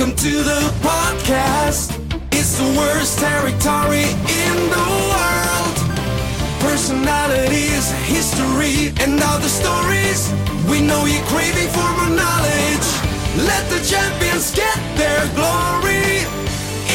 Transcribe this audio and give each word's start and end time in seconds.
Welcome 0.00 0.16
to 0.16 0.32
the 0.32 0.72
podcast. 0.80 1.92
It's 2.32 2.56
the 2.56 2.64
worst 2.72 3.18
territory 3.18 4.08
in 4.32 4.56
the 4.72 4.86
world. 5.12 5.76
Personalities, 6.58 7.92
history, 8.08 8.94
and 9.04 9.20
other 9.22 9.48
stories. 9.48 10.32
We 10.70 10.80
know 10.80 11.04
you're 11.04 11.22
craving 11.26 11.68
for 11.68 11.84
more 12.00 12.16
knowledge. 12.16 12.88
Let 13.44 13.68
the 13.68 13.84
champions 13.84 14.54
get 14.54 14.74
their 14.96 15.28
glory. 15.36 16.24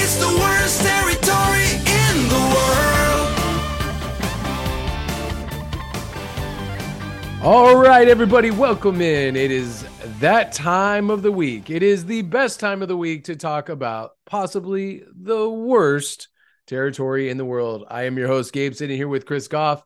It's 0.01 0.18
the 0.18 0.33
worst 0.42 0.82
territory 0.82 1.78
in 1.86 2.28
the 2.33 2.42
world. 2.56 3.29
All 7.43 7.75
right, 7.75 8.07
everybody, 8.07 8.50
welcome 8.50 9.00
in. 9.00 9.36
It 9.36 9.51
is 9.51 9.86
that 10.26 10.52
time 10.54 11.11
of 11.11 11.21
the 11.21 11.32
week. 11.32 11.70
It 11.70 11.84
is 11.84 12.04
the 12.04 12.24
best 12.24 12.60
time 12.60 12.82
of 12.82 12.88
the 12.88 12.97
week 12.97 13.25
to 13.25 13.36
talk 13.36 13.70
about 13.70 14.14
possibly 14.25 15.04
the 15.16 15.47
worst 15.47 16.29
territory 16.66 17.29
in 17.29 17.38
the 17.38 17.46
world. 17.46 17.86
I 17.92 18.06
am 18.06 18.18
your 18.18 18.28
host, 18.28 18.52
Gabe, 18.52 18.74
sitting 18.74 18.97
here 18.97 19.07
with 19.07 19.28
Chris 19.28 19.47
Goff. 19.47 19.83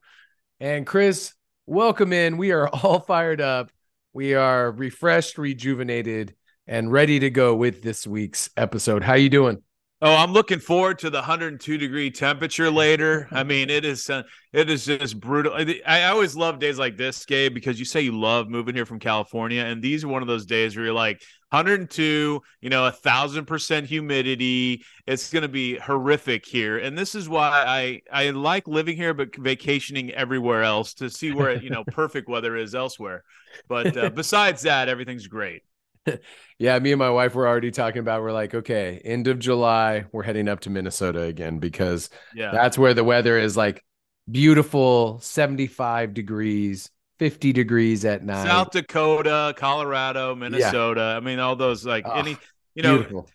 And 0.61 0.87
Chris, 0.87 1.33
welcome 1.65 2.13
in. 2.13 2.37
We 2.37 2.53
are 2.53 2.69
all 2.69 2.99
fired 3.05 3.41
up. 3.41 3.69
We 4.13 4.33
are 4.33 4.71
refreshed, 4.71 5.37
rejuvenated, 5.37 6.35
and 6.65 6.89
ready 6.89 7.19
to 7.19 7.29
go 7.29 7.53
with 7.53 7.81
this 7.81 8.07
week's 8.07 8.49
episode. 8.55 9.03
How 9.03 9.15
you 9.15 9.27
doing? 9.27 9.61
Oh, 10.01 10.15
I'm 10.15 10.31
looking 10.31 10.59
forward 10.59 10.97
to 10.99 11.09
the 11.09 11.17
102 11.17 11.77
degree 11.77 12.09
temperature 12.09 12.71
later. 12.71 13.27
I 13.31 13.43
mean, 13.43 13.69
it 13.69 13.83
is 13.83 14.09
uh, 14.09 14.23
it 14.53 14.69
is 14.69 14.85
just 14.85 15.19
brutal. 15.19 15.53
I, 15.53 15.81
I 15.85 16.03
always 16.03 16.37
love 16.37 16.57
days 16.57 16.79
like 16.79 16.95
this, 16.95 17.25
Gabe, 17.25 17.53
because 17.53 17.77
you 17.79 17.83
say 17.83 17.99
you 17.99 18.17
love 18.17 18.47
moving 18.47 18.75
here 18.75 18.85
from 18.85 18.99
California, 18.99 19.61
and 19.61 19.81
these 19.81 20.05
are 20.05 20.07
one 20.07 20.21
of 20.21 20.29
those 20.29 20.45
days 20.45 20.77
where 20.77 20.85
you're 20.85 20.93
like 20.93 21.21
102, 21.49 22.41
you 22.61 22.69
know, 22.69 22.85
a 22.85 22.93
thousand 22.93 23.43
percent 23.43 23.87
humidity. 23.87 24.85
It's 25.05 25.29
going 25.33 25.41
to 25.41 25.49
be 25.49 25.77
horrific 25.77 26.45
here, 26.45 26.77
and 26.77 26.97
this 26.97 27.13
is 27.13 27.27
why 27.27 27.49
I 27.49 28.01
I 28.09 28.29
like 28.29 28.69
living 28.69 28.95
here, 28.95 29.13
but 29.13 29.35
vacationing 29.35 30.11
everywhere 30.11 30.63
else 30.63 30.93
to 30.95 31.09
see 31.09 31.33
where 31.33 31.61
you 31.61 31.71
know 31.71 31.83
perfect 31.91 32.29
weather 32.29 32.55
is 32.55 32.73
elsewhere. 32.73 33.25
But 33.67 33.97
uh, 33.97 34.09
besides 34.11 34.61
that, 34.61 34.87
everything's 34.87 35.27
great. 35.27 35.63
yeah, 36.59 36.79
me 36.79 36.91
and 36.91 36.99
my 36.99 37.09
wife 37.09 37.35
were 37.35 37.47
already 37.47 37.71
talking 37.71 37.99
about. 37.99 38.21
We're 38.21 38.31
like, 38.31 38.53
okay, 38.55 38.99
end 39.03 39.27
of 39.27 39.39
July, 39.39 40.05
we're 40.11 40.23
heading 40.23 40.47
up 40.47 40.61
to 40.61 40.69
Minnesota 40.69 41.21
again 41.23 41.59
because 41.59 42.09
Yeah. 42.35 42.51
that's 42.51 42.77
where 42.77 42.93
the 42.93 43.03
weather 43.03 43.37
is 43.37 43.55
like 43.57 43.83
beautiful, 44.29 45.19
seventy-five 45.21 46.13
degrees, 46.13 46.89
fifty 47.19 47.53
degrees 47.53 48.05
at 48.05 48.23
night. 48.23 48.45
South 48.47 48.71
Dakota, 48.71 49.53
Colorado, 49.57 50.35
Minnesota. 50.35 51.15
I 51.17 51.19
mean, 51.19 51.39
all 51.39 51.55
those 51.55 51.85
like 51.85 52.05
Oh, 52.07 52.13
any 52.19 52.37
you 52.75 52.83
know 52.83 52.97
beautiful. 52.97 53.29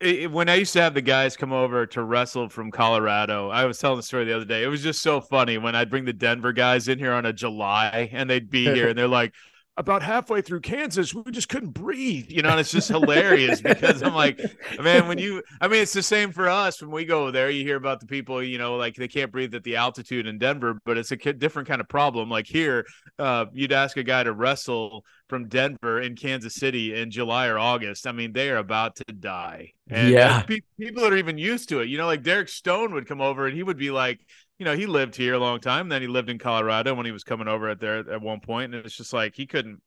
it, 0.00 0.30
when 0.30 0.48
I 0.48 0.56
used 0.56 0.72
to 0.74 0.82
have 0.82 0.94
the 0.94 1.02
guys 1.02 1.36
come 1.36 1.52
over 1.52 1.86
to 1.86 2.02
wrestle 2.02 2.48
from 2.48 2.70
Colorado, 2.70 3.48
I 3.48 3.64
was 3.64 3.78
telling 3.78 3.96
the 3.96 4.02
story 4.02 4.24
the 4.26 4.36
other 4.36 4.44
day. 4.44 4.62
It 4.62 4.68
was 4.68 4.82
just 4.82 5.00
so 5.02 5.20
funny 5.20 5.58
when 5.58 5.74
I'd 5.74 5.90
bring 5.90 6.04
the 6.04 6.12
Denver 6.12 6.52
guys 6.52 6.88
in 6.88 6.98
here 6.98 7.12
on 7.12 7.24
a 7.26 7.32
July 7.32 8.10
and 8.12 8.28
they'd 8.28 8.50
be 8.50 8.64
here 8.64 8.88
and 8.88 8.98
they're 8.98 9.08
like, 9.08 9.34
about 9.80 10.02
halfway 10.02 10.42
through 10.42 10.60
Kansas, 10.60 11.14
we 11.14 11.22
just 11.32 11.48
couldn't 11.48 11.70
breathe, 11.70 12.30
you 12.30 12.42
know, 12.42 12.50
and 12.50 12.60
it's 12.60 12.70
just 12.70 12.88
hilarious 12.90 13.62
because 13.62 14.02
I'm 14.02 14.14
like, 14.14 14.38
man, 14.78 15.08
when 15.08 15.16
you, 15.18 15.42
I 15.60 15.68
mean, 15.68 15.80
it's 15.82 15.94
the 15.94 16.02
same 16.02 16.32
for 16.32 16.48
us 16.50 16.82
when 16.82 16.90
we 16.90 17.06
go 17.06 17.30
there. 17.30 17.48
You 17.48 17.64
hear 17.64 17.76
about 17.76 17.98
the 18.00 18.06
people, 18.06 18.42
you 18.42 18.58
know, 18.58 18.76
like 18.76 18.94
they 18.94 19.08
can't 19.08 19.32
breathe 19.32 19.54
at 19.54 19.64
the 19.64 19.76
altitude 19.76 20.26
in 20.26 20.38
Denver, 20.38 20.78
but 20.84 20.98
it's 20.98 21.12
a 21.12 21.16
different 21.16 21.66
kind 21.66 21.80
of 21.80 21.88
problem. 21.88 22.28
Like 22.28 22.46
here, 22.46 22.84
uh, 23.18 23.46
you'd 23.52 23.72
ask 23.72 23.96
a 23.96 24.02
guy 24.02 24.22
to 24.22 24.32
wrestle 24.32 25.02
from 25.30 25.48
Denver 25.48 26.00
in 26.00 26.14
Kansas 26.14 26.54
City 26.56 26.94
in 26.94 27.10
July 27.10 27.46
or 27.46 27.58
August. 27.58 28.06
I 28.06 28.12
mean, 28.12 28.32
they 28.34 28.50
are 28.50 28.58
about 28.58 28.96
to 28.96 29.04
die. 29.14 29.72
And 29.88 30.10
Yeah. 30.10 30.42
pe- 30.42 30.60
people 30.78 31.02
that 31.04 31.12
are 31.12 31.16
even 31.16 31.38
used 31.38 31.70
to 31.70 31.80
it, 31.80 31.88
you 31.88 31.96
know, 31.96 32.06
like 32.06 32.22
Derek 32.22 32.50
Stone 32.50 32.92
would 32.92 33.08
come 33.08 33.22
over 33.22 33.46
and 33.46 33.56
he 33.56 33.62
would 33.62 33.78
be 33.78 33.90
like, 33.90 34.20
you 34.60 34.66
know, 34.66 34.76
he 34.76 34.84
lived 34.84 35.16
here 35.16 35.32
a 35.32 35.38
long 35.38 35.58
time. 35.58 35.88
Then 35.88 36.02
he 36.02 36.06
lived 36.06 36.28
in 36.28 36.38
Colorado 36.38 36.94
when 36.94 37.06
he 37.06 37.12
was 37.12 37.24
coming 37.24 37.48
over 37.48 37.70
at 37.70 37.80
there 37.80 37.98
at 38.10 38.20
one 38.20 38.40
point, 38.40 38.74
and 38.74 38.84
it's 38.84 38.94
just 38.94 39.14
like 39.14 39.34
he 39.34 39.46
couldn't, 39.46 39.80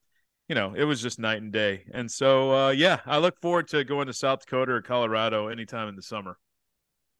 you 0.49 0.55
know, 0.55 0.73
it 0.73 0.83
was 0.83 0.99
just 0.99 1.19
night 1.19 1.43
and 1.43 1.53
day. 1.53 1.83
And 1.93 2.11
so, 2.11 2.51
uh, 2.51 2.69
yeah, 2.71 2.99
I 3.05 3.19
look 3.19 3.39
forward 3.39 3.67
to 3.67 3.83
going 3.83 4.07
to 4.07 4.13
South 4.13 4.39
Dakota 4.39 4.71
or 4.71 4.81
Colorado 4.81 5.47
anytime 5.47 5.89
in 5.89 5.95
the 5.95 6.01
summer. 6.01 6.39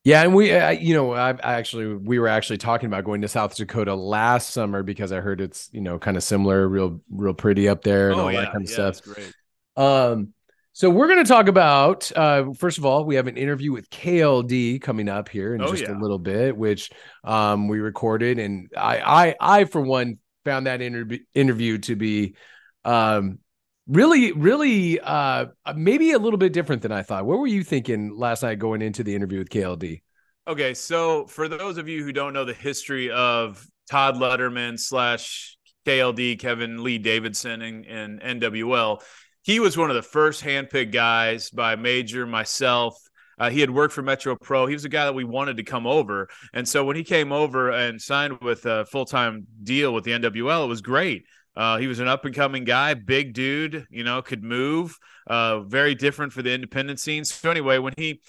Yeah, 0.03 0.23
and 0.23 0.33
we, 0.33 0.51
uh, 0.51 0.71
you 0.71 0.95
know, 0.95 1.13
I, 1.13 1.29
I 1.29 1.53
actually 1.53 1.95
we 1.95 2.17
were 2.17 2.27
actually 2.27 2.57
talking 2.57 2.87
about 2.87 3.03
going 3.03 3.21
to 3.21 3.27
South 3.27 3.55
Dakota 3.55 3.93
last 3.93 4.49
summer 4.49 4.81
because 4.81 5.11
I 5.11 5.21
heard 5.21 5.39
it's 5.39 5.69
you 5.71 5.81
know 5.81 5.99
kind 5.99 6.17
of 6.17 6.23
similar, 6.23 6.67
real 6.67 7.01
real 7.11 7.35
pretty 7.35 7.69
up 7.69 7.83
there 7.83 8.09
and 8.09 8.19
all 8.19 8.31
that 8.31 8.51
kind 8.51 8.63
of 8.63 8.69
stuff. 8.69 8.97
it's 8.97 9.01
great. 9.01 9.33
Um, 9.77 10.33
so 10.73 10.89
we're 10.89 11.07
going 11.07 11.23
to 11.23 11.27
talk 11.27 11.47
about 11.47 12.11
uh, 12.15 12.51
first 12.53 12.77
of 12.77 12.85
all, 12.85 13.05
we 13.05 13.15
have 13.15 13.27
an 13.27 13.37
interview 13.37 13.71
with 13.71 13.89
KLD 13.89 14.81
coming 14.81 15.07
up 15.07 15.29
here 15.29 15.55
in 15.55 15.61
Oh, 15.61 15.67
just 15.67 15.83
yeah. 15.83 15.95
a 15.95 15.97
little 15.97 16.19
bit, 16.19 16.57
which 16.57 16.89
um, 17.23 17.67
we 17.67 17.79
recorded, 17.79 18.39
and 18.39 18.69
I, 18.75 18.99
I, 18.99 19.35
I 19.39 19.63
for 19.65 19.81
one 19.81 20.17
found 20.45 20.67
that 20.67 20.81
interview 20.81 21.19
interview 21.33 21.77
to 21.77 21.95
be 21.95 22.35
um, 22.83 23.39
really, 23.87 24.31
really 24.31 24.99
uh, 24.99 25.45
maybe 25.75 26.11
a 26.11 26.19
little 26.19 26.37
bit 26.39 26.53
different 26.53 26.81
than 26.81 26.91
I 26.91 27.01
thought. 27.03 27.25
What 27.25 27.39
were 27.39 27.47
you 27.47 27.63
thinking 27.63 28.15
last 28.15 28.43
night 28.43 28.59
going 28.59 28.81
into 28.81 29.03
the 29.03 29.15
interview 29.15 29.39
with 29.39 29.49
KLD? 29.49 30.01
Okay, 30.47 30.73
so 30.73 31.25
for 31.27 31.47
those 31.47 31.77
of 31.77 31.87
you 31.87 32.03
who 32.03 32.11
don't 32.11 32.33
know 32.33 32.43
the 32.45 32.53
history 32.53 33.09
of 33.09 33.65
Todd 33.89 34.15
Letterman 34.15 34.77
slash 34.79 35.57
KLD, 35.85 36.39
Kevin 36.39 36.83
Lee 36.83 36.97
Davidson, 36.97 37.61
and, 37.61 37.85
and 37.85 38.21
NWL, 38.41 39.01
he 39.43 39.59
was 39.59 39.77
one 39.77 39.89
of 39.89 39.95
the 39.95 40.01
first 40.01 40.43
handpicked 40.43 40.91
guys 40.91 41.49
by 41.49 41.75
Major, 41.75 42.25
myself. 42.25 42.97
Uh, 43.37 43.49
he 43.49 43.59
had 43.59 43.69
worked 43.69 43.93
for 43.93 44.01
Metro 44.01 44.35
Pro. 44.35 44.65
He 44.65 44.73
was 44.73 44.85
a 44.85 44.89
guy 44.89 45.05
that 45.05 45.15
we 45.15 45.23
wanted 45.23 45.57
to 45.57 45.63
come 45.63 45.85
over, 45.85 46.29
and 46.53 46.67
so 46.67 46.85
when 46.85 46.95
he 46.95 47.03
came 47.03 47.31
over 47.31 47.71
and 47.71 48.01
signed 48.01 48.39
with 48.41 48.65
a 48.65 48.85
full 48.85 49.05
time 49.05 49.47
deal 49.63 49.93
with 49.93 50.03
the 50.03 50.11
NWL, 50.11 50.65
it 50.65 50.67
was 50.67 50.81
great. 50.81 51.25
Uh, 51.55 51.77
he 51.77 51.87
was 51.87 51.99
an 51.99 52.07
up 52.07 52.25
and 52.25 52.33
coming 52.33 52.63
guy, 52.63 52.93
big 52.95 53.33
dude, 53.33 53.85
you 53.91 54.03
know, 54.03 54.21
could 54.21 54.43
move. 54.43 54.97
Uh, 55.27 55.59
very 55.61 55.93
different 55.93 56.33
for 56.33 56.41
the 56.41 56.51
independent 56.51 56.99
scene. 56.99 57.23
So 57.25 57.51
anyway, 57.51 57.77
when 57.77 57.93
he 57.97 58.21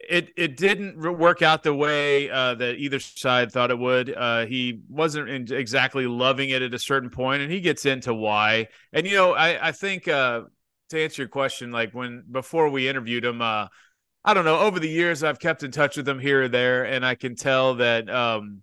it 0.00 0.30
it 0.36 0.56
didn't 0.56 1.00
work 1.00 1.42
out 1.42 1.62
the 1.62 1.74
way 1.74 2.30
uh, 2.30 2.54
that 2.54 2.76
either 2.76 3.00
side 3.00 3.52
thought 3.52 3.70
it 3.70 3.78
would. 3.78 4.14
Uh, 4.14 4.46
he 4.46 4.80
wasn't 4.88 5.50
exactly 5.50 6.06
loving 6.06 6.50
it 6.50 6.62
at 6.62 6.74
a 6.74 6.78
certain 6.78 7.10
point, 7.10 7.42
and 7.42 7.50
he 7.50 7.60
gets 7.60 7.86
into 7.86 8.12
why. 8.14 8.68
And 8.92 9.06
you 9.06 9.14
know, 9.14 9.32
I 9.32 9.68
I 9.68 9.72
think 9.72 10.08
uh, 10.08 10.42
to 10.90 11.02
answer 11.02 11.22
your 11.22 11.28
question, 11.28 11.72
like 11.72 11.92
when 11.92 12.24
before 12.30 12.68
we 12.68 12.88
interviewed 12.88 13.24
him, 13.24 13.42
uh, 13.42 13.68
I 14.24 14.34
don't 14.34 14.44
know. 14.44 14.58
Over 14.58 14.80
the 14.80 14.88
years, 14.88 15.22
I've 15.22 15.38
kept 15.38 15.62
in 15.62 15.70
touch 15.70 15.96
with 15.96 16.08
him 16.08 16.18
here 16.18 16.42
or 16.42 16.48
there, 16.48 16.84
and 16.84 17.04
I 17.04 17.14
can 17.14 17.34
tell 17.36 17.76
that 17.76 18.10
um, 18.10 18.62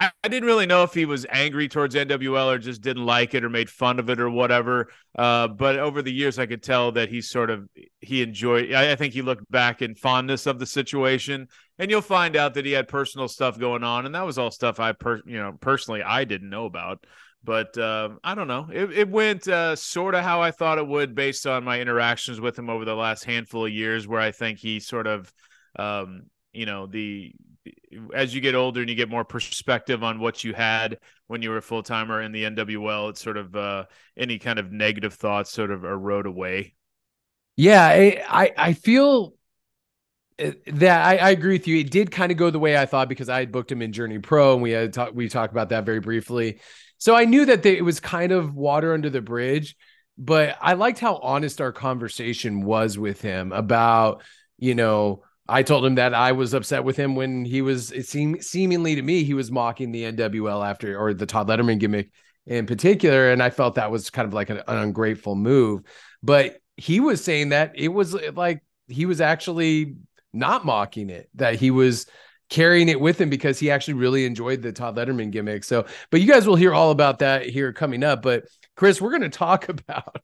I, 0.00 0.10
I 0.22 0.28
didn't 0.28 0.46
really 0.46 0.66
know 0.66 0.84
if 0.84 0.94
he 0.94 1.06
was 1.06 1.26
angry 1.28 1.68
towards 1.68 1.94
NWL 1.94 2.46
or 2.46 2.58
just 2.58 2.82
didn't 2.82 3.04
like 3.04 3.34
it 3.34 3.44
or 3.44 3.48
made 3.50 3.68
fun 3.68 3.98
of 3.98 4.08
it 4.10 4.20
or 4.20 4.30
whatever. 4.30 4.90
Uh, 5.16 5.48
but 5.48 5.78
over 5.78 6.02
the 6.02 6.12
years, 6.12 6.38
I 6.38 6.46
could 6.46 6.62
tell 6.62 6.92
that 6.92 7.08
he 7.08 7.20
sort 7.20 7.50
of 7.50 7.68
he 8.00 8.22
enjoyed. 8.22 8.72
I, 8.72 8.92
I 8.92 8.96
think 8.96 9.14
he 9.14 9.22
looked 9.22 9.50
back 9.50 9.82
in 9.82 9.94
fondness 9.94 10.46
of 10.46 10.58
the 10.58 10.66
situation, 10.66 11.48
and 11.78 11.90
you'll 11.90 12.00
find 12.00 12.36
out 12.36 12.54
that 12.54 12.64
he 12.64 12.72
had 12.72 12.88
personal 12.88 13.28
stuff 13.28 13.58
going 13.58 13.82
on, 13.82 14.06
and 14.06 14.14
that 14.14 14.26
was 14.26 14.38
all 14.38 14.50
stuff 14.50 14.78
I 14.78 14.92
per 14.92 15.20
you 15.26 15.38
know 15.38 15.56
personally 15.60 16.02
I 16.02 16.24
didn't 16.24 16.50
know 16.50 16.66
about. 16.66 17.04
But 17.42 17.78
uh, 17.78 18.10
I 18.22 18.34
don't 18.34 18.48
know. 18.48 18.68
It, 18.72 18.92
it 18.92 19.08
went 19.08 19.46
uh, 19.48 19.76
sort 19.76 20.14
of 20.14 20.24
how 20.24 20.42
I 20.42 20.50
thought 20.50 20.78
it 20.78 20.86
would 20.86 21.14
based 21.14 21.46
on 21.46 21.64
my 21.64 21.80
interactions 21.80 22.40
with 22.40 22.58
him 22.58 22.68
over 22.68 22.84
the 22.84 22.96
last 22.96 23.24
handful 23.24 23.66
of 23.66 23.72
years, 23.72 24.06
where 24.06 24.20
I 24.20 24.32
think 24.32 24.58
he 24.58 24.80
sort 24.80 25.06
of, 25.06 25.32
um, 25.76 26.24
you 26.52 26.66
know, 26.66 26.86
the 26.86 27.32
as 28.14 28.34
you 28.34 28.40
get 28.40 28.54
older 28.54 28.80
and 28.80 28.90
you 28.90 28.96
get 28.96 29.08
more 29.08 29.24
perspective 29.24 30.02
on 30.02 30.18
what 30.20 30.44
you 30.44 30.52
had 30.52 30.98
when 31.26 31.42
you 31.42 31.50
were 31.50 31.58
a 31.58 31.62
full 31.62 31.82
timer 31.82 32.22
in 32.22 32.32
the 32.32 32.44
NWL, 32.44 33.10
it's 33.10 33.22
sort 33.22 33.36
of 33.36 33.54
uh, 33.54 33.84
any 34.16 34.38
kind 34.38 34.58
of 34.58 34.72
negative 34.72 35.14
thoughts 35.14 35.50
sort 35.50 35.70
of 35.70 35.84
erode 35.84 36.26
away. 36.26 36.74
Yeah, 37.56 37.84
I 37.84 38.52
I, 38.56 38.72
feel 38.72 39.34
uh, 40.38 40.52
that 40.68 41.04
I, 41.04 41.16
I 41.16 41.30
agree 41.30 41.54
with 41.54 41.66
you. 41.66 41.78
It 41.78 41.90
did 41.90 42.12
kind 42.12 42.30
of 42.30 42.38
go 42.38 42.50
the 42.50 42.58
way 42.60 42.76
I 42.76 42.86
thought 42.86 43.08
because 43.08 43.28
I 43.28 43.40
had 43.40 43.50
booked 43.50 43.72
him 43.72 43.82
in 43.82 43.92
Journey 43.92 44.20
Pro, 44.20 44.52
and 44.52 44.62
we 44.62 44.70
had 44.70 44.92
talked 44.92 45.14
we 45.14 45.28
talked 45.28 45.52
about 45.52 45.70
that 45.70 45.84
very 45.84 45.98
briefly. 45.98 46.60
So 46.98 47.16
I 47.16 47.24
knew 47.24 47.46
that 47.46 47.66
it 47.66 47.84
was 47.84 47.98
kind 47.98 48.30
of 48.30 48.54
water 48.54 48.92
under 48.92 49.10
the 49.10 49.20
bridge, 49.20 49.76
but 50.16 50.56
I 50.60 50.74
liked 50.74 51.00
how 51.00 51.16
honest 51.16 51.60
our 51.60 51.72
conversation 51.72 52.62
was 52.62 52.96
with 52.96 53.20
him 53.20 53.52
about 53.52 54.22
you 54.56 54.74
know. 54.74 55.24
I 55.48 55.62
told 55.62 55.84
him 55.84 55.94
that 55.94 56.12
I 56.12 56.32
was 56.32 56.52
upset 56.52 56.84
with 56.84 56.96
him 56.96 57.14
when 57.14 57.44
he 57.44 57.62
was 57.62 57.90
it 57.90 58.06
seemingly 58.06 58.94
to 58.96 59.02
me 59.02 59.24
he 59.24 59.34
was 59.34 59.50
mocking 59.50 59.92
the 59.92 60.12
NWL 60.12 60.68
after 60.68 60.98
or 60.98 61.14
the 61.14 61.26
Todd 61.26 61.48
Letterman 61.48 61.78
gimmick 61.78 62.10
in 62.46 62.66
particular, 62.66 63.30
and 63.30 63.42
I 63.42 63.50
felt 63.50 63.74
that 63.74 63.90
was 63.90 64.10
kind 64.10 64.26
of 64.26 64.32
like 64.32 64.50
an, 64.50 64.58
an 64.66 64.76
ungrateful 64.78 65.36
move. 65.36 65.82
But 66.22 66.58
he 66.76 66.98
was 66.98 67.22
saying 67.22 67.50
that 67.50 67.72
it 67.74 67.88
was 67.88 68.14
like 68.14 68.62
he 68.88 69.06
was 69.06 69.20
actually 69.20 69.96
not 70.32 70.64
mocking 70.64 71.10
it, 71.10 71.28
that 71.34 71.56
he 71.56 71.70
was 71.70 72.06
carrying 72.48 72.88
it 72.88 73.00
with 73.00 73.20
him 73.20 73.28
because 73.28 73.58
he 73.58 73.70
actually 73.70 73.94
really 73.94 74.24
enjoyed 74.24 74.62
the 74.62 74.72
Todd 74.72 74.96
Letterman 74.96 75.30
gimmick. 75.30 75.64
So, 75.64 75.86
but 76.10 76.20
you 76.20 76.26
guys 76.26 76.46
will 76.46 76.56
hear 76.56 76.72
all 76.72 76.90
about 76.90 77.18
that 77.18 77.46
here 77.46 77.72
coming 77.72 78.02
up. 78.02 78.22
But 78.22 78.44
Chris, 78.76 79.00
we're 79.00 79.10
going 79.10 79.22
to 79.22 79.28
talk 79.28 79.68
about 79.68 80.16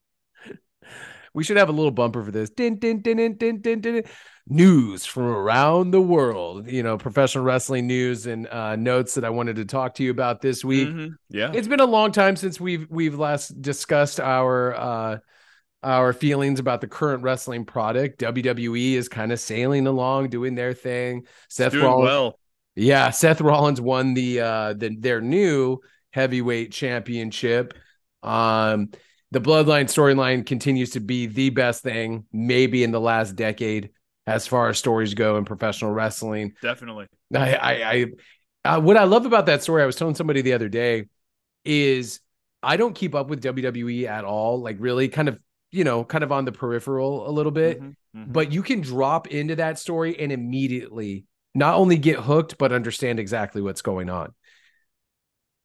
We 1.34 1.44
should 1.44 1.56
have 1.56 1.68
a 1.68 1.72
little 1.72 1.90
bumper 1.90 2.22
for 2.22 2.30
this. 2.30 2.50
Din, 2.50 2.78
din, 2.78 3.00
din, 3.02 3.16
din, 3.16 3.36
din, 3.36 3.60
din, 3.60 3.80
din. 3.80 4.02
News 4.46 5.04
from 5.06 5.24
around 5.24 5.90
the 5.90 6.00
world. 6.00 6.70
You 6.70 6.82
know, 6.82 6.96
professional 6.96 7.44
wrestling 7.44 7.86
news 7.86 8.26
and 8.26 8.46
uh, 8.46 8.76
notes 8.76 9.14
that 9.14 9.24
I 9.24 9.30
wanted 9.30 9.56
to 9.56 9.64
talk 9.64 9.94
to 9.96 10.04
you 10.04 10.10
about 10.10 10.40
this 10.42 10.64
week. 10.64 10.88
Mhm. 10.88 11.16
Yeah. 11.30 11.50
It's 11.54 11.66
been 11.68 11.80
a 11.80 11.86
long 11.86 12.12
time 12.12 12.36
since 12.36 12.60
we've 12.60 12.86
we've 12.90 13.18
last 13.18 13.60
discussed 13.60 14.20
our 14.20 14.74
uh 14.74 15.18
our 15.82 16.12
feelings 16.14 16.60
about 16.60 16.80
the 16.80 16.88
current 16.88 17.22
wrestling 17.22 17.64
product. 17.64 18.18
WWE 18.20 18.94
is 18.94 19.08
kind 19.08 19.32
of 19.32 19.40
sailing 19.40 19.86
along, 19.86 20.28
doing 20.28 20.54
their 20.54 20.72
thing. 20.72 21.26
Seth 21.48 21.72
Doing 21.72 21.84
Rollins, 21.84 22.04
well. 22.06 22.38
yeah, 22.74 23.10
Seth 23.10 23.40
Rollins 23.40 23.80
won 23.80 24.14
the 24.14 24.40
uh 24.40 24.72
the 24.74 24.94
their 24.96 25.20
new 25.20 25.80
heavyweight 26.12 26.70
championship. 26.72 27.74
Um 28.22 28.90
the 29.34 29.40
bloodline 29.40 29.86
storyline 29.86 30.46
continues 30.46 30.90
to 30.90 31.00
be 31.00 31.26
the 31.26 31.50
best 31.50 31.82
thing 31.82 32.24
maybe 32.32 32.84
in 32.84 32.92
the 32.92 33.00
last 33.00 33.34
decade 33.34 33.90
as 34.28 34.46
far 34.46 34.68
as 34.68 34.78
stories 34.78 35.12
go 35.14 35.36
in 35.36 35.44
professional 35.44 35.90
wrestling. 35.90 36.52
Definitely. 36.62 37.08
I, 37.34 37.54
I, 37.54 37.72
I 38.64 38.76
uh, 38.76 38.80
what 38.80 38.96
I 38.96 39.04
love 39.04 39.26
about 39.26 39.46
that 39.46 39.62
story, 39.62 39.82
I 39.82 39.86
was 39.86 39.96
telling 39.96 40.14
somebody 40.14 40.40
the 40.40 40.52
other 40.52 40.68
day, 40.68 41.06
is 41.64 42.20
I 42.62 42.76
don't 42.76 42.94
keep 42.94 43.16
up 43.16 43.28
with 43.28 43.42
WWE 43.42 44.06
at 44.06 44.24
all. 44.24 44.62
Like 44.62 44.76
really, 44.78 45.08
kind 45.08 45.28
of, 45.28 45.40
you 45.72 45.82
know, 45.82 46.04
kind 46.04 46.22
of 46.22 46.30
on 46.30 46.44
the 46.44 46.52
peripheral 46.52 47.28
a 47.28 47.32
little 47.32 47.52
bit. 47.52 47.82
Mhm. 47.82 47.96
Mhm. 48.16 48.32
But 48.32 48.52
you 48.52 48.62
can 48.62 48.82
drop 48.82 49.26
into 49.26 49.56
that 49.56 49.80
story 49.80 50.16
and 50.18 50.30
immediately 50.30 51.24
not 51.56 51.74
only 51.74 51.98
get 51.98 52.20
hooked, 52.20 52.56
but 52.56 52.72
understand 52.72 53.18
exactly 53.18 53.60
what's 53.60 53.82
going 53.82 54.08
on. 54.08 54.32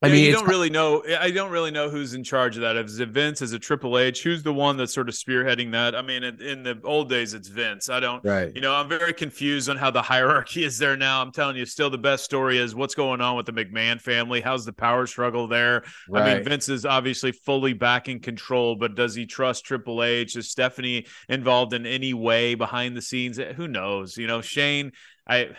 I 0.01 0.07
mean, 0.07 0.23
you 0.23 0.31
don't 0.31 0.47
really 0.47 0.69
know. 0.69 1.03
I 1.19 1.29
don't 1.29 1.51
really 1.51 1.71
know 1.71 1.89
who's 1.89 2.13
in 2.13 2.23
charge 2.23 2.55
of 2.55 2.61
that. 2.61 2.77
Is 2.77 3.01
it 3.01 3.09
Vince? 3.09 3.41
Is 3.41 3.51
it 3.51 3.59
Triple 3.59 3.97
H? 3.97 4.23
Who's 4.23 4.43
the 4.43 4.53
one 4.53 4.77
that's 4.77 4.93
sort 4.93 5.09
of 5.09 5.15
spearheading 5.15 5.73
that? 5.73 5.93
I 5.93 6.01
mean, 6.01 6.23
in, 6.23 6.41
in 6.41 6.63
the 6.63 6.79
old 6.85 7.09
days, 7.09 7.33
it's 7.33 7.49
Vince. 7.49 7.89
I 7.89 7.99
don't. 7.99 8.23
right. 8.23 8.49
You 8.55 8.61
know, 8.61 8.73
I'm 8.73 8.87
very 8.87 9.11
confused 9.11 9.69
on 9.69 9.75
how 9.75 9.91
the 9.91 10.01
hierarchy 10.13 10.63
is 10.63 10.77
there 10.77 10.95
now. 10.95 11.21
I'm 11.21 11.33
telling 11.33 11.57
you, 11.57 11.65
still 11.65 11.89
the 11.89 11.97
best 11.97 12.23
story 12.23 12.59
is 12.59 12.75
what's 12.75 12.95
going 12.95 13.19
on 13.19 13.35
with 13.35 13.45
the 13.45 13.51
McMahon 13.51 13.99
family. 13.99 14.39
How's 14.39 14.63
the 14.63 14.71
power 14.71 15.05
struggle 15.05 15.47
there? 15.47 15.83
I 16.15 16.35
mean, 16.35 16.43
Vince 16.45 16.69
is 16.69 16.85
obviously 16.85 17.33
fully 17.33 17.73
back 17.73 18.07
in 18.07 18.21
control, 18.21 18.77
but 18.77 18.95
does 18.95 19.15
he 19.15 19.25
trust 19.25 19.65
Triple 19.65 20.01
H? 20.01 20.37
Is 20.37 20.49
Stephanie 20.49 21.07
involved 21.27 21.73
in 21.73 21.85
any 21.85 22.13
way 22.13 22.55
behind 22.55 22.95
the 22.95 23.01
scenes? 23.01 23.37
Eh, 23.37 23.51
who 23.51 23.67
knows? 23.67 24.15
You 24.15 24.27
know, 24.27 24.39
Shane, 24.39 24.93
I. 25.27 25.49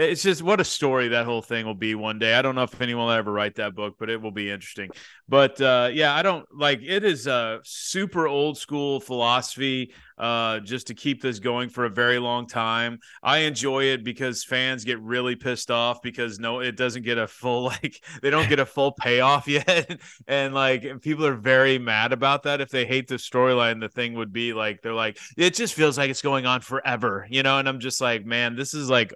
It's 0.00 0.22
just 0.22 0.42
what 0.42 0.60
a 0.60 0.64
story 0.64 1.08
that 1.08 1.26
whole 1.26 1.42
thing 1.42 1.66
will 1.66 1.74
be 1.74 1.94
one 1.94 2.18
day. 2.18 2.32
I 2.32 2.40
don't 2.40 2.54
know 2.54 2.62
if 2.62 2.80
anyone 2.80 3.04
will 3.04 3.12
ever 3.12 3.30
write 3.30 3.56
that 3.56 3.74
book, 3.74 3.96
but 3.98 4.08
it 4.08 4.20
will 4.20 4.30
be 4.30 4.50
interesting. 4.50 4.88
But 5.28 5.60
uh, 5.60 5.90
yeah, 5.92 6.14
I 6.14 6.22
don't 6.22 6.46
like 6.56 6.80
it 6.82 7.04
is 7.04 7.26
a 7.26 7.60
super 7.64 8.26
old 8.26 8.56
school 8.56 8.98
philosophy 8.98 9.92
uh, 10.16 10.60
just 10.60 10.86
to 10.86 10.94
keep 10.94 11.20
this 11.20 11.38
going 11.38 11.68
for 11.68 11.84
a 11.84 11.90
very 11.90 12.18
long 12.18 12.46
time. 12.46 12.98
I 13.22 13.40
enjoy 13.40 13.84
it 13.84 14.02
because 14.02 14.42
fans 14.42 14.84
get 14.84 14.98
really 15.02 15.36
pissed 15.36 15.70
off 15.70 16.00
because 16.00 16.38
no, 16.38 16.60
it 16.60 16.76
doesn't 16.76 17.02
get 17.02 17.18
a 17.18 17.26
full 17.26 17.64
like 17.64 18.02
they 18.22 18.30
don't 18.30 18.48
get 18.48 18.58
a 18.58 18.66
full 18.66 18.92
payoff 18.92 19.48
yet, 19.48 20.00
and 20.26 20.54
like 20.54 21.02
people 21.02 21.26
are 21.26 21.36
very 21.36 21.78
mad 21.78 22.14
about 22.14 22.44
that. 22.44 22.62
If 22.62 22.70
they 22.70 22.86
hate 22.86 23.06
the 23.06 23.16
storyline, 23.16 23.80
the 23.80 23.90
thing 23.90 24.14
would 24.14 24.32
be 24.32 24.54
like 24.54 24.80
they're 24.80 24.94
like 24.94 25.18
it 25.36 25.54
just 25.54 25.74
feels 25.74 25.98
like 25.98 26.08
it's 26.08 26.22
going 26.22 26.46
on 26.46 26.62
forever, 26.62 27.26
you 27.28 27.42
know. 27.42 27.58
And 27.58 27.68
I'm 27.68 27.80
just 27.80 28.00
like, 28.00 28.24
man, 28.24 28.56
this 28.56 28.72
is 28.72 28.88
like 28.88 29.12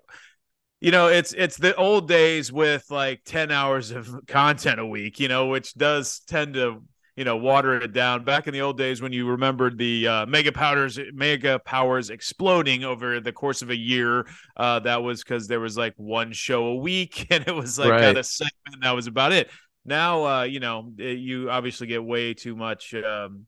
you 0.84 0.90
know 0.90 1.08
it's 1.08 1.32
it's 1.32 1.56
the 1.56 1.74
old 1.76 2.08
days 2.08 2.52
with 2.52 2.84
like 2.90 3.22
10 3.24 3.50
hours 3.50 3.90
of 3.90 4.08
content 4.28 4.78
a 4.78 4.86
week 4.86 5.18
you 5.18 5.28
know 5.28 5.46
which 5.46 5.74
does 5.74 6.20
tend 6.26 6.54
to 6.54 6.82
you 7.16 7.24
know 7.24 7.36
water 7.36 7.76
it 7.80 7.92
down. 7.92 8.24
Back 8.24 8.48
in 8.48 8.52
the 8.52 8.60
old 8.60 8.76
days 8.76 9.00
when 9.00 9.12
you 9.12 9.28
remembered 9.28 9.78
the 9.78 10.08
uh, 10.08 10.26
mega 10.26 10.50
powers 10.52 10.98
mega 11.12 11.60
powers 11.60 12.10
exploding 12.10 12.82
over 12.84 13.20
the 13.20 13.32
course 13.32 13.62
of 13.62 13.70
a 13.70 13.76
year 13.76 14.26
uh, 14.56 14.80
that 14.80 15.02
was 15.02 15.22
because 15.22 15.46
there 15.46 15.60
was 15.60 15.76
like 15.76 15.94
one 15.96 16.32
show 16.32 16.66
a 16.66 16.74
week 16.76 17.28
and 17.30 17.46
it 17.46 17.54
was 17.54 17.78
like 17.78 17.90
Right. 17.90 18.00
kind 18.00 18.18
of 18.18 18.26
segment 18.26 18.74
and 18.74 18.82
that 18.82 18.96
was 18.96 19.06
about 19.06 19.32
it. 19.32 19.48
Now 19.84 20.24
uh, 20.26 20.42
you 20.42 20.60
know 20.60 20.92
it- 20.98 21.18
you 21.18 21.50
obviously 21.50 21.86
get 21.86 22.04
way 22.04 22.34
too 22.34 22.56
much 22.56 22.92
um, 22.94 23.46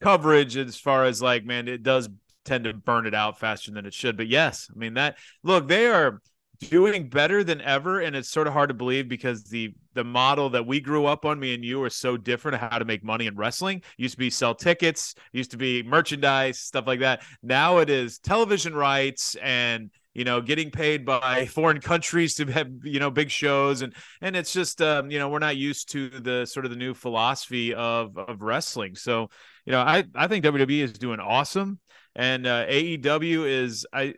coverage 0.00 0.56
as 0.56 0.76
far 0.78 1.04
as 1.04 1.22
like 1.22 1.44
man 1.44 1.68
it 1.68 1.82
does 1.82 2.08
tend 2.44 2.64
to 2.64 2.74
burn 2.74 3.06
it 3.06 3.14
out 3.14 3.38
faster 3.38 3.70
than 3.70 3.86
it 3.86 3.94
should. 3.94 4.16
But 4.16 4.28
yes 4.28 4.68
i 4.74 4.78
mean 4.78 4.94
that 4.94 5.16
look 5.44 5.68
they 5.68 5.86
are 5.86 6.20
doing 6.68 7.08
better 7.08 7.44
than 7.44 7.60
ever 7.60 8.00
and 8.00 8.14
it's 8.14 8.28
sort 8.28 8.46
of 8.46 8.52
hard 8.52 8.68
to 8.68 8.74
believe 8.74 9.08
because 9.08 9.44
the 9.44 9.74
the 9.94 10.04
model 10.04 10.48
that 10.50 10.66
we 10.66 10.80
grew 10.80 11.06
up 11.06 11.24
on 11.24 11.38
me 11.38 11.54
and 11.54 11.64
you 11.64 11.82
are 11.82 11.90
so 11.90 12.16
different 12.16 12.58
how 12.58 12.78
to 12.78 12.84
make 12.84 13.04
money 13.04 13.26
in 13.26 13.36
wrestling. 13.36 13.82
Used 13.98 14.14
to 14.14 14.18
be 14.18 14.30
sell 14.30 14.54
tickets 14.54 15.14
used 15.32 15.50
to 15.50 15.56
be 15.56 15.82
merchandise 15.82 16.58
stuff 16.58 16.86
like 16.86 17.00
that. 17.00 17.22
Now 17.42 17.78
it 17.78 17.90
is 17.90 18.18
television 18.18 18.74
rights 18.74 19.36
and 19.42 19.90
you 20.14 20.24
know 20.24 20.40
getting 20.40 20.70
paid 20.70 21.04
by 21.04 21.46
foreign 21.46 21.80
countries 21.80 22.34
to 22.36 22.46
have 22.46 22.68
you 22.82 23.00
know 23.00 23.10
big 23.10 23.30
shows. 23.30 23.82
And 23.82 23.94
and 24.20 24.36
it's 24.36 24.52
just 24.52 24.80
um 24.80 25.10
you 25.10 25.18
know 25.18 25.28
we're 25.28 25.38
not 25.38 25.56
used 25.56 25.90
to 25.92 26.08
the 26.08 26.46
sort 26.46 26.64
of 26.64 26.70
the 26.70 26.76
new 26.76 26.94
philosophy 26.94 27.74
of 27.74 28.16
of 28.16 28.40
wrestling. 28.40 28.94
So 28.94 29.28
you 29.66 29.72
know 29.72 29.80
i 29.80 30.04
i 30.14 30.26
think 30.26 30.44
wwe 30.44 30.82
is 30.82 30.92
doing 30.92 31.20
awesome. 31.20 31.80
And 32.14 32.46
uh, 32.46 32.66
aew 32.66 33.46
is 33.46 33.86
i 33.92 34.14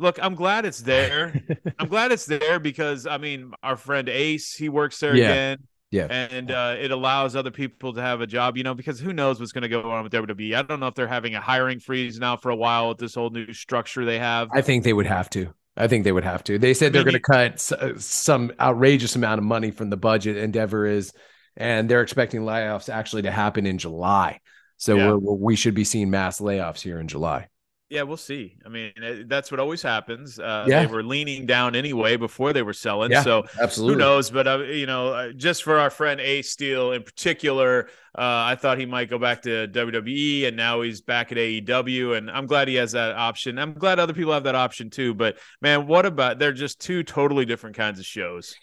look 0.00 0.18
i'm 0.22 0.34
glad 0.34 0.64
it's 0.64 0.80
there 0.80 1.32
I'm 1.78 1.88
glad 1.88 2.12
it's 2.12 2.26
there 2.26 2.58
because 2.58 3.06
I 3.06 3.18
mean, 3.18 3.52
our 3.62 3.76
friend 3.76 4.08
Ace, 4.08 4.54
he 4.54 4.68
works 4.68 4.98
there 4.98 5.16
Yeah. 5.16 5.30
again. 5.30 5.58
Yeah. 5.90 6.06
And 6.10 6.50
uh, 6.52 6.76
it 6.78 6.90
allows 6.92 7.34
other 7.34 7.50
people 7.50 7.92
to 7.94 8.00
have 8.00 8.20
a 8.20 8.26
job, 8.26 8.56
you 8.56 8.62
know, 8.62 8.74
because 8.74 9.00
who 9.00 9.12
knows 9.12 9.40
what's 9.40 9.50
going 9.50 9.62
to 9.62 9.68
go 9.68 9.90
on 9.90 10.04
with 10.04 10.12
WWE. 10.12 10.54
I 10.54 10.62
don't 10.62 10.78
know 10.78 10.86
if 10.86 10.94
they're 10.94 11.08
having 11.08 11.34
a 11.34 11.40
hiring 11.40 11.80
freeze 11.80 12.18
now 12.20 12.36
for 12.36 12.50
a 12.50 12.54
while 12.56 12.90
with 12.90 12.98
this 12.98 13.14
whole 13.16 13.30
new 13.30 13.52
structure 13.52 14.04
they 14.04 14.18
have. 14.20 14.48
I 14.54 14.60
think 14.60 14.84
they 14.84 14.92
would 14.92 15.06
have 15.06 15.28
to. 15.30 15.52
I 15.76 15.88
think 15.88 16.04
they 16.04 16.12
would 16.12 16.22
have 16.24 16.44
to. 16.44 16.58
They 16.60 16.74
said 16.74 16.92
they're 16.92 17.02
going 17.02 17.14
to 17.14 17.20
cut 17.20 17.72
uh, 17.72 17.98
some 17.98 18.52
outrageous 18.60 19.16
amount 19.16 19.38
of 19.40 19.44
money 19.44 19.72
from 19.72 19.90
the 19.90 19.96
budget. 19.96 20.36
Endeavor 20.36 20.86
is, 20.86 21.12
and 21.56 21.88
they're 21.88 22.02
expecting 22.02 22.42
layoffs 22.42 22.88
actually 22.88 23.22
to 23.22 23.30
happen 23.32 23.66
in 23.66 23.78
July. 23.78 24.38
So 24.76 24.96
Yeah. 24.96 25.14
we 25.14 25.56
should 25.56 25.74
be 25.74 25.84
seeing 25.84 26.08
mass 26.10 26.40
layoffs 26.40 26.82
here 26.82 27.00
in 27.00 27.08
July. 27.08 27.48
Yeah, 27.90 28.02
we'll 28.02 28.16
see. 28.16 28.54
I 28.64 28.68
mean, 28.68 28.92
that's 29.26 29.50
what 29.50 29.58
always 29.58 29.82
happens. 29.82 30.38
Uh, 30.38 30.64
Yeah. 30.68 30.86
They 30.86 30.92
were 30.92 31.02
leaning 31.02 31.44
down 31.44 31.74
anyway 31.74 32.16
before 32.16 32.52
they 32.52 32.62
were 32.62 32.72
selling. 32.72 33.10
Yeah, 33.10 33.22
So 33.22 33.46
Absolutely. 33.60 33.94
who 33.94 33.98
knows? 33.98 34.30
But 34.30 34.46
uh, 34.46 34.58
you 34.60 34.86
know, 34.86 35.08
uh, 35.08 35.32
just 35.32 35.64
for 35.64 35.76
our 35.76 35.90
friend 35.90 36.20
Ace 36.20 36.50
Steele 36.52 36.92
in 36.92 37.02
particular, 37.02 37.88
uh, 38.16 38.46
I 38.46 38.54
thought 38.54 38.78
he 38.78 38.86
might 38.86 39.10
go 39.10 39.18
back 39.18 39.42
to 39.42 39.66
WWE, 39.66 40.46
and 40.46 40.56
now 40.56 40.82
he's 40.82 41.00
back 41.00 41.32
at 41.32 41.38
AEW, 41.38 42.16
and 42.16 42.30
I'm 42.30 42.46
glad 42.46 42.68
he 42.68 42.76
has 42.76 42.92
that 42.92 43.16
option. 43.16 43.58
I'm 43.58 43.74
glad 43.74 43.98
other 43.98 44.14
people 44.14 44.32
have 44.32 44.44
that 44.44 44.54
option 44.54 44.88
too. 44.88 45.12
But 45.12 45.38
man, 45.60 45.88
what 45.88 46.06
about? 46.06 46.38
They're 46.38 46.52
just 46.52 46.80
two 46.80 47.02
totally 47.02 47.44
different 47.44 47.74
kinds 47.74 47.98
of 47.98 48.06
shows. 48.06 48.54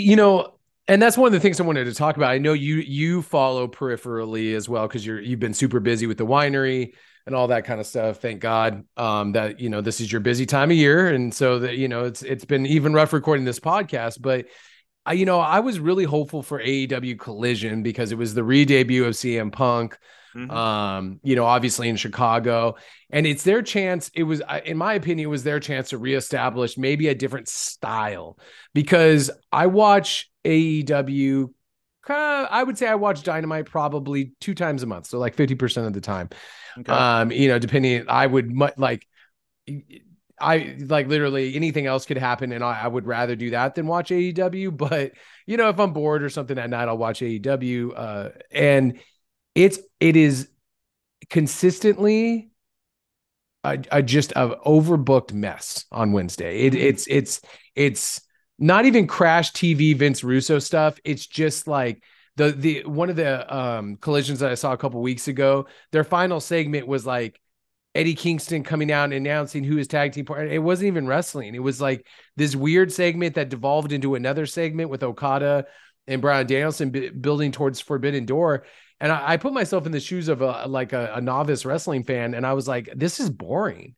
You 0.00 0.16
know, 0.16 0.54
and 0.88 1.02
that's 1.02 1.18
one 1.18 1.26
of 1.26 1.32
the 1.32 1.40
things 1.40 1.60
I 1.60 1.64
wanted 1.64 1.84
to 1.84 1.94
talk 1.94 2.16
about. 2.16 2.30
I 2.30 2.38
know 2.38 2.52
you 2.54 2.76
you 2.76 3.20
follow 3.20 3.68
peripherally 3.68 4.54
as 4.54 4.68
well 4.68 4.86
because 4.88 5.04
you're 5.04 5.20
you've 5.20 5.40
been 5.40 5.54
super 5.54 5.80
busy 5.80 6.06
with 6.06 6.16
the 6.16 6.26
winery 6.26 6.94
and 7.26 7.34
all 7.34 7.48
that 7.48 7.64
kind 7.64 7.80
of 7.80 7.86
stuff. 7.86 8.18
Thank 8.18 8.40
God 8.40 8.84
um, 8.96 9.32
that 9.32 9.60
you 9.60 9.68
know 9.68 9.80
this 9.80 10.00
is 10.00 10.10
your 10.10 10.20
busy 10.20 10.46
time 10.46 10.70
of 10.70 10.76
year, 10.76 11.08
and 11.08 11.32
so 11.34 11.58
that 11.60 11.76
you 11.76 11.88
know 11.88 12.04
it's 12.04 12.22
it's 12.22 12.44
been 12.44 12.66
even 12.66 12.92
rough 12.92 13.12
recording 13.12 13.44
this 13.44 13.60
podcast. 13.60 14.20
But 14.20 14.46
I 15.04 15.12
you 15.14 15.26
know 15.26 15.40
I 15.40 15.60
was 15.60 15.78
really 15.78 16.04
hopeful 16.04 16.42
for 16.42 16.60
AEW 16.60 17.18
Collision 17.18 17.82
because 17.82 18.12
it 18.12 18.18
was 18.18 18.34
the 18.34 18.44
re-debut 18.44 19.04
of 19.04 19.14
CM 19.14 19.52
Punk 19.52 19.98
Mhm. 20.34 20.50
um 20.50 21.20
you 21.22 21.34
know 21.34 21.46
obviously 21.46 21.88
in 21.88 21.96
chicago 21.96 22.74
and 23.08 23.26
it's 23.26 23.42
their 23.42 23.62
chance 23.62 24.10
it 24.14 24.24
was 24.24 24.42
in 24.66 24.76
my 24.76 24.92
opinion 24.92 25.28
it 25.28 25.30
was 25.30 25.44
their 25.44 25.60
chance 25.60 25.88
to 25.90 25.98
reestablish 25.98 26.76
maybe 26.76 27.08
a 27.08 27.14
different 27.14 27.48
style 27.48 28.38
because 28.74 29.30
i 29.50 29.66
watch 29.66 30.30
aew 30.44 31.48
i 32.06 32.62
would 32.62 32.76
say 32.76 32.86
i 32.86 32.94
watch 32.96 33.22
dynamite 33.22 33.64
probably 33.64 34.32
two 34.38 34.54
times 34.54 34.82
a 34.82 34.86
month 34.86 35.06
so 35.06 35.18
like 35.18 35.34
50% 35.34 35.86
of 35.86 35.94
the 35.94 36.02
time 36.02 36.28
Okay. 36.78 36.92
um 36.92 37.32
you 37.32 37.48
know 37.48 37.58
depending 37.58 38.04
i 38.08 38.26
would 38.26 38.50
mu- 38.50 38.68
like 38.76 39.06
I 40.38 40.76
like 40.80 41.06
literally 41.08 41.54
anything 41.56 41.86
else 41.86 42.04
could 42.04 42.18
happen, 42.18 42.52
and 42.52 42.62
I, 42.62 42.82
I 42.82 42.88
would 42.88 43.06
rather 43.06 43.36
do 43.36 43.50
that 43.50 43.74
than 43.74 43.86
watch 43.86 44.10
AEW. 44.10 44.70
But 44.76 45.12
you 45.46 45.56
know, 45.56 45.68
if 45.70 45.80
I'm 45.80 45.92
bored 45.92 46.22
or 46.22 46.28
something 46.28 46.58
at 46.58 46.68
night, 46.68 46.88
I'll 46.88 46.98
watch 46.98 47.22
AEW. 47.22 47.92
Uh, 47.96 48.30
and 48.50 49.00
it's 49.54 49.78
it 49.98 50.16
is 50.16 50.48
consistently 51.30 52.50
a, 53.64 53.78
a 53.90 54.02
just 54.02 54.32
a 54.32 54.56
overbooked 54.66 55.32
mess 55.32 55.86
on 55.90 56.12
Wednesday. 56.12 56.60
It, 56.66 56.74
it's 56.74 57.06
it's 57.06 57.40
it's 57.74 58.20
not 58.58 58.84
even 58.84 59.06
crash 59.06 59.52
TV 59.52 59.96
Vince 59.96 60.22
Russo 60.22 60.58
stuff. 60.58 60.98
It's 61.04 61.26
just 61.26 61.66
like 61.66 62.02
the 62.36 62.52
the 62.52 62.84
one 62.84 63.10
of 63.10 63.16
the 63.16 63.54
um 63.54 63.96
collisions 63.96 64.40
that 64.40 64.50
I 64.50 64.54
saw 64.54 64.72
a 64.72 64.76
couple 64.76 65.00
weeks 65.02 65.28
ago. 65.28 65.66
Their 65.92 66.04
final 66.04 66.40
segment 66.40 66.86
was 66.86 67.06
like 67.06 67.40
Eddie 67.94 68.14
Kingston 68.14 68.62
coming 68.62 68.92
out 68.92 69.04
and 69.04 69.14
announcing 69.14 69.64
who 69.64 69.76
his 69.76 69.88
tag 69.88 70.12
team 70.12 70.26
partner. 70.26 70.46
It 70.46 70.62
wasn't 70.62 70.88
even 70.88 71.06
wrestling. 71.06 71.54
It 71.54 71.62
was 71.62 71.80
like 71.80 72.06
this 72.36 72.54
weird 72.54 72.92
segment 72.92 73.34
that 73.36 73.48
devolved 73.48 73.92
into 73.92 74.14
another 74.14 74.44
segment 74.44 74.90
with 74.90 75.02
Okada 75.02 75.66
and 76.06 76.20
Bryan 76.20 76.46
Danielson 76.46 76.90
b- 76.90 77.08
building 77.08 77.52
towards 77.52 77.80
Forbidden 77.80 78.26
Door. 78.26 78.64
And 79.00 79.10
I, 79.10 79.32
I 79.32 79.36
put 79.38 79.52
myself 79.52 79.86
in 79.86 79.92
the 79.92 80.00
shoes 80.00 80.28
of 80.28 80.42
a 80.42 80.66
like 80.66 80.92
a, 80.92 81.14
a 81.14 81.20
novice 81.20 81.64
wrestling 81.64 82.04
fan, 82.04 82.34
and 82.34 82.46
I 82.46 82.52
was 82.52 82.68
like, 82.68 82.90
this 82.94 83.18
is 83.18 83.30
boring. 83.30 83.94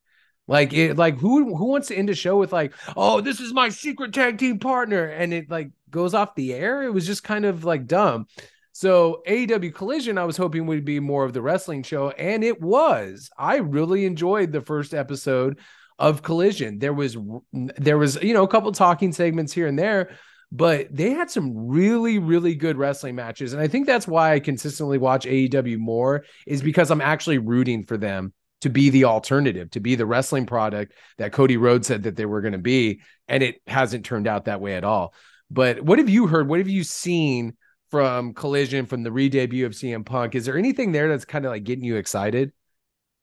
Like 0.47 0.73
it, 0.73 0.97
like 0.97 1.19
who 1.19 1.57
who 1.57 1.67
wants 1.67 1.89
to 1.89 1.97
end 1.97 2.09
a 2.09 2.15
show 2.15 2.37
with 2.39 2.53
like, 2.53 2.73
oh, 2.97 3.21
this 3.21 3.41
is 3.41 3.53
my 3.53 3.69
secret 3.69 4.15
tag 4.15 4.39
team 4.39 4.59
partner, 4.59 5.05
and 5.05 5.35
it 5.35 5.51
like 5.51 5.71
goes 5.91 6.15
off 6.15 6.35
the 6.35 6.55
air. 6.55 6.83
It 6.83 6.93
was 6.93 7.07
just 7.07 7.25
kind 7.25 7.45
of 7.45 7.65
like 7.65 7.87
dumb. 7.87 8.27
So 8.73 9.23
AEW 9.27 9.75
Collision, 9.75 10.19
I 10.19 10.25
was 10.25 10.37
hoping 10.37 10.67
would 10.67 10.85
be 10.85 11.01
more 11.01 11.25
of 11.25 11.33
the 11.33 11.43
wrestling 11.43 11.83
show, 11.83 12.11
and 12.11 12.45
it 12.45 12.61
was. 12.61 13.29
I 13.37 13.57
really 13.57 14.05
enjoyed 14.05 14.53
the 14.53 14.61
first 14.61 14.95
episode 14.95 15.59
of 15.99 16.23
Collision. 16.23 16.79
There 16.79 16.93
was 16.95 17.17
there 17.53 17.99
was 17.99 18.23
you 18.23 18.35
know 18.35 18.45
a 18.45 18.49
couple 18.49 18.71
talking 18.71 19.13
segments 19.13 19.53
here 19.53 19.67
and 19.67 19.77
there, 19.77 20.11
but 20.53 20.87
they 20.95 21.11
had 21.11 21.29
some 21.29 21.69
really 21.69 22.21
really 22.21 22.55
good 22.55 22.77
wrestling 22.77 23.17
matches, 23.17 23.53
and 23.53 23.61
I 23.61 23.67
think 23.67 23.87
that's 23.87 24.07
why 24.07 24.35
I 24.35 24.41
consistently 24.41 24.99
watch 24.99 25.27
AEW 25.27 25.79
more 25.79 26.25
is 26.47 26.63
because 26.63 26.93
I'm 26.93 27.01
actually 27.01 27.39
rooting 27.39 27.83
for 27.83 27.97
them 27.97 28.33
to 28.61 28.71
be 28.71 28.91
the 28.91 29.05
alternative, 29.05 29.71
to 29.71 29.81
be 29.81 29.95
the 29.95 30.07
wrestling 30.07 30.47
product 30.47 30.93
that 31.19 31.33
Cody 31.33 31.57
Rhodes 31.57 31.87
said 31.87 32.05
that 32.05 32.17
they 32.17 32.27
were 32.27 32.41
going 32.41 32.53
to 32.53 32.59
be, 32.59 33.01
and 33.27 33.43
it 33.43 33.61
hasn't 33.67 34.05
turned 34.05 34.27
out 34.27 34.45
that 34.45 34.61
way 34.61 34.77
at 34.77 34.85
all. 34.85 35.15
But 35.51 35.81
what 35.83 35.99
have 35.99 36.09
you 36.09 36.27
heard? 36.27 36.49
What 36.49 36.59
have 36.59 36.69
you 36.69 36.85
seen? 36.85 37.57
from 37.91 38.35
Collision, 38.35 38.87
from 38.87 39.03
the 39.03 39.13
re-debut 39.13 39.65
of 39.67 39.73
CM 39.73 40.05
Punk. 40.05 40.35
Is 40.35 40.45
there 40.45 40.59
anything 40.59 40.93
there 40.93 41.09
that's 41.09 41.25
kind 41.25 41.45
of 41.45 41.51
like 41.51 41.65
getting 41.65 41.85
you 41.85 41.97
excited? 41.97 42.53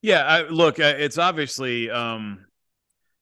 Yeah, 0.01 0.23
I, 0.23 0.41
look, 0.43 0.79
uh, 0.79 0.93
it's 0.97 1.17
obviously, 1.17 1.89
um, 1.89 2.45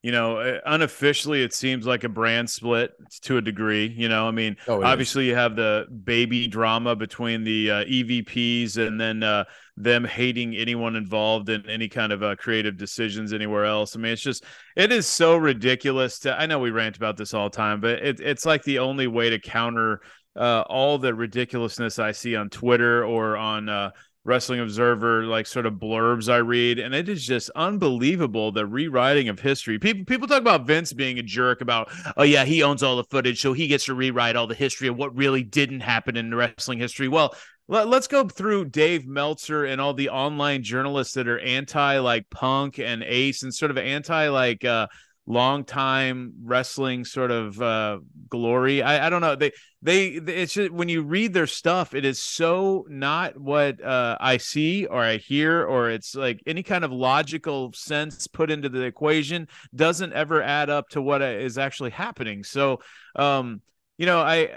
you 0.04 0.12
know, 0.12 0.38
uh, 0.38 0.60
unofficially, 0.66 1.44
it 1.44 1.54
seems 1.54 1.88
like 1.88 2.04
a 2.04 2.10
brand 2.10 2.50
split 2.50 2.92
to 3.22 3.38
a 3.38 3.42
degree. 3.42 3.88
You 3.88 4.10
know, 4.10 4.28
I 4.28 4.32
mean, 4.32 4.58
oh, 4.68 4.84
obviously, 4.84 5.24
is. 5.24 5.30
you 5.30 5.36
have 5.36 5.56
the 5.56 5.88
baby 6.04 6.46
drama 6.48 6.94
between 6.94 7.46
the 7.46 7.72
uh, 7.72 7.86
EVPs 7.86 8.76
and 8.76 9.00
then 9.00 9.24
uh, 9.24 9.46
them 9.78 10.04
hating 10.04 10.58
anyone 10.58 10.98
involved 10.98 11.48
in 11.48 11.68
any 11.70 11.88
kind 11.88 12.12
of 12.12 12.22
uh, 12.22 12.36
creative 12.36 12.76
decisions 12.76 13.32
anywhere 13.32 13.64
else. 13.64 13.96
I 13.96 14.00
mean, 14.00 14.12
it's 14.12 14.22
just, 14.22 14.44
it 14.76 14.92
is 14.92 15.08
so 15.08 15.38
ridiculous. 15.38 16.20
To, 16.20 16.38
I 16.38 16.48
know 16.48 16.60
we 16.60 16.72
rant 16.72 16.98
about 16.98 17.16
this 17.16 17.34
all 17.34 17.50
the 17.50 17.56
time, 17.56 17.80
but 17.80 18.04
it, 18.04 18.20
it's 18.20 18.46
like 18.46 18.64
the 18.64 18.80
only 18.80 19.08
way 19.08 19.30
to 19.30 19.40
counter 19.40 20.02
uh, 20.36 20.64
all 20.68 20.98
the 20.98 21.14
ridiculousness 21.14 21.98
I 21.98 22.12
see 22.12 22.36
on 22.36 22.50
Twitter 22.50 23.06
or 23.06 23.38
on 23.38 23.70
uh, 23.70 23.92
Wrestling 24.26 24.62
Observer, 24.62 25.26
like 25.26 25.46
sort 25.46 25.66
of 25.66 25.74
blurbs 25.74 26.32
I 26.32 26.38
read, 26.38 26.80
and 26.80 26.96
it 26.96 27.10
is 27.10 27.26
just 27.26 27.50
unbelievable 27.56 28.54
the 28.54 28.66
rewriting 28.66 29.28
of 29.28 29.40
history. 29.40 29.78
People 29.78 30.06
people 30.06 30.28
talk 30.28 30.42
about 30.42 30.66
Vince 30.66 30.94
being 30.94 31.20
a 31.20 31.24
jerk 31.24 31.60
about, 31.60 31.92
oh 32.16 32.24
yeah, 32.24 32.46
he 32.46 32.64
owns 32.64 32.84
all 32.84 32.96
the 32.96 33.04
footage, 33.04 33.42
so 33.42 33.52
he 33.52 33.68
gets 33.68 33.86
to 33.86 33.94
rewrite 33.94 34.38
all 34.38 34.48
the 34.48 34.56
history 34.56 34.88
of 34.88 34.96
what 34.96 35.16
really 35.16 35.44
didn't 35.44 35.82
happen 35.82 36.16
in 36.16 36.34
wrestling 36.34 36.80
history. 36.80 37.10
Well, 37.10 37.36
let, 37.68 37.88
us 37.88 38.08
go 38.08 38.28
through 38.28 38.66
Dave 38.66 39.06
Meltzer 39.06 39.66
and 39.66 39.82
all 39.82 39.94
the 39.94 40.10
online 40.10 40.64
journalists 40.64 41.14
that 41.16 41.28
are 41.28 41.40
anti 41.40 41.98
like 42.00 42.30
Punk 42.30 42.80
and 42.80 43.04
Ace 43.04 43.44
and 43.44 43.54
sort 43.54 43.72
of 43.72 43.78
anti 43.78 44.30
like 44.30 44.64
uh 44.64 44.88
long 45.26 45.64
time 45.64 46.34
wrestling 46.44 47.06
sort 47.06 47.32
of 47.32 47.62
uh 47.62 48.00
glory. 48.30 48.82
I 48.82 49.08
i 49.08 49.10
don't 49.10 49.22
know. 49.22 49.36
They 49.36 49.52
they 49.82 50.08
it's 50.08 50.54
just 50.54 50.72
when 50.72 50.90
you 50.90 51.04
read 51.04 51.34
their 51.34 51.48
stuff 51.48 51.94
it 51.94 52.06
is 52.06 52.22
so 52.22 52.86
not 52.90 53.40
what 53.40 53.84
uh 53.84 54.18
i 54.20 54.38
see 54.38 54.86
or 54.86 55.04
i 55.04 55.18
hear 55.18 55.64
or 55.64 55.90
it's 55.90 56.16
like 56.16 56.42
any 56.48 56.64
kind 56.64 56.84
of 56.84 56.92
logical 56.92 57.74
sense 57.74 58.28
put 58.28 58.50
into 58.50 58.70
the 58.70 58.82
equation 58.82 59.48
doesn't 59.76 60.14
ever 60.14 60.42
add 60.42 60.70
up 60.70 60.90
to 60.90 61.02
what 61.02 61.22
is 61.22 61.58
actually 61.58 61.92
happening. 61.92 62.44
So 62.44 62.80
um 63.16 63.62
you 63.98 64.06
know 64.06 64.20
i 64.20 64.50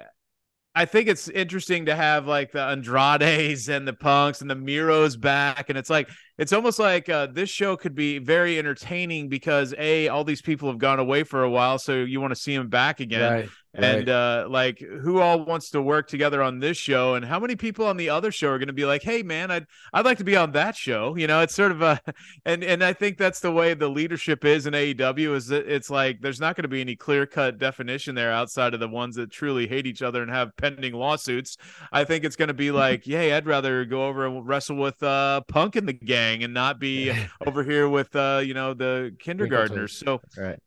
I 0.76 0.84
think 0.84 1.08
it's 1.08 1.28
interesting 1.28 1.86
to 1.86 1.96
have 1.96 2.26
like 2.26 2.52
the 2.52 2.60
Andrades 2.60 3.70
and 3.70 3.88
the 3.88 3.94
Punks 3.94 4.42
and 4.42 4.50
the 4.50 4.54
Miros 4.54 5.18
back, 5.18 5.70
and 5.70 5.78
it's 5.78 5.88
like 5.88 6.10
it's 6.38 6.52
almost 6.52 6.78
like 6.78 7.08
uh, 7.08 7.26
this 7.26 7.48
show 7.48 7.76
could 7.76 7.94
be 7.94 8.18
very 8.18 8.58
entertaining 8.58 9.28
because 9.28 9.74
a 9.78 10.08
all 10.08 10.24
these 10.24 10.42
people 10.42 10.68
have 10.68 10.78
gone 10.78 10.98
away 10.98 11.24
for 11.24 11.42
a 11.42 11.50
while, 11.50 11.78
so 11.78 11.94
you 11.94 12.20
want 12.20 12.32
to 12.34 12.40
see 12.40 12.56
them 12.56 12.68
back 12.68 13.00
again, 13.00 13.32
right 13.32 13.48
and 13.76 14.08
uh, 14.08 14.46
like 14.48 14.78
who 14.78 15.20
all 15.20 15.44
wants 15.44 15.70
to 15.70 15.82
work 15.82 16.08
together 16.08 16.42
on 16.42 16.60
this 16.60 16.76
show? 16.76 17.14
And 17.14 17.24
how 17.24 17.38
many 17.38 17.56
people 17.56 17.86
on 17.86 17.96
the 17.96 18.10
other 18.10 18.30
show 18.30 18.50
are 18.50 18.58
going 18.58 18.68
to 18.68 18.72
be 18.72 18.84
like 18.84 19.02
hey 19.02 19.22
man 19.22 19.50
i'd 19.50 19.66
i'd 19.92 20.04
like 20.04 20.18
to 20.18 20.24
be 20.24 20.36
on 20.36 20.52
that 20.52 20.76
show. 20.76 21.16
You 21.16 21.26
know 21.26 21.40
it's 21.40 21.54
sort 21.54 21.72
of 21.72 21.82
a 21.82 22.00
and 22.44 22.62
and 22.64 22.82
i 22.82 22.92
think 22.92 23.18
that's 23.18 23.40
the 23.40 23.52
way 23.52 23.74
the 23.74 23.88
leadership 23.88 24.44
is 24.44 24.66
in 24.66 24.74
aew 24.74 25.34
is 25.34 25.46
that 25.48 25.66
it's 25.66 25.90
like 25.90 26.20
there's 26.20 26.40
not 26.40 26.56
going 26.56 26.62
to 26.62 26.68
be 26.68 26.80
any 26.80 26.96
clear 26.96 27.26
cut 27.26 27.58
definition 27.58 28.14
there 28.14 28.32
outside 28.32 28.74
of 28.74 28.80
the 28.80 28.88
ones 28.88 29.16
that 29.16 29.30
truly 29.30 29.66
hate 29.66 29.86
each 29.86 30.02
other 30.02 30.22
and 30.22 30.30
have 30.30 30.56
pending 30.56 30.94
lawsuits. 30.94 31.56
I 31.92 32.04
think 32.04 32.24
it's 32.24 32.36
going 32.36 32.48
to 32.48 32.54
be 32.54 32.70
like 32.70 33.06
yeah 33.06 33.36
i'd 33.36 33.46
rather 33.46 33.84
go 33.84 34.06
over 34.06 34.26
and 34.26 34.46
wrestle 34.46 34.76
with 34.76 35.02
uh 35.02 35.42
punk 35.48 35.76
in 35.76 35.86
the 35.86 35.92
gang 35.92 36.42
and 36.42 36.54
not 36.54 36.78
be 36.78 37.12
over 37.46 37.62
here 37.62 37.88
with 37.88 38.14
uh 38.14 38.42
you 38.44 38.54
know 38.54 38.74
the 38.74 39.14
kindergartners. 39.18 39.92
So 39.92 40.20
right 40.36 40.58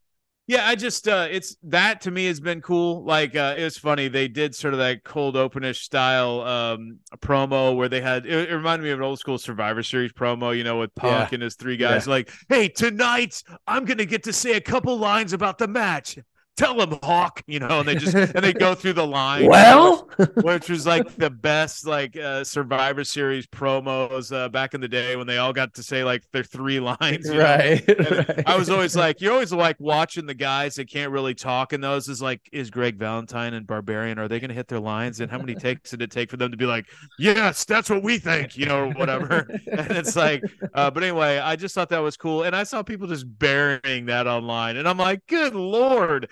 yeah, 0.49 0.67
I 0.67 0.73
just 0.73 1.07
uh 1.07 1.27
it's 1.29 1.55
that 1.61 2.01
to 2.01 2.11
me 2.11 2.25
has 2.25 2.39
been 2.39 2.59
cool. 2.59 3.03
Like 3.03 3.35
uh 3.35 3.53
it 3.55 3.63
was 3.63 3.77
funny. 3.77 4.07
They 4.07 4.27
did 4.27 4.55
sort 4.55 4.73
of 4.73 4.79
that 4.79 5.03
cold 5.03 5.35
openish 5.35 5.75
style 5.75 6.41
um 6.41 6.97
promo 7.19 7.75
where 7.75 7.87
they 7.87 8.01
had 8.01 8.25
it, 8.25 8.49
it 8.49 8.55
reminded 8.55 8.83
me 8.83 8.89
of 8.89 8.97
an 8.97 9.05
old 9.05 9.19
school 9.19 9.37
Survivor 9.37 9.83
Series 9.83 10.11
promo, 10.11 10.57
you 10.57 10.63
know, 10.63 10.79
with 10.79 10.95
Punk 10.95 11.29
yeah. 11.29 11.35
and 11.35 11.43
his 11.43 11.53
three 11.53 11.77
guys 11.77 12.07
yeah. 12.07 12.13
like, 12.13 12.31
"Hey, 12.49 12.67
tonight 12.67 13.43
I'm 13.67 13.85
going 13.85 13.99
to 13.99 14.07
get 14.07 14.23
to 14.23 14.33
say 14.33 14.53
a 14.53 14.61
couple 14.61 14.97
lines 14.97 15.33
about 15.33 15.59
the 15.59 15.67
match 15.67 16.17
tell 16.59 16.81
him 16.81 16.99
hawk 17.03 17.41
you 17.47 17.57
know 17.57 17.79
and 17.79 17.87
they 17.87 17.95
just 17.95 18.13
and 18.13 18.43
they 18.43 18.51
go 18.51 18.75
through 18.79 18.93
the 18.93 19.07
line. 19.07 19.47
Well? 19.47 20.09
Which 20.41 20.69
was 20.69 20.85
like 20.85 21.15
the 21.15 21.29
best 21.29 21.87
like 21.87 22.17
uh, 22.17 22.43
survivor 22.43 23.03
series 23.03 23.47
promos 23.47 24.35
uh, 24.35 24.49
back 24.49 24.73
in 24.73 24.81
the 24.81 24.87
day 24.87 25.15
when 25.15 25.25
they 25.25 25.37
all 25.37 25.53
got 25.53 25.73
to 25.75 25.83
say 25.83 26.03
like 26.03 26.23
their 26.31 26.43
three 26.43 26.79
lines 26.89 27.29
right, 27.29 27.83
right, 27.87 28.47
i 28.47 28.57
was 28.57 28.69
always 28.69 28.95
like 28.95 29.21
you're 29.21 29.33
always 29.33 29.53
like 29.53 29.77
watching 29.79 30.25
the 30.25 30.33
guys 30.33 30.75
that 30.75 30.89
can't 30.89 31.11
really 31.11 31.33
talk 31.33 31.73
and 31.73 31.83
those 31.83 32.07
is 32.09 32.21
like 32.21 32.41
is 32.51 32.69
greg 32.69 32.97
valentine 32.97 33.53
and 33.53 33.65
barbarian 33.65 34.19
are 34.19 34.27
they 34.27 34.39
going 34.39 34.49
to 34.49 34.55
hit 34.55 34.67
their 34.67 34.79
lines? 34.79 35.19
And 35.19 35.31
how 35.31 35.37
many 35.37 35.55
takes 35.55 35.91
did 35.91 36.01
it 36.01 36.11
take 36.11 36.29
for 36.29 36.37
them 36.37 36.51
to 36.51 36.57
be 36.57 36.65
like 36.65 36.85
yes 37.17 37.63
that's 37.63 37.89
what 37.89 38.03
we 38.03 38.17
think 38.19 38.57
you 38.57 38.65
know 38.65 38.85
or 38.85 38.91
whatever. 38.93 39.47
And 39.71 39.91
it's 39.91 40.15
like 40.15 40.43
uh, 40.73 40.91
but 40.91 41.03
anyway 41.03 41.37
i 41.37 41.55
just 41.55 41.73
thought 41.75 41.89
that 41.89 41.99
was 41.99 42.17
cool 42.17 42.43
and 42.43 42.55
i 42.55 42.63
saw 42.63 42.83
people 42.83 43.07
just 43.07 43.25
burying 43.39 44.05
that 44.07 44.27
online 44.27 44.77
and 44.77 44.87
i'm 44.87 44.97
like 44.97 45.25
good 45.27 45.55
lord 45.55 46.27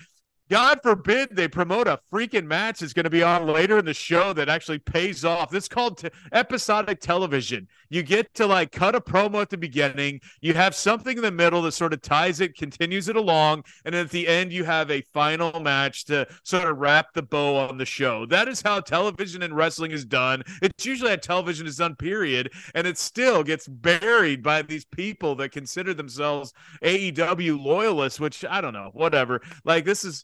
God 0.49 0.79
forbid 0.81 1.35
they 1.35 1.49
promote 1.49 1.87
a 1.87 1.99
freaking 2.11 2.45
match 2.45 2.79
that's 2.79 2.93
going 2.93 3.03
to 3.03 3.09
be 3.09 3.23
on 3.23 3.47
later 3.47 3.79
in 3.79 3.85
the 3.85 3.93
show 3.93 4.31
that 4.33 4.47
actually 4.47 4.79
pays 4.79 5.25
off. 5.25 5.49
This 5.49 5.65
is 5.65 5.67
called 5.67 5.97
t- 5.97 6.09
episodic 6.31 7.01
television. 7.01 7.67
You 7.89 8.01
get 8.01 8.33
to 8.35 8.47
like 8.47 8.71
cut 8.71 8.95
a 8.95 9.01
promo 9.01 9.41
at 9.41 9.49
the 9.49 9.57
beginning, 9.57 10.21
you 10.39 10.53
have 10.53 10.73
something 10.73 11.17
in 11.17 11.23
the 11.23 11.31
middle 11.31 11.61
that 11.63 11.73
sort 11.73 11.91
of 11.91 12.01
ties 12.01 12.39
it, 12.39 12.55
continues 12.55 13.09
it 13.09 13.17
along, 13.17 13.65
and 13.83 13.93
at 13.93 14.09
the 14.09 14.27
end 14.27 14.53
you 14.53 14.63
have 14.63 14.89
a 14.89 15.01
final 15.13 15.59
match 15.59 16.05
to 16.05 16.25
sort 16.43 16.65
of 16.65 16.77
wrap 16.77 17.13
the 17.13 17.21
bow 17.21 17.57
on 17.57 17.77
the 17.77 17.85
show. 17.85 18.25
That 18.25 18.47
is 18.47 18.61
how 18.61 18.79
television 18.79 19.43
and 19.43 19.55
wrestling 19.55 19.91
is 19.91 20.05
done. 20.05 20.43
It's 20.61 20.85
usually 20.85 21.09
how 21.09 21.17
television 21.17 21.67
is 21.67 21.77
done, 21.77 21.95
period, 21.95 22.53
and 22.73 22.87
it 22.87 22.97
still 22.97 23.43
gets 23.43 23.67
buried 23.67 24.43
by 24.43 24.61
these 24.61 24.85
people 24.85 25.35
that 25.35 25.51
consider 25.51 25.93
themselves 25.93 26.53
AEW 26.83 27.61
loyalists, 27.61 28.19
which 28.19 28.45
I 28.45 28.61
don't 28.61 28.73
know, 28.73 28.91
whatever. 28.93 29.41
Like 29.65 29.83
this 29.83 30.05
is 30.05 30.23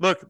look, 0.00 0.26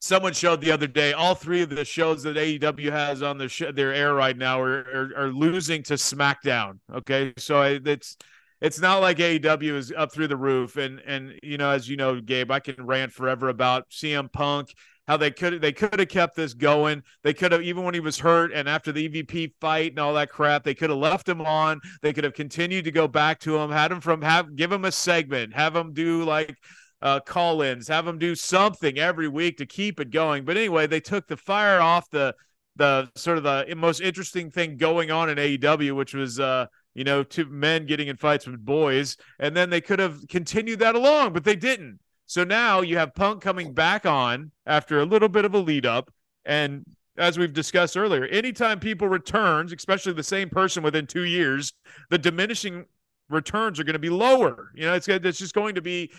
someone 0.00 0.32
showed 0.32 0.60
the 0.60 0.72
other 0.72 0.86
day 0.86 1.12
all 1.12 1.34
three 1.34 1.62
of 1.62 1.70
the 1.70 1.84
shows 1.84 2.22
that 2.24 2.36
AEW 2.36 2.90
has 2.90 3.22
on 3.22 3.38
their 3.38 3.48
sh- 3.48 3.72
their 3.74 3.94
air 3.94 4.14
right 4.14 4.36
now 4.36 4.60
are, 4.60 4.78
are, 4.78 5.10
are 5.16 5.28
losing 5.28 5.82
to 5.84 5.94
SmackDown. 5.94 6.78
Okay, 6.92 7.32
so 7.36 7.62
it's 7.62 8.16
it's 8.60 8.80
not 8.80 9.00
like 9.00 9.18
AEW 9.18 9.76
is 9.76 9.92
up 9.96 10.12
through 10.12 10.28
the 10.28 10.36
roof, 10.36 10.76
and 10.76 11.00
and 11.06 11.38
you 11.42 11.58
know 11.58 11.70
as 11.70 11.88
you 11.88 11.96
know, 11.96 12.20
Gabe, 12.20 12.50
I 12.50 12.60
can 12.60 12.84
rant 12.84 13.12
forever 13.12 13.48
about 13.48 13.90
CM 13.90 14.32
Punk. 14.32 14.74
How 15.06 15.16
they 15.16 15.30
could 15.30 15.60
they 15.60 15.72
could 15.72 16.00
have 16.00 16.08
kept 16.08 16.34
this 16.34 16.52
going. 16.52 17.02
They 17.22 17.32
could 17.32 17.52
have 17.52 17.62
even 17.62 17.84
when 17.84 17.94
he 17.94 18.00
was 18.00 18.18
hurt 18.18 18.52
and 18.52 18.68
after 18.68 18.90
the 18.90 19.08
EVP 19.08 19.52
fight 19.60 19.92
and 19.92 20.00
all 20.00 20.14
that 20.14 20.30
crap, 20.30 20.64
they 20.64 20.74
could 20.74 20.90
have 20.90 20.98
left 20.98 21.28
him 21.28 21.40
on. 21.40 21.80
They 22.02 22.12
could 22.12 22.24
have 22.24 22.34
continued 22.34 22.86
to 22.86 22.90
go 22.90 23.06
back 23.06 23.38
to 23.40 23.56
him, 23.56 23.70
had 23.70 23.92
him 23.92 24.00
from 24.00 24.22
have 24.22 24.56
give 24.56 24.72
him 24.72 24.84
a 24.84 24.90
segment, 24.90 25.54
have 25.54 25.76
him 25.76 25.92
do 25.92 26.24
like 26.24 26.56
uh, 27.02 27.20
call 27.20 27.62
ins, 27.62 27.88
have 27.88 28.04
them 28.04 28.18
do 28.18 28.34
something 28.34 28.98
every 28.98 29.28
week 29.28 29.58
to 29.58 29.66
keep 29.66 30.00
it 30.00 30.10
going. 30.10 30.44
But 30.44 30.56
anyway, 30.56 30.86
they 30.86 31.00
took 31.00 31.26
the 31.26 31.36
fire 31.36 31.80
off 31.80 32.10
the 32.10 32.34
the 32.76 33.08
sort 33.14 33.38
of 33.38 33.44
the 33.44 33.74
most 33.74 34.02
interesting 34.02 34.50
thing 34.50 34.76
going 34.76 35.10
on 35.10 35.30
in 35.30 35.38
AEW, 35.38 35.96
which 35.96 36.12
was 36.12 36.38
uh, 36.38 36.66
you 36.96 37.04
know, 37.04 37.22
two 37.22 37.44
men 37.44 37.84
getting 37.84 38.08
in 38.08 38.16
fights 38.16 38.46
with 38.46 38.64
boys, 38.64 39.18
and 39.38 39.54
then 39.54 39.68
they 39.68 39.82
could 39.82 39.98
have 39.98 40.26
continued 40.28 40.78
that 40.78 40.94
along, 40.94 41.34
but 41.34 41.44
they 41.44 41.54
didn't. 41.54 42.00
So 42.24 42.42
now 42.42 42.80
you 42.80 42.96
have 42.96 43.14
Punk 43.14 43.42
coming 43.42 43.74
back 43.74 44.06
on 44.06 44.50
after 44.64 45.00
a 45.00 45.04
little 45.04 45.28
bit 45.28 45.44
of 45.44 45.54
a 45.54 45.58
lead 45.58 45.84
up, 45.84 46.10
and 46.46 46.86
as 47.18 47.38
we've 47.38 47.52
discussed 47.52 47.98
earlier, 47.98 48.24
anytime 48.24 48.80
people 48.80 49.08
returns, 49.08 49.74
especially 49.74 50.14
the 50.14 50.22
same 50.22 50.48
person 50.48 50.82
within 50.82 51.06
two 51.06 51.24
years, 51.24 51.74
the 52.08 52.16
diminishing 52.16 52.86
returns 53.28 53.78
are 53.78 53.84
going 53.84 53.92
to 53.92 53.98
be 53.98 54.08
lower. 54.08 54.70
You 54.74 54.86
know, 54.86 54.94
it's 54.94 55.06
it's 55.06 55.38
just 55.38 55.54
going 55.54 55.74
to 55.74 55.82
be 55.82 56.10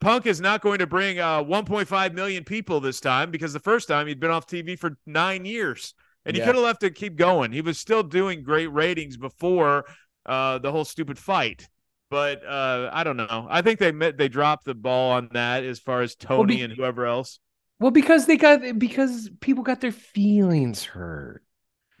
Punk 0.00 0.26
is 0.26 0.40
not 0.40 0.60
going 0.60 0.78
to 0.78 0.86
bring 0.86 1.18
uh, 1.18 1.42
1.5 1.42 2.14
million 2.14 2.44
people 2.44 2.80
this 2.80 3.00
time 3.00 3.30
because 3.30 3.52
the 3.52 3.60
first 3.60 3.88
time 3.88 4.06
he'd 4.06 4.20
been 4.20 4.30
off 4.30 4.46
TV 4.46 4.78
for 4.78 4.96
nine 5.06 5.44
years. 5.44 5.94
and 6.24 6.34
he 6.34 6.40
Yeah. 6.40 6.46
could 6.46 6.54
have 6.56 6.64
left 6.64 6.82
it 6.82 6.94
keep 6.94 7.16
going. 7.16 7.52
He 7.52 7.60
was 7.60 7.78
still 7.78 8.02
doing 8.02 8.42
great 8.42 8.68
ratings 8.68 9.16
before 9.16 9.84
uh, 10.24 10.58
the 10.58 10.70
whole 10.72 10.84
stupid 10.84 11.18
fight. 11.18 11.68
But 12.10 12.44
uh, 12.46 12.90
I 12.92 13.02
don't 13.04 13.16
know. 13.16 13.46
I 13.50 13.62
think 13.62 13.80
they 13.80 13.90
met, 13.92 14.16
they 14.16 14.28
dropped 14.28 14.64
the 14.64 14.74
ball 14.74 15.12
on 15.12 15.28
that 15.32 15.64
as 15.64 15.78
far 15.80 16.02
as 16.02 16.14
Tony 16.14 16.56
be- 16.56 16.62
and 16.62 16.72
whoever 16.72 17.04
else. 17.06 17.40
Well, 17.80 17.90
because 17.90 18.26
they 18.26 18.36
got 18.36 18.78
because 18.78 19.28
people 19.40 19.62
got 19.64 19.80
their 19.80 19.92
feelings 19.92 20.84
hurt. 20.84 21.42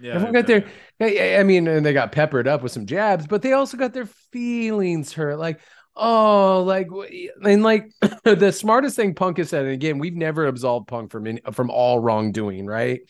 Yeah, 0.00 0.14
Everyone 0.14 0.32
got 0.34 0.46
their. 0.46 0.66
I 1.00 1.42
mean, 1.42 1.66
and 1.68 1.84
they 1.84 1.92
got 1.92 2.12
peppered 2.12 2.46
up 2.48 2.62
with 2.62 2.70
some 2.72 2.86
jabs, 2.86 3.26
but 3.26 3.42
they 3.42 3.52
also 3.52 3.76
got 3.76 3.92
their 3.92 4.06
feelings 4.32 5.12
hurt. 5.12 5.38
Like, 5.38 5.60
oh, 5.96 6.62
like, 6.62 6.88
and 7.42 7.62
like 7.62 7.90
the 8.24 8.52
smartest 8.52 8.96
thing 8.96 9.14
Punk 9.14 9.38
has 9.38 9.50
said, 9.50 9.64
and 9.64 9.72
again, 9.72 9.98
we've 9.98 10.16
never 10.16 10.46
absolved 10.46 10.88
Punk 10.88 11.10
from 11.10 11.26
any, 11.26 11.40
from 11.52 11.70
all 11.70 12.00
wrongdoing, 12.00 12.66
right? 12.66 13.00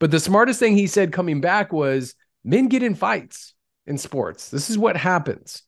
But 0.00 0.10
the 0.10 0.20
smartest 0.20 0.58
thing 0.58 0.76
he 0.76 0.86
said 0.86 1.12
coming 1.12 1.40
back 1.40 1.72
was, 1.72 2.14
men 2.44 2.68
get 2.68 2.82
in 2.82 2.94
fights 2.94 3.54
in 3.86 3.98
sports. 3.98 4.50
This 4.50 4.68
is 4.70 4.76
what 4.76 4.96
happens. 4.96 5.62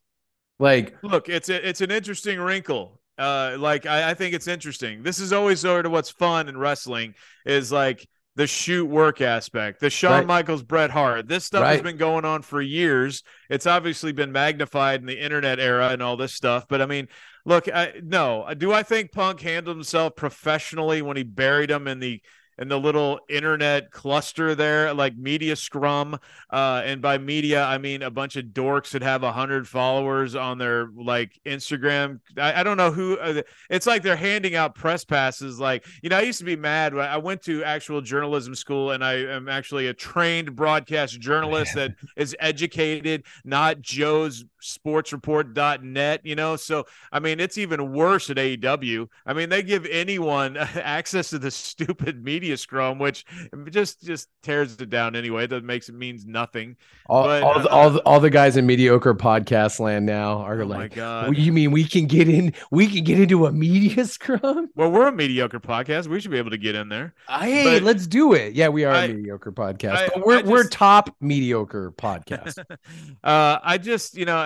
Like, 0.58 0.96
Look, 1.02 1.28
it's 1.28 1.48
a, 1.48 1.68
it's 1.68 1.80
an 1.80 1.90
interesting 1.90 2.40
wrinkle. 2.40 3.00
Uh, 3.16 3.56
like 3.58 3.86
I, 3.86 4.10
I 4.10 4.14
think 4.14 4.34
it's 4.34 4.48
interesting. 4.48 5.02
This 5.02 5.20
is 5.20 5.32
always 5.32 5.60
sort 5.60 5.86
of 5.86 5.92
what's 5.92 6.10
fun 6.10 6.48
in 6.48 6.58
wrestling 6.58 7.14
is 7.46 7.70
like 7.70 8.08
the 8.36 8.46
shoot 8.46 8.86
work 8.86 9.20
aspect. 9.20 9.80
The 9.80 9.90
Shawn 9.90 10.12
Right. 10.12 10.26
Michaels, 10.26 10.62
Bret 10.62 10.90
Hart. 10.90 11.28
This 11.28 11.44
stuff 11.44 11.64
has 11.64 11.82
been 11.82 11.96
going 11.96 12.24
on 12.24 12.42
for 12.42 12.60
years. 12.60 13.22
It's 13.48 13.66
obviously 13.66 14.12
been 14.12 14.32
magnified 14.32 15.00
in 15.00 15.06
the 15.06 15.18
internet 15.18 15.60
era 15.60 15.90
and 15.90 16.02
all 16.02 16.16
this 16.16 16.34
stuff. 16.34 16.66
But 16.68 16.82
I 16.82 16.86
mean, 16.86 17.08
look, 17.44 17.68
I, 17.68 17.92
no, 18.02 18.52
do 18.56 18.72
I 18.72 18.82
think 18.82 19.12
Punk 19.12 19.40
handled 19.40 19.76
himself 19.76 20.16
professionally 20.16 21.00
when 21.00 21.16
he 21.16 21.22
buried 21.22 21.70
him 21.70 21.86
in 21.86 22.00
the 22.00 22.22
in 22.58 22.68
the 22.68 22.78
little 22.78 23.20
internet 23.28 23.90
cluster 23.90 24.54
there, 24.54 24.92
like 24.94 25.16
media 25.16 25.56
scrum. 25.56 26.18
Uh, 26.50 26.82
and 26.84 27.00
by 27.02 27.18
media, 27.18 27.64
I 27.64 27.78
mean 27.78 28.02
a 28.02 28.10
bunch 28.10 28.36
of 28.36 28.46
dorks 28.46 28.90
that 28.90 29.02
have 29.02 29.22
a 29.22 29.32
hundred 29.32 29.66
followers 29.66 30.34
on 30.34 30.58
their 30.58 30.88
like 30.96 31.40
Instagram. 31.46 32.20
I, 32.38 32.60
I 32.60 32.62
don't 32.62 32.76
know 32.76 32.90
who. 32.90 33.18
Uh, 33.18 33.42
it's 33.70 33.86
like 33.86 34.02
they're 34.02 34.16
handing 34.16 34.54
out 34.54 34.74
press 34.74 35.04
passes. 35.04 35.58
Like 35.58 35.86
you 36.02 36.08
know, 36.08 36.18
I 36.18 36.22
used 36.22 36.38
to 36.38 36.44
be 36.44 36.56
mad 36.56 36.94
when 36.94 37.06
I 37.06 37.16
went 37.16 37.42
to 37.42 37.64
actual 37.64 38.00
journalism 38.00 38.54
school, 38.54 38.92
and 38.92 39.04
I 39.04 39.14
am 39.14 39.48
actually 39.48 39.88
a 39.88 39.94
trained 39.94 40.54
broadcast 40.54 41.20
journalist 41.20 41.74
that 41.74 41.94
is 42.16 42.36
educated, 42.40 43.24
not 43.44 43.80
Joe's 43.80 44.44
sportsreport.net, 44.64 46.20
you 46.24 46.34
know. 46.34 46.56
So 46.56 46.86
I 47.12 47.20
mean, 47.20 47.40
it's 47.40 47.58
even 47.58 47.92
worse 47.92 48.30
at 48.30 48.36
AEW. 48.36 49.08
I 49.26 49.32
mean, 49.32 49.48
they 49.48 49.62
give 49.62 49.86
anyone 49.86 50.56
access 50.56 51.30
to 51.30 51.38
the 51.38 51.50
stupid 51.50 52.22
media 52.24 52.56
scrum, 52.56 52.98
which 52.98 53.24
just 53.70 54.02
just 54.02 54.28
tears 54.42 54.80
it 54.80 54.90
down 54.90 55.16
anyway. 55.16 55.46
That 55.46 55.64
makes 55.64 55.88
it 55.88 55.94
means 55.94 56.26
nothing. 56.26 56.76
all, 57.06 57.24
But, 57.24 57.42
all, 57.42 57.60
the, 57.60 57.68
uh, 57.70 57.74
all, 57.74 57.90
the, 57.90 58.00
all 58.00 58.20
the 58.20 58.30
guys 58.30 58.56
in 58.56 58.66
mediocre 58.66 59.14
podcast 59.14 59.80
land 59.80 60.06
now 60.06 60.38
are 60.38 60.62
Oh 60.62 60.66
my 60.66 60.78
like, 60.78 60.94
god. 60.94 61.24
"Well, 61.30 61.34
you 61.38 61.52
mean 61.52 61.70
we 61.70 61.84
can 61.84 62.06
get 62.06 62.28
in? 62.28 62.52
We 62.70 62.86
can 62.86 63.04
get 63.04 63.18
into 63.20 63.46
a 63.46 63.52
media 63.52 64.04
scrum? 64.06 64.70
well, 64.74 64.90
we're 64.90 65.08
a 65.08 65.12
mediocre 65.12 65.60
podcast. 65.60 66.06
We 66.08 66.20
should 66.20 66.30
be 66.30 66.38
able 66.38 66.50
to 66.50 66.58
get 66.58 66.74
in 66.74 66.88
there. 66.88 67.14
Hey, 67.28 67.64
But- 67.78 67.82
let's 67.82 68.06
do 68.06 68.32
it. 68.32 68.54
Yeah, 68.54 68.68
we 68.68 68.84
are 68.84 68.92
I- 68.92 69.04
a 69.04 69.08
mediocre 69.14 69.52
podcast, 69.52 69.94
I- 69.96 70.08
but 70.14 70.24
we're 70.26 70.38
I 70.38 70.42
we're 70.42 70.68
top 70.68 71.14
mediocre 71.20 71.92
podcast. 71.92 72.58
uh, 73.24 73.58
I 73.62 73.78
just, 73.78 74.16
you 74.16 74.24
know, 74.24 74.38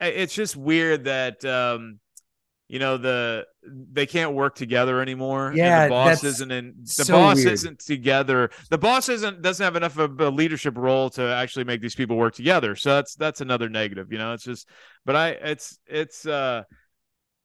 I, 0.00 0.06
it's 0.06 0.34
just 0.34 0.56
weird 0.56 1.04
that, 1.04 1.44
um, 1.44 2.00
you 2.68 2.78
know, 2.78 2.96
the 2.96 3.46
they 3.64 4.06
can't 4.06 4.32
work 4.32 4.54
together 4.54 5.00
anymore. 5.00 5.48
and 5.48 5.56
Yeah, 5.56 5.84
the 5.84 5.90
boss 5.90 6.24
isn't 6.24 6.50
in. 6.52 6.74
The 6.82 7.04
so 7.04 7.14
boss 7.14 7.36
weird. 7.36 7.48
isn't 7.52 7.78
together. 7.80 8.50
The 8.70 8.78
boss 8.78 9.08
isn't 9.08 9.42
doesn't 9.42 9.64
have 9.64 9.76
enough 9.76 9.98
of 9.98 10.20
a 10.20 10.30
leadership 10.30 10.78
role 10.78 11.10
to 11.10 11.22
actually 11.22 11.64
make 11.64 11.80
these 11.80 11.94
people 11.94 12.16
work 12.16 12.34
together. 12.34 12.76
So 12.76 12.94
that's 12.94 13.14
that's 13.16 13.40
another 13.40 13.68
negative. 13.68 14.12
You 14.12 14.18
know, 14.18 14.32
it's 14.32 14.44
just. 14.44 14.68
But 15.04 15.16
I, 15.16 15.28
it's 15.30 15.78
it's. 15.86 16.26
uh 16.26 16.62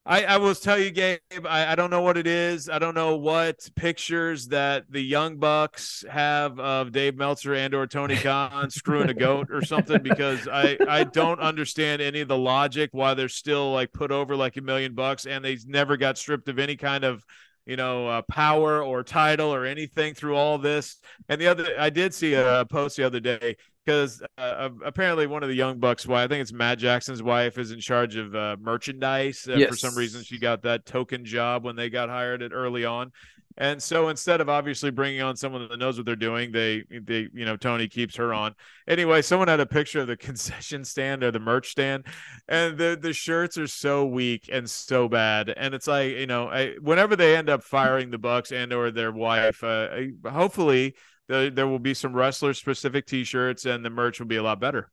I, 0.08 0.24
I 0.26 0.38
will 0.38 0.54
tell 0.54 0.78
you, 0.78 0.92
Gabe, 0.92 1.20
I, 1.50 1.72
I 1.72 1.76
don't 1.76 1.90
know 1.90 2.02
what 2.02 2.16
it 2.16 2.28
is. 2.28 2.70
I 2.70 2.78
don't 2.78 2.94
know 2.94 3.16
what 3.16 3.68
pictures 3.76 4.50
that 4.50 4.86
the 4.92 5.02
Young 5.02 5.38
Bucks 5.38 6.06
have 6.08 6.60
of 6.60 6.92
Dave 6.92 7.16
Meltzer 7.16 7.56
and 7.56 7.74
or 7.74 7.88
Tony 7.88 8.16
Khan 8.16 8.70
screwing 8.70 9.10
a 9.10 9.16
goat 9.16 9.48
or 9.52 9.64
something 9.64 10.04
because 10.04 10.48
I, 10.48 10.78
I 10.88 11.06
don't 11.06 11.40
understand 11.40 12.04
any 12.04 12.22
of 12.22 12.28
the 12.28 12.38
logic 12.38 12.92
why 12.94 13.16
they're 13.16 13.30
still 13.30 13.72
like 13.72 13.94
put 13.94 14.12
over 14.12 14.36
like 14.36 14.58
a 14.58 14.62
million 14.62 14.94
bucks 14.94 15.26
and 15.26 15.44
they 15.44 15.58
never 15.66 15.98
got 15.98 16.20
stripped 16.20 16.50
of 16.50 16.60
any 16.60 16.76
kind 16.76 17.04
of 17.04 17.26
you 17.66 17.76
know 17.76 18.08
uh, 18.08 18.22
power 18.24 18.84
or 18.84 19.04
title 19.04 19.54
or 19.54 19.66
anything 19.66 20.14
through 20.14 20.36
all 20.36 20.58
this. 20.58 20.98
And 21.30 21.40
the 21.40 21.48
other, 21.48 21.68
I 21.80 21.90
did 21.90 22.14
see 22.14 22.34
a 22.34 22.66
post 22.70 22.98
the 22.98 23.04
other 23.04 23.20
day 23.20 23.58
because 23.86 24.22
uh, 24.38 24.70
apparently 24.84 25.28
one 25.28 25.44
of 25.44 25.50
the 25.50 25.56
young 25.56 25.80
bucks 25.80 26.08
wife, 26.08 26.26
i 26.26 26.28
think 26.28 26.42
it's 26.42 26.52
matt 26.52 26.80
jackson's 26.80 27.22
wife 27.22 27.58
is 27.58 27.72
in 27.72 27.80
charge 27.80 28.16
of 28.16 28.36
uh, 28.36 28.58
merchandise 28.60 29.48
uh, 29.48 29.58
for 29.68 29.76
some 29.76 29.96
reason 29.96 30.24
she 30.24 30.40
got 30.40 30.64
that 30.64 30.86
token 30.86 31.24
job 31.24 31.64
when 31.64 31.76
they 31.76 31.90
got 31.90 32.10
hired 32.10 32.42
at 32.42 32.52
early 32.52 32.84
on 32.84 33.12
and 33.58 33.82
so 33.82 34.10
instead 34.10 34.42
of 34.42 34.50
obviously 34.50 34.92
bringing 34.92 35.22
on 35.22 35.36
someone 35.36 35.68
that 35.68 35.80
knows 35.80 35.98
what 35.98 36.06
they're 36.06 36.16
doing 36.16 36.52
they 36.52 36.84
they 36.90 37.28
you 37.34 37.46
know 37.46 37.56
tony 37.58 37.88
keeps 37.88 38.16
her 38.16 38.34
on. 38.34 38.54
Anyway 38.88 39.22
someone 39.22 39.48
had 39.48 39.60
a 39.60 39.66
picture 39.66 40.02
of 40.02 40.08
the 40.08 40.18
concession 40.28 40.84
stand 40.84 41.24
or 41.24 41.32
the 41.32 41.40
merch 41.40 41.72
stand 41.72 42.06
and 42.48 42.78
the 42.78 42.98
the 43.00 43.14
shirts 43.14 43.58
are 43.58 43.68
so 43.68 44.06
weak 44.06 44.50
and 44.52 44.70
so 44.70 45.08
bad. 45.08 45.50
And 45.50 45.74
it's 45.74 45.88
like 45.88 46.12
you 46.12 46.28
know 46.28 46.50
I, 46.50 46.76
whenever 46.82 47.16
they 47.16 47.36
end 47.36 47.50
up 47.50 47.64
firing 47.64 48.12
the 48.12 48.18
bucks 48.18 48.52
and 48.52 48.74
or 48.74 48.92
their 48.92 49.12
wife 49.12 49.64
uh, 49.64 49.88
hopefully 50.30 50.96
there, 51.28 51.50
there 51.50 51.68
will 51.68 51.80
be 51.80 51.94
some 51.94 52.14
wrestler 52.14 52.54
specific 52.54 53.06
t-shirts 53.08 53.66
and 53.66 53.84
the 53.84 53.90
merch 53.90 54.20
will 54.20 54.28
be 54.28 54.36
a 54.36 54.44
lot 54.44 54.60
better. 54.60 54.92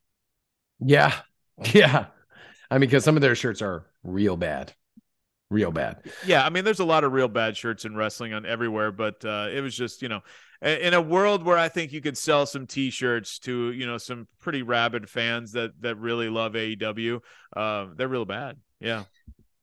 Yeah, 0.81 1.15
yeah. 1.73 2.07
I 2.71 2.79
mean, 2.79 2.89
because 2.89 3.05
some 3.05 3.17
of 3.17 3.23
their 3.23 3.35
shirts 3.35 3.61
are 3.61 3.87
real 4.03 4.37
bad, 4.37 4.73
real 5.53 5.71
bad. 5.71 6.03
yeah 6.25 6.45
i 6.45 6.51
mean 6.51 6.65
there's 6.65 6.81
a 6.81 6.85
lot 6.85 7.05
of 7.05 7.13
real 7.13 7.29
bad 7.29 7.57
shirts 7.57 7.85
in 7.85 7.95
wrestling 7.95 8.33
on 8.33 8.45
everywhere 8.47 8.91
but 8.91 9.25
uh, 9.25 9.49
it 9.53 9.61
was 9.61 9.75
just 9.77 10.03
you 10.03 10.09
know 10.09 10.21
in 10.63 10.95
a 10.95 11.01
world 11.01 11.45
where 11.45 11.59
i 11.59 11.69
think 11.69 11.93
you 11.93 12.01
could 12.01 12.17
sell 12.17 12.47
some 12.47 12.67
t-shirts 12.67 13.39
to 13.41 13.73
you 13.73 13.87
know 13.87 13.99
some 13.99 14.27
pretty 14.41 14.63
rabid 14.63 15.09
fans 15.09 15.53
that 15.53 15.71
that 15.81 15.97
really 15.97 16.29
love 16.29 16.55
aew 16.55 17.21
uh, 17.57 17.87
they're 17.97 18.09
real 18.09 18.25
bad 18.25 18.57
yeah 18.81 19.05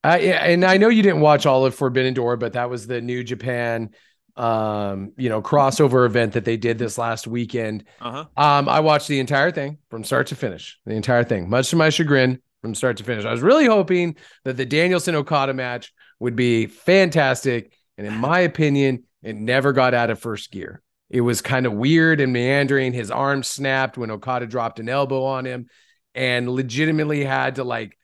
Uh, 0.04 0.18
yeah, 0.22 0.46
and 0.46 0.64
I 0.64 0.78
know 0.78 0.88
you 0.88 1.04
didn't 1.04 1.20
watch 1.20 1.46
all 1.46 1.66
of 1.66 1.76
Forbidden 1.76 2.14
Door, 2.14 2.38
but 2.38 2.54
that 2.54 2.70
was 2.70 2.88
the 2.88 3.02
New 3.02 3.22
Japan, 3.22 3.90
um, 4.38 5.12
you 5.18 5.28
know, 5.28 5.42
crossover 5.42 6.06
event 6.06 6.34
that 6.34 6.46
they 6.46 6.56
did 6.56 6.78
this 6.78 6.98
last 6.98 7.28
weekend. 7.28 7.84
uh-huh 8.00 8.26
Um, 8.38 8.70
I 8.70 8.80
watched 8.80 9.10
the 9.10 9.20
entire 9.20 9.52
thing 9.52 9.78
from 9.90 10.06
start 10.06 10.28
to 10.28 10.36
finish, 10.36 10.80
the 10.86 10.94
entire 10.96 11.26
thing, 11.26 11.50
much 11.50 11.70
to 11.72 11.76
my 11.76 11.90
chagrin, 11.90 12.42
from 12.62 12.76
start 12.76 12.98
to 12.98 13.04
finish. 13.04 13.26
I 13.26 13.32
was 13.32 13.42
really 13.42 13.66
hoping 13.66 14.16
that 14.44 14.58
the 14.58 14.66
Danielson 14.66 15.16
Okada 15.16 15.54
match 15.54 15.94
would 16.20 16.36
be 16.36 16.66
fantastic, 16.66 17.74
and 17.98 18.06
in 18.06 18.16
my 18.16 18.40
opinion, 18.40 19.04
it 19.24 19.36
never 19.36 19.74
got 19.74 19.94
out 19.94 20.10
of 20.10 20.20
first 20.20 20.52
gear. 20.52 20.82
It 21.10 21.22
was 21.22 21.42
kind 21.42 21.66
of 21.66 21.74
weird 21.74 22.22
and 22.22 22.32
meandering. 22.32 22.94
His 22.94 23.12
arm 23.12 23.44
snapped 23.44 23.98
when 23.98 24.12
Okada 24.12 24.46
dropped 24.46 24.80
an 24.80 24.90
elbow 24.90 25.24
on 25.24 25.46
him, 25.46 25.68
and 26.14 26.50
legitimately 26.50 27.24
had 27.24 27.56
to 27.56 27.64
like 27.64 27.98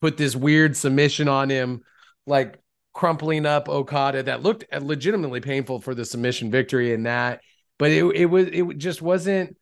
put 0.00 0.16
this 0.16 0.34
weird 0.34 0.76
submission 0.76 1.28
on 1.28 1.50
him, 1.50 1.82
like 2.26 2.58
crumpling 2.92 3.46
up 3.46 3.68
Okada 3.68 4.24
that 4.24 4.42
looked 4.42 4.64
legitimately 4.78 5.40
painful 5.40 5.80
for 5.80 5.94
the 5.94 6.04
submission 6.04 6.50
victory 6.50 6.92
in 6.92 7.04
that. 7.04 7.40
But 7.78 7.90
it 7.90 8.04
it 8.14 8.26
was 8.26 8.46
it 8.48 8.78
just 8.78 9.02
wasn't 9.02 9.56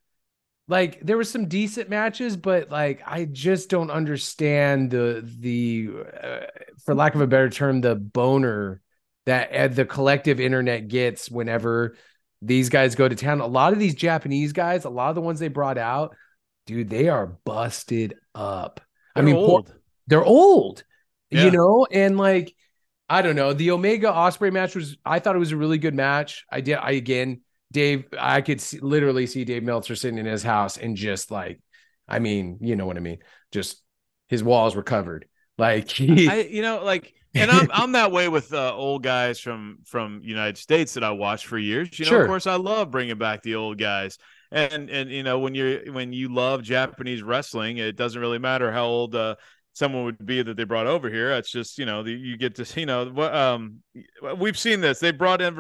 like 0.71 1.01
there 1.03 1.17
were 1.17 1.25
some 1.25 1.49
decent 1.49 1.91
matches, 1.91 2.37
but 2.37 2.71
like 2.71 3.03
I 3.07 3.27
just 3.27 3.71
don't 3.71 3.91
understand 3.91 4.91
the 4.91 5.23
the 5.41 5.91
uh, 6.23 6.47
for 6.85 6.95
lack 6.95 7.15
of 7.15 7.21
a 7.21 7.27
better 7.27 7.51
term 7.51 7.81
the 7.81 7.97
boner 7.97 8.81
that 9.27 9.53
uh, 9.53 9.69
the 9.69 9.85
collective 9.85 10.41
internet 10.41 10.89
gets 10.89 11.31
whenever 11.31 11.97
these 12.43 12.69
guys 12.71 12.95
go 12.95 13.09
to 13.09 13.17
town. 13.17 13.41
A 13.41 13.47
lot 13.47 13.73
of 13.73 13.79
these 13.79 13.95
Japanese 13.95 14.53
guys, 14.53 14.85
a 14.85 14.91
lot 14.91 15.11
of 15.11 15.15
the 15.17 15.21
ones 15.21 15.41
they 15.41 15.49
brought 15.49 15.79
out, 15.79 16.17
dude, 16.67 16.89
they 16.91 17.09
are 17.09 17.27
busted 17.27 18.15
up. 18.35 18.81
I 19.15 19.21
They're 19.21 19.27
mean, 19.27 19.37
old 19.37 19.75
they're 20.07 20.25
old, 20.25 20.85
Yeah. 21.31 21.45
you 21.45 21.51
know, 21.51 21.87
and 21.91 22.17
like 22.17 22.55
I 23.09 23.23
don't 23.23 23.37
know. 23.37 23.53
The 23.53 23.73
Omega 23.73 24.09
Ospreay 24.09 24.53
match 24.53 24.75
was 24.77 24.97
I 25.05 25.19
thought 25.19 25.37
it 25.37 25.41
was 25.41 25.53
a 25.53 25.57
really 25.57 25.79
good 25.79 25.95
match. 25.95 26.45
I 26.51 26.61
did 26.61 26.77
I 26.77 26.93
again, 26.93 27.43
Dave, 27.73 28.05
I 28.19 28.41
could 28.41 28.61
see, 28.61 28.79
literally 28.81 29.27
see 29.27 29.45
Dave 29.45 29.63
Meltzer 29.63 29.95
sitting 29.95 30.19
in 30.19 30.27
his 30.27 30.43
house 30.43 30.77
and 30.77 30.97
just 30.97 31.31
like, 31.31 31.61
I 32.09 32.19
mean, 32.19 32.59
you 32.61 32.77
know 32.77 32.87
what 32.87 32.97
I 32.97 33.01
mean? 33.01 33.19
Just 33.53 33.83
his 34.29 34.43
walls 34.43 34.75
were 34.75 34.83
covered. 34.83 35.27
Like 35.59 35.89
he, 35.89 36.29
I, 36.29 36.41
you 36.43 36.63
know, 36.63 36.83
like, 36.83 37.13
and 37.35 37.51
I'm 37.51 37.69
I'm 37.73 37.93
that 37.93 38.13
way 38.13 38.29
with 38.29 38.53
uh, 38.53 38.75
old 38.75 39.03
guys 39.03 39.39
from 39.39 39.79
from 39.85 40.21
United 40.25 40.59
States 40.59 40.95
that 40.95 41.05
I 41.05 41.11
watched 41.13 41.47
for 41.47 41.59
years. 41.59 41.99
You 41.99 42.07
know, 42.07 42.11
Sure. 42.11 42.23
of 42.23 42.29
course, 42.29 42.47
I 42.47 42.57
love 42.57 42.91
bringing 42.91 43.19
back 43.19 43.43
the 43.43 43.55
old 43.57 43.79
guys, 43.79 44.19
and 44.51 44.91
and 44.91 45.11
you 45.11 45.23
know, 45.23 45.39
when 45.39 45.55
you're 45.55 45.93
when 45.93 46.13
you 46.13 46.29
love 46.33 46.63
Japanese 46.63 47.23
wrestling, 47.23 47.77
it 47.77 47.95
doesn't 47.97 48.21
really 48.21 48.39
matter 48.39 48.73
how 48.73 48.87
old 48.87 49.15
uh, 49.15 49.37
someone 49.73 50.05
would 50.05 50.25
be 50.27 50.43
that 50.43 50.57
they 50.57 50.65
brought 50.65 50.87
over 50.87 51.09
here. 51.09 51.31
It's 51.33 51.51
just 51.51 51.79
you 51.79 51.87
know 51.87 52.03
the, 52.03 52.13
you 52.13 52.37
get 52.37 52.55
to 52.57 52.67
you 52.81 52.87
know 52.87 53.11
um 53.33 53.83
we've 54.37 54.59
seen 54.59 54.81
this. 54.81 54.99
They 55.01 55.11
brought 55.13 55.41
in 55.41 55.55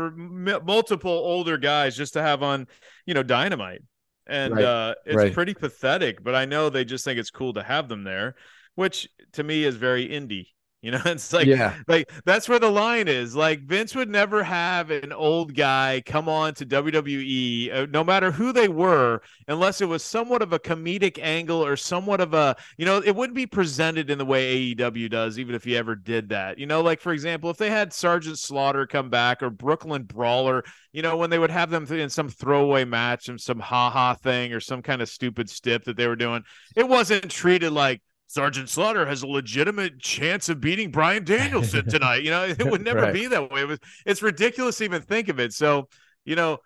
multiple 0.65 1.11
older 1.11 1.59
guys 1.59 1.97
just 1.97 2.13
to 2.15 2.23
have 2.23 2.43
on 2.43 2.67
you 3.07 3.15
know 3.15 3.23
Dynamite, 3.23 3.83
and 4.27 4.55
Right. 4.55 4.65
uh, 4.65 4.95
it's 5.07 5.17
Right. 5.17 5.33
pretty 5.33 5.55
pathetic. 5.55 6.23
But 6.23 6.35
I 6.35 6.45
know 6.45 6.69
they 6.71 6.85
just 6.85 7.05
think 7.05 7.19
it's 7.19 7.31
cool 7.31 7.55
to 7.55 7.63
have 7.63 7.89
them 7.89 8.05
there, 8.05 8.35
which 8.75 9.09
to 9.33 9.43
me 9.43 9.65
is 9.65 9.77
very 9.77 10.09
indie. 10.09 10.47
You 10.91 10.93
know, 10.93 11.03
it's 11.05 11.31
like 11.35 11.47
yeah, 11.47 11.75
like 11.89 12.11
that's 12.25 12.49
where 12.49 12.59
the 12.59 12.71
line 12.71 13.07
is. 13.07 13.37
Like 13.37 13.61
Vince 13.61 13.95
would 13.95 14.09
never 14.09 14.43
have 14.43 14.91
an 14.91 15.13
old 15.13 15.55
guy 15.55 16.03
come 16.07 16.27
on 16.27 16.55
to 16.55 16.65
WWE, 16.65 17.71
uh, 17.71 17.87
no 17.91 18.03
matter 18.03 18.31
who 18.31 18.51
they 18.51 18.67
were, 18.69 19.21
unless 19.47 19.83
it 19.83 19.89
was 19.89 20.03
somewhat 20.03 20.41
of 20.41 20.55
a 20.55 20.59
comedic 20.59 21.19
angle 21.21 21.63
or 21.63 21.77
somewhat 21.77 22.23
of 22.23 22.33
a, 22.33 22.57
you 22.79 22.87
know, 22.87 22.97
it 22.97 23.15
wouldn't 23.15 23.37
be 23.37 23.47
presented 23.47 24.09
in 24.09 24.17
the 24.17 24.25
way 24.25 24.75
AEW 24.75 25.11
does, 25.11 25.39
even 25.39 25.55
if 25.55 25.65
he 25.65 25.77
ever 25.77 25.95
did 25.95 26.31
that. 26.31 26.59
You 26.59 26.65
know, 26.65 26.81
like 26.81 27.03
for 27.03 27.13
example, 27.13 27.51
if 27.51 27.59
they 27.59 27.69
had 27.69 27.93
Sergeant 27.93 28.39
Slaughter 28.39 28.87
come 28.87 29.11
back 29.11 29.43
or 29.43 29.51
Brooklyn 29.51 30.05
Brawler, 30.05 30.65
you 30.93 31.03
know, 31.03 31.19
when 31.19 31.29
they 31.29 31.39
would 31.39 31.51
have 31.51 31.69
them 31.69 31.85
in 31.93 32.09
some 32.09 32.31
throwaway 32.31 32.87
match 32.87 33.29
and 33.29 33.39
some 33.39 33.61
ha 33.61 33.91
ha 33.91 34.15
thing 34.15 34.55
or 34.55 34.61
some 34.61 34.81
kind 34.81 35.03
of 35.03 35.11
stupid 35.11 35.51
stip 35.51 35.85
that 35.85 35.99
they 35.99 36.07
were 36.07 36.17
doing, 36.17 36.43
it 36.75 36.89
wasn't 36.89 37.31
treated 37.31 37.73
like. 37.73 38.01
Sergeant 38.31 38.69
Slaughter 38.69 39.07
has 39.07 39.23
a 39.23 39.27
legitimate 39.27 39.99
chance 39.99 40.49
of 40.49 40.61
beating 40.61 40.93
Bryan 40.93 41.25
Danielson 41.25 41.85
tonight. 41.89 42.23
You 42.23 42.31
know, 42.31 42.45
it 42.45 42.65
would 42.65 42.85
never 42.85 43.01
Right. 43.01 43.13
be 43.13 43.27
that 43.27 43.51
way. 43.51 43.63
It 43.63 43.67
was, 43.67 43.79
it's 44.07 44.23
ridiculous 44.23 44.79
to 44.79 44.85
even 44.85 45.03
think 45.03 45.29
of 45.29 45.41
it. 45.41 45.53
So, 45.53 45.89
you 46.25 46.37
know, 46.37 46.59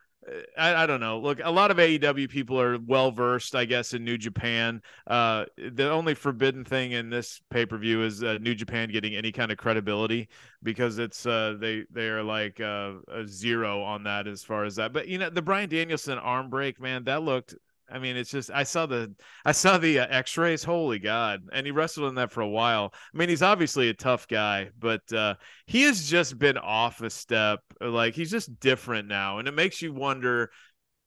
I, 0.59 0.83
I 0.83 0.87
don't 0.87 1.01
know. 1.01 1.19
Look, 1.21 1.41
a 1.43 1.51
lot 1.51 1.71
of 1.71 1.79
AEW 1.79 2.29
people 2.29 2.61
are 2.61 2.79
well 2.79 3.11
versed, 3.11 3.55
I 3.55 3.65
guess, 3.65 3.95
in 3.95 4.05
New 4.05 4.19
Japan. 4.19 4.83
Uh, 5.07 5.47
the 5.57 5.91
only 5.91 6.13
forbidden 6.15 6.65
thing 6.67 6.93
in 6.93 7.09
this 7.09 7.41
pay 7.51 7.65
per 7.65 7.79
view 7.79 8.03
is 8.03 8.23
uh, 8.23 8.37
New 8.43 8.55
Japan 8.55 8.91
getting 8.91 9.15
any 9.15 9.33
kind 9.33 9.51
of 9.51 9.57
credibility 9.57 10.29
because 10.63 10.99
it's 10.99 11.25
uh, 11.25 11.57
they 11.59 11.85
they 11.91 12.09
are 12.09 12.23
like 12.23 12.61
uh, 12.61 12.93
a 13.11 13.27
zero 13.27 13.83
on 13.83 14.05
that 14.05 14.27
as 14.27 14.43
far 14.43 14.65
as 14.65 14.77
that. 14.77 14.93
But 14.93 15.09
you 15.09 15.17
know, 15.17 15.31
the 15.31 15.43
Bryan 15.43 15.71
Danielson 15.71 16.19
arm 16.19 16.51
break, 16.51 16.79
man, 16.79 17.05
that 17.05 17.23
looked. 17.23 17.55
I 17.91 17.99
mean, 17.99 18.17
it's 18.17 18.31
just 18.31 18.51
I 18.51 18.63
saw 18.65 18.87
the 18.87 19.15
I 19.45 19.53
saw 19.53 19.79
the 19.79 20.01
uh, 20.01 20.07
X-rays. 20.09 20.65
Holy 20.65 20.99
God! 20.99 21.43
And 21.53 21.67
he 21.67 21.73
wrestled 21.73 22.09
in 22.09 22.15
that 22.17 22.33
for 22.33 22.41
a 22.41 22.49
while. 22.49 22.93
I 23.15 23.17
mean, 23.19 23.29
he's 23.29 23.43
obviously 23.43 23.89
a 23.89 23.95
tough 23.95 24.27
guy, 24.29 24.71
but 24.79 25.11
uh, 25.13 25.35
he 25.67 25.83
has 25.83 26.09
just 26.09 26.39
been 26.39 26.59
off 26.59 27.03
a 27.03 27.11
step. 27.11 27.61
Like 27.81 28.15
he's 28.15 28.31
just 28.31 28.59
different 28.61 29.09
now, 29.09 29.39
and 29.39 29.49
it 29.49 29.55
makes 29.55 29.83
you 29.83 29.93
wonder. 29.93 30.51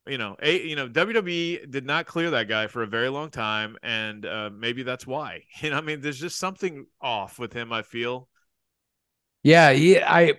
You 0.08 0.18
know, 0.18 0.38
a 0.42 0.66
you 0.66 0.76
know 0.78 0.88
WWE 0.88 1.66
did 1.70 1.86
not 1.86 2.06
clear 2.06 2.32
that 2.32 2.48
guy 2.48 2.68
for 2.68 2.82
a 2.84 2.88
very 2.88 3.10
long 3.10 3.30
time, 3.30 3.76
and 3.84 4.26
uh, 4.26 4.50
maybe 4.54 4.84
that's 4.84 5.06
why. 5.06 5.44
You 5.62 5.72
know, 5.72 5.78
I 5.78 5.82
mean, 5.82 6.02
there's 6.02 6.20
just 6.20 6.38
something 6.38 6.86
off 7.02 7.40
with 7.40 7.54
him. 7.54 7.74
I 7.74 7.82
feel. 7.82 8.30
yeah, 9.44 9.70
yeah. 9.72 10.06
I, 10.12 10.34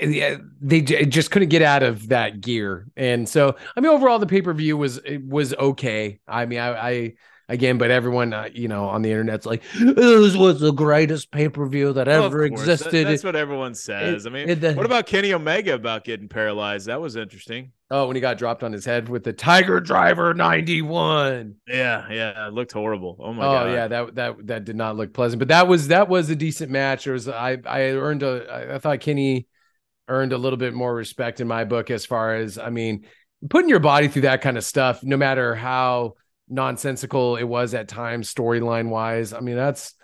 they 0.00 0.80
just 0.82 1.30
couldn't 1.30 1.48
get 1.48 1.62
out 1.62 1.82
of 1.82 2.08
that 2.08 2.40
gear, 2.40 2.86
and 2.96 3.28
so 3.28 3.56
I 3.76 3.80
mean, 3.80 3.90
overall, 3.92 4.18
the 4.18 4.26
pay 4.26 4.42
per 4.42 4.52
view 4.54 4.76
was 4.76 4.98
it 4.98 5.24
was 5.24 5.54
okay. 5.54 6.20
I 6.28 6.46
mean, 6.46 6.58
I, 6.60 6.88
I 6.90 7.14
again, 7.48 7.78
but 7.78 7.90
everyone, 7.90 8.32
uh, 8.34 8.48
you 8.52 8.68
know, 8.68 8.84
on 8.88 9.02
the 9.02 9.10
internet's 9.10 9.46
like, 9.46 9.62
this 9.78 10.36
was 10.36 10.60
the 10.60 10.72
greatest 10.72 11.30
pay 11.30 11.48
per 11.48 11.66
view 11.66 11.92
that 11.94 12.06
Well, 12.06 12.24
ever 12.26 12.48
course, 12.48 12.60
that- 12.64 12.72
existed. 12.72 13.06
that's 13.06 13.24
what 13.24 13.36
everyone 13.36 13.74
says. 13.74 14.26
I 14.26 14.30
mean, 14.30 14.48
it- 14.48 14.60
the- 14.60 14.74
what 14.74 14.86
about 14.86 15.06
Kenny 15.06 15.32
Omega 15.32 15.74
about 15.74 16.04
getting 16.04 16.28
paralyzed? 16.28 16.86
That 16.86 17.00
was 17.00 17.16
interesting. 17.16 17.72
oh, 17.90 18.06
when 18.06 18.14
he 18.16 18.20
got 18.20 18.36
dropped 18.36 18.62
on 18.62 18.70
his 18.72 18.84
head 18.84 19.08
with 19.08 19.24
the 19.24 19.32
Tiger 19.32 19.80
Driver 19.80 20.34
ninety 20.34 20.82
one. 20.82 21.54
Yeah, 21.66 22.06
yeah, 22.10 22.46
it 22.48 22.52
looked 22.52 22.72
horrible. 22.72 23.16
Oh 23.18 23.32
my 23.32 23.46
oh 23.46 23.50
god. 23.50 23.72
yeah, 23.72 23.88
that 23.88 24.14
that 24.16 24.46
that 24.46 24.64
did 24.64 24.76
not 24.76 24.96
look 24.96 25.12
pleasant. 25.14 25.38
But 25.38 25.48
that 25.48 25.66
was 25.66 25.88
that 25.88 26.08
was 26.08 26.28
a 26.28 26.36
decent 26.36 26.70
match. 26.70 27.04
There 27.04 27.14
was 27.14 27.28
I 27.28 27.56
I 27.66 27.80
earned 27.92 28.22
a 28.22 28.72
I 28.74 28.78
thought 28.78 29.00
Kenny 29.00 29.46
earned 30.08 30.32
a 30.32 30.38
little 30.38 30.56
bit 30.56 30.74
more 30.74 30.94
respect 30.94 31.40
in 31.40 31.48
my 31.48 31.64
book 31.64 31.90
as 31.90 32.06
far 32.06 32.36
as 32.36 32.58
I 32.58 32.70
mean 32.70 33.06
putting 33.48 33.68
your 33.68 33.80
body 33.80 34.08
through 34.08 34.22
that 34.22 34.42
kind 34.42 34.56
of 34.56 34.64
stuff, 34.64 35.02
no 35.02 35.16
matter 35.16 35.54
how 35.54 36.14
nonsensical 36.48 37.36
it 37.36 37.44
was 37.44 37.74
at 37.74 37.88
times 37.88 38.32
storyline 38.32 38.88
wise. 38.88 39.32
I 39.32 39.40
mean 39.40 39.56
that's 39.56 39.94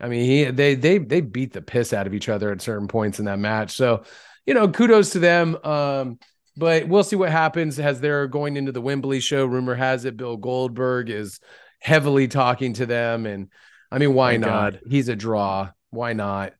I 0.00 0.08
mean 0.08 0.24
he 0.24 0.44
they 0.50 0.74
they 0.74 0.98
they 0.98 1.20
beat 1.20 1.52
the 1.52 1.62
piss 1.62 1.92
out 1.92 2.06
of 2.06 2.14
each 2.14 2.28
other 2.28 2.50
at 2.50 2.62
certain 2.62 2.88
points 2.88 3.18
in 3.18 3.26
that 3.26 3.38
match. 3.38 3.72
So 3.72 4.04
you 4.46 4.54
know 4.54 4.68
kudos 4.68 5.10
to 5.10 5.18
them. 5.18 5.56
Um, 5.64 6.18
but 6.56 6.86
we'll 6.86 7.04
see 7.04 7.16
what 7.16 7.30
happens 7.30 7.78
as 7.78 8.00
they're 8.00 8.26
going 8.26 8.56
into 8.56 8.72
the 8.72 8.80
Wembley 8.82 9.20
show. 9.20 9.46
Rumor 9.46 9.74
has 9.74 10.04
it 10.04 10.16
Bill 10.16 10.36
Goldberg 10.36 11.08
is 11.08 11.40
heavily 11.80 12.28
talking 12.28 12.74
to 12.74 12.86
them. 12.86 13.26
And 13.26 13.48
I 13.90 13.98
mean, 13.98 14.14
why 14.14 14.32
Thank 14.32 14.42
not? 14.42 14.72
God. 14.72 14.80
He's 14.88 15.08
a 15.08 15.16
draw. 15.16 15.70
Why 15.90 16.12
not? 16.12 16.54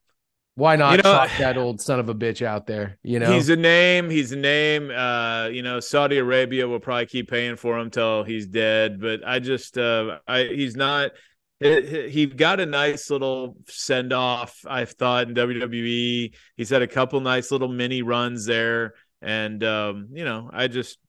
Why 0.55 0.75
not 0.75 0.97
You 0.97 1.03
know- 1.03 1.27
that 1.39 1.57
old 1.57 1.81
son 1.81 1.99
of 1.99 2.09
a 2.09 2.15
bitch 2.15 2.45
out 2.45 2.67
there? 2.67 2.99
You 3.01 3.19
know, 3.19 3.31
He's 3.31 3.49
a 3.49 3.55
name. 3.55 4.09
He's 4.09 4.31
a 4.31 4.35
name. 4.35 4.91
Uh, 4.91 5.47
you 5.47 5.63
know, 5.63 5.79
Saudi 5.79 6.17
Arabia 6.19 6.67
will 6.67 6.79
probably 6.79 7.07
keep 7.07 7.29
paying 7.29 7.55
for 7.55 7.79
him 7.79 7.89
till 7.89 8.23
he's 8.23 8.45
dead. 8.45 9.01
But 9.01 9.21
I 9.25 9.39
just, 9.39 9.77
uh, 9.77 10.19
I 10.27 10.43
he's 10.43 10.75
not. 10.75 11.11
He 11.59 12.09
he 12.09 12.25
got 12.27 12.59
a 12.59 12.65
nice 12.65 13.09
little 13.09 13.55
send 13.67 14.13
off. 14.13 14.59
I 14.67 14.85
thought 14.85 15.29
in 15.29 15.33
WWE. 15.33 16.33
He's 16.57 16.69
had 16.69 16.81
a 16.81 16.87
couple 16.87 17.19
nice 17.21 17.51
little 17.51 17.69
mini 17.69 18.01
runs 18.01 18.45
there, 18.45 18.93
and 19.21 19.63
um, 19.63 20.09
you 20.13 20.25
know, 20.25 20.49
I 20.51 20.67
just. 20.67 20.99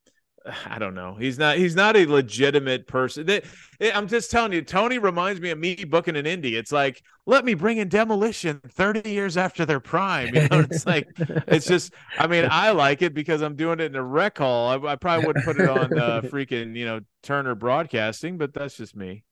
I 0.66 0.78
don't 0.78 0.94
know. 0.94 1.14
He's 1.14 1.38
not. 1.38 1.57
He's 1.57 1.74
not 1.74 1.96
a 1.96 2.07
legitimate 2.07 2.87
person. 2.87 3.26
That 3.26 3.44
I'm 3.80 4.09
just 4.09 4.30
telling 4.30 4.52
you. 4.52 4.62
Tony 4.62 4.98
reminds 4.98 5.40
me 5.40 5.50
of 5.50 5.59
me 5.59 5.85
booking 5.85 6.16
an 6.16 6.24
indie. 6.24 6.52
It's 6.52 6.72
like 6.72 7.02
let 7.26 7.44
me 7.44 7.54
bring 7.54 7.78
in 7.78 7.88
Demolition 7.88 8.61
30 8.68 9.09
years 9.09 9.37
after 9.37 9.64
their 9.64 9.80
prime. 9.80 10.35
You 10.35 10.48
know, 10.48 10.61
it's 10.61 10.87
like 10.87 11.09
it's 11.18 11.66
just 11.66 11.92
i 12.18 12.26
mean 12.26 12.46
i 12.50 12.70
like 12.70 13.02
it 13.02 13.14
because 13.14 13.40
i'm 13.42 13.57
doing 13.57 13.80
it 13.80 13.87
in 13.87 13.96
a 13.96 14.02
rec 14.02 14.38
hall 14.38 14.68
i, 14.68 14.92
I 14.92 14.96
probably 14.96 15.26
wouldn't 15.26 15.44
put 15.44 15.59
it 15.59 15.68
on 15.68 15.98
uh, 15.98 16.20
freaking 16.24 16.76
you 16.76 16.85
know 16.85 17.00
turner 17.22 17.54
broadcasting 17.54 18.37
but 18.37 18.52
that's 18.52 18.76
just 18.76 18.94
me 18.94 19.24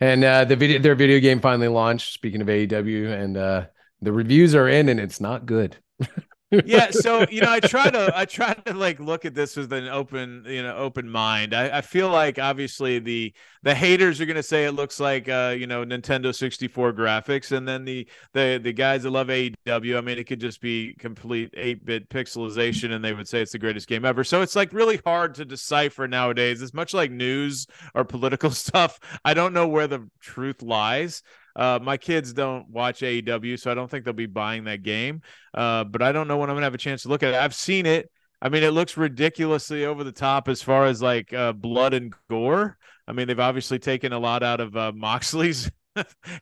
and 0.00 0.24
uh, 0.24 0.44
the 0.44 0.56
video 0.56 0.78
their 0.78 0.94
video 0.94 1.20
game 1.20 1.40
finally 1.40 1.68
launched. 1.68 2.12
Speaking 2.12 2.40
of 2.40 2.48
AEW, 2.48 3.12
and 3.12 3.36
uh, 3.36 3.66
the 4.00 4.12
reviews 4.12 4.54
are 4.54 4.68
in, 4.68 4.88
and 4.88 5.00
it's 5.00 5.20
not 5.20 5.46
good. 5.46 5.76
yeah 6.64 6.90
so 6.90 7.26
you 7.30 7.40
know 7.40 7.50
i 7.50 7.60
try 7.60 7.90
to 7.90 8.12
i 8.16 8.24
try 8.24 8.54
to 8.54 8.72
like 8.72 8.98
look 9.00 9.24
at 9.24 9.34
this 9.34 9.56
with 9.56 9.72
an 9.72 9.88
open 9.88 10.44
you 10.46 10.62
know 10.62 10.76
open 10.76 11.08
mind. 11.08 11.54
I, 11.54 11.78
I 11.78 11.80
feel 11.80 12.08
like 12.08 12.38
obviously 12.38 12.98
the 12.98 13.32
the 13.62 13.74
haters 13.74 14.20
are 14.20 14.26
going 14.26 14.36
to 14.36 14.42
say 14.42 14.64
it 14.64 14.72
looks 14.72 15.00
like 15.00 15.28
uh 15.28 15.54
you 15.56 15.66
know 15.66 15.84
nintendo 15.84 16.34
64 16.34 16.92
graphics 16.92 17.52
and 17.52 17.66
then 17.66 17.84
the 17.84 18.06
the 18.32 18.60
the 18.62 18.72
guys 18.72 19.02
that 19.04 19.10
love 19.10 19.28
aew 19.28 19.56
i 19.66 20.00
mean 20.00 20.18
it 20.18 20.24
could 20.24 20.40
just 20.40 20.60
be 20.60 20.94
complete 20.98 21.52
8-bit 21.52 22.08
pixelization 22.08 22.92
and 22.92 23.04
they 23.04 23.12
would 23.12 23.28
say 23.28 23.40
it's 23.42 23.52
the 23.52 23.58
greatest 23.58 23.88
game 23.88 24.04
ever. 24.04 24.24
So 24.24 24.42
it's 24.42 24.56
like 24.56 24.72
really 24.72 25.00
hard 25.04 25.34
to 25.36 25.44
decipher 25.44 26.06
nowadays. 26.06 26.62
It's 26.62 26.74
much 26.74 26.94
like 26.94 27.10
news 27.10 27.66
or 27.94 28.04
political 28.04 28.50
stuff 28.64 28.98
i 29.24 29.34
don't 29.34 29.52
know 29.52 29.66
where 29.66 29.86
the 29.86 30.08
truth 30.20 30.62
lies 30.62 31.22
uh, 31.56 31.78
my 31.82 31.96
kids 31.96 32.32
don't 32.32 32.68
watch 32.68 33.00
AEW, 33.00 33.58
so 33.58 33.70
I 33.70 33.74
don't 33.74 33.90
think 33.90 34.04
they'll 34.04 34.14
be 34.14 34.26
buying 34.26 34.64
that 34.64 34.82
game. 34.82 35.22
Uh, 35.52 35.84
but 35.84 36.02
I 36.02 36.12
don't 36.12 36.28
know 36.28 36.36
when 36.36 36.50
I'm 36.50 36.56
gonna 36.56 36.66
have 36.66 36.74
a 36.74 36.78
chance 36.78 37.02
to 37.02 37.08
look 37.08 37.22
at 37.22 37.34
it. 37.34 37.36
I've 37.36 37.54
seen 37.54 37.86
it. 37.86 38.10
I 38.42 38.48
mean, 38.48 38.62
it 38.62 38.72
looks 38.72 38.96
ridiculously 38.96 39.84
over 39.86 40.04
the 40.04 40.12
top 40.12 40.48
as 40.48 40.60
far 40.60 40.84
as 40.86 41.00
like 41.00 41.32
uh, 41.32 41.52
blood 41.52 41.94
and 41.94 42.12
gore. 42.28 42.76
I 43.06 43.12
mean, 43.12 43.28
they've 43.28 43.40
obviously 43.40 43.78
taken 43.78 44.12
a 44.12 44.18
lot 44.18 44.42
out 44.42 44.60
of 44.60 44.76
uh, 44.76 44.92
Moxley's 44.94 45.70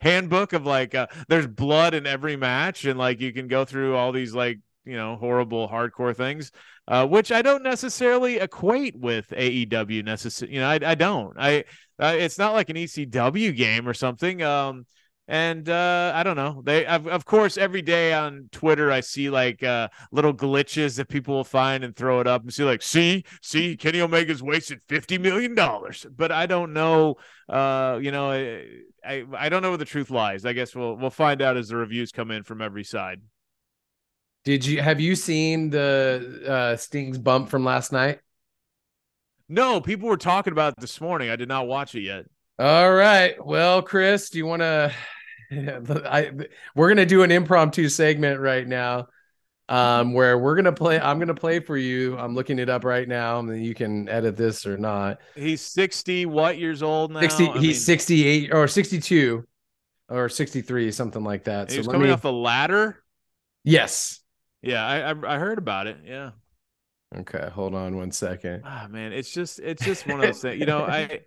handbook 0.01 0.53
of 0.53 0.65
like 0.65 0.95
uh, 0.95 1.07
there's 1.29 1.47
blood 1.47 1.95
in 1.95 2.07
every 2.07 2.37
match, 2.37 2.85
and 2.85 2.99
like 2.99 3.21
you 3.21 3.33
can 3.33 3.49
go 3.49 3.65
through 3.65 3.97
all 3.97 4.13
these 4.13 4.35
like 4.35 4.61
you 4.85 4.97
know 4.97 5.17
horrible 5.17 5.69
hardcore 5.69 6.17
things, 6.17 6.51
uh, 6.89 7.07
which 7.07 7.31
I 7.31 7.43
don't 7.43 7.63
necessarily 7.63 8.39
equate 8.39 8.97
with 8.97 9.29
AEW. 9.31 10.05
Necessarily, 10.05 10.55
you 10.55 10.61
know, 10.61 10.69
I, 10.69 10.81
I 10.83 10.95
don't. 10.95 11.35
I 11.39 11.65
uh, 11.99 12.17
it's 12.19 12.39
not 12.39 12.55
like 12.55 12.71
an 12.71 12.77
ECW 12.77 13.55
game 13.55 13.89
or 13.89 13.95
something. 13.95 14.43
Um, 14.43 14.87
and 15.29 15.69
uh, 15.69 16.13
I 16.15 16.23
don't 16.23 16.37
know. 16.37 16.63
They, 16.65 16.85
of, 16.85 17.07
of 17.07 17.25
course, 17.25 17.57
every 17.57 17.83
day 17.83 18.13
on 18.13 18.49
Twitter, 18.53 18.91
I 18.91 19.01
see 19.01 19.31
like 19.31 19.63
uh, 19.63 19.89
little 20.11 20.35
glitches 20.35 20.97
that 20.97 21.09
people 21.09 21.35
will 21.35 21.45
find 21.45 21.85
and 21.85 21.95
throw 21.95 22.21
it 22.21 22.27
up 22.27 22.43
and 22.43 22.53
see, 22.53 22.65
like, 22.65 22.83
see, 22.83 23.25
see, 23.41 23.77
Kenny 23.77 24.01
Omega's 24.01 24.43
wasted 24.43 24.81
fifty 24.89 25.19
million 25.19 25.55
dollars. 25.55 26.07
But 26.15 26.33
I 26.33 26.47
don't 26.47 26.73
know. 26.73 27.17
Uh, 27.49 27.99
you 28.03 28.11
know, 28.11 28.31
I, 28.33 28.67
I, 29.05 29.25
I 29.37 29.49
don't 29.49 29.63
know 29.63 29.71
where 29.71 29.79
the 29.79 29.85
truth 29.85 30.11
lies. 30.11 30.45
I 30.45 30.53
guess 30.53 30.75
we'll 30.75 30.97
we'll 30.97 31.11
find 31.11 31.41
out 31.41 31.57
as 31.57 31.69
the 31.69 31.77
reviews 31.77 32.13
come 32.13 32.31
in 32.31 32.43
from 32.43 32.61
every 32.61 32.85
side. 32.85 33.21
Did 34.45 34.67
you 34.67 34.83
have 34.83 35.01
you 35.01 35.15
seen 35.15 35.71
the 35.71 36.43
uh, 36.49 36.77
Sting's 36.77 37.19
bump 37.19 37.49
from 37.49 37.65
last 37.65 37.93
night? 37.93 38.19
No, 39.49 39.81
people 39.81 40.09
were 40.09 40.17
talking 40.17 40.53
about 40.53 40.73
it 40.73 40.81
this 40.81 41.01
morning. 41.01 41.31
I 41.31 41.37
did 41.37 41.49
not 41.49 41.67
watch 41.67 41.95
it 41.95 42.01
yet. 42.01 42.25
All 42.59 42.93
right. 42.93 43.35
Well, 43.45 43.83
Chris, 43.83 44.31
do 44.31 44.39
you 44.39 44.47
want 44.47 44.61
to? 44.61 44.93
I 45.53 46.31
we're 46.75 46.89
gonna 46.89 47.07
do 47.07 47.23
an 47.23 47.31
impromptu 47.31 47.89
segment 47.89 48.41
right 48.41 48.67
now, 48.67 49.09
um, 49.69 50.13
where 50.15 50.39
we're 50.39 50.55
gonna 50.55 50.73
play. 50.73 50.99
I'm 51.01 51.19
gonna 51.19 51.35
play 51.35 51.61
for 51.61 51.77
you. 51.77 52.17
I'm 52.19 52.35
looking 52.35 52.59
it 52.59 52.69
up 52.69 52.85
right 52.85 53.07
now, 53.09 53.39
and 53.39 53.49
then 53.49 53.63
you 53.63 53.75
can 53.75 54.09
edit 54.09 54.37
this 54.37 54.67
or 54.67 54.77
not. 54.79 55.21
He's 55.35 55.61
sixty. 55.61 56.27
What 56.27 56.59
years 56.59 56.83
old 56.83 57.11
now? 57.13 57.21
Sixty. 57.21 57.49
I 57.49 57.59
he's 57.59 57.63
mean, 57.63 57.75
68 57.75 58.55
or 58.55 58.69
62. 58.69 59.47
or 60.09 60.29
63, 60.29 60.93
something 60.93 61.25
like 61.25 61.45
that. 61.45 61.71
He 61.71 61.83
so 61.83 61.91
coming 61.91 62.09
me, 62.09 62.11
off 62.11 62.23
the 62.23 62.33
ladder. 62.33 63.03
yes. 63.65 64.21
Yeah, 64.63 64.87
I, 64.87 65.11
I 65.11 65.35
I 65.37 65.39
heard 65.39 65.59
about 65.59 65.89
it. 65.89 65.99
Yeah. 66.05 66.31
Okay, 67.15 67.49
hold 67.53 67.75
on 67.75 67.97
one 67.97 68.13
second. 68.13 68.63
Ah, 68.65 68.87
man, 68.89 69.13
it's 69.13 69.33
just 69.33 69.59
it's 69.59 69.85
just 69.85 70.07
one 70.07 70.21
of 70.21 70.27
those 70.27 70.41
things. 70.41 70.61
You 70.61 70.67
know, 70.67 70.85
I 70.85 71.21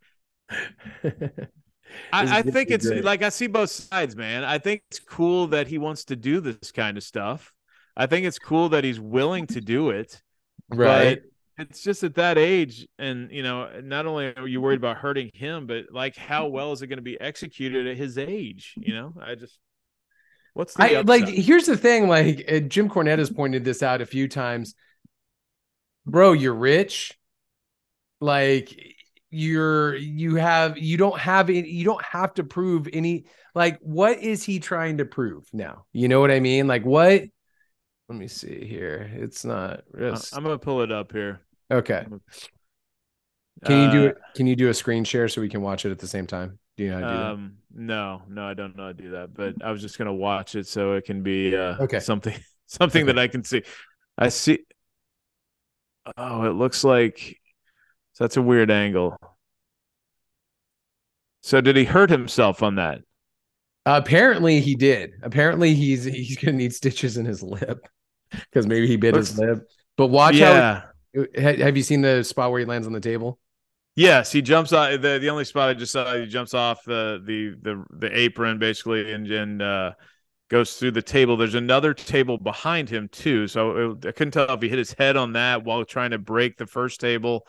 I, 2.12 2.40
I 2.40 2.42
think 2.42 2.72
it's 2.72 2.88
great. 2.88 3.04
like 3.04 3.24
I 3.24 3.30
see 3.30 3.48
both 3.48 3.70
sides, 3.70 4.16
man. 4.16 4.44
I 4.44 4.58
think 4.58 4.84
it's 4.90 5.00
cool 5.00 5.48
that 5.48 5.68
he 5.68 5.78
wants 5.78 6.06
to 6.06 6.16
do 6.16 6.40
this 6.40 6.72
kind 6.72 6.98
of 6.98 7.04
stuff. 7.04 7.54
I 7.96 8.08
think 8.08 8.26
it's 8.26 8.40
cool 8.40 8.70
that 8.70 8.84
he's 8.84 9.00
willing 9.00 9.48
to 9.48 9.62
do 9.62 9.90
it. 9.90 10.22
right. 10.70 11.22
But 11.22 11.30
it's 11.58 11.82
just 11.82 12.04
at 12.04 12.16
that 12.16 12.38
age, 12.38 12.86
and 13.00 13.32
you 13.32 13.42
know, 13.42 13.80
not 13.82 14.06
only 14.06 14.36
are 14.36 14.48
you 14.48 14.60
worried 14.60 14.80
about 14.80 14.98
hurting 14.98 15.32
him, 15.34 15.68
but 15.68 15.86
like 15.90 16.18
how 16.18 16.48
well 16.48 16.74
is 16.74 16.82
it 16.82 16.88
going 16.88 16.98
to 16.98 17.04
be 17.04 17.20
executed 17.20 17.88
at 17.88 17.96
his 17.96 18.18
age? 18.18 18.74
You 18.76 18.94
know, 18.94 19.14
I 19.22 19.36
just 19.36 19.58
what's 20.54 20.74
the 20.74 20.84
I 20.84 21.02
like 21.02 21.28
here's 21.28 21.66
the 21.66 21.78
thing 21.78 22.10
like 22.10 22.44
uh, 22.52 22.60
Jim 22.60 22.90
Cornette 22.90 23.20
has 23.20 23.30
pointed 23.30 23.64
this 23.64 23.82
out 23.82 24.02
a 24.02 24.06
few 24.06 24.28
times. 24.28 24.76
Bro, 26.06 26.34
you're 26.34 26.54
rich. 26.54 27.18
Like 28.20 28.95
you're 29.36 29.96
you 29.96 30.36
have 30.36 30.78
you 30.78 30.98
don't 30.98 31.20
have 31.20 31.50
any 31.50 31.70
you 31.70 31.86
don't 31.86 32.04
have 32.04 32.34
to 32.36 32.44
prove 32.44 32.88
any 32.94 33.26
like 33.54 33.80
what 33.82 34.20
is 34.20 34.44
he 34.44 34.60
trying 34.60 34.98
to 35.00 35.06
prove 35.06 35.46
now? 35.54 35.86
You 35.94 36.08
know 36.08 36.20
what 36.22 36.32
I 36.32 36.40
mean? 36.40 36.68
Like 36.68 36.86
what 36.86 37.24
let 38.10 38.18
me 38.18 38.28
see 38.28 38.66
here. 38.66 39.10
It's 39.16 39.44
not 39.46 39.84
it's, 39.94 40.32
I'm 40.32 40.44
gonna 40.44 40.58
pull 40.60 40.82
it 40.82 40.92
up 40.92 41.12
here. 41.12 41.42
okay. 41.72 42.08
Can 43.64 43.78
you 43.78 43.88
do 43.88 44.06
Uh, 44.06 44.08
it? 44.08 44.18
Can 44.36 44.48
you 44.48 44.56
do 44.56 44.70
a 44.70 44.74
screen 44.74 45.04
share 45.04 45.28
so 45.28 45.42
we 45.42 45.50
can 45.50 45.62
watch 45.62 45.86
it 45.86 45.92
at 45.92 46.00
the 46.00 46.08
same 46.08 46.28
time? 46.28 46.60
Do 46.78 46.84
you 46.84 46.90
know 46.90 46.96
how 46.96 47.02
to 47.02 47.06
do 47.06 47.20
that? 47.20 47.34
Um, 47.34 47.58
no, 47.74 48.22
no, 48.30 48.46
I 48.48 48.54
don't 48.54 48.76
know 48.76 48.84
how 48.84 48.90
to 48.90 48.94
do 48.94 49.10
that, 49.12 49.34
but 49.34 49.58
I 49.62 49.72
was 49.72 49.82
just 49.82 49.98
gonna 49.98 50.14
watch 50.14 50.56
it 50.56 50.66
so 50.68 50.94
it 50.94 51.06
can 51.06 51.24
be 51.24 51.56
uh 51.56 51.78
Okay. 51.80 51.98
something 51.98 52.38
something 52.68 53.06
that 53.08 53.20
I 53.20 53.28
can 53.28 53.44
see. 53.44 53.64
I 54.18 54.30
see. 54.30 54.66
Oh, 56.18 56.44
it 56.44 56.52
looks 56.54 56.84
like 56.84 57.40
so 58.16 58.24
that's 58.24 58.38
a 58.38 58.42
weird 58.42 58.72
angle. 58.72 59.18
So 61.42 61.60
did 61.60 61.76
he 61.76 61.84
hurt 61.84 62.10
himself 62.10 62.64
on 62.64 62.76
that? 62.76 63.02
Apparently 63.86 64.62
he 64.62 64.76
did. 64.76 65.12
Apparently 65.22 65.76
he's 65.76 66.06
he's 66.06 66.38
gonna 66.38 66.58
need 66.58 66.74
stitches 66.74 67.18
in 67.18 67.26
his 67.26 67.44
lip 67.44 67.86
because 68.32 68.66
maybe 68.66 68.88
he 68.88 68.96
bit 68.96 69.16
his 69.16 69.38
lip. 69.38 69.68
But 69.98 70.08
watch 70.08 70.36
yeah. 70.36 70.84
how. 71.14 71.24
ha- 71.38 71.58
Have 71.58 71.76
you 71.76 71.84
seen 71.84 72.02
the 72.02 72.24
spot 72.24 72.52
where 72.52 72.62
he 72.62 72.66
lands 72.66 72.88
on 72.88 72.94
the 72.94 73.02
table? 73.02 73.38
Yes, 73.98 74.32
he 74.32 74.42
jumps 74.42 74.72
off 74.72 74.92
the 75.02 75.20
the 75.20 75.30
only 75.30 75.44
spot 75.44 75.70
I 75.70 75.74
just 75.74 75.92
saw 75.92 76.16
he 76.16 76.26
jumps 76.26 76.54
off 76.54 76.86
the 76.86 77.22
the 77.24 77.56
the 77.62 77.84
the 77.92 78.18
apron 78.18 78.60
basically 78.60 79.12
and 79.12 79.30
and 79.30 79.62
uh 79.62 79.92
goes 80.50 80.78
through 80.78 80.92
the 80.92 81.02
table. 81.02 81.36
There's 81.36 81.56
another 81.56 81.94
table 81.94 82.38
behind 82.38 82.90
him 82.90 83.10
too, 83.10 83.48
so 83.48 83.92
it, 83.92 84.06
I 84.06 84.12
couldn't 84.14 84.32
tell 84.32 84.50
if 84.52 84.62
he 84.62 84.70
hit 84.70 84.78
his 84.78 84.94
head 84.94 85.18
on 85.18 85.34
that 85.34 85.66
while 85.66 85.84
trying 85.84 86.12
to 86.12 86.18
break 86.18 86.58
the 86.58 86.68
first 86.68 87.02
table. 87.02 87.46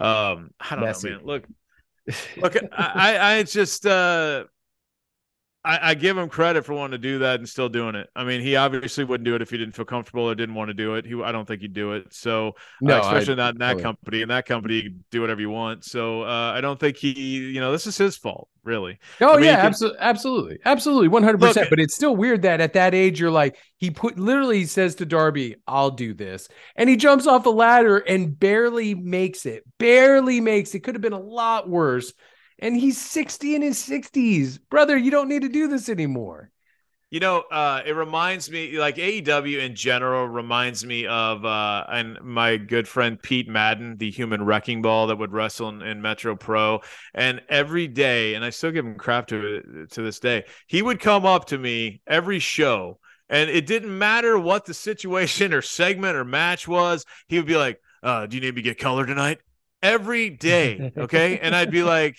Um, 0.00 0.50
I 0.60 0.76
don't 0.76 0.84
Messy. 0.84 1.10
know, 1.10 1.16
man. 1.16 1.26
Look, 1.26 1.46
look, 2.36 2.56
I 2.72 2.92
I, 2.94 3.36
I 3.38 3.42
just 3.42 3.86
uh. 3.86 4.44
I, 5.66 5.90
I 5.90 5.94
give 5.94 6.16
him 6.16 6.28
credit 6.28 6.64
for 6.64 6.74
wanting 6.74 6.92
to 6.92 6.98
do 6.98 7.18
that 7.18 7.40
and 7.40 7.48
still 7.48 7.68
doing 7.68 7.96
it. 7.96 8.08
I 8.14 8.24
mean, 8.24 8.40
he 8.40 8.54
obviously 8.56 9.04
wouldn't 9.04 9.24
do 9.24 9.34
it 9.34 9.42
if 9.42 9.50
he 9.50 9.58
didn't 9.58 9.74
feel 9.74 9.84
comfortable 9.84 10.22
or 10.24 10.34
didn't 10.36 10.54
want 10.54 10.68
to 10.68 10.74
do 10.74 10.94
it. 10.94 11.04
He, 11.04 11.20
I 11.20 11.32
don't 11.32 11.46
think 11.46 11.60
he'd 11.62 11.72
do 11.74 11.92
it. 11.92 12.14
So, 12.14 12.54
No, 12.80 12.98
uh, 12.98 13.00
especially 13.00 13.34
not 13.34 13.54
in 13.54 13.58
that 13.58 13.78
totally. 13.78 13.82
company. 13.82 14.22
In 14.22 14.28
that 14.28 14.46
company, 14.46 14.74
you 14.76 14.82
can 14.84 15.04
do 15.10 15.20
whatever 15.22 15.40
you 15.40 15.50
want. 15.50 15.84
So 15.84 16.22
uh, 16.22 16.52
I 16.54 16.60
don't 16.60 16.78
think 16.78 16.96
he, 16.96 17.10
you 17.52 17.60
know, 17.60 17.72
this 17.72 17.86
is 17.88 17.98
his 17.98 18.16
fault, 18.16 18.48
really. 18.64 18.98
Oh 19.20 19.34
I 19.34 19.40
mean, 19.40 19.44
yeah, 19.46 19.56
can- 19.56 19.66
absolutely, 19.66 19.98
absolutely, 20.00 20.58
absolutely, 20.64 21.08
one 21.08 21.22
hundred 21.24 21.40
percent. 21.40 21.64
Look- 21.64 21.70
But 21.70 21.80
it's 21.80 21.94
still 21.94 22.14
weird 22.14 22.42
that 22.42 22.60
at 22.60 22.74
that 22.74 22.94
age 22.94 23.18
you're 23.18 23.30
like 23.30 23.56
he 23.76 23.90
put 23.90 24.18
literally 24.18 24.64
says 24.66 24.94
to 24.96 25.06
Darby, 25.06 25.56
"I'll 25.66 25.90
do 25.90 26.14
this," 26.14 26.48
and 26.76 26.88
he 26.88 26.96
jumps 26.96 27.26
off 27.26 27.46
a 27.46 27.50
ladder 27.50 27.98
and 27.98 28.38
barely 28.38 28.94
makes 28.94 29.46
it. 29.46 29.64
Barely 29.78 30.40
makes 30.40 30.74
it. 30.74 30.80
Could 30.80 30.94
have 30.94 31.02
been 31.02 31.12
a 31.12 31.18
lot 31.20 31.68
worse. 31.68 32.12
And 32.58 32.76
he's 32.76 33.00
sixty 33.00 33.54
in 33.54 33.62
his 33.62 33.78
sixties, 33.78 34.58
brother. 34.58 34.96
You 34.96 35.10
don't 35.10 35.28
need 35.28 35.42
to 35.42 35.48
do 35.48 35.68
this 35.68 35.88
anymore. 35.88 36.50
You 37.08 37.20
know, 37.20 37.44
uh, 37.52 37.82
it 37.86 37.92
reminds 37.92 38.50
me, 38.50 38.78
like 38.80 38.96
AEW 38.96 39.64
in 39.64 39.76
general, 39.76 40.26
reminds 40.26 40.84
me 40.84 41.06
of 41.06 41.44
uh, 41.44 41.84
and 41.88 42.18
my 42.20 42.56
good 42.56 42.88
friend 42.88 43.20
Pete 43.22 43.48
Madden, 43.48 43.96
the 43.96 44.10
human 44.10 44.44
wrecking 44.44 44.82
ball 44.82 45.06
that 45.06 45.16
would 45.16 45.32
wrestle 45.32 45.68
in, 45.68 45.82
in 45.82 46.02
Metro 46.02 46.34
Pro, 46.34 46.80
and 47.14 47.40
every 47.48 47.86
day, 47.86 48.34
and 48.34 48.44
I 48.44 48.50
still 48.50 48.72
give 48.72 48.84
him 48.84 48.96
crap 48.96 49.28
to 49.28 49.86
to 49.88 50.02
this 50.02 50.18
day. 50.18 50.44
He 50.66 50.82
would 50.82 50.98
come 50.98 51.24
up 51.24 51.44
to 51.46 51.58
me 51.58 52.00
every 52.08 52.40
show, 52.40 52.98
and 53.28 53.50
it 53.50 53.66
didn't 53.66 53.96
matter 53.96 54.36
what 54.36 54.64
the 54.64 54.74
situation 54.74 55.52
or 55.52 55.62
segment 55.62 56.16
or 56.16 56.24
match 56.24 56.66
was. 56.66 57.04
He 57.28 57.36
would 57.36 57.46
be 57.46 57.56
like, 57.56 57.80
uh, 58.02 58.26
"Do 58.26 58.36
you 58.36 58.40
need 58.40 58.56
me 58.56 58.62
to 58.62 58.68
get 58.70 58.78
color 58.78 59.06
tonight?" 59.06 59.38
Every 59.80 60.30
day, 60.30 60.92
okay, 60.98 61.38
and 61.38 61.54
I'd 61.54 61.70
be 61.70 61.84
like 61.84 62.16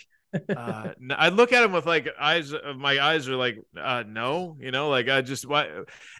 uh 0.55 0.89
i 1.11 1.29
look 1.29 1.53
at 1.53 1.63
him 1.63 1.71
with 1.71 1.85
like 1.85 2.07
eyes 2.19 2.51
of 2.51 2.75
my 2.77 2.99
eyes 2.99 3.29
are 3.29 3.35
like 3.35 3.57
uh 3.81 4.03
no 4.07 4.57
you 4.59 4.71
know 4.71 4.89
like 4.89 5.07
i 5.07 5.21
just 5.21 5.47
why 5.47 5.67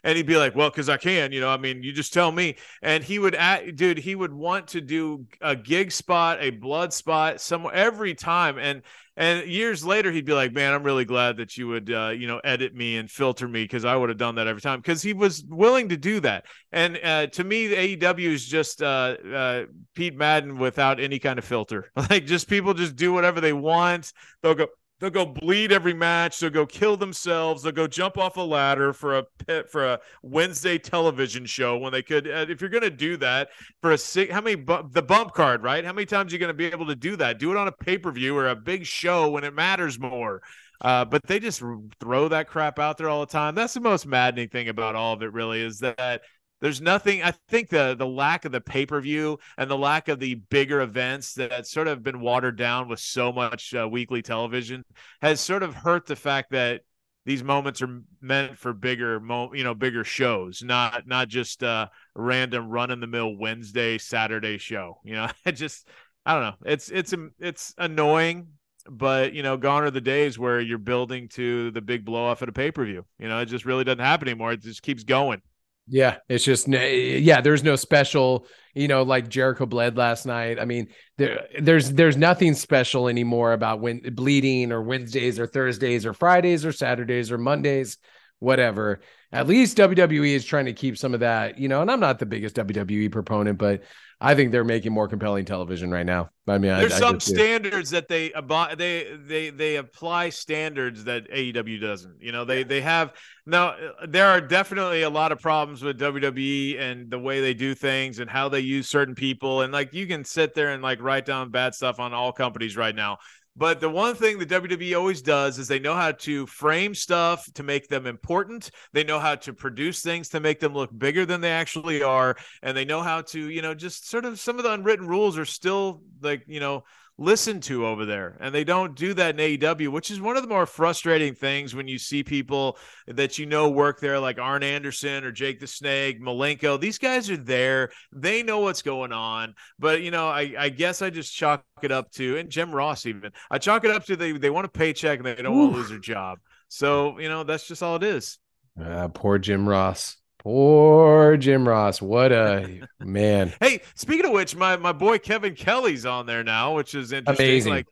and 0.02 0.16
he'd 0.16 0.26
be 0.26 0.36
like 0.36 0.54
well 0.54 0.70
because 0.70 0.88
i 0.88 0.96
can 0.96 1.30
you 1.30 1.40
know 1.40 1.48
i 1.48 1.56
mean 1.56 1.82
you 1.82 1.92
just 1.92 2.12
tell 2.12 2.32
me 2.32 2.56
and 2.82 3.04
he 3.04 3.18
would 3.18 3.34
act 3.34 3.76
dude 3.76 3.98
he 3.98 4.14
would 4.14 4.32
want 4.32 4.68
to 4.68 4.80
do 4.80 5.26
a 5.40 5.54
gig 5.54 5.92
spot 5.92 6.38
a 6.40 6.50
blood 6.50 6.92
spot 6.92 7.40
somewhere 7.40 7.74
every 7.74 8.14
time 8.14 8.58
and 8.58 8.82
and 9.18 9.46
years 9.46 9.84
later 9.84 10.10
he'd 10.10 10.24
be 10.24 10.32
like 10.32 10.52
man 10.52 10.72
i'm 10.72 10.82
really 10.82 11.04
glad 11.04 11.36
that 11.36 11.56
you 11.58 11.68
would 11.68 11.92
uh 11.92 12.08
you 12.08 12.26
know 12.26 12.40
edit 12.44 12.74
me 12.74 12.96
and 12.96 13.10
filter 13.10 13.46
me 13.46 13.64
because 13.64 13.84
i 13.84 13.94
would 13.94 14.08
have 14.08 14.16
done 14.16 14.36
that 14.36 14.46
every 14.46 14.62
time 14.62 14.80
because 14.80 15.02
he 15.02 15.12
was 15.12 15.44
willing 15.48 15.88
to 15.90 15.96
do 15.96 16.20
that. 16.20 16.46
And 16.72 16.98
uh 17.02 17.26
to 17.28 17.44
me 17.44 17.66
the 17.66 17.96
aew 17.96 18.32
is 18.32 18.46
just 18.46 18.82
uh 18.82 19.16
uh 19.34 19.64
pete 19.94 20.16
madden 20.16 20.58
without 20.58 21.00
any 21.00 21.18
kind 21.18 21.38
of 21.38 21.44
filter. 21.44 21.90
Like 22.08 22.24
just 22.24 22.48
people 22.48 22.72
just 22.72 22.96
do 22.96 23.12
whatever 23.12 23.40
they 23.40 23.52
want. 23.52 24.12
They'll 24.42 24.54
go 24.54 24.68
they'll 24.98 25.10
go 25.10 25.26
bleed 25.26 25.72
every 25.72 25.94
match. 25.94 26.40
They'll 26.40 26.50
go 26.50 26.66
kill 26.66 26.96
themselves. 26.96 27.62
They'll 27.62 27.72
go 27.72 27.86
jump 27.86 28.18
off 28.18 28.36
a 28.36 28.42
ladder 28.42 28.92
for 28.92 29.18
a 29.18 29.24
pit 29.46 29.68
for 29.70 29.84
a 29.86 30.00
wednesday 30.22 30.78
television 30.78 31.46
show 31.46 31.78
when 31.78 31.92
they 31.92 32.02
could. 32.02 32.26
Uh, 32.26 32.46
if 32.48 32.60
you're 32.60 32.70
going 32.70 32.82
to 32.82 32.90
do 32.90 33.16
that 33.18 33.48
for 33.80 33.92
a 33.92 33.98
six 33.98 34.32
how 34.32 34.40
many 34.40 34.56
bu- 34.56 34.88
the 34.90 35.02
bump 35.02 35.32
card 35.32 35.62
right? 35.62 35.84
How 35.84 35.92
many 35.92 36.06
times 36.06 36.32
are 36.32 36.36
you 36.36 36.40
going 36.40 36.48
to 36.48 36.54
be 36.54 36.66
able 36.66 36.86
to 36.86 36.96
do 36.96 37.16
that? 37.16 37.38
Do 37.38 37.50
it 37.50 37.56
on 37.56 37.68
a 37.68 37.72
pay-per-view 37.72 38.36
or 38.36 38.48
a 38.48 38.56
big 38.56 38.86
show 38.86 39.30
when 39.30 39.44
it 39.44 39.54
matters 39.54 39.98
more. 39.98 40.42
Uh, 40.80 41.04
but 41.04 41.26
they 41.26 41.40
just 41.40 41.60
throw 41.98 42.28
that 42.28 42.46
crap 42.46 42.78
out 42.78 42.98
there 42.98 43.08
all 43.08 43.20
the 43.20 43.26
time. 43.26 43.54
That's 43.54 43.74
the 43.74 43.80
most 43.80 44.06
maddening 44.06 44.48
thing 44.48 44.68
about 44.68 44.94
all 44.94 45.12
of 45.12 45.22
it 45.22 45.32
really 45.32 45.60
is 45.60 45.80
that 45.80 46.22
there's 46.60 46.80
nothing 46.80 47.22
i 47.22 47.32
think 47.48 47.68
the 47.68 47.94
the 47.98 48.06
lack 48.06 48.44
of 48.44 48.52
the 48.52 48.60
pay-per-view 48.60 49.38
and 49.56 49.70
the 49.70 49.78
lack 49.78 50.08
of 50.08 50.18
the 50.18 50.34
bigger 50.34 50.80
events 50.80 51.34
that 51.34 51.66
sort 51.66 51.88
of 51.88 52.02
been 52.02 52.20
watered 52.20 52.56
down 52.56 52.88
with 52.88 53.00
so 53.00 53.32
much 53.32 53.74
uh, 53.74 53.88
weekly 53.88 54.22
television 54.22 54.84
has 55.22 55.40
sort 55.40 55.62
of 55.62 55.74
hurt 55.74 56.06
the 56.06 56.16
fact 56.16 56.50
that 56.50 56.82
these 57.28 57.44
moments 57.44 57.82
are 57.82 58.00
meant 58.22 58.56
for 58.56 58.72
bigger 58.72 59.20
mo- 59.20 59.52
you 59.52 59.62
know 59.62 59.74
bigger 59.74 60.02
shows 60.02 60.62
not 60.62 61.06
not 61.06 61.28
just 61.28 61.62
uh 61.62 61.86
random 62.14 62.68
run 62.68 62.90
in 62.90 63.00
the 63.00 63.06
mill 63.06 63.36
wednesday 63.36 63.98
saturday 63.98 64.58
show 64.58 64.98
you 65.04 65.14
know? 65.14 65.28
I 65.46 65.50
just 65.50 65.88
i 66.24 66.34
don't 66.34 66.42
know. 66.42 66.70
It's 66.70 66.88
it's 66.90 67.14
it's 67.38 67.74
annoying 67.78 68.48
but 68.90 69.34
you 69.34 69.42
know 69.42 69.58
gone 69.58 69.82
are 69.82 69.90
the 69.90 70.00
days 70.00 70.38
where 70.38 70.58
you're 70.60 70.78
building 70.78 71.28
to 71.28 71.70
the 71.72 71.82
big 71.82 72.06
blow 72.06 72.24
off 72.24 72.42
at 72.42 72.48
a 72.48 72.52
pay-per-view 72.52 73.04
you 73.18 73.28
know? 73.28 73.40
It 73.40 73.46
just 73.46 73.66
really 73.66 73.84
doesn't 73.84 73.98
happen 73.98 74.28
anymore. 74.28 74.52
It 74.52 74.62
just 74.62 74.82
keeps 74.82 75.04
going 75.04 75.42
Yeah, 75.88 76.18
it's 76.28 76.44
just 76.44 76.68
yeah. 76.68 77.40
There's 77.40 77.64
no 77.64 77.76
special, 77.76 78.46
you 78.74 78.88
know, 78.88 79.02
like 79.02 79.28
Jericho 79.28 79.64
bled 79.66 79.96
last 79.96 80.26
night. 80.26 80.58
I 80.60 80.64
mean, 80.64 80.88
there 81.16 81.46
there's 81.60 81.90
there's 81.92 82.16
nothing 82.16 82.54
special 82.54 83.08
anymore 83.08 83.52
about 83.52 83.80
when 83.80 84.00
bleeding 84.14 84.70
or 84.70 84.82
Wednesdays 84.82 85.38
or 85.38 85.46
Thursdays 85.46 86.04
or 86.04 86.12
Fridays 86.12 86.66
or 86.66 86.72
Saturdays 86.72 87.32
or 87.32 87.38
Mondays, 87.38 87.96
whatever. 88.38 89.00
At 89.32 89.46
least 89.46 89.78
WWE 89.78 90.34
is 90.34 90.44
trying 90.44 90.66
to 90.66 90.72
keep 90.72 90.98
some 90.98 91.14
of 91.14 91.20
that, 91.20 91.58
you 91.58 91.68
know. 91.68 91.80
And 91.80 91.90
I'm 91.90 92.00
not 92.00 92.18
the 92.18 92.26
biggest 92.26 92.56
WWE 92.56 93.10
proponent, 93.10 93.58
but 93.58 93.82
I 94.20 94.34
think 94.34 94.50
they're 94.50 94.64
making 94.64 94.92
more 94.92 95.06
compelling 95.06 95.44
television 95.44 95.92
right 95.92 96.06
now. 96.06 96.30
I 96.48 96.58
mean, 96.58 96.76
There's 96.76 96.94
I 96.94 96.98
some 96.98 97.18
just 97.18 97.32
standards 97.32 97.90
that 97.90 98.08
they 98.08 98.32
they 98.76 99.16
they 99.26 99.50
they 99.50 99.76
apply 99.76 100.30
standards 100.30 101.04
that 101.04 101.30
AEW 101.30 101.80
doesn't. 101.80 102.20
You 102.20 102.32
know, 102.32 102.44
they 102.44 102.64
they 102.64 102.80
have 102.80 103.12
now. 103.46 103.76
There 104.08 104.26
are 104.26 104.40
definitely 104.40 105.02
a 105.02 105.10
lot 105.10 105.30
of 105.30 105.38
problems 105.38 105.84
with 105.84 106.00
WWE 106.00 106.80
and 106.80 107.08
the 107.08 107.18
way 107.18 107.40
they 107.40 107.54
do 107.54 107.76
things 107.76 108.18
and 108.18 108.28
how 108.28 108.48
they 108.48 108.60
use 108.60 108.88
certain 108.88 109.14
people. 109.14 109.62
And 109.62 109.72
like 109.72 109.94
you 109.94 110.08
can 110.08 110.24
sit 110.24 110.52
there 110.52 110.70
and 110.70 110.82
like 110.82 111.00
write 111.00 111.24
down 111.24 111.50
bad 111.52 111.74
stuff 111.74 112.00
on 112.00 112.12
all 112.12 112.32
companies 112.32 112.76
right 112.76 112.94
now. 112.94 113.18
But 113.58 113.80
the 113.80 113.90
one 113.90 114.14
thing 114.14 114.38
the 114.38 114.46
WWE 114.46 114.96
always 114.96 115.20
does 115.20 115.58
is 115.58 115.66
they 115.66 115.80
know 115.80 115.96
how 115.96 116.12
to 116.12 116.46
frame 116.46 116.94
stuff 116.94 117.44
to 117.54 117.64
make 117.64 117.88
them 117.88 118.06
important. 118.06 118.70
They 118.92 119.02
know 119.02 119.18
how 119.18 119.34
to 119.34 119.52
produce 119.52 120.00
things 120.00 120.28
to 120.28 120.38
make 120.38 120.60
them 120.60 120.74
look 120.74 120.96
bigger 120.96 121.26
than 121.26 121.40
they 121.40 121.50
actually 121.50 122.00
are. 122.04 122.36
And 122.62 122.76
they 122.76 122.84
know 122.84 123.02
how 123.02 123.22
to, 123.22 123.50
you 123.50 123.60
know, 123.60 123.74
just 123.74 124.08
sort 124.08 124.24
of 124.24 124.38
some 124.38 124.58
of 124.58 124.62
the 124.62 124.72
unwritten 124.72 125.08
rules 125.08 125.36
are 125.36 125.44
still 125.44 126.02
like, 126.22 126.44
you 126.46 126.60
know, 126.60 126.84
listened 127.18 127.64
to 127.64 127.84
over 127.84 128.06
there. 128.06 128.36
And 128.40 128.54
they 128.54 128.64
don't 128.64 128.94
do 128.94 129.12
that 129.14 129.38
in 129.38 129.58
AEW, 129.58 129.88
which 129.88 130.10
is 130.10 130.20
one 130.20 130.36
of 130.36 130.42
the 130.42 130.48
more 130.48 130.66
frustrating 130.66 131.34
things 131.34 131.74
when 131.74 131.88
you 131.88 131.98
see 131.98 132.22
people 132.22 132.78
that 133.08 133.38
you 133.38 133.46
know 133.46 133.68
work 133.68 134.00
there, 134.00 134.20
like 134.20 134.38
Arn 134.38 134.62
Anderson 134.62 135.24
or 135.24 135.32
Jake 135.32 135.58
the 135.58 135.66
Snake, 135.66 136.22
Malenko. 136.22 136.80
These 136.80 136.98
guys 136.98 137.28
are 137.28 137.36
there. 137.36 137.90
They 138.12 138.42
know 138.42 138.60
what's 138.60 138.82
going 138.82 139.12
on. 139.12 139.54
But, 139.78 140.02
you 140.02 140.12
know, 140.12 140.28
I, 140.28 140.54
I 140.56 140.68
guess 140.68 141.02
I 141.02 141.10
just 141.10 141.34
chalk 141.34 141.64
it 141.82 141.92
up 141.92 142.10
to, 142.12 142.38
and 142.38 142.48
Jim 142.48 142.72
Ross 142.72 143.04
even, 143.04 143.32
I 143.50 143.58
chalk 143.58 143.84
it 143.84 143.90
up 143.90 144.04
to 144.06 144.16
they, 144.16 144.32
they 144.32 144.50
want 144.50 144.66
a 144.66 144.70
paycheck 144.70 145.18
and 145.18 145.26
they 145.26 145.34
don't 145.34 145.54
Ooh. 145.54 145.58
want 145.58 145.72
to 145.72 145.78
lose 145.78 145.88
their 145.90 145.98
job. 145.98 146.38
So, 146.68 147.18
you 147.18 147.28
know, 147.28 147.42
that's 147.42 147.66
just 147.66 147.82
all 147.82 147.96
it 147.96 148.04
is. 148.04 148.38
Uh, 148.80 149.08
poor 149.08 149.38
Jim 149.38 149.68
Ross. 149.68 150.16
Poor 150.38 151.36
Jim 151.36 151.66
Ross. 151.66 152.00
What 152.00 152.32
a 152.32 152.88
man. 153.00 153.52
Hey, 153.60 153.82
speaking 153.94 154.26
of 154.26 154.32
which, 154.32 154.54
my 154.54 154.76
my 154.76 154.92
boy 154.92 155.18
Kevin 155.18 155.54
Kelly's 155.54 156.06
on 156.06 156.26
there 156.26 156.44
now, 156.44 156.74
which 156.74 156.94
is 156.94 157.12
interesting. 157.12 157.46
Amazing. 157.46 157.72
Like 157.72 157.86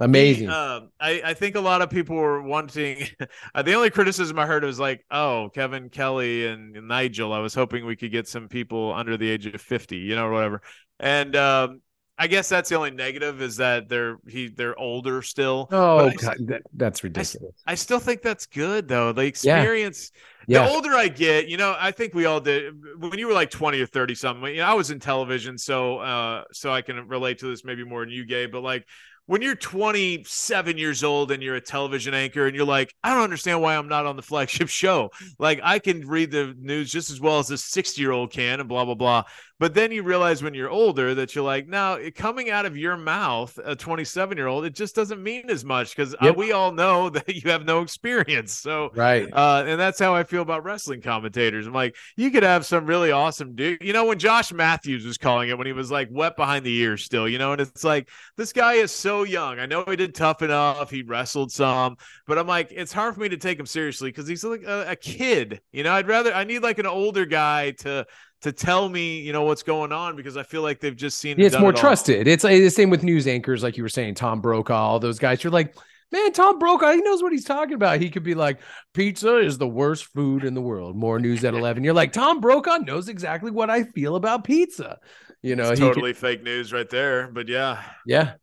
Amazing. 0.00 0.48
He, 0.48 0.54
uh, 0.54 0.80
I, 0.98 1.22
I 1.26 1.34
think 1.34 1.56
a 1.56 1.60
lot 1.60 1.82
of 1.82 1.90
people 1.90 2.16
were 2.16 2.40
wanting. 2.40 3.06
uh, 3.54 3.62
the 3.62 3.74
only 3.74 3.90
criticism 3.90 4.38
I 4.38 4.46
heard 4.46 4.64
was 4.64 4.80
like, 4.80 5.04
"Oh, 5.10 5.50
Kevin 5.54 5.90
Kelly 5.90 6.46
and 6.46 6.72
Nigel." 6.88 7.34
I 7.34 7.38
was 7.38 7.54
hoping 7.54 7.84
we 7.84 7.96
could 7.96 8.10
get 8.10 8.26
some 8.26 8.48
people 8.48 8.94
under 8.94 9.18
the 9.18 9.28
age 9.28 9.44
of 9.44 9.60
fifty, 9.60 9.98
you 9.98 10.16
know, 10.16 10.26
or 10.26 10.32
whatever. 10.32 10.62
And 10.98 11.36
um, 11.36 11.82
I 12.20 12.26
guess 12.26 12.48
that's 12.50 12.68
the 12.68 12.76
only 12.76 12.90
negative 12.90 13.40
is 13.40 13.56
that 13.56 13.88
they're 13.88 14.18
he 14.28 14.48
they're 14.48 14.78
older 14.78 15.22
still. 15.22 15.68
Oh, 15.72 16.10
God, 16.10 16.36
that, 16.46 16.62
that's 16.74 17.02
ridiculous. 17.02 17.54
I, 17.66 17.72
I, 17.72 17.74
still 17.74 17.98
think 17.98 18.20
that's 18.20 18.44
good 18.46 18.88
though. 18.88 19.12
The 19.12 19.22
experience. 19.22 20.12
Yeah 20.14 20.20
yeah. 20.50 20.66
the 20.66 20.72
older 20.72 20.90
I 20.90 21.08
get, 21.08 21.48
you 21.48 21.56
know, 21.56 21.76
I 21.78 21.92
think 21.92 22.12
we 22.12 22.24
all 22.24 22.40
did 22.40 22.74
when 22.98 23.18
you 23.18 23.28
were 23.28 23.32
like 23.32 23.50
20 23.50 23.80
or 23.80 23.86
30 23.86 24.14
something. 24.16 24.50
You 24.50 24.58
know, 24.58 24.66
I 24.66 24.74
was 24.74 24.90
in 24.90 24.98
television, 24.98 25.56
so 25.56 25.98
uh 25.98 26.44
so 26.52 26.72
I 26.72 26.82
can 26.82 27.06
relate 27.08 27.38
to 27.38 27.46
this 27.46 27.64
maybe 27.64 27.84
more 27.84 28.04
than 28.04 28.12
you, 28.12 28.26
Gabe, 28.26 28.50
but 28.50 28.62
like 28.62 28.84
when 29.26 29.42
you're 29.42 29.54
27 29.54 30.76
years 30.76 31.04
old 31.04 31.30
and 31.30 31.40
you're 31.40 31.54
a 31.54 31.60
television 31.60 32.14
anchor 32.14 32.48
and 32.48 32.56
you're 32.56 32.66
like, 32.66 32.92
I 33.04 33.14
don't 33.14 33.22
understand 33.22 33.62
why 33.62 33.76
I'm 33.76 33.86
not 33.86 34.04
on 34.04 34.16
the 34.16 34.22
flagship 34.30 34.68
show. 34.68 35.12
Like 35.38 35.60
I 35.62 35.78
can 35.78 36.06
read 36.08 36.32
the 36.32 36.52
news 36.58 36.90
just 36.90 37.10
as 37.10 37.20
well 37.20 37.38
as 37.38 37.50
a 37.52 37.56
60 37.58 38.00
year 38.00 38.10
old 38.10 38.32
can 38.32 38.58
and 38.58 38.68
blah, 38.68 38.84
blah, 38.84 38.94
blah. 38.94 39.22
But 39.60 39.74
then 39.74 39.92
you 39.92 40.02
realize 40.02 40.42
when 40.42 40.54
you're 40.54 40.70
older 40.70 41.14
that 41.14 41.34
you're 41.34 41.44
like, 41.44 41.68
now 41.68 41.98
coming 42.14 42.48
out 42.48 42.64
of 42.64 42.78
your 42.78 42.96
mouth, 42.96 43.58
a 43.62 43.76
27 43.76 44.38
year 44.38 44.46
old, 44.46 44.64
it 44.64 44.74
just 44.74 44.96
doesn't 44.96 45.22
mean 45.22 45.50
as 45.50 45.66
much 45.66 45.94
because 45.94 46.14
uh, 46.14 46.18
yep. 46.22 46.36
we 46.38 46.50
all 46.50 46.72
know 46.72 47.10
that 47.10 47.28
you 47.28 47.50
have 47.50 47.66
no 47.66 47.82
experience. 47.82 48.54
So, 48.54 48.90
right. 48.94 49.28
Uh, 49.30 49.64
and 49.66 49.78
that's 49.78 49.98
how 49.98 50.14
I 50.14 50.24
feel 50.24 50.40
about 50.40 50.64
wrestling 50.64 51.02
commentators. 51.02 51.66
I'm 51.66 51.74
like, 51.74 51.94
you 52.16 52.30
could 52.30 52.42
have 52.42 52.64
some 52.64 52.86
really 52.86 53.12
awesome 53.12 53.54
dude. 53.54 53.82
You 53.82 53.92
know, 53.92 54.06
when 54.06 54.18
Josh 54.18 54.50
Matthews 54.50 55.04
was 55.04 55.18
calling 55.18 55.50
it, 55.50 55.58
when 55.58 55.66
he 55.66 55.74
was 55.74 55.90
like 55.90 56.08
wet 56.10 56.36
behind 56.36 56.64
the 56.64 56.74
ears 56.74 57.04
still, 57.04 57.28
you 57.28 57.36
know, 57.36 57.52
and 57.52 57.60
it's 57.60 57.84
like, 57.84 58.08
this 58.38 58.54
guy 58.54 58.74
is 58.74 58.90
so 58.90 59.24
young. 59.24 59.58
I 59.58 59.66
know 59.66 59.84
he 59.86 59.94
did 59.94 60.14
tough 60.14 60.40
enough, 60.40 60.90
he 60.90 61.02
wrestled 61.02 61.52
some, 61.52 61.96
but 62.26 62.38
I'm 62.38 62.46
like, 62.46 62.68
it's 62.70 62.94
hard 62.94 63.14
for 63.14 63.20
me 63.20 63.28
to 63.28 63.36
take 63.36 63.60
him 63.60 63.66
seriously 63.66 64.08
because 64.08 64.26
he's 64.26 64.42
like 64.42 64.62
a, 64.62 64.92
a 64.92 64.96
kid. 64.96 65.60
You 65.70 65.82
know, 65.82 65.92
I'd 65.92 66.08
rather, 66.08 66.32
I 66.32 66.44
need 66.44 66.62
like 66.62 66.78
an 66.78 66.86
older 66.86 67.26
guy 67.26 67.72
to, 67.72 68.06
to 68.42 68.52
tell 68.52 68.88
me, 68.88 69.20
you 69.20 69.32
know, 69.32 69.42
what's 69.42 69.62
going 69.62 69.92
on 69.92 70.16
because 70.16 70.36
I 70.36 70.42
feel 70.42 70.62
like 70.62 70.80
they've 70.80 70.96
just 70.96 71.18
seen. 71.18 71.38
Yeah, 71.38 71.46
it's 71.46 71.58
more 71.58 71.70
it 71.70 71.76
trusted. 71.76 72.26
It's 72.26 72.44
like 72.44 72.60
the 72.60 72.70
same 72.70 72.90
with 72.90 73.02
news 73.02 73.26
anchors, 73.26 73.62
like 73.62 73.76
you 73.76 73.82
were 73.82 73.88
saying, 73.88 74.14
Tom 74.14 74.40
Brokaw, 74.40 74.74
all 74.74 74.98
those 74.98 75.18
guys. 75.18 75.44
You're 75.44 75.52
like, 75.52 75.74
man, 76.12 76.32
Tom 76.32 76.58
Brokaw, 76.58 76.92
he 76.92 77.02
knows 77.02 77.22
what 77.22 77.32
he's 77.32 77.44
talking 77.44 77.74
about. 77.74 78.00
He 78.00 78.10
could 78.10 78.22
be 78.22 78.34
like, 78.34 78.60
pizza 78.94 79.38
is 79.38 79.58
the 79.58 79.68
worst 79.68 80.06
food 80.06 80.44
in 80.44 80.54
the 80.54 80.60
world. 80.60 80.96
More 80.96 81.18
news 81.18 81.44
at 81.44 81.54
eleven. 81.54 81.84
You're 81.84 81.94
like, 81.94 82.12
Tom 82.12 82.40
Brokaw 82.40 82.78
knows 82.78 83.08
exactly 83.08 83.50
what 83.50 83.70
I 83.70 83.84
feel 83.84 84.16
about 84.16 84.44
pizza. 84.44 84.98
You 85.42 85.56
know, 85.56 85.70
it's 85.70 85.80
totally 85.80 86.12
could, 86.12 86.20
fake 86.20 86.42
news 86.42 86.72
right 86.72 86.88
there. 86.88 87.28
But 87.28 87.48
yeah, 87.48 87.82
yeah. 88.06 88.34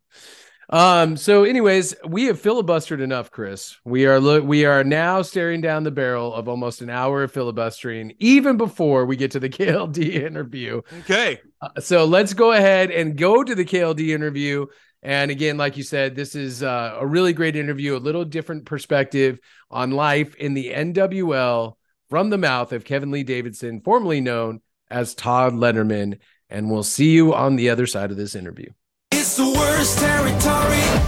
Um, 0.69 1.15
so 1.15 1.45
anyways, 1.45 1.95
we 2.05 2.25
have 2.25 2.41
filibustered 2.41 3.01
enough, 3.01 3.31
Chris. 3.31 3.77
We 3.85 4.05
are 4.05 4.19
look 4.19 4.43
we 4.43 4.65
are 4.65 4.83
now 4.83 5.21
staring 5.21 5.61
down 5.61 5.83
the 5.83 5.91
barrel 5.91 6.33
of 6.33 6.49
almost 6.49 6.81
an 6.81 6.89
hour 6.89 7.23
of 7.23 7.31
filibustering, 7.31 8.13
even 8.19 8.57
before 8.57 9.05
we 9.05 9.15
get 9.15 9.31
to 9.31 9.39
the 9.39 9.49
KLD 9.49 10.13
interview. 10.15 10.81
Okay. 10.99 11.39
Uh, 11.61 11.79
so 11.79 12.05
let's 12.05 12.33
go 12.33 12.51
ahead 12.51 12.91
and 12.91 13.17
go 13.17 13.43
to 13.43 13.55
the 13.55 13.65
KLD 13.65 14.09
interview. 14.09 14.65
And 15.01 15.31
again, 15.31 15.57
like 15.57 15.77
you 15.77 15.83
said, 15.83 16.15
this 16.15 16.35
is 16.35 16.63
uh, 16.63 16.97
a 16.99 17.07
really 17.07 17.31
great 17.31 17.55
interview, 17.55 17.95
a 17.95 17.99
little 17.99 18.25
different 18.25 18.65
perspective 18.65 19.39
on 19.71 19.91
life 19.91 20.35
in 20.35 20.53
the 20.53 20.71
NWL 20.71 21.75
from 22.09 22.29
the 22.29 22.37
mouth 22.37 22.73
of 22.73 22.83
Kevin 22.83 23.11
Lee 23.11 23.23
Davidson, 23.23 23.79
formerly 23.81 24.19
known 24.19 24.61
as 24.89 25.13
Todd 25.13 25.53
Letterman. 25.53 26.19
And 26.49 26.69
we'll 26.69 26.83
see 26.83 27.11
you 27.11 27.33
on 27.33 27.55
the 27.55 27.69
other 27.69 27.85
side 27.85 28.11
of 28.11 28.17
this 28.17 28.35
interview 28.35 28.71
the 29.37 29.45
worst 29.45 29.99
territory. 29.99 31.01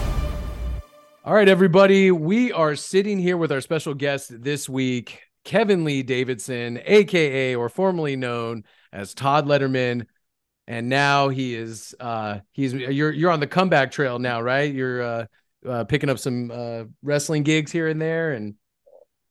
All 1.26 1.34
right, 1.34 1.50
everybody. 1.50 2.12
We 2.12 2.52
are 2.52 2.76
sitting 2.76 3.18
here 3.18 3.38
with 3.38 3.52
our 3.52 3.60
special 3.60 3.96
guest 3.96 4.44
this 4.44 4.70
week, 4.70 5.20
Kevin 5.44 5.84
Lee 5.84 6.04
Davidson, 6.04 6.80
aka 6.86 7.56
or 7.56 7.70
formerly 7.70 8.16
known 8.16 8.66
as 8.94 9.16
Todd 9.16 9.48
Letterman. 9.48 10.06
And 10.68 10.90
now 10.90 11.30
he 11.30 11.56
is 11.56 11.96
uh 12.00 12.40
he's 12.52 12.74
you're 12.74 13.12
you're 13.12 13.32
on 13.32 13.40
the 13.40 13.48
comeback 13.48 13.92
trail 13.92 14.20
now, 14.20 14.42
right? 14.42 14.72
You're 14.72 15.02
uh, 15.02 15.26
uh 15.68 15.84
picking 15.86 16.12
up 16.12 16.20
some 16.20 16.52
uh 16.52 16.84
wrestling 17.02 17.42
gigs 17.42 17.72
here 17.72 17.88
and 17.88 18.00
there 18.00 18.34
and 18.34 18.54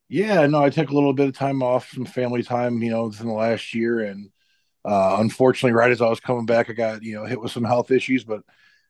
yeah, 0.08 0.46
no, 0.46 0.64
I 0.64 0.70
took 0.70 0.88
a 0.88 0.94
little 0.94 1.12
bit 1.12 1.28
of 1.28 1.36
time 1.36 1.62
off, 1.62 1.90
some 1.90 2.06
family 2.06 2.42
time, 2.42 2.82
you 2.82 2.90
know, 2.90 3.04
in 3.04 3.26
the 3.26 3.32
last 3.32 3.74
year 3.74 4.00
and 4.00 4.30
uh 4.84 5.16
unfortunately 5.18 5.72
right 5.72 5.90
as 5.90 6.00
I 6.00 6.08
was 6.08 6.20
coming 6.20 6.46
back 6.46 6.70
I 6.70 6.72
got, 6.72 7.02
you 7.02 7.14
know, 7.14 7.24
hit 7.24 7.40
with 7.40 7.52
some 7.52 7.64
health 7.64 7.90
issues, 7.90 8.24
but 8.24 8.42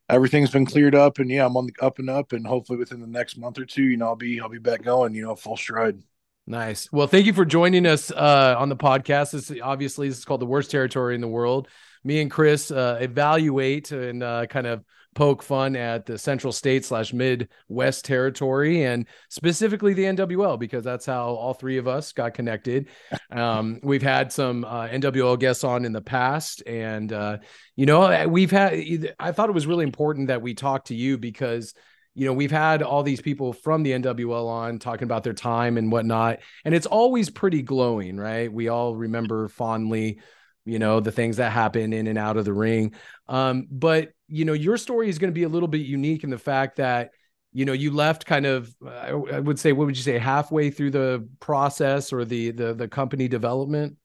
everything's 0.08 0.50
been 0.50 0.66
cleared 0.66 0.94
up 0.94 1.18
and 1.18 1.30
yeah 1.30 1.44
i'm 1.44 1.56
on 1.56 1.66
the 1.66 1.74
up 1.84 1.98
and 1.98 2.08
up 2.08 2.32
and 2.32 2.46
hopefully 2.46 2.78
within 2.78 3.00
the 3.00 3.06
next 3.06 3.36
month 3.36 3.58
or 3.58 3.66
two 3.66 3.82
you 3.82 3.96
know 3.98 4.06
i'll 4.06 4.16
be 4.16 4.40
i'll 4.40 4.48
be 4.48 4.58
back 4.58 4.82
going 4.82 5.14
you 5.14 5.22
know 5.22 5.36
full 5.36 5.56
stride. 5.56 5.98
Nice. 6.46 6.90
Well 6.90 7.06
thank 7.06 7.26
you 7.26 7.34
for 7.34 7.44
joining 7.44 7.84
us 7.84 8.10
uh 8.10 8.54
on 8.58 8.70
the 8.70 8.76
podcast. 8.76 9.32
This 9.32 9.52
obviously 9.62 10.08
this 10.08 10.16
is 10.16 10.24
called 10.24 10.40
the 10.40 10.46
worst 10.46 10.70
territory 10.70 11.14
in 11.14 11.20
the 11.20 11.28
world. 11.28 11.68
Me 12.04 12.22
and 12.22 12.30
chris 12.30 12.70
uh 12.70 12.96
evaluate 13.02 13.92
and 13.92 14.22
uh 14.22 14.46
kind 14.46 14.66
of 14.66 14.82
poke 15.18 15.42
fun 15.42 15.74
at 15.74 16.06
the 16.06 16.16
Central 16.16 16.52
State 16.52 16.84
slash 16.84 17.12
Midwest 17.12 18.04
territory 18.04 18.84
and 18.84 19.04
specifically 19.28 19.92
the 19.92 20.04
NWL 20.04 20.56
because 20.60 20.84
that's 20.84 21.06
how 21.06 21.30
all 21.30 21.54
three 21.54 21.76
of 21.76 21.88
us 21.88 22.12
got 22.12 22.34
connected. 22.34 22.88
Um, 23.32 23.80
we've 23.82 24.00
had 24.00 24.32
some 24.32 24.64
uh, 24.64 24.86
NWL 24.86 25.36
guests 25.38 25.64
on 25.64 25.84
in 25.84 25.92
the 25.92 26.00
past, 26.00 26.62
and 26.66 27.12
uh, 27.12 27.38
you 27.74 27.84
know 27.84 28.28
we've 28.28 28.50
had. 28.50 29.14
I 29.18 29.32
thought 29.32 29.48
it 29.48 29.54
was 29.54 29.66
really 29.66 29.84
important 29.84 30.28
that 30.28 30.40
we 30.40 30.54
talk 30.54 30.84
to 30.86 30.94
you 30.94 31.18
because 31.18 31.74
you 32.14 32.24
know 32.24 32.32
we've 32.32 32.50
had 32.52 32.82
all 32.82 33.02
these 33.02 33.20
people 33.20 33.52
from 33.52 33.82
the 33.82 33.90
NWL 33.90 34.46
on 34.46 34.78
talking 34.78 35.04
about 35.04 35.24
their 35.24 35.34
time 35.34 35.78
and 35.78 35.90
whatnot, 35.90 36.38
and 36.64 36.74
it's 36.74 36.86
always 36.86 37.28
pretty 37.28 37.62
glowing, 37.62 38.16
right? 38.16 38.52
We 38.52 38.68
all 38.68 38.94
remember 38.94 39.48
fondly 39.48 40.20
you 40.68 40.78
know 40.78 41.00
the 41.00 41.12
things 41.12 41.38
that 41.38 41.52
happen 41.52 41.92
in 41.92 42.06
and 42.06 42.18
out 42.18 42.36
of 42.36 42.44
the 42.44 42.52
ring. 42.52 42.94
Um, 43.26 43.66
but 43.70 44.12
you 44.28 44.44
know 44.44 44.52
your 44.52 44.76
story 44.76 45.08
is 45.08 45.18
going 45.18 45.30
to 45.30 45.34
be 45.34 45.44
a 45.44 45.48
little 45.48 45.68
bit 45.68 45.86
unique 45.86 46.24
in 46.24 46.30
the 46.30 46.38
fact 46.38 46.76
that 46.76 47.10
you 47.52 47.64
know 47.64 47.72
you 47.72 47.90
left 47.90 48.26
kind 48.26 48.44
of 48.44 48.72
i 48.86 49.40
would 49.40 49.58
say 49.58 49.72
what 49.72 49.86
would 49.86 49.96
you 49.96 50.02
say 50.02 50.18
halfway 50.18 50.70
through 50.70 50.90
the 50.90 51.26
process 51.40 52.12
or 52.12 52.24
the 52.24 52.50
the 52.50 52.74
the 52.74 52.88
company 52.88 53.26
development? 53.26 53.96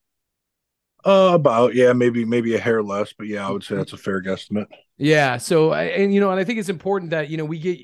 Uh 1.06 1.32
about 1.34 1.76
yeah 1.76 1.92
maybe 1.92 2.24
maybe 2.24 2.56
a 2.56 2.60
hair 2.60 2.82
less 2.82 3.12
but 3.12 3.28
yeah 3.28 3.46
i 3.46 3.52
would 3.52 3.64
say 3.64 3.76
that's 3.76 3.92
a 3.92 3.98
fair 3.98 4.22
guesstimate. 4.22 4.68
Yeah 4.98 5.36
so 5.38 5.74
and 5.74 6.14
you 6.14 6.22
know 6.22 6.32
and 6.32 6.40
i 6.40 6.46
think 6.46 6.60
it's 6.60 6.70
important 6.70 7.12
that 7.12 7.30
you 7.30 7.36
know 7.36 7.44
we 7.46 7.60
get 7.60 7.80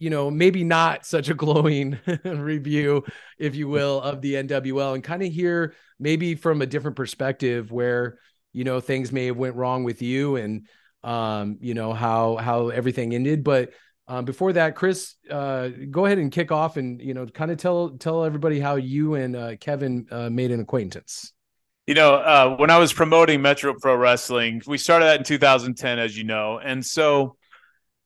you 0.00 0.08
know, 0.08 0.30
maybe 0.30 0.64
not 0.64 1.04
such 1.04 1.28
a 1.28 1.34
glowing 1.34 1.98
review, 2.24 3.04
if 3.38 3.54
you 3.54 3.68
will, 3.68 4.00
of 4.00 4.22
the 4.22 4.34
NWL 4.34 4.94
and 4.94 5.04
kind 5.04 5.22
of 5.22 5.30
hear 5.30 5.74
maybe 6.00 6.34
from 6.34 6.62
a 6.62 6.66
different 6.66 6.96
perspective 6.96 7.70
where, 7.70 8.18
you 8.52 8.64
know, 8.64 8.80
things 8.80 9.12
may 9.12 9.26
have 9.26 9.36
went 9.36 9.56
wrong 9.56 9.84
with 9.84 10.00
you 10.00 10.36
and, 10.36 10.66
um, 11.04 11.58
you 11.60 11.74
know, 11.74 11.92
how, 11.92 12.36
how 12.36 12.70
everything 12.70 13.14
ended. 13.14 13.44
But, 13.44 13.72
um, 14.08 14.24
before 14.24 14.54
that, 14.54 14.74
Chris, 14.74 15.14
uh, 15.30 15.68
go 15.90 16.06
ahead 16.06 16.18
and 16.18 16.32
kick 16.32 16.50
off 16.50 16.78
and, 16.78 17.00
you 17.00 17.12
know, 17.12 17.26
kind 17.26 17.50
of 17.50 17.58
tell, 17.58 17.90
tell 17.90 18.24
everybody 18.24 18.58
how 18.58 18.76
you 18.76 19.14
and, 19.14 19.36
uh, 19.36 19.56
Kevin, 19.56 20.06
uh, 20.10 20.30
made 20.30 20.50
an 20.50 20.60
acquaintance. 20.60 21.34
You 21.86 21.94
know, 21.94 22.14
uh, 22.14 22.56
when 22.56 22.70
I 22.70 22.78
was 22.78 22.92
promoting 22.92 23.42
Metro 23.42 23.74
Pro 23.78 23.96
Wrestling, 23.96 24.62
we 24.66 24.78
started 24.78 25.04
that 25.06 25.18
in 25.18 25.24
2010, 25.24 25.98
as 25.98 26.16
you 26.16 26.24
know. 26.24 26.58
And 26.58 26.84
so, 26.84 27.36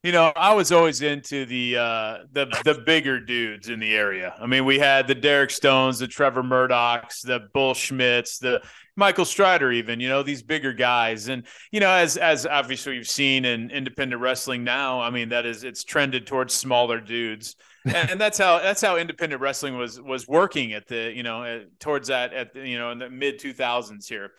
you 0.05 0.11
know, 0.11 0.31
I 0.35 0.53
was 0.53 0.71
always 0.71 1.01
into 1.01 1.47
the 1.47 1.77
uh, 1.77 2.17
the 2.31 2.45
the 2.63 2.75
bigger 2.85 3.19
dudes 3.19 3.69
in 3.69 3.79
the 3.79 3.95
area. 3.95 4.35
I 4.39 4.45
mean, 4.45 4.63
we 4.63 4.77
had 4.77 5.07
the 5.07 5.15
Derek 5.15 5.49
Stones, 5.49 5.97
the 5.97 6.07
Trevor 6.07 6.43
Murdochs, 6.43 7.23
the 7.23 7.47
Bull 7.55 7.73
Schmitz, 7.73 8.37
the 8.37 8.61
Michael 8.95 9.25
Strider, 9.25 9.71
even 9.71 9.99
you 9.99 10.07
know 10.07 10.21
these 10.21 10.43
bigger 10.43 10.73
guys. 10.73 11.27
And 11.27 11.47
you 11.71 11.79
know, 11.79 11.89
as 11.89 12.17
as 12.17 12.45
obviously 12.45 12.97
you've 12.97 13.07
seen 13.07 13.45
in 13.45 13.71
independent 13.71 14.21
wrestling 14.21 14.63
now, 14.63 15.01
I 15.01 15.09
mean 15.09 15.29
that 15.29 15.47
is 15.47 15.63
it's 15.63 15.83
trended 15.83 16.27
towards 16.27 16.53
smaller 16.53 17.01
dudes, 17.01 17.55
and, 17.85 18.11
and 18.11 18.21
that's 18.21 18.37
how 18.37 18.59
that's 18.59 18.83
how 18.83 18.97
independent 18.97 19.41
wrestling 19.41 19.75
was 19.75 19.99
was 19.99 20.27
working 20.27 20.73
at 20.73 20.85
the 20.85 21.11
you 21.15 21.23
know 21.23 21.43
at, 21.43 21.79
towards 21.79 22.09
that 22.09 22.31
at 22.31 22.53
the, 22.53 22.67
you 22.67 22.77
know 22.77 22.91
in 22.91 22.99
the 22.99 23.09
mid 23.09 23.39
two 23.39 23.53
thousands 23.53 24.07
here. 24.07 24.33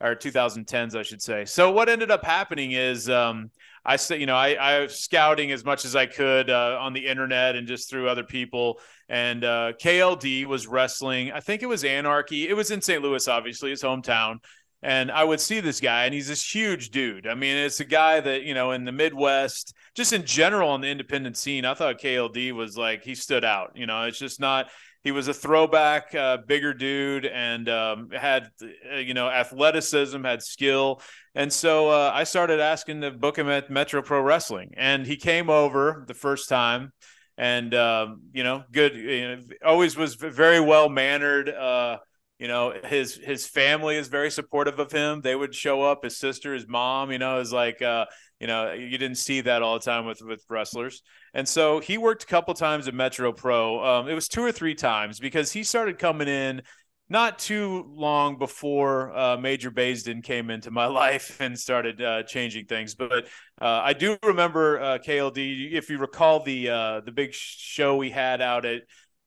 or 0.00 0.16
2010s, 0.16 0.96
I 0.96 1.02
should 1.02 1.20
say. 1.20 1.44
So 1.44 1.72
what 1.72 1.90
ended 1.90 2.10
up 2.10 2.24
happening 2.24 2.72
is 2.72 3.10
um, 3.10 3.50
I 3.84 3.96
said, 3.96 4.20
you 4.20 4.26
know, 4.26 4.36
I, 4.36 4.52
I 4.52 4.80
was 4.80 4.98
scouting 4.98 5.52
as 5.52 5.64
much 5.64 5.84
as 5.84 5.96
I 5.96 6.06
could 6.06 6.50
uh, 6.50 6.78
on 6.80 6.92
the 6.92 7.06
internet 7.06 7.56
and 7.56 7.66
just 7.66 7.88
through 7.88 8.08
other 8.08 8.24
people. 8.24 8.80
And 9.08 9.42
uh, 9.44 9.72
KLD 9.80 10.46
was 10.46 10.66
wrestling. 10.66 11.32
I 11.32 11.40
think 11.40 11.62
it 11.62 11.66
was 11.66 11.84
Anarchy. 11.84 12.48
It 12.48 12.54
was 12.54 12.70
in 12.70 12.82
St. 12.82 13.02
Louis, 13.02 13.26
obviously, 13.26 13.70
his 13.70 13.82
hometown. 13.82 14.36
And 14.82 15.10
I 15.10 15.24
would 15.24 15.40
see 15.40 15.60
this 15.60 15.78
guy, 15.78 16.06
and 16.06 16.14
he's 16.14 16.28
this 16.28 16.54
huge 16.54 16.90
dude. 16.90 17.26
I 17.26 17.34
mean, 17.34 17.54
it's 17.54 17.80
a 17.80 17.84
guy 17.84 18.20
that, 18.20 18.44
you 18.44 18.54
know, 18.54 18.70
in 18.72 18.84
the 18.84 18.92
Midwest, 18.92 19.74
just 19.94 20.14
in 20.14 20.24
general 20.24 20.70
on 20.70 20.80
the 20.80 20.88
independent 20.88 21.36
scene, 21.36 21.66
I 21.66 21.74
thought 21.74 22.00
KLD 22.00 22.52
was 22.52 22.78
like, 22.78 23.02
he 23.02 23.14
stood 23.14 23.44
out. 23.44 23.72
You 23.74 23.86
know, 23.86 24.04
it's 24.04 24.18
just 24.18 24.40
not, 24.40 24.68
he 25.02 25.12
was 25.12 25.28
a 25.28 25.34
throwback, 25.34 26.14
uh, 26.14 26.38
bigger 26.46 26.74
dude, 26.74 27.24
and 27.24 27.68
um, 27.68 28.10
had 28.10 28.50
uh, 28.92 28.96
you 28.96 29.14
know 29.14 29.28
athleticism, 29.28 30.22
had 30.24 30.42
skill, 30.42 31.00
and 31.34 31.52
so 31.52 31.88
uh, 31.88 32.10
I 32.14 32.24
started 32.24 32.60
asking 32.60 33.00
to 33.00 33.10
book 33.10 33.38
him 33.38 33.48
at 33.48 33.70
Metro 33.70 34.02
Pro 34.02 34.20
Wrestling, 34.20 34.74
and 34.76 35.06
he 35.06 35.16
came 35.16 35.48
over 35.48 36.04
the 36.06 36.14
first 36.14 36.48
time, 36.48 36.92
and 37.38 37.74
um, 37.74 38.22
you 38.32 38.44
know, 38.44 38.64
good, 38.70 38.94
you 38.94 39.28
know, 39.28 39.42
always 39.64 39.96
was 39.96 40.16
very 40.16 40.60
well 40.60 40.88
mannered. 40.88 41.48
Uh, 41.48 41.98
you 42.38 42.48
know, 42.48 42.74
his 42.84 43.14
his 43.14 43.46
family 43.46 43.96
is 43.96 44.08
very 44.08 44.30
supportive 44.30 44.78
of 44.78 44.92
him. 44.92 45.22
They 45.22 45.36
would 45.36 45.54
show 45.54 45.82
up. 45.82 46.04
His 46.04 46.18
sister, 46.18 46.52
his 46.52 46.68
mom, 46.68 47.10
you 47.10 47.18
know, 47.18 47.40
is 47.40 47.52
like 47.52 47.80
uh, 47.80 48.06
you 48.38 48.46
know, 48.46 48.72
you 48.72 48.98
didn't 48.98 49.18
see 49.18 49.42
that 49.42 49.62
all 49.62 49.74
the 49.74 49.84
time 49.84 50.04
with 50.04 50.20
with 50.22 50.44
wrestlers. 50.48 51.02
And 51.34 51.48
so 51.48 51.80
he 51.80 51.98
worked 51.98 52.24
a 52.24 52.26
couple 52.26 52.54
times 52.54 52.88
at 52.88 52.94
Metro 52.94 53.32
Pro. 53.32 53.84
Um, 53.84 54.08
it 54.08 54.14
was 54.14 54.28
two 54.28 54.42
or 54.42 54.52
three 54.52 54.74
times 54.74 55.20
because 55.20 55.52
he 55.52 55.62
started 55.62 55.98
coming 55.98 56.28
in 56.28 56.62
not 57.08 57.38
too 57.40 57.90
long 57.94 58.38
before 58.38 59.16
uh, 59.16 59.36
Major 59.36 59.70
Baisden 59.70 60.22
came 60.22 60.48
into 60.50 60.70
my 60.70 60.86
life 61.02 61.40
and 61.40 61.58
started 61.58 62.00
uh, 62.00 62.22
changing 62.22 62.66
things. 62.66 62.94
But 62.94 63.26
uh, 63.60 63.80
I 63.82 63.92
do 63.92 64.16
remember 64.22 64.80
uh, 64.80 64.98
KLD. 64.98 65.72
If 65.72 65.90
you 65.90 65.98
recall 65.98 66.42
the 66.42 66.70
uh, 66.70 67.00
the 67.00 67.12
big 67.12 67.34
show 67.34 67.96
we 67.96 68.10
had 68.10 68.40
out 68.40 68.64
at 68.64 68.82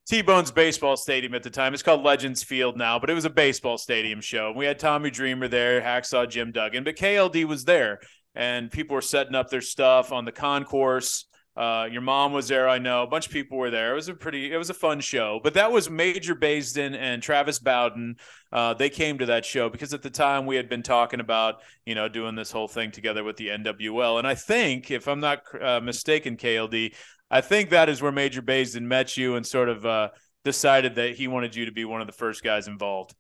T 0.08 0.22
Bone's 0.22 0.52
baseball 0.52 0.98
stadium 0.98 1.34
at 1.34 1.44
the 1.44 1.50
time. 1.50 1.74
It's 1.74 1.84
called 1.84 2.04
Legends 2.04 2.44
Field 2.44 2.76
now, 2.76 3.00
but 3.00 3.10
it 3.10 3.14
was 3.14 3.24
a 3.24 3.30
baseball 3.30 3.78
stadium 3.78 4.20
show. 4.20 4.52
We 4.52 4.66
had 4.66 4.78
Tommy 4.78 5.10
Dreamer 5.10 5.48
there, 5.48 5.80
Hacksaw 5.80 6.30
Jim 6.30 6.52
Duggan, 6.52 6.84
but 6.84 6.98
KLD 6.98 7.46
was 7.46 7.64
there 7.64 8.00
and 8.36 8.70
people 8.70 8.96
were 8.96 9.02
setting 9.02 9.36
up 9.36 9.50
their 9.50 9.62
stuff 9.62 10.12
on 10.12 10.26
the 10.26 10.32
concourse. 10.32 11.26
Uh, 11.56 11.88
your 11.92 12.02
mom 12.02 12.34
was 12.34 12.48
there, 12.48 12.68
I 12.68 12.80
know. 12.80 13.04
A 13.04 13.08
bunch 13.08 13.28
of 13.28 13.32
people 13.32 13.60
were 13.60 13.70
there. 13.70 13.92
It 13.92 13.96
was 13.96 14.08
a 14.08 14.16
pretty, 14.16 14.52
it 14.52 14.58
was 14.58 14.72
a 14.72 14.74
fun 14.74 15.00
show. 15.02 15.40
But 15.44 15.54
that 15.54 15.72
was 15.72 15.88
Major 15.90 16.34
Baisden 16.36 16.96
and 16.96 17.22
Travis 17.22 17.60
Bowden. 17.60 18.16
Uh, 18.52 18.74
they 18.74 18.90
came 18.90 19.20
to 19.20 19.28
that 19.28 19.46
show 19.46 19.70
because 19.70 19.94
at 19.94 20.02
the 20.02 20.10
time 20.10 20.48
we 20.48 20.56
had 20.56 20.68
been 20.68 20.82
talking 20.82 21.20
about, 21.20 21.62
you 21.86 21.94
know, 21.94 22.10
doing 22.10 22.36
this 22.36 22.52
whole 22.52 22.68
thing 22.68 22.90
together 22.90 23.24
with 23.24 23.38
the 23.38 23.50
NWL. 23.50 24.18
And 24.18 24.28
I 24.28 24.34
think, 24.34 24.90
if 24.90 25.08
I'm 25.08 25.20
not 25.20 25.44
uh, 25.62 25.80
mistaken, 25.80 26.38
KLD, 26.38 26.96
I 27.30 27.42
think 27.42 27.70
that 27.70 27.88
is 27.88 28.02
where 28.02 28.12
Major 28.12 28.42
Baisden 28.42 28.84
met 28.84 29.16
you 29.16 29.36
and 29.36 29.46
sort 29.46 29.70
of 29.70 29.86
uh, 29.86 30.10
decided 30.44 30.96
that 30.96 31.16
he 31.16 31.28
wanted 31.28 31.56
you 31.56 31.66
to 31.66 31.72
be 31.72 31.86
one 31.86 32.02
of 32.02 32.08
the 32.08 32.14
first 32.14 32.44
guys 32.44 32.68
involved. 32.68 33.14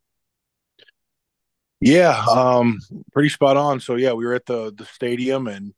Yeah, 1.79 2.23
um, 2.31 2.79
pretty 3.11 3.29
spot 3.29 3.57
on. 3.57 3.79
So 3.79 3.95
yeah, 3.95 4.13
we 4.13 4.25
were 4.25 4.34
at 4.34 4.45
the 4.45 4.73
the 4.73 4.86
stadium 4.86 5.47
and 5.47 5.73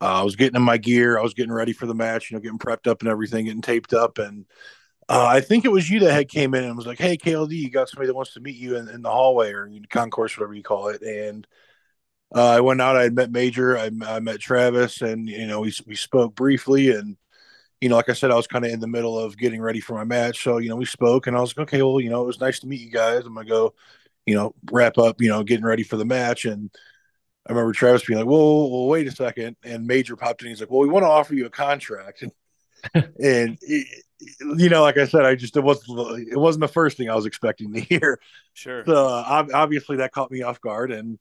uh, 0.00 0.20
I 0.20 0.22
was 0.22 0.36
getting 0.36 0.56
in 0.56 0.62
my 0.62 0.76
gear. 0.76 1.18
I 1.18 1.22
was 1.22 1.34
getting 1.34 1.52
ready 1.52 1.72
for 1.72 1.86
the 1.86 1.94
match, 1.94 2.30
you 2.30 2.36
know, 2.36 2.40
getting 2.40 2.58
prepped 2.58 2.86
up 2.86 3.00
and 3.00 3.08
everything, 3.08 3.46
getting 3.46 3.62
taped 3.62 3.94
up. 3.94 4.18
And 4.18 4.44
uh, 5.08 5.26
I 5.26 5.40
think 5.40 5.64
it 5.64 5.72
was 5.72 5.88
you 5.88 6.00
that 6.00 6.12
had 6.12 6.28
came 6.28 6.54
in 6.54 6.64
and 6.64 6.76
was 6.76 6.86
like, 6.86 6.98
"Hey, 6.98 7.16
KLD, 7.16 7.52
you 7.52 7.70
got 7.70 7.88
somebody 7.88 8.08
that 8.08 8.14
wants 8.14 8.34
to 8.34 8.40
meet 8.40 8.56
you 8.56 8.76
in, 8.76 8.88
in 8.88 9.02
the 9.02 9.10
hallway 9.10 9.52
or 9.52 9.66
in 9.66 9.84
concourse, 9.86 10.36
whatever 10.36 10.54
you 10.54 10.62
call 10.62 10.88
it." 10.88 11.02
And 11.02 11.46
uh, 12.34 12.50
I 12.50 12.60
went 12.60 12.80
out. 12.80 12.96
I 12.96 13.08
met 13.08 13.30
Major. 13.30 13.78
I, 13.78 13.90
I, 14.04 14.20
met 14.20 14.40
Travis, 14.40 15.02
and 15.02 15.28
you 15.28 15.46
know, 15.46 15.60
we 15.60 15.72
we 15.86 15.96
spoke 15.96 16.34
briefly. 16.34 16.90
And 16.90 17.16
you 17.80 17.88
know, 17.88 17.96
like 17.96 18.08
I 18.08 18.14
said, 18.14 18.30
I 18.30 18.36
was 18.36 18.46
kind 18.48 18.64
of 18.64 18.72
in 18.72 18.80
the 18.80 18.88
middle 18.88 19.18
of 19.18 19.36
getting 19.38 19.60
ready 19.62 19.80
for 19.80 19.94
my 19.94 20.04
match, 20.04 20.42
so 20.42 20.58
you 20.58 20.68
know, 20.68 20.76
we 20.76 20.86
spoke, 20.86 21.26
and 21.26 21.36
I 21.36 21.40
was 21.40 21.56
like, 21.56 21.68
"Okay, 21.68 21.82
well, 21.82 22.00
you 22.00 22.10
know, 22.10 22.22
it 22.22 22.26
was 22.26 22.40
nice 22.40 22.60
to 22.60 22.66
meet 22.66 22.80
you 22.80 22.90
guys. 22.90 23.24
I'm 23.24 23.34
gonna 23.34 23.48
go." 23.48 23.74
you 24.26 24.34
know, 24.34 24.54
wrap 24.70 24.98
up, 24.98 25.20
you 25.20 25.28
know, 25.28 25.44
getting 25.44 25.64
ready 25.64 25.84
for 25.84 25.96
the 25.96 26.04
match. 26.04 26.44
And 26.44 26.70
I 27.46 27.52
remember 27.52 27.72
Travis 27.72 28.04
being 28.04 28.18
like, 28.18 28.28
"Whoa, 28.28 28.66
whoa 28.66 28.86
wait 28.86 29.06
a 29.06 29.12
second. 29.12 29.56
And 29.62 29.86
Major 29.86 30.16
popped 30.16 30.42
in. 30.42 30.48
He's 30.48 30.60
like, 30.60 30.70
"Well, 30.70 30.80
we 30.80 30.88
want 30.88 31.04
to 31.04 31.10
offer 31.10 31.34
you 31.34 31.46
a 31.46 31.50
contract." 31.50 32.24
And, 32.94 33.04
and 33.18 33.58
it, 33.62 34.04
you 34.58 34.68
know, 34.68 34.82
like 34.82 34.96
I 34.96 35.06
said, 35.06 35.24
I 35.24 35.34
just 35.34 35.56
it 35.56 35.64
wasn't 35.64 36.28
it 36.30 36.36
wasn't 36.36 36.60
the 36.60 36.68
first 36.68 36.96
thing 36.96 37.10
I 37.10 37.16
was 37.16 37.26
expecting 37.26 37.72
to 37.72 37.80
hear. 37.90 38.20
Sure. 38.52 38.84
So 38.86 39.06
uh, 39.08 39.46
obviously 39.52 39.96
that 39.96 40.12
caught 40.12 40.30
me 40.30 40.42
off 40.42 40.60
guard, 40.60 40.92
and 40.92 41.18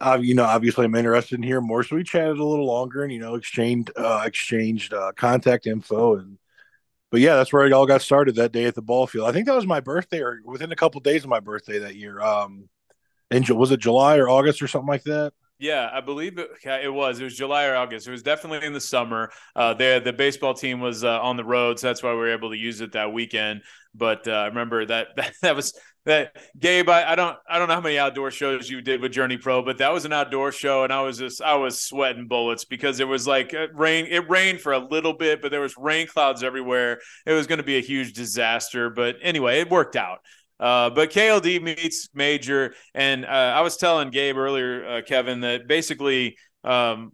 uh, 0.00 0.18
you 0.20 0.34
know, 0.34 0.44
obviously 0.44 0.84
I'm 0.84 0.94
interested 0.94 1.36
in 1.36 1.42
hearing 1.42 1.66
more. 1.66 1.84
So 1.84 1.96
we 1.96 2.02
chatted 2.02 2.38
a 2.38 2.44
little 2.44 2.66
longer, 2.66 3.02
and 3.02 3.12
you 3.12 3.18
know, 3.18 3.36
exchanged 3.36 3.92
uh, 3.96 4.24
exchanged 4.26 4.92
uh, 4.92 5.12
contact 5.16 5.66
info 5.66 6.16
and 6.16 6.38
but 7.10 7.20
yeah, 7.20 7.34
that's 7.34 7.52
where 7.52 7.66
it 7.66 7.72
all 7.72 7.86
got 7.86 8.02
started 8.02 8.36
that 8.36 8.52
day 8.52 8.64
at 8.64 8.74
the 8.74 8.82
ball 8.82 9.06
field. 9.06 9.28
I 9.28 9.32
think 9.32 9.46
that 9.46 9.56
was 9.56 9.66
my 9.66 9.80
birthday 9.80 10.20
or 10.22 10.40
within 10.44 10.70
a 10.70 10.76
couple 10.76 10.98
of 10.98 11.04
days 11.04 11.24
of 11.24 11.30
my 11.30 11.40
birthday 11.40 11.80
that 11.80 11.96
year. 11.96 12.20
Um, 12.20 12.68
in 13.30 13.44
was 13.56 13.72
it 13.72 13.80
July 13.80 14.18
or 14.18 14.28
August 14.28 14.62
or 14.62 14.68
something 14.68 14.88
like 14.88 15.04
that? 15.04 15.32
Yeah, 15.60 15.90
I 15.92 16.00
believe 16.00 16.38
it, 16.38 16.48
it 16.64 16.88
was. 16.88 17.20
It 17.20 17.24
was 17.24 17.36
July 17.36 17.66
or 17.66 17.76
August. 17.76 18.08
It 18.08 18.10
was 18.12 18.22
definitely 18.22 18.66
in 18.66 18.72
the 18.72 18.80
summer. 18.80 19.30
Uh, 19.54 19.74
the 19.74 20.00
the 20.02 20.12
baseball 20.12 20.54
team 20.54 20.80
was 20.80 21.04
uh, 21.04 21.20
on 21.20 21.36
the 21.36 21.44
road, 21.44 21.78
so 21.78 21.88
that's 21.88 22.02
why 22.02 22.12
we 22.12 22.16
were 22.16 22.32
able 22.32 22.48
to 22.50 22.56
use 22.56 22.80
it 22.80 22.92
that 22.92 23.12
weekend. 23.12 23.60
But 23.94 24.26
uh, 24.26 24.30
I 24.30 24.46
remember 24.46 24.86
that, 24.86 25.08
that 25.16 25.32
that 25.42 25.54
was 25.54 25.78
that 26.06 26.34
Gabe. 26.58 26.88
I, 26.88 27.12
I 27.12 27.14
don't 27.14 27.36
I 27.46 27.58
don't 27.58 27.68
know 27.68 27.74
how 27.74 27.82
many 27.82 27.98
outdoor 27.98 28.30
shows 28.30 28.70
you 28.70 28.80
did 28.80 29.02
with 29.02 29.12
Journey 29.12 29.36
Pro, 29.36 29.60
but 29.60 29.76
that 29.78 29.92
was 29.92 30.06
an 30.06 30.14
outdoor 30.14 30.50
show, 30.50 30.82
and 30.82 30.90
I 30.94 31.02
was 31.02 31.18
just 31.18 31.42
I 31.42 31.56
was 31.56 31.78
sweating 31.78 32.26
bullets 32.26 32.64
because 32.64 32.98
it 32.98 33.06
was 33.06 33.26
like 33.26 33.52
it 33.52 33.68
rain. 33.74 34.06
It 34.08 34.30
rained 34.30 34.62
for 34.62 34.72
a 34.72 34.78
little 34.78 35.12
bit, 35.12 35.42
but 35.42 35.50
there 35.50 35.60
was 35.60 35.74
rain 35.76 36.06
clouds 36.06 36.42
everywhere. 36.42 37.00
It 37.26 37.34
was 37.34 37.46
going 37.46 37.58
to 37.58 37.64
be 37.64 37.76
a 37.76 37.82
huge 37.82 38.14
disaster. 38.14 38.88
But 38.88 39.16
anyway, 39.20 39.60
it 39.60 39.68
worked 39.68 39.96
out. 39.96 40.20
Uh, 40.60 40.90
but 40.90 41.10
KLD 41.10 41.62
meets 41.62 42.10
Major, 42.14 42.74
and 42.94 43.24
uh, 43.24 43.28
I 43.28 43.62
was 43.62 43.78
telling 43.78 44.10
Gabe 44.10 44.36
earlier, 44.36 44.86
uh, 44.86 45.02
Kevin, 45.02 45.40
that 45.40 45.66
basically 45.66 46.36
um, 46.64 47.12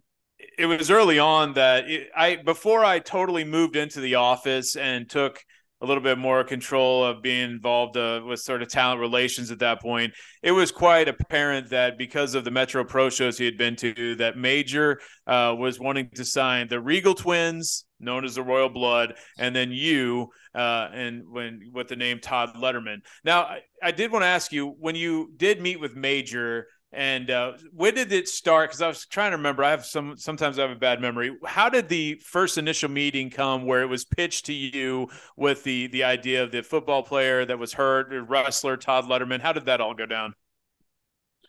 it 0.57 0.65
was 0.65 0.91
early 0.91 1.19
on 1.19 1.53
that 1.53 1.89
it, 1.89 2.09
I 2.15 2.35
before 2.35 2.83
I 2.83 2.99
totally 2.99 3.45
moved 3.45 3.75
into 3.75 4.01
the 4.01 4.15
office 4.15 4.75
and 4.75 5.09
took 5.09 5.39
a 5.81 5.85
little 5.85 6.01
bit 6.01 6.17
more 6.17 6.43
control 6.43 7.03
of 7.03 7.21
being 7.21 7.51
involved 7.51 7.97
uh, 7.97 8.21
with 8.25 8.39
sort 8.39 8.61
of 8.61 8.67
talent 8.67 8.99
relations 8.99 9.51
at 9.51 9.59
that 9.59 9.79
point. 9.81 10.13
It 10.41 10.51
was 10.51 10.71
quite 10.71 11.07
apparent 11.07 11.69
that 11.69 11.97
because 11.97 12.33
of 12.33 12.43
the 12.43 12.51
Metro 12.51 12.83
Pro 12.83 13.09
shows 13.09 13.37
he 13.37 13.45
had 13.45 13.57
been 13.57 13.75
to, 13.77 14.15
that 14.15 14.37
Major 14.37 14.99
uh, 15.27 15.55
was 15.57 15.79
wanting 15.79 16.09
to 16.15 16.25
sign 16.25 16.67
the 16.67 16.81
Regal 16.81 17.13
Twins, 17.13 17.85
known 17.99 18.25
as 18.25 18.35
the 18.35 18.43
Royal 18.43 18.69
Blood, 18.69 19.13
and 19.37 19.55
then 19.55 19.71
you, 19.71 20.29
uh, 20.55 20.87
and 20.93 21.23
when 21.29 21.61
with 21.71 21.87
the 21.87 21.95
name 21.95 22.19
Todd 22.19 22.55
Letterman. 22.55 22.97
Now, 23.23 23.43
I, 23.43 23.61
I 23.83 23.91
did 23.91 24.11
want 24.11 24.23
to 24.23 24.27
ask 24.27 24.51
you 24.51 24.75
when 24.79 24.95
you 24.95 25.31
did 25.37 25.61
meet 25.61 25.79
with 25.79 25.95
Major 25.95 26.67
and 26.93 27.29
uh, 27.29 27.53
when 27.73 27.95
did 27.95 28.11
it 28.13 28.29
start? 28.29 28.69
Because 28.69 28.81
I 28.81 28.87
was 28.87 29.05
trying 29.05 29.31
to 29.31 29.37
remember. 29.37 29.63
I 29.63 29.71
have 29.71 29.85
some. 29.85 30.15
Sometimes 30.15 30.57
I 30.57 30.61
have 30.61 30.71
a 30.71 30.75
bad 30.75 31.01
memory. 31.01 31.35
How 31.45 31.67
did 31.69 31.89
the 31.89 32.15
first 32.15 32.57
initial 32.57 32.89
meeting 32.89 33.29
come, 33.29 33.65
where 33.65 33.81
it 33.81 33.87
was 33.87 34.05
pitched 34.05 34.45
to 34.45 34.53
you 34.53 35.09
with 35.35 35.63
the 35.63 35.87
the 35.87 36.05
idea 36.05 36.43
of 36.43 36.51
the 36.51 36.63
football 36.63 37.03
player 37.03 37.45
that 37.45 37.59
was 37.59 37.73
hurt, 37.73 38.07
wrestler 38.29 38.77
Todd 38.77 39.05
Letterman? 39.05 39.41
How 39.41 39.51
did 39.51 39.65
that 39.65 39.81
all 39.81 39.93
go 39.93 40.05
down? 40.05 40.33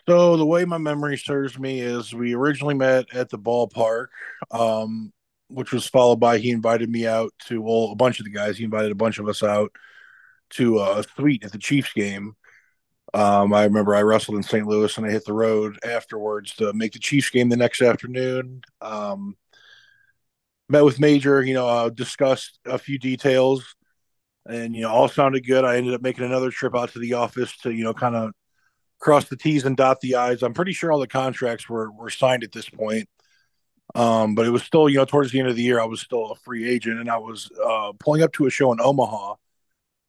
So 0.09 0.37
the 0.37 0.47
way 0.47 0.65
my 0.65 0.79
memory 0.79 1.19
serves 1.19 1.59
me 1.59 1.81
is 1.81 2.15
we 2.15 2.35
originally 2.35 2.75
met 2.75 3.15
at 3.15 3.29
the 3.29 3.39
ballpark, 3.39 4.07
um, 4.51 5.13
which 5.49 5.71
was 5.71 5.87
followed 5.87 6.19
by 6.19 6.39
he 6.39 6.51
invited 6.51 6.91
me 6.91 7.07
out 7.07 7.33
to 7.47 7.63
well 7.63 7.93
a 7.93 7.97
bunch 7.97 8.19
of 8.19 8.25
the 8.25 8.33
guys. 8.33 8.59
He 8.59 8.65
invited 8.65 8.91
a 8.91 8.97
bunch 8.97 9.19
of 9.21 9.29
us 9.29 9.45
out 9.45 9.71
to 10.51 10.81
a 10.81 11.05
suite 11.15 11.45
at 11.45 11.53
the 11.53 11.59
Chiefs 11.59 11.93
game 11.93 12.35
um, 13.15 13.55
I 13.55 13.65
remember 13.65 13.95
I 13.95 14.03
wrestled 14.03 14.37
in 14.37 14.43
St. 14.43 14.67
Louis 14.67 14.97
and 14.97 15.07
I 15.07 15.11
hit 15.11 15.25
the 15.25 15.33
road 15.33 15.79
afterwards 15.85 16.55
to 16.57 16.73
make 16.73 16.93
the 16.93 16.99
Chiefs 16.99 17.31
game 17.31 17.49
the 17.49 17.57
next 17.57 17.81
afternoon. 17.81 18.63
Um, 18.81 19.37
met 20.69 20.85
with 20.85 21.01
Major, 21.01 21.43
you 21.43 21.55
know, 21.55 21.67
uh, 21.67 21.89
discussed 21.89 22.59
a 22.67 22.79
few 22.79 22.99
details, 22.99 23.75
and 24.47 24.75
you 24.75 24.83
know, 24.83 24.91
all 24.91 25.09
sounded 25.09 25.47
good. 25.47 25.65
I 25.65 25.77
ended 25.77 25.95
up 25.95 26.03
making 26.03 26.25
another 26.25 26.51
trip 26.51 26.77
out 26.77 26.91
to 26.93 26.99
the 26.99 27.15
office 27.15 27.57
to, 27.59 27.71
you 27.71 27.85
know, 27.85 27.95
kind 27.95 28.15
of 28.15 28.33
cross 28.99 29.25
the 29.27 29.37
T's 29.37 29.65
and 29.65 29.77
dot 29.77 30.01
the 30.01 30.17
I's. 30.17 30.43
I'm 30.43 30.55
pretty 30.55 30.73
sure 30.73 30.93
all 30.93 30.99
the 30.99 31.07
contracts 31.07 31.69
were 31.69 31.91
were 31.91 32.11
signed 32.11 32.45
at 32.45 32.53
this 32.53 32.69
point. 32.69 33.09
Um, 33.95 34.35
but 34.35 34.47
it 34.47 34.51
was 34.51 34.63
still, 34.63 34.87
you 34.89 34.99
know, 34.99 35.07
towards 35.07 35.33
the 35.33 35.41
end 35.41 35.49
of 35.49 35.57
the 35.57 35.63
year, 35.63 35.81
I 35.81 35.87
was 35.87 36.03
still 36.03 36.31
a 36.31 36.37
free 36.37 36.69
agent, 36.69 37.01
and 37.01 37.11
I 37.11 37.17
was 37.17 37.51
uh, 37.65 37.93
pulling 37.99 38.23
up 38.23 38.33
to 38.35 38.47
a 38.47 38.51
show 38.51 38.71
in 38.73 38.81
Omaha, 38.83 39.37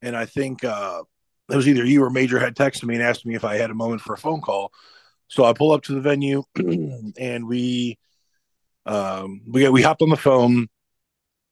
and 0.02 0.18
I 0.18 0.26
think 0.26 0.66
uh, 0.66 1.04
it 1.50 1.56
was 1.56 1.68
either 1.68 1.86
you 1.86 2.04
or 2.04 2.10
Major 2.10 2.40
had 2.40 2.56
texted 2.56 2.84
me 2.84 2.96
and 2.96 3.04
asked 3.04 3.26
me 3.26 3.36
if 3.36 3.44
I 3.44 3.56
had 3.56 3.72
a 3.72 3.76
moment 3.76 4.02
for 4.02 4.14
a 4.14 4.18
phone 4.18 4.42
call. 4.42 4.72
So 5.28 5.46
I 5.46 5.54
pull 5.54 5.72
up 5.72 5.84
to 5.84 5.94
the 5.94 6.02
venue 6.02 6.44
and 6.56 7.48
we 7.48 7.98
um 8.86 9.42
we 9.48 9.68
we 9.70 9.82
hopped 9.82 10.02
on 10.02 10.10
the 10.10 10.18
phone 10.18 10.68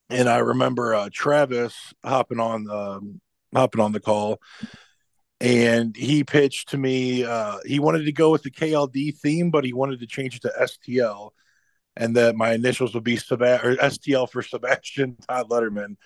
and 0.10 0.30
I 0.30 0.38
remember 0.38 0.96
uh, 0.96 1.10
Travis 1.12 1.76
hopping 2.04 2.40
on 2.40 2.64
the 2.64 3.20
hopping 3.54 3.82
on 3.82 3.92
the 3.92 4.00
call 4.00 4.40
and 5.40 5.96
he 5.96 6.24
pitched 6.24 6.70
to 6.70 6.78
me. 6.78 7.24
Uh, 7.24 7.58
he 7.66 7.80
wanted 7.80 8.06
to 8.06 8.12
go 8.12 8.32
with 8.32 8.44
the 8.44 8.52
KLD 8.52 9.18
theme, 9.18 9.52
but 9.52 9.64
he 9.64 9.74
wanted 9.74 10.00
to 10.00 10.08
change 10.08 10.36
it 10.36 10.42
to 10.44 10.54
STL, 10.60 11.32
and 11.96 12.16
that 12.16 12.36
my 12.36 12.54
initials 12.54 12.94
would 12.94 13.04
be 13.04 13.18
Seb- 13.18 13.42
or 13.42 13.76
STL 13.76 14.30
for 14.30 14.42
Sebastian 14.42 15.16
Todd 15.28 15.50
Letterman. 15.50 15.98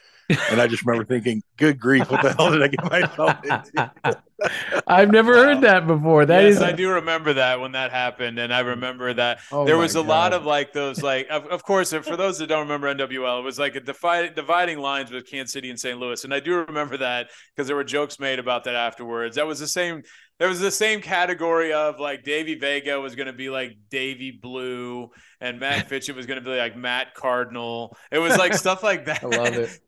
And 0.49 0.61
I 0.61 0.67
just 0.67 0.85
remember 0.85 1.05
thinking, 1.05 1.41
"Good 1.57 1.79
grief, 1.79 2.09
what 2.09 2.21
the 2.21 2.33
hell 2.33 2.51
did 2.51 2.61
I 2.63 2.67
get 2.67 2.83
myself 2.89 3.37
into?" 3.43 3.91
I've 4.87 5.11
never 5.11 5.33
Wow. 5.33 5.37
heard 5.37 5.61
that 5.61 5.87
before. 5.87 6.25
That 6.25 6.41
yes, 6.41 6.55
is 6.55 6.61
I 6.61 6.71
do 6.71 6.89
remember 6.91 7.33
that 7.33 7.59
when 7.59 7.73
that 7.73 7.91
happened, 7.91 8.39
and 8.39 8.53
I 8.53 8.59
remember 8.61 9.13
that 9.13 9.39
Oh 9.51 9.65
there 9.65 9.77
was 9.77 9.95
a 9.95 10.01
lot 10.01 10.33
of 10.33 10.45
like 10.45 10.73
those 10.73 11.03
like 11.03 11.27
of, 11.29 11.45
of 11.47 11.63
course 11.63 11.93
for 11.93 12.17
those 12.17 12.39
that 12.39 12.47
don't 12.47 12.61
remember 12.61 12.87
NWL, 12.87 13.39
it 13.39 13.43
was 13.43 13.59
like 13.59 13.75
a 13.75 13.79
divided 13.79 14.35
dividing 14.35 14.79
lines 14.79 15.11
with 15.11 15.29
Kansas 15.29 15.53
City 15.53 15.69
and 15.69 15.79
St. 15.79 15.99
Louis, 15.99 16.23
and 16.23 16.33
I 16.33 16.39
do 16.39 16.55
remember 16.65 16.97
that 16.97 17.29
because 17.55 17.67
there 17.67 17.75
were 17.75 17.83
jokes 17.83 18.19
made 18.19 18.39
about 18.39 18.63
that 18.65 18.75
afterwards. 18.75 19.35
That 19.35 19.47
was 19.47 19.59
the 19.59 19.67
same. 19.67 20.03
There 20.39 20.49
was 20.49 20.59
the 20.59 20.71
same 20.71 21.01
category 21.01 21.71
of 21.71 21.99
like 21.99 22.23
Davy 22.23 22.55
Vega 22.55 22.99
was 22.99 23.13
going 23.15 23.27
to 23.27 23.33
be 23.33 23.49
like 23.51 23.77
Davy 23.91 24.31
Blue, 24.31 25.09
and 25.39 25.59
Matt 25.59 25.87
Fitchett 25.89 26.15
was 26.15 26.25
going 26.25 26.43
to 26.43 26.49
be 26.49 26.57
like 26.57 26.75
Matt 26.75 27.13
Cardinal. 27.13 27.95
It 28.11 28.17
was 28.19 28.37
like 28.37 28.53
stuff 28.55 28.81
like 28.83 29.05
that. 29.05 29.23
I 29.23 29.27
love 29.27 29.53
it. 29.57 29.79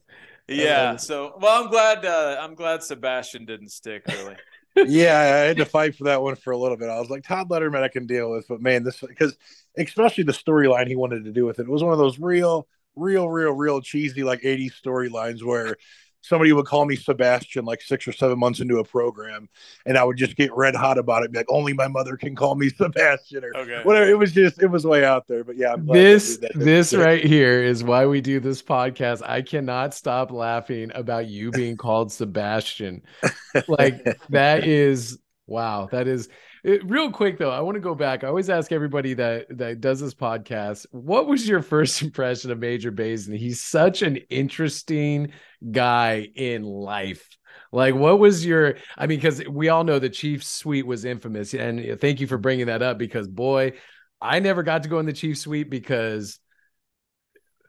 Yeah. 0.55 0.83
love 0.83 0.95
it. 0.95 1.01
So 1.01 1.35
well, 1.39 1.63
I'm 1.63 1.69
glad. 1.69 2.05
Uh, 2.05 2.37
I'm 2.39 2.55
glad 2.55 2.83
Sebastian 2.83 3.45
didn't 3.45 3.69
stick 3.69 4.03
really. 4.07 4.35
yeah, 4.75 5.19
I 5.19 5.47
had 5.47 5.57
to 5.57 5.65
fight 5.65 5.95
for 5.95 6.05
that 6.05 6.21
one 6.21 6.35
for 6.35 6.51
a 6.51 6.57
little 6.57 6.77
bit. 6.77 6.89
I 6.89 6.99
was 6.99 7.09
like, 7.09 7.23
Todd 7.23 7.49
Letterman, 7.49 7.83
I 7.83 7.89
can 7.89 8.07
deal 8.07 8.31
with, 8.31 8.47
but 8.47 8.61
man, 8.61 8.83
this 8.83 8.99
because 8.99 9.37
especially 9.77 10.23
the 10.23 10.31
storyline 10.31 10.87
he 10.87 10.95
wanted 10.95 11.25
to 11.25 11.31
do 11.31 11.45
with 11.45 11.59
it, 11.59 11.63
it 11.63 11.69
was 11.69 11.83
one 11.83 11.93
of 11.93 11.99
those 11.99 12.19
real, 12.19 12.67
real, 12.95 13.29
real, 13.29 13.51
real 13.51 13.81
cheesy 13.81 14.23
like 14.23 14.41
'80s 14.41 14.73
storylines 14.83 15.43
where 15.43 15.77
somebody 16.23 16.51
would 16.53 16.65
call 16.65 16.85
me 16.85 16.95
Sebastian 16.95 17.65
like 17.65 17.81
six 17.81 18.07
or 18.07 18.11
seven 18.11 18.39
months 18.39 18.59
into 18.59 18.79
a 18.79 18.83
program, 18.83 19.49
and 19.85 19.97
I 19.97 20.03
would 20.03 20.17
just 20.17 20.35
get 20.35 20.51
red 20.55 20.75
hot 20.75 20.97
about 20.97 21.23
it, 21.23 21.31
be 21.31 21.39
like, 21.39 21.45
only 21.51 21.73
my 21.73 21.87
mother 21.87 22.17
can 22.17 22.35
call 22.35 22.55
me 22.55 22.69
Sebastian 22.77 23.43
or 23.43 23.53
Okay. 23.55 23.81
whatever. 23.83 24.09
It 24.09 24.17
was 24.17 24.31
just, 24.31 24.61
it 24.61 24.67
was 24.67 24.85
way 24.85 25.05
out 25.05 25.27
there, 25.27 25.43
but 25.43 25.57
yeah, 25.57 25.73
I'm 25.73 25.85
This 25.85 26.39
this 26.55 26.87
stick. 26.89 26.99
right 26.99 27.23
here 27.23 27.61
is 27.63 27.83
why 27.83 28.05
we 28.05 28.21
do 28.21 28.39
this 28.39 28.61
podcast. 28.63 29.21
I 29.27 29.41
cannot 29.41 29.93
stop 29.93 30.31
laughing 30.31 30.91
about 30.95 31.27
you 31.27 31.51
being 31.51 31.77
called 31.77 32.11
Sebastian. 32.11 33.01
Like 33.67 34.03
that 34.29 34.65
is 34.65 35.19
wow. 35.47 35.87
That 35.91 36.07
is 36.07 36.29
it, 36.63 36.89
real 36.89 37.11
quick 37.11 37.37
though. 37.37 37.51
I 37.51 37.59
want 37.59 37.75
to 37.75 37.81
go 37.81 37.95
back. 37.95 38.23
I 38.23 38.27
always 38.27 38.49
ask 38.49 38.71
everybody 38.71 39.13
that 39.15 39.57
that 39.57 39.81
does 39.81 39.99
this 39.99 40.13
podcast, 40.13 40.85
what 40.91 41.27
was 41.27 41.47
your 41.47 41.61
first 41.61 42.01
impression 42.01 42.51
of 42.51 42.59
Major 42.59 42.91
Baisden? 42.91 43.37
He's 43.37 43.61
such 43.61 44.01
an 44.01 44.17
interesting 44.29 45.33
guy 45.71 46.27
in 46.35 46.63
life. 46.63 47.37
Like, 47.71 47.95
what 47.95 48.19
was 48.19 48.45
your? 48.45 48.75
I 48.97 49.07
mean, 49.07 49.17
because 49.17 49.43
we 49.47 49.69
all 49.69 49.83
know 49.83 49.99
the 49.99 50.09
Chiefs 50.09 50.47
suite 50.47 50.85
was 50.85 51.05
infamous, 51.05 51.53
and 51.53 51.79
uh, 51.79 51.95
thank 51.95 52.19
you 52.19 52.27
for 52.27 52.37
bringing 52.37 52.67
that 52.67 52.81
up. 52.81 52.97
Because 52.97 53.27
boy, 53.27 53.73
I 54.21 54.39
never 54.39 54.63
got 54.63 54.83
to 54.83 54.89
go 54.89 54.99
in 54.99 55.05
the 55.05 55.13
Chiefs 55.13 55.41
suite 55.41 55.69
because 55.69 56.39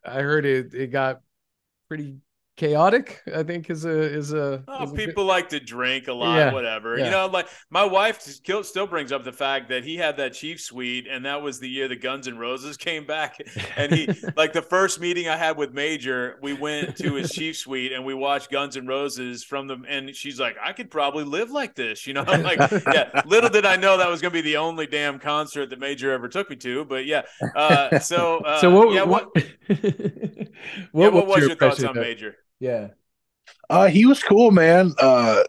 I 0.05 0.21
heard 0.21 0.45
it 0.45 0.75
it 0.75 0.89
got 0.89 1.21
pretty 1.89 2.19
chaotic. 2.57 3.23
I 3.35 3.43
think 3.43 3.69
is 3.71 3.85
a 3.85 4.01
is 4.01 4.33
a, 4.33 4.63
Oh, 4.69 4.85
is 4.85 4.93
a 4.93 4.95
people 4.95 5.25
like 5.25 5.49
to 5.51 5.61
drink 5.61 6.09
a 6.09 6.13
lot, 6.13 6.37
Yeah, 6.37 6.53
whatever. 6.53 6.97
yeah. 6.99 7.07
You 7.07 7.11
know, 7.11 7.27
like 7.27 7.49
my 7.71 7.85
wife 7.85 8.21
still 8.21 8.87
brings 8.87 9.13
up 9.13 9.25
the 9.25 9.33
fact 9.33 9.69
that 9.71 9.85
he 9.85 9.97
had 9.97 10.17
that 10.19 10.33
Chief 10.35 10.61
suite, 10.61 11.07
and 11.11 11.25
that 11.27 11.43
was 11.43 11.61
the 11.61 11.69
year 11.69 11.89
the 11.89 11.97
Guns 11.97 12.27
and 12.27 12.39
Roses 12.39 12.77
came 12.89 13.07
back. 13.07 13.39
And 13.77 13.93
he, 13.93 14.09
like 14.37 14.53
the 14.53 14.63
first 14.63 15.01
meeting 15.01 15.29
I 15.29 15.37
had 15.37 15.57
with 15.57 15.73
Major, 15.73 16.39
we 16.43 16.53
went 16.53 16.97
to 16.99 17.15
his 17.15 17.31
Chief 17.33 17.57
suite 17.57 17.93
and 17.93 18.05
we 18.05 18.15
watched 18.15 18.51
Guns 18.51 18.77
and 18.77 18.87
Roses 18.89 19.43
from 19.45 19.67
the. 19.67 19.79
And 19.89 20.15
she's 20.15 20.39
like, 20.39 20.57
"I 20.63 20.73
could 20.73 20.91
probably 20.91 21.25
live 21.25 21.51
like 21.51 21.75
this," 21.75 22.07
you 22.07 22.15
know. 22.15 22.25
I'm 22.27 22.43
like, 22.45 22.59
yeah. 22.93 23.23
Little 23.27 23.51
did 23.51 23.67
I 23.67 23.77
know 23.77 23.97
that 23.99 24.09
was 24.09 24.21
going 24.21 24.33
to 24.33 24.37
be 24.37 24.43
the 24.43 24.57
only 24.59 24.87
damn 24.87 25.19
concert 25.19 25.71
that 25.71 25.79
Major 25.79 26.13
ever 26.13 26.29
took 26.29 26.51
me 26.51 26.57
to. 26.57 26.85
But 26.85 27.07
yeah, 27.07 27.23
uh, 27.57 27.99
so 27.99 28.39
uh, 28.39 28.61
so 28.61 28.71
what? 28.71 28.93
Yeah, 28.93 29.03
what? 29.03 29.35
what, 29.35 29.45
what, 30.93 31.05
yeah, 31.05 31.09
what 31.09 31.27
was 31.27 31.47
your 31.47 31.57
thoughts 31.57 31.83
on 31.83 31.95
Major? 31.95 32.37
Yeah. 32.61 32.89
Uh, 33.69 33.89
he 33.89 34.07
was 34.07 34.23
cool, 34.23 34.51
man. 34.51 34.93
Uh, 34.99 35.43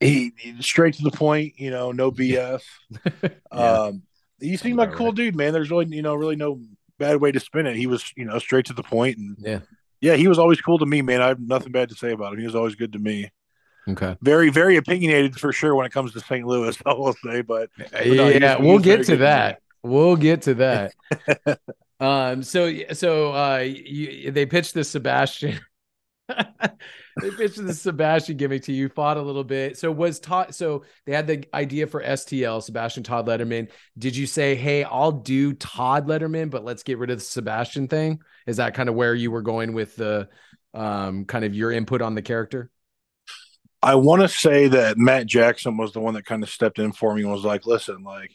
he, 0.00 0.32
he- 0.38 0.60
straight 0.62 0.94
to 0.94 1.02
the 1.02 1.10
point, 1.10 1.54
you 1.58 1.70
know, 1.70 1.92
no 1.92 2.10
BS. 2.12 2.62
Um, 3.50 4.02
he 4.40 4.56
seemed 4.56 4.76
like 4.76 4.92
a 4.92 4.96
cool 4.96 5.06
right. 5.06 5.14
dude, 5.14 5.36
man. 5.36 5.52
There's 5.52 5.70
really, 5.70 5.86
you 5.94 6.02
know, 6.02 6.14
really 6.14 6.36
no 6.36 6.60
bad 6.98 7.20
way 7.20 7.32
to 7.32 7.40
spin 7.40 7.66
it. 7.66 7.76
He 7.76 7.86
was, 7.86 8.12
you 8.16 8.24
know, 8.24 8.38
straight 8.38 8.66
to 8.66 8.72
the 8.74 8.82
point, 8.82 9.16
and 9.18 9.36
Yeah. 9.40 9.60
yeah, 10.00 10.14
he 10.16 10.28
was 10.28 10.38
always 10.38 10.60
cool 10.60 10.78
to 10.78 10.86
me, 10.86 11.02
man. 11.02 11.22
I 11.22 11.28
have 11.28 11.40
nothing 11.40 11.72
bad 11.72 11.88
to 11.90 11.94
say 11.94 12.12
about 12.12 12.34
him. 12.34 12.40
He 12.40 12.44
was 12.46 12.54
always 12.54 12.74
good 12.74 12.92
to 12.92 12.98
me. 12.98 13.30
Okay. 13.88 14.16
Very, 14.22 14.48
very 14.50 14.76
opinionated 14.76 15.38
for 15.38 15.52
sure 15.52 15.74
when 15.74 15.86
it 15.86 15.92
comes 15.92 16.12
to 16.14 16.20
St. 16.20 16.46
Louis. 16.46 16.76
I 16.86 16.92
will 16.94 17.14
say, 17.24 17.42
but 17.42 17.70
no, 17.78 18.28
yeah, 18.28 18.56
was- 18.56 18.66
we'll 18.66 18.78
get 18.78 18.96
to 18.96 18.98
good 18.98 19.06
to 19.06 19.12
me. 19.12 19.18
that. 19.18 19.60
We'll 19.82 20.16
get 20.16 20.42
to 20.42 20.54
that. 20.54 20.92
um. 22.00 22.42
So 22.42 22.72
so 22.92 23.32
uh, 23.34 23.58
you, 23.58 24.30
they 24.30 24.46
pitched 24.46 24.74
this 24.74 24.90
Sebastian. 24.90 25.60
They 26.28 27.30
pitched 27.36 27.64
the 27.64 27.74
Sebastian 27.74 28.36
gimmick 28.36 28.62
to 28.64 28.72
you. 28.72 28.88
Fought 28.88 29.16
a 29.16 29.22
little 29.22 29.44
bit. 29.44 29.78
So 29.78 29.90
was 29.90 30.18
Todd. 30.18 30.54
So 30.54 30.84
they 31.04 31.12
had 31.12 31.26
the 31.26 31.44
idea 31.52 31.86
for 31.86 32.02
STL, 32.02 32.62
Sebastian 32.62 33.02
Todd 33.02 33.26
Letterman. 33.26 33.70
Did 33.98 34.16
you 34.16 34.26
say, 34.26 34.54
"Hey, 34.54 34.84
I'll 34.84 35.12
do 35.12 35.52
Todd 35.52 36.06
Letterman, 36.06 36.50
but 36.50 36.64
let's 36.64 36.82
get 36.82 36.98
rid 36.98 37.10
of 37.10 37.18
the 37.18 37.24
Sebastian 37.24 37.88
thing"? 37.88 38.20
Is 38.46 38.56
that 38.56 38.74
kind 38.74 38.88
of 38.88 38.94
where 38.94 39.14
you 39.14 39.30
were 39.30 39.42
going 39.42 39.72
with 39.74 39.96
the 39.96 40.28
um 40.72 41.24
kind 41.26 41.44
of 41.44 41.54
your 41.54 41.70
input 41.70 42.02
on 42.02 42.14
the 42.14 42.22
character? 42.22 42.70
I 43.82 43.96
want 43.96 44.22
to 44.22 44.28
say 44.28 44.68
that 44.68 44.96
Matt 44.96 45.26
Jackson 45.26 45.76
was 45.76 45.92
the 45.92 46.00
one 46.00 46.14
that 46.14 46.24
kind 46.24 46.42
of 46.42 46.48
stepped 46.48 46.78
in 46.78 46.92
for 46.92 47.14
me 47.14 47.22
and 47.22 47.30
was 47.30 47.44
like, 47.44 47.66
"Listen, 47.66 48.02
like." 48.02 48.32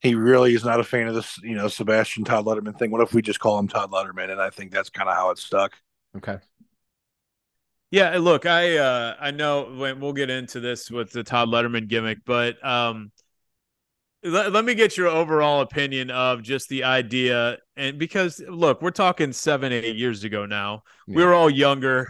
He 0.00 0.14
really 0.14 0.54
is 0.54 0.62
not 0.62 0.78
a 0.78 0.84
fan 0.84 1.08
of 1.08 1.14
this, 1.14 1.38
you 1.42 1.54
know, 1.54 1.68
Sebastian 1.68 2.22
Todd 2.22 2.44
Letterman 2.44 2.78
thing. 2.78 2.90
What 2.90 3.00
if 3.00 3.14
we 3.14 3.22
just 3.22 3.40
call 3.40 3.58
him 3.58 3.66
Todd 3.66 3.90
Letterman? 3.90 4.30
And 4.30 4.40
I 4.40 4.50
think 4.50 4.70
that's 4.70 4.90
kind 4.90 5.08
of 5.08 5.16
how 5.16 5.30
it 5.30 5.38
stuck. 5.38 5.72
Okay. 6.18 6.36
Yeah, 7.90 8.16
look, 8.18 8.46
I 8.46 8.78
uh 8.78 9.16
I 9.20 9.30
know 9.30 9.72
when 9.76 10.00
we'll 10.00 10.12
get 10.12 10.28
into 10.30 10.60
this 10.60 10.90
with 10.90 11.12
the 11.12 11.22
Todd 11.22 11.48
Letterman 11.48 11.88
gimmick, 11.88 12.18
but 12.24 12.64
um 12.66 13.12
let, 14.22 14.52
let 14.52 14.64
me 14.64 14.74
get 14.74 14.96
your 14.96 15.08
overall 15.08 15.60
opinion 15.60 16.10
of 16.10 16.42
just 16.42 16.68
the 16.68 16.84
idea 16.84 17.58
and 17.76 17.98
because 17.98 18.40
look, 18.48 18.82
we're 18.82 18.90
talking 18.90 19.32
7 19.32 19.72
8 19.72 19.96
years 19.96 20.24
ago 20.24 20.46
now. 20.46 20.82
We 21.06 21.22
Yeah. 21.22 21.28
were 21.28 21.34
all 21.34 21.50
younger. 21.50 22.08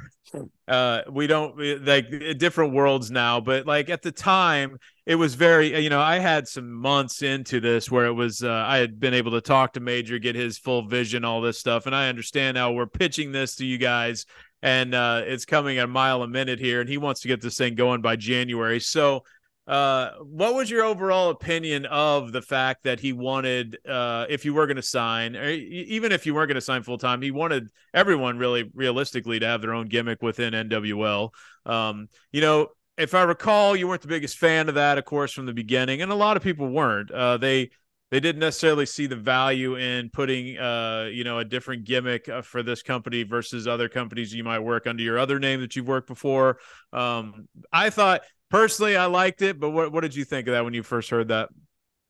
Uh 0.66 1.03
we 1.11 1.27
don't 1.27 1.57
like 1.87 2.11
different 2.39 2.72
worlds 2.72 3.11
now, 3.11 3.41
but 3.41 3.66
like 3.66 3.91
at 3.91 4.03
the 4.03 4.12
time 4.12 4.79
it 5.05 5.14
was 5.14 5.35
very 5.35 5.81
you 5.83 5.91
know, 5.91 6.01
I 6.01 6.18
had 6.18 6.49
some 6.49 6.72
months 6.72 7.22
into 7.22 7.61
this 7.61 7.91
where 7.91 8.07
it 8.07 8.12
was 8.12 8.43
uh, 8.43 8.51
I 8.66 8.79
had 8.79 8.99
been 8.99 9.14
able 9.14 9.33
to 9.33 9.41
talk 9.41 9.74
to 9.74 9.81
Major, 9.81 10.18
get 10.18 10.35
his 10.35 10.59
full 10.59 10.87
vision, 10.89 11.24
all 11.24 11.41
this 11.41 11.59
stuff, 11.59 11.87
and 11.87 11.95
I 11.95 12.09
understand 12.09 12.57
now 12.57 12.72
we're 12.72 12.87
pitching 12.87 13.31
this 13.33 13.57
to 13.57 13.66
you 13.66 13.79
guys 13.79 14.27
and 14.63 14.95
uh, 14.95 15.23
it's 15.25 15.45
coming 15.45 15.79
at 15.79 15.85
a 15.85 15.89
mile 15.89 16.23
a 16.23 16.29
minute 16.29 16.59
here, 16.59 16.81
and 16.81 16.89
he 16.89 16.99
wants 16.99 17.21
to 17.23 17.29
get 17.29 17.41
this 17.41 17.57
thing 17.57 17.75
going 17.75 18.01
by 18.01 18.17
January. 18.17 18.81
So, 18.81 19.23
uh, 19.67 20.13
what 20.21 20.55
was 20.55 20.71
your 20.71 20.85
overall 20.85 21.31
opinion 21.31 21.87
of 21.87 22.31
the 22.31 22.41
fact 22.41 22.85
that 22.85 23.01
he 23.01 23.13
wanted, 23.13 23.77
uh, 23.89 24.25
if 24.29 24.45
you 24.45 24.55
were 24.55 24.67
going 24.67 24.77
to 24.77 24.83
sign, 24.83 25.35
or 25.35 25.49
even 25.51 26.13
if 26.13 26.25
you 26.25 26.35
weren't 26.35 26.49
going 26.49 26.55
to 26.55 26.61
sign 26.61 26.85
full 26.85 26.99
time, 26.99 27.21
he 27.21 27.33
wanted 27.33 27.69
everyone 27.93 28.39
really 28.39 28.71
realistically 28.75 29.41
to 29.41 29.47
have 29.47 29.63
their 29.63 29.75
own 29.75 29.87
gimmick 29.87 30.23
within 30.23 30.53
NWL. 30.53 31.31
Um, 31.65 32.09
you 32.31 32.41
know, 32.41 32.69
if 32.97 33.13
I 33.13 33.25
recall, 33.25 33.75
you 33.75 33.89
weren't 33.89 34.03
the 34.03 34.09
biggest 34.09 34.39
fan 34.39 34.69
of 34.69 34.77
that, 34.77 34.99
of 34.99 35.05
course, 35.05 35.33
from 35.33 35.47
the 35.47 35.53
beginning, 35.53 36.01
and 36.01 36.13
a 36.13 36.17
lot 36.17 36.37
of 36.37 36.43
people 36.45 36.69
weren't. 36.69 37.11
Uh, 37.11 37.37
they 37.37 37.71
they 38.11 38.21
didn't 38.21 38.41
necessarily 38.41 38.87
see 38.87 39.07
the 39.07 39.17
value 39.17 39.77
in 39.77 40.11
putting 40.11 40.59
uh 40.59 41.09
you 41.13 41.25
know 41.25 41.39
a 41.39 41.45
different 41.45 41.85
gimmick 41.85 42.29
uh, 42.29 42.43
for 42.43 42.63
this 42.63 42.83
company 42.83 43.23
versus 43.23 43.67
other 43.67 43.89
companies 43.89 44.33
you 44.33 44.45
might 44.45 44.61
work 44.61 44.87
under 44.87 45.03
your 45.03 45.19
other 45.19 45.39
name 45.39 45.61
that 45.61 45.77
you've 45.77 45.89
worked 45.89 46.09
before. 46.09 46.59
Um 46.93 47.49
i 47.73 47.91
thought 47.91 48.23
personally 48.51 48.97
i 48.97 49.07
liked 49.07 49.43
it 49.43 49.59
but 49.59 49.71
what, 49.71 49.93
what 49.93 50.03
did 50.03 50.15
you 50.15 50.25
think 50.25 50.47
of 50.49 50.53
that 50.53 50.65
when 50.65 50.75
you 50.75 50.83
first 50.83 51.11
heard 51.11 51.29
that? 51.29 51.49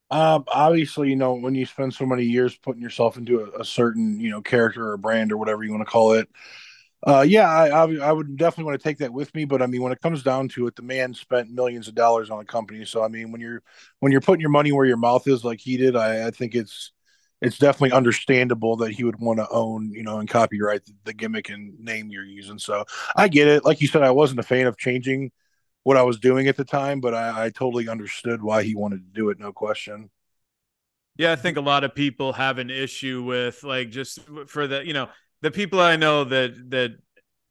Um, 0.08 0.44
obviously, 0.46 1.10
you 1.10 1.16
know, 1.16 1.34
when 1.34 1.56
you 1.56 1.66
spend 1.66 1.92
so 1.92 2.06
many 2.06 2.22
years 2.22 2.56
putting 2.56 2.80
yourself 2.80 3.16
into 3.16 3.40
a, 3.40 3.60
a 3.60 3.64
certain, 3.64 4.20
you 4.20 4.30
know, 4.30 4.40
character 4.40 4.92
or 4.92 4.96
brand 4.96 5.32
or 5.32 5.36
whatever 5.36 5.64
you 5.64 5.72
want 5.72 5.80
to 5.80 5.90
call 5.90 6.12
it, 6.12 6.28
uh, 7.06 7.22
yeah, 7.26 7.48
I, 7.48 7.68
I, 7.68 7.84
would- 7.84 8.00
I 8.00 8.12
would 8.12 8.36
definitely 8.36 8.64
want 8.70 8.80
to 8.80 8.84
take 8.88 8.98
that 8.98 9.12
with 9.12 9.34
me. 9.34 9.44
But 9.44 9.62
I 9.62 9.66
mean, 9.66 9.82
when 9.82 9.92
it 9.92 10.00
comes 10.00 10.22
down 10.22 10.48
to 10.50 10.66
it, 10.66 10.76
the 10.76 10.82
man 10.82 11.14
spent 11.14 11.50
millions 11.50 11.88
of 11.88 11.94
dollars 11.94 12.30
on 12.30 12.40
a 12.40 12.44
company. 12.44 12.84
So 12.84 13.02
I 13.02 13.08
mean, 13.08 13.32
when 13.32 13.40
you're 13.40 13.62
when 14.00 14.12
you're 14.12 14.20
putting 14.20 14.40
your 14.40 14.50
money 14.50 14.72
where 14.72 14.86
your 14.86 14.96
mouth 14.96 15.26
is, 15.28 15.44
like 15.44 15.60
he 15.60 15.76
did, 15.76 15.96
I, 15.96 16.26
I 16.26 16.30
think 16.32 16.54
it's 16.54 16.92
it's 17.42 17.58
definitely 17.58 17.92
understandable 17.92 18.76
that 18.78 18.92
he 18.92 19.04
would 19.04 19.20
want 19.20 19.38
to 19.38 19.48
own, 19.50 19.92
you 19.92 20.02
know, 20.02 20.18
and 20.18 20.28
copyright 20.28 20.84
the, 20.86 20.92
the 21.04 21.12
gimmick 21.14 21.50
and 21.50 21.78
name 21.78 22.10
you're 22.10 22.24
using. 22.24 22.58
So 22.58 22.84
I 23.14 23.28
get 23.28 23.46
it. 23.48 23.64
Like 23.64 23.80
you 23.80 23.88
said, 23.88 24.02
I 24.02 24.10
wasn't 24.10 24.40
a 24.40 24.44
fan 24.44 24.66
of 24.66 24.78
changing 24.78 25.30
what 25.84 25.96
I 25.96 26.02
was 26.04 26.18
doing 26.20 26.48
at 26.48 26.56
the 26.56 26.64
time, 26.64 27.00
but 27.00 27.14
I, 27.14 27.46
I 27.46 27.50
totally 27.50 27.88
understood 27.88 28.42
why 28.42 28.64
he 28.64 28.74
wanted 28.76 28.98
to 28.98 29.20
do 29.20 29.30
it. 29.30 29.38
No 29.40 29.52
question. 29.52 30.10
yeah 31.16 31.32
i 31.32 31.36
think 31.36 31.56
a 31.56 31.60
lot 31.60 31.84
of 31.84 31.94
people 31.94 32.32
have 32.32 32.58
an 32.58 32.70
issue 32.70 33.22
with 33.22 33.62
like 33.62 33.90
just 33.90 34.20
for 34.46 34.66
the 34.66 34.84
you 34.86 34.92
know 34.92 35.08
the 35.42 35.50
people 35.50 35.80
i 35.80 35.96
know 35.96 36.24
that 36.24 36.52
that 36.70 36.96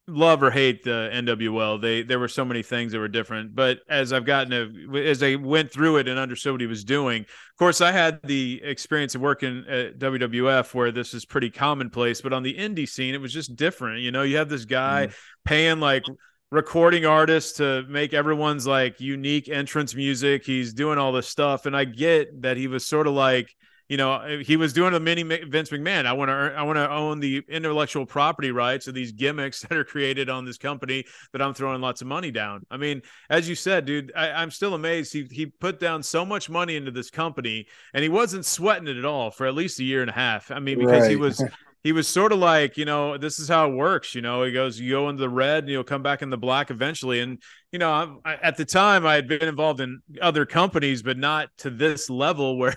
love 0.08 0.44
or 0.44 0.52
hate 0.52 0.84
the 0.84 1.10
NWL. 1.14 1.82
They 1.82 2.04
there 2.04 2.20
were 2.20 2.28
so 2.28 2.46
many 2.46 2.62
things 2.62 2.92
that 2.92 3.00
were 3.00 3.08
different. 3.08 3.56
But 3.56 3.80
as 3.90 4.14
I've 4.14 4.26
gotten 4.26 4.52
to 4.52 5.06
as 5.06 5.24
I 5.24 5.36
went 5.36 5.72
through 5.72 5.98
it 5.98 6.08
and 6.08 6.20
understood 6.20 6.54
what 6.54 6.62
he 6.62 6.68
was 6.68 6.84
doing, 6.84 7.22
of 7.22 7.58
course, 7.58 7.82
I 7.82 7.92
had 7.92 8.20
the 8.24 8.62
experience 8.64 9.16
of 9.16 9.22
working 9.22 9.66
at 9.68 9.98
WWF 10.00 10.74
where 10.74 10.92
this 10.92 11.14
is 11.14 11.26
pretty 11.26 11.50
commonplace. 11.50 12.22
But 12.22 12.34
on 12.34 12.44
the 12.44 12.54
indie 12.54 12.88
scene, 12.88 13.16
it 13.16 13.22
was 13.22 13.34
just 13.34 13.56
different. 13.56 14.02
You 14.02 14.12
know, 14.12 14.24
you 14.24 14.38
have 14.38 14.50
this 14.50 14.66
guy 14.66 15.08
mm. 15.08 15.16
paying 15.44 15.80
like 15.80 16.04
recording 16.52 17.06
artists 17.06 17.58
to 17.58 17.84
make 17.90 18.14
everyone's 18.14 18.68
like 18.68 19.00
unique 19.00 19.50
entrance 19.50 19.96
music. 19.96 20.46
He's 20.46 20.74
doing 20.74 20.98
all 21.00 21.12
this 21.12 21.28
stuff, 21.28 21.66
and 21.66 21.76
I 21.76 21.86
get 21.86 22.44
that 22.44 22.58
he 22.58 22.68
was 22.68 22.86
sort 22.86 23.08
of 23.08 23.14
like 23.14 23.50
you 23.88 23.98
know, 23.98 24.18
eh, 24.20 24.44
he 24.44 24.58
was 24.58 24.74
doing 24.74 24.94
a 24.94 25.00
mini 25.00 25.24
Vince 25.24 25.70
McMahon. 25.70 26.06
I 26.06 26.14
want 26.14 26.30
to, 26.30 26.34
I 26.34 26.64
want 26.64 26.78
to 26.78 26.90
own 26.90 27.20
the 27.20 27.44
intellectual 27.48 28.06
property 28.06 28.52
rights 28.52 28.88
of 28.88 28.94
these 28.94 29.12
gimmicks 29.12 29.62
that 29.70 29.78
are 29.78 29.84
created 29.84 30.30
on 30.30 30.46
this 30.46 30.58
company 30.58 31.06
that 31.32 31.42
I'm 31.42 31.54
throwing 31.54 31.82
lots 31.82 32.02
of 32.02 32.08
money 32.08 32.32
down. 32.32 32.66
I 32.72 32.78
mean, 32.78 33.02
as 33.30 33.48
you 33.48 33.56
said, 33.56 33.86
dude, 33.86 34.12
I, 34.16 34.42
am 34.42 34.52
still 34.52 34.74
amazed. 34.74 35.14
He 35.14 35.28
he 35.32 35.46
put 35.46 35.80
down 35.80 36.04
so 36.04 36.26
much 36.26 36.50
money 36.50 36.76
into 36.76 36.92
this 36.92 37.10
company, 37.10 37.68
and 37.94 38.04
he 38.04 38.10
wasn't 38.10 38.46
sweating 38.46 38.88
it 38.88 38.98
at 38.98 39.06
all 39.06 39.32
for 39.32 39.46
at 39.46 39.54
least 39.54 39.80
a 39.80 39.84
year 39.84 40.02
and 40.02 40.10
a 40.10 40.14
half. 40.14 40.52
I 40.52 40.60
mean, 40.60 40.80
because 40.80 41.02
right. 41.02 41.10
he 41.12 41.16
was 41.16 41.44
he 41.86 41.92
was 41.92 42.08
sort 42.08 42.32
of 42.32 42.40
like, 42.40 42.78
you 42.78 42.86
know, 42.86 43.16
this 43.16 43.38
is 43.38 43.48
how 43.48 43.70
it 43.70 43.76
works. 43.76 44.16
You 44.16 44.24
know, 44.24 44.42
he 44.42 44.52
goes, 44.52 44.80
you 44.80 44.90
go 44.90 45.08
into 45.08 45.22
the 45.22 45.30
red, 45.30 45.66
and 45.66 45.70
you'll 45.72 45.84
come 45.84 46.02
back 46.02 46.24
in 46.24 46.32
the 46.32 46.38
black 46.38 46.72
eventually. 46.72 47.20
And 47.20 47.40
you 47.72 47.78
know, 47.78 48.22
I, 48.26 48.34
at 48.42 48.58
the 48.58 48.66
time, 48.66 49.06
I 49.06 49.14
had 49.14 49.28
been 49.28 49.44
involved 49.44 49.80
in 49.80 50.02
other 50.20 50.48
companies, 50.48 51.04
but 51.04 51.16
not 51.16 51.50
to 51.60 51.70
this 51.70 52.10
level 52.10 52.58
where 52.58 52.76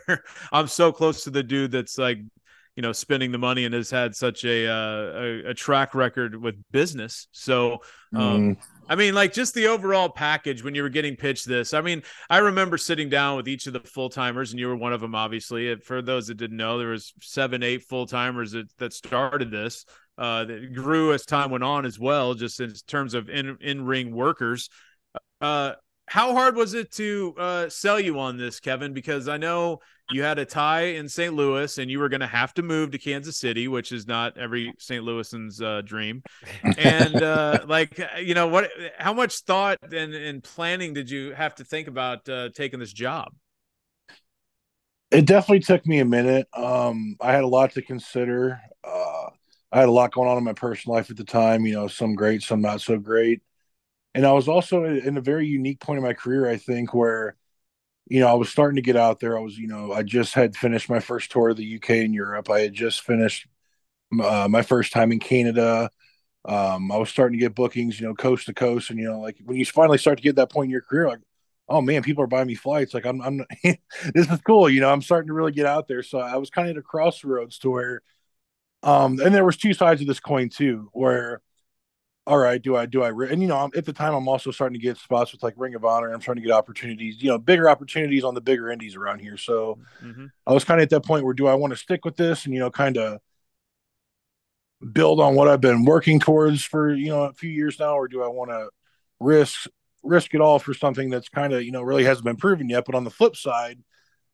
I'm 0.52 0.66
so 0.66 0.92
close 0.92 1.24
to 1.24 1.30
the 1.30 1.42
dude 1.42 1.70
that's 1.70 1.96
like, 1.96 2.18
you 2.76 2.82
know, 2.82 2.92
spending 2.92 3.32
the 3.32 3.38
money 3.38 3.64
and 3.64 3.72
has 3.72 3.90
had 3.90 4.14
such 4.14 4.44
a 4.44 4.68
uh, 4.68 4.74
a, 4.74 5.44
a, 5.46 5.54
track 5.54 5.94
record 5.94 6.36
with 6.36 6.56
business. 6.70 7.28
So, 7.32 7.78
um, 8.14 8.56
mm. 8.56 8.56
I 8.88 8.94
mean, 8.94 9.14
like 9.14 9.32
just 9.32 9.54
the 9.54 9.66
overall 9.66 10.08
package 10.08 10.64
when 10.64 10.74
you 10.74 10.82
were 10.82 10.88
getting 10.88 11.16
pitched 11.16 11.46
this. 11.46 11.74
I 11.74 11.80
mean, 11.80 12.02
I 12.30 12.38
remember 12.38 12.78
sitting 12.78 13.08
down 13.08 13.36
with 13.36 13.48
each 13.48 13.66
of 13.66 13.72
the 13.72 13.80
full 13.80 14.08
timers, 14.08 14.50
and 14.50 14.58
you 14.58 14.68
were 14.68 14.76
one 14.76 14.92
of 14.92 15.00
them, 15.00 15.14
obviously. 15.14 15.74
For 15.76 16.00
those 16.00 16.28
that 16.28 16.36
didn't 16.36 16.56
know, 16.56 16.78
there 16.78 16.88
was 16.88 17.12
seven, 17.20 17.62
eight 17.62 17.82
full 17.82 18.06
timers 18.06 18.52
that, 18.52 18.74
that 18.78 18.92
started 18.92 19.50
this. 19.50 19.84
Uh, 20.16 20.44
that 20.44 20.74
grew 20.74 21.12
as 21.12 21.24
time 21.24 21.50
went 21.50 21.62
on 21.62 21.86
as 21.86 21.96
well, 21.96 22.34
just 22.34 22.58
in 22.58 22.72
terms 22.88 23.14
of 23.14 23.28
in 23.28 23.56
in 23.60 23.84
ring 23.84 24.12
workers. 24.12 24.68
Uh, 25.40 25.74
how 26.06 26.32
hard 26.32 26.56
was 26.56 26.74
it 26.74 26.90
to 26.92 27.34
uh, 27.38 27.68
sell 27.68 28.00
you 28.00 28.18
on 28.18 28.36
this, 28.36 28.58
Kevin? 28.58 28.92
Because 28.92 29.28
I 29.28 29.36
know 29.36 29.78
you 30.10 30.22
had 30.22 30.38
a 30.38 30.44
tie 30.44 30.82
in 30.82 31.08
St. 31.08 31.34
Louis 31.34 31.78
and 31.78 31.90
you 31.90 31.98
were 31.98 32.08
going 32.08 32.20
to 32.20 32.26
have 32.26 32.54
to 32.54 32.62
move 32.62 32.90
to 32.92 32.98
Kansas 32.98 33.36
City, 33.36 33.68
which 33.68 33.92
is 33.92 34.06
not 34.06 34.36
every 34.38 34.72
St. 34.78 35.04
Louisan's 35.04 35.60
uh, 35.60 35.82
dream. 35.84 36.22
And 36.78 37.22
uh, 37.22 37.64
like, 37.68 38.00
you 38.20 38.34
know, 38.34 38.46
what, 38.46 38.70
how 38.98 39.12
much 39.12 39.40
thought 39.40 39.78
and, 39.82 40.14
and 40.14 40.42
planning 40.42 40.94
did 40.94 41.10
you 41.10 41.32
have 41.32 41.54
to 41.56 41.64
think 41.64 41.88
about 41.88 42.28
uh, 42.28 42.48
taking 42.54 42.80
this 42.80 42.92
job? 42.92 43.32
It 45.10 45.24
definitely 45.24 45.60
took 45.60 45.86
me 45.86 46.00
a 46.00 46.04
minute. 46.04 46.48
Um, 46.52 47.16
I 47.20 47.32
had 47.32 47.44
a 47.44 47.48
lot 47.48 47.72
to 47.72 47.82
consider. 47.82 48.60
Uh, 48.84 49.26
I 49.72 49.80
had 49.80 49.88
a 49.88 49.92
lot 49.92 50.12
going 50.12 50.28
on 50.28 50.38
in 50.38 50.44
my 50.44 50.52
personal 50.52 50.96
life 50.96 51.10
at 51.10 51.16
the 51.16 51.24
time, 51.24 51.66
you 51.66 51.74
know, 51.74 51.88
some 51.88 52.14
great, 52.14 52.42
some 52.42 52.60
not 52.60 52.80
so 52.80 52.98
great. 52.98 53.42
And 54.14 54.26
I 54.26 54.32
was 54.32 54.48
also 54.48 54.84
in 54.84 55.16
a 55.16 55.20
very 55.20 55.46
unique 55.46 55.80
point 55.80 55.98
in 55.98 56.04
my 56.04 56.14
career, 56.14 56.48
I 56.48 56.56
think, 56.56 56.92
where 56.94 57.36
you 58.08 58.20
know, 58.20 58.28
I 58.28 58.34
was 58.34 58.48
starting 58.48 58.76
to 58.76 58.82
get 58.82 58.96
out 58.96 59.20
there. 59.20 59.36
I 59.36 59.40
was, 59.40 59.58
you 59.58 59.68
know, 59.68 59.92
I 59.92 60.02
just 60.02 60.34
had 60.34 60.56
finished 60.56 60.88
my 60.88 61.00
first 61.00 61.30
tour 61.30 61.50
of 61.50 61.56
the 61.56 61.64
UK 61.64 61.90
and 61.90 62.14
Europe. 62.14 62.50
I 62.50 62.60
had 62.60 62.72
just 62.72 63.02
finished 63.02 63.46
uh, 64.22 64.48
my 64.48 64.62
first 64.62 64.92
time 64.92 65.12
in 65.12 65.18
Canada. 65.18 65.90
Um, 66.44 66.90
I 66.90 66.96
was 66.96 67.10
starting 67.10 67.38
to 67.38 67.44
get 67.44 67.54
bookings, 67.54 68.00
you 68.00 68.06
know, 68.06 68.14
coast 68.14 68.46
to 68.46 68.54
coast. 68.54 68.90
And, 68.90 68.98
you 68.98 69.06
know, 69.06 69.20
like 69.20 69.36
when 69.44 69.58
you 69.58 69.66
finally 69.66 69.98
start 69.98 70.18
to 70.18 70.22
get 70.22 70.36
that 70.36 70.50
point 70.50 70.66
in 70.66 70.70
your 70.70 70.80
career, 70.80 71.08
like, 71.08 71.20
oh 71.68 71.82
man, 71.82 72.02
people 72.02 72.24
are 72.24 72.28
buying 72.28 72.46
me 72.46 72.54
flights. 72.54 72.94
Like, 72.94 73.04
I'm, 73.04 73.20
I'm, 73.20 73.44
this 74.14 74.30
is 74.30 74.40
cool. 74.46 74.70
You 74.70 74.80
know, 74.80 74.90
I'm 74.90 75.02
starting 75.02 75.28
to 75.28 75.34
really 75.34 75.52
get 75.52 75.66
out 75.66 75.86
there. 75.88 76.02
So 76.02 76.18
I 76.18 76.36
was 76.36 76.48
kind 76.48 76.68
of 76.68 76.76
at 76.76 76.80
a 76.80 76.82
crossroads 76.82 77.58
to 77.58 77.70
where, 77.70 78.02
um, 78.82 79.20
and 79.20 79.34
there 79.34 79.44
was 79.44 79.58
two 79.58 79.74
sides 79.74 80.00
of 80.00 80.06
this 80.06 80.20
coin 80.20 80.48
too, 80.48 80.88
where 80.92 81.42
all 82.28 82.36
right, 82.36 82.60
do 82.60 82.76
I 82.76 82.84
do 82.84 83.02
I 83.02 83.08
and 83.08 83.40
you 83.40 83.48
know 83.48 83.70
at 83.74 83.86
the 83.86 83.92
time 83.92 84.12
I'm 84.14 84.28
also 84.28 84.50
starting 84.50 84.78
to 84.78 84.82
get 84.82 84.98
spots 84.98 85.32
with 85.32 85.42
like 85.42 85.54
Ring 85.56 85.74
of 85.74 85.86
Honor. 85.86 86.12
I'm 86.12 86.20
starting 86.20 86.42
to 86.42 86.46
get 86.46 86.54
opportunities, 86.54 87.22
you 87.22 87.30
know, 87.30 87.38
bigger 87.38 87.70
opportunities 87.70 88.22
on 88.22 88.34
the 88.34 88.42
bigger 88.42 88.70
indies 88.70 88.96
around 88.96 89.20
here. 89.20 89.38
So 89.38 89.78
mm-hmm. 90.04 90.26
I 90.46 90.52
was 90.52 90.62
kind 90.62 90.78
of 90.78 90.82
at 90.82 90.90
that 90.90 91.06
point 91.06 91.24
where 91.24 91.32
do 91.32 91.46
I 91.46 91.54
want 91.54 91.72
to 91.72 91.78
stick 91.78 92.04
with 92.04 92.16
this 92.16 92.44
and 92.44 92.52
you 92.52 92.60
know 92.60 92.70
kind 92.70 92.98
of 92.98 93.20
build 94.92 95.20
on 95.20 95.34
what 95.34 95.48
I've 95.48 95.62
been 95.62 95.86
working 95.86 96.20
towards 96.20 96.62
for 96.62 96.94
you 96.94 97.08
know 97.08 97.24
a 97.24 97.32
few 97.32 97.48
years 97.48 97.80
now, 97.80 97.94
or 97.94 98.08
do 98.08 98.22
I 98.22 98.28
want 98.28 98.50
to 98.50 98.68
risk 99.20 99.66
risk 100.02 100.34
it 100.34 100.42
all 100.42 100.58
for 100.58 100.74
something 100.74 101.08
that's 101.08 101.30
kind 101.30 101.54
of 101.54 101.62
you 101.62 101.72
know 101.72 101.80
really 101.80 102.04
hasn't 102.04 102.26
been 102.26 102.36
proven 102.36 102.68
yet? 102.68 102.84
But 102.84 102.94
on 102.94 103.04
the 103.04 103.10
flip 103.10 103.36
side, 103.36 103.82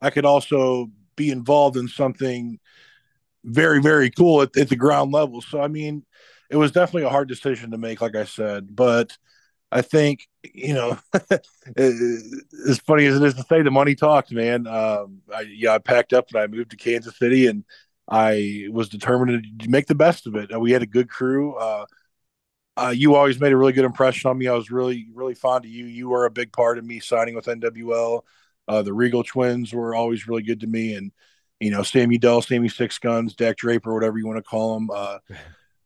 I 0.01 0.11
could 0.11 0.24
also 0.24 0.88
be 1.14 1.30
involved 1.30 1.76
in 1.76 1.86
something 1.86 2.59
very 3.45 3.80
very 3.80 4.11
cool 4.11 4.42
at, 4.42 4.57
at 4.57 4.68
the 4.68 4.74
ground 4.74 5.12
level. 5.12 5.40
So 5.42 5.61
I 5.61 5.68
mean 5.68 6.05
it 6.51 6.57
was 6.57 6.72
definitely 6.72 7.05
a 7.05 7.11
hard 7.11 7.28
decision 7.28 7.70
to 7.70 7.78
make, 7.78 8.01
like 8.01 8.16
I 8.16 8.24
said. 8.24 8.74
But 8.74 9.16
I 9.72 9.82
think 9.82 10.28
you 10.53 10.74
know, 10.74 10.99
as 11.76 12.78
funny 12.80 13.07
as 13.07 13.16
it 13.16 13.22
is 13.22 13.34
to 13.34 13.45
say, 13.49 13.62
the 13.62 13.70
money 13.70 13.95
talked, 13.95 14.32
man. 14.32 14.66
Um, 14.66 15.22
I, 15.34 15.42
yeah, 15.42 15.74
I 15.74 15.78
packed 15.78 16.12
up 16.12 16.28
and 16.32 16.40
I 16.40 16.47
moved 16.47 16.70
to 16.70 16.76
Kansas 16.76 17.18
City, 17.18 17.47
and 17.47 17.64
I 18.09 18.66
was 18.70 18.88
determined 18.88 19.61
to 19.61 19.68
make 19.68 19.86
the 19.86 19.95
best 19.95 20.26
of 20.26 20.36
it. 20.36 20.59
We 20.59 20.72
had 20.72 20.82
a 20.82 20.86
good 20.86 21.09
crew. 21.09 21.55
Uh, 21.55 21.86
uh, 22.76 22.92
you 22.95 23.14
always 23.14 23.40
made 23.40 23.53
a 23.53 23.57
really 23.57 23.72
good 23.72 23.84
impression 23.84 24.30
on 24.30 24.38
me. 24.38 24.49
I 24.49 24.55
was 24.55 24.70
really, 24.70 25.07
really 25.14 25.34
fond 25.34 25.64
of 25.64 25.70
you. 25.70 25.86
You 25.86 26.09
were 26.09 26.26
a 26.26 26.30
big 26.30 26.53
part 26.53 26.76
of 26.76 26.84
me 26.84 26.99
signing 26.99 27.34
with 27.34 27.47
NWL. 27.47 28.22
Uh, 28.66 28.82
the 28.82 28.92
Regal 28.92 29.22
twins 29.22 29.72
were 29.72 29.95
always 29.95 30.26
really 30.26 30.42
good 30.42 30.61
to 30.61 30.66
me, 30.66 30.95
and 30.95 31.12
you 31.61 31.70
know, 31.70 31.82
Sammy 31.82 32.18
Dell, 32.18 32.42
Sammy 32.42 32.68
Six 32.68 32.99
Guns, 32.99 33.34
Dak 33.34 33.57
Draper, 33.57 33.95
whatever 33.95 34.18
you 34.18 34.26
want 34.26 34.38
to 34.38 34.42
call 34.42 34.74
them. 34.74 34.90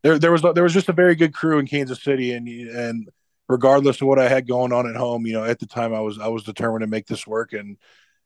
There 0.03 0.17
there 0.17 0.31
was 0.31 0.41
there 0.41 0.63
was 0.63 0.73
just 0.73 0.89
a 0.89 0.93
very 0.93 1.15
good 1.15 1.33
crew 1.33 1.59
in 1.59 1.67
Kansas 1.67 2.01
City, 2.01 2.31
and 2.33 2.47
and 2.47 3.09
regardless 3.47 4.01
of 4.01 4.07
what 4.07 4.19
I 4.19 4.29
had 4.29 4.47
going 4.47 4.71
on 4.71 4.87
at 4.87 4.95
home, 4.95 5.25
you 5.25 5.33
know, 5.33 5.43
at 5.43 5.59
the 5.59 5.65
time 5.65 5.93
I 5.93 5.99
was 5.99 6.19
I 6.19 6.27
was 6.27 6.43
determined 6.43 6.81
to 6.81 6.87
make 6.87 7.07
this 7.07 7.27
work 7.27 7.53
and 7.53 7.77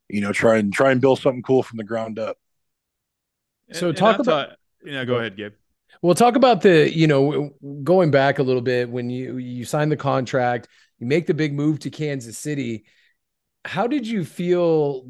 you 0.10 0.22
know 0.22 0.32
try 0.32 0.58
and 0.58 0.72
try 0.72 0.92
and 0.92 1.02
build 1.02 1.20
something 1.20 1.42
cool 1.42 1.64
from 1.64 1.78
the 1.78 1.84
ground 1.84 2.20
up. 2.20 2.38
So 3.72 3.90
and, 3.90 3.98
talk 3.98 4.20
and 4.20 4.28
about 4.28 4.50
yeah, 4.86 5.06
go 5.06 5.16
ahead, 5.16 5.38
Gabe. 5.38 5.54
We'll 6.02 6.16
talk 6.16 6.36
about 6.36 6.62
the 6.62 6.94
you 6.96 7.08
know 7.08 7.52
going 7.84 8.12
back 8.12 8.40
a 8.40 8.44
little 8.44 8.62
bit 8.62 8.90
when 8.90 9.10
you 9.10 9.38
you 9.38 9.66
sign 9.66 9.90
the 9.90 9.98
contract, 9.98 10.68
you 11.00 11.08
make 11.08 11.26
the 11.26 11.34
big 11.34 11.54
move 11.54 11.80
to 11.80 11.90
Kansas 11.90 12.38
City. 12.38 12.86
How 13.66 13.88
did 13.88 14.06
you 14.06 14.26
feel 14.26 15.08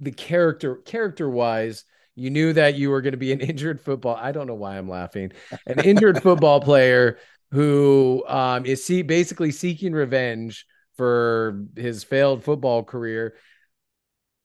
the 0.00 0.10
character 0.10 0.76
character 0.76 1.30
wise? 1.30 1.84
You 2.16 2.30
knew 2.30 2.52
that 2.52 2.76
you 2.76 2.90
were 2.90 3.00
going 3.00 3.12
to 3.12 3.18
be 3.18 3.32
an 3.32 3.40
injured 3.40 3.80
football. 3.80 4.16
I 4.16 4.32
don't 4.32 4.46
know 4.46 4.54
why 4.54 4.78
I'm 4.78 4.88
laughing. 4.88 5.32
An 5.66 5.80
injured 5.80 6.22
football 6.22 6.60
player 6.60 7.18
who 7.50 8.24
um, 8.26 8.66
is 8.66 8.84
see, 8.84 9.02
basically 9.02 9.50
seeking 9.50 9.92
revenge 9.92 10.66
for 10.96 11.64
his 11.76 12.04
failed 12.04 12.44
football 12.44 12.82
career. 12.82 13.34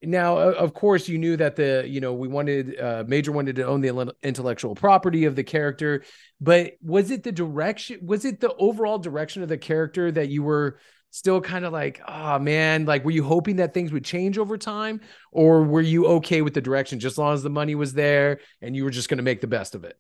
Now, 0.02 0.38
of 0.38 0.74
course, 0.74 1.10
you 1.10 1.18
knew 1.18 1.36
that 1.38 1.58
the 1.58 1.84
you 1.86 2.00
know 2.00 2.14
we 2.14 2.30
wanted 2.30 2.80
uh, 2.80 3.04
Major 3.06 3.34
wanted 3.34 3.58
to 3.58 3.64
own 3.64 3.82
the 3.82 4.14
intellectual 4.24 4.74
property 4.74 5.26
of 5.26 5.36
the 5.36 5.44
character, 5.44 6.04
but 6.40 6.74
was 6.82 7.12
it 7.12 7.24
the 7.24 7.34
direction? 7.34 8.00
Was 8.06 8.24
it 8.24 8.40
the 8.40 8.54
overall 8.56 8.98
direction 8.98 9.44
of 9.44 9.50
the 9.50 9.58
character 9.58 10.10
that 10.10 10.30
you 10.30 10.42
were 10.42 10.80
still 11.12 11.42
kind 11.42 11.66
of 11.66 11.74
like, 11.74 12.02
oh 12.08 12.40
man, 12.40 12.86
like 12.86 13.04
were 13.04 13.12
you 13.12 13.24
hoping 13.24 13.58
that 13.58 13.74
things 13.74 13.92
would 13.92 14.06
change 14.06 14.38
over 14.38 14.58
time? 14.58 15.02
Or 15.32 15.64
were 15.64 15.82
you 15.82 16.06
okay 16.08 16.42
with 16.42 16.54
the 16.54 16.62
direction 16.62 17.00
just 17.00 17.16
as 17.16 17.18
long 17.18 17.34
as 17.34 17.44
the 17.44 17.50
money 17.50 17.76
was 17.76 17.94
there 17.94 18.40
and 18.62 18.76
you 18.76 18.84
were 18.84 18.92
just 18.92 19.10
going 19.10 19.18
to 19.18 19.24
make 19.24 19.42
the 19.42 19.48
best 19.48 19.76
of 19.76 19.84
it? 19.84 19.98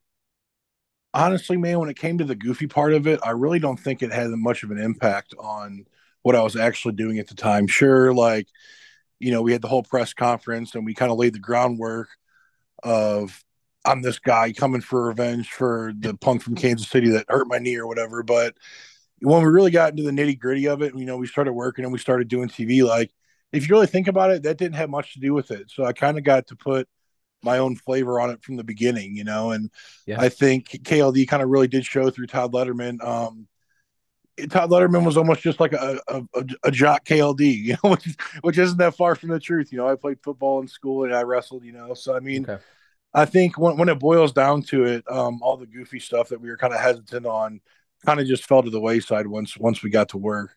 Honestly, 1.14 1.58
man, 1.58 1.80
when 1.80 1.90
it 1.90 1.98
came 1.98 2.20
to 2.20 2.24
the 2.24 2.36
goofy 2.36 2.68
part 2.68 2.94
of 2.94 3.08
it, 3.08 3.20
I 3.24 3.32
really 3.32 3.58
don't 3.58 3.80
think 3.80 4.04
it 4.04 4.14
had 4.14 4.30
much 4.30 4.64
of 4.64 4.70
an 4.70 4.78
impact 4.78 5.34
on 5.40 5.86
what 6.22 6.36
I 6.36 6.44
was 6.44 6.56
actually 6.56 6.94
doing 6.94 7.18
at 7.18 7.28
the 7.28 7.34
time. 7.34 7.66
Sure, 7.66 8.14
like, 8.14 8.48
you 9.18 9.32
know, 9.32 9.42
we 9.42 9.52
had 9.52 9.64
the 9.64 9.68
whole 9.68 9.84
press 9.84 10.14
conference 10.14 10.76
and 10.76 10.86
we 10.86 10.94
kind 10.94 11.12
of 11.12 11.18
laid 11.18 11.34
the 11.34 11.40
groundwork 11.40 12.10
of 12.84 13.44
I'm 13.86 14.02
this 14.02 14.20
guy 14.20 14.52
coming 14.52 14.82
for 14.82 15.08
revenge 15.08 15.50
for 15.50 15.94
the 15.98 16.14
punk 16.14 16.44
from 16.44 16.56
Kansas 16.56 16.88
City 16.88 17.10
that 17.10 17.26
hurt 17.28 17.48
my 17.48 17.58
knee 17.58 17.78
or 17.78 17.88
whatever. 17.88 18.22
But 18.22 18.56
when 19.22 19.44
we 19.44 19.50
really 19.50 19.72
got 19.72 19.92
into 19.92 20.04
the 20.04 20.12
nitty 20.12 20.40
gritty 20.40 20.68
of 20.68 20.82
it, 20.82 20.96
you 20.96 21.06
know, 21.06 21.18
we 21.18 21.28
started 21.28 21.54
working 21.54 21.84
and 21.84 21.92
we 21.92 22.00
started 22.00 22.28
doing 22.28 22.50
TV. 22.50 22.84
Like, 22.84 23.12
if 23.52 23.68
you 23.68 23.76
really 23.76 23.88
think 23.88 24.08
about 24.08 24.32
it, 24.32 24.44
that 24.44 24.58
didn't 24.58 24.76
have 24.76 24.90
much 24.90 25.14
to 25.14 25.20
do 25.20 25.34
with 25.34 25.52
it. 25.52 25.72
So 25.72 25.84
I 25.84 25.94
kind 25.94 26.18
of 26.18 26.24
got 26.24 26.48
to 26.48 26.56
put 26.56 26.88
my 27.44 27.58
own 27.58 27.76
flavor 27.76 28.20
on 28.20 28.30
it 28.30 28.44
from 28.44 28.58
the 28.58 28.64
beginning, 28.64 29.16
you 29.16 29.24
know. 29.24 29.52
And 29.52 29.72
yeah. 30.06 30.20
I 30.20 30.30
think 30.30 30.70
KLD 30.70 31.28
kind 31.28 31.42
of 31.42 31.50
really 31.50 31.68
did 31.68 31.86
show 31.86 32.10
through 32.10 32.28
Todd 32.28 32.54
Letterman. 32.54 33.04
Um, 33.04 33.48
Todd 34.50 34.70
Letterman 34.70 35.06
was 35.06 35.18
almost 35.18 35.42
just 35.42 35.60
like 35.60 35.74
a, 35.74 36.00
a, 36.08 36.46
a, 36.64 36.72
jock 36.72 37.06
KLD, 37.06 37.58
you 37.64 37.76
know, 37.84 37.92
which, 37.92 38.16
which 38.42 38.58
isn't 38.58 38.78
that 38.78 38.96
far 38.96 39.16
from 39.16 39.30
the 39.30 39.40
truth. 39.40 39.72
You 39.72 39.80
know, 39.80 39.88
I 39.88 39.96
played 39.96 40.22
football 40.22 40.62
in 40.62 40.68
school 40.68 41.04
and 41.04 41.14
I 41.14 41.24
wrestled, 41.24 41.64
you 41.64 41.74
know. 41.74 41.94
So 41.94 42.16
I 42.16 42.20
mean, 42.20 42.44
okay. 42.50 42.62
I 43.14 43.26
think 43.26 43.58
when 43.58 43.78
when 43.78 43.90
it 43.90 44.00
boils 44.00 44.32
down 44.32 44.62
to 44.64 44.86
it, 44.86 45.04
um, 45.12 45.42
all 45.42 45.58
the 45.58 45.66
goofy 45.66 46.00
stuff 46.00 46.30
that 46.30 46.40
we 46.40 46.50
were 46.50 46.58
kind 46.58 46.74
of 46.74 46.80
hesitant 46.80 47.26
on 47.26 47.60
kind 48.06 48.20
of 48.20 48.28
just 48.28 48.46
fell 48.46 48.64
to 48.64 48.70
the 48.70 48.80
wayside 48.80 49.28
once 49.28 49.58
once 49.58 49.84
we 49.84 49.90
got 49.90 50.10
to 50.10 50.18
work. 50.18 50.56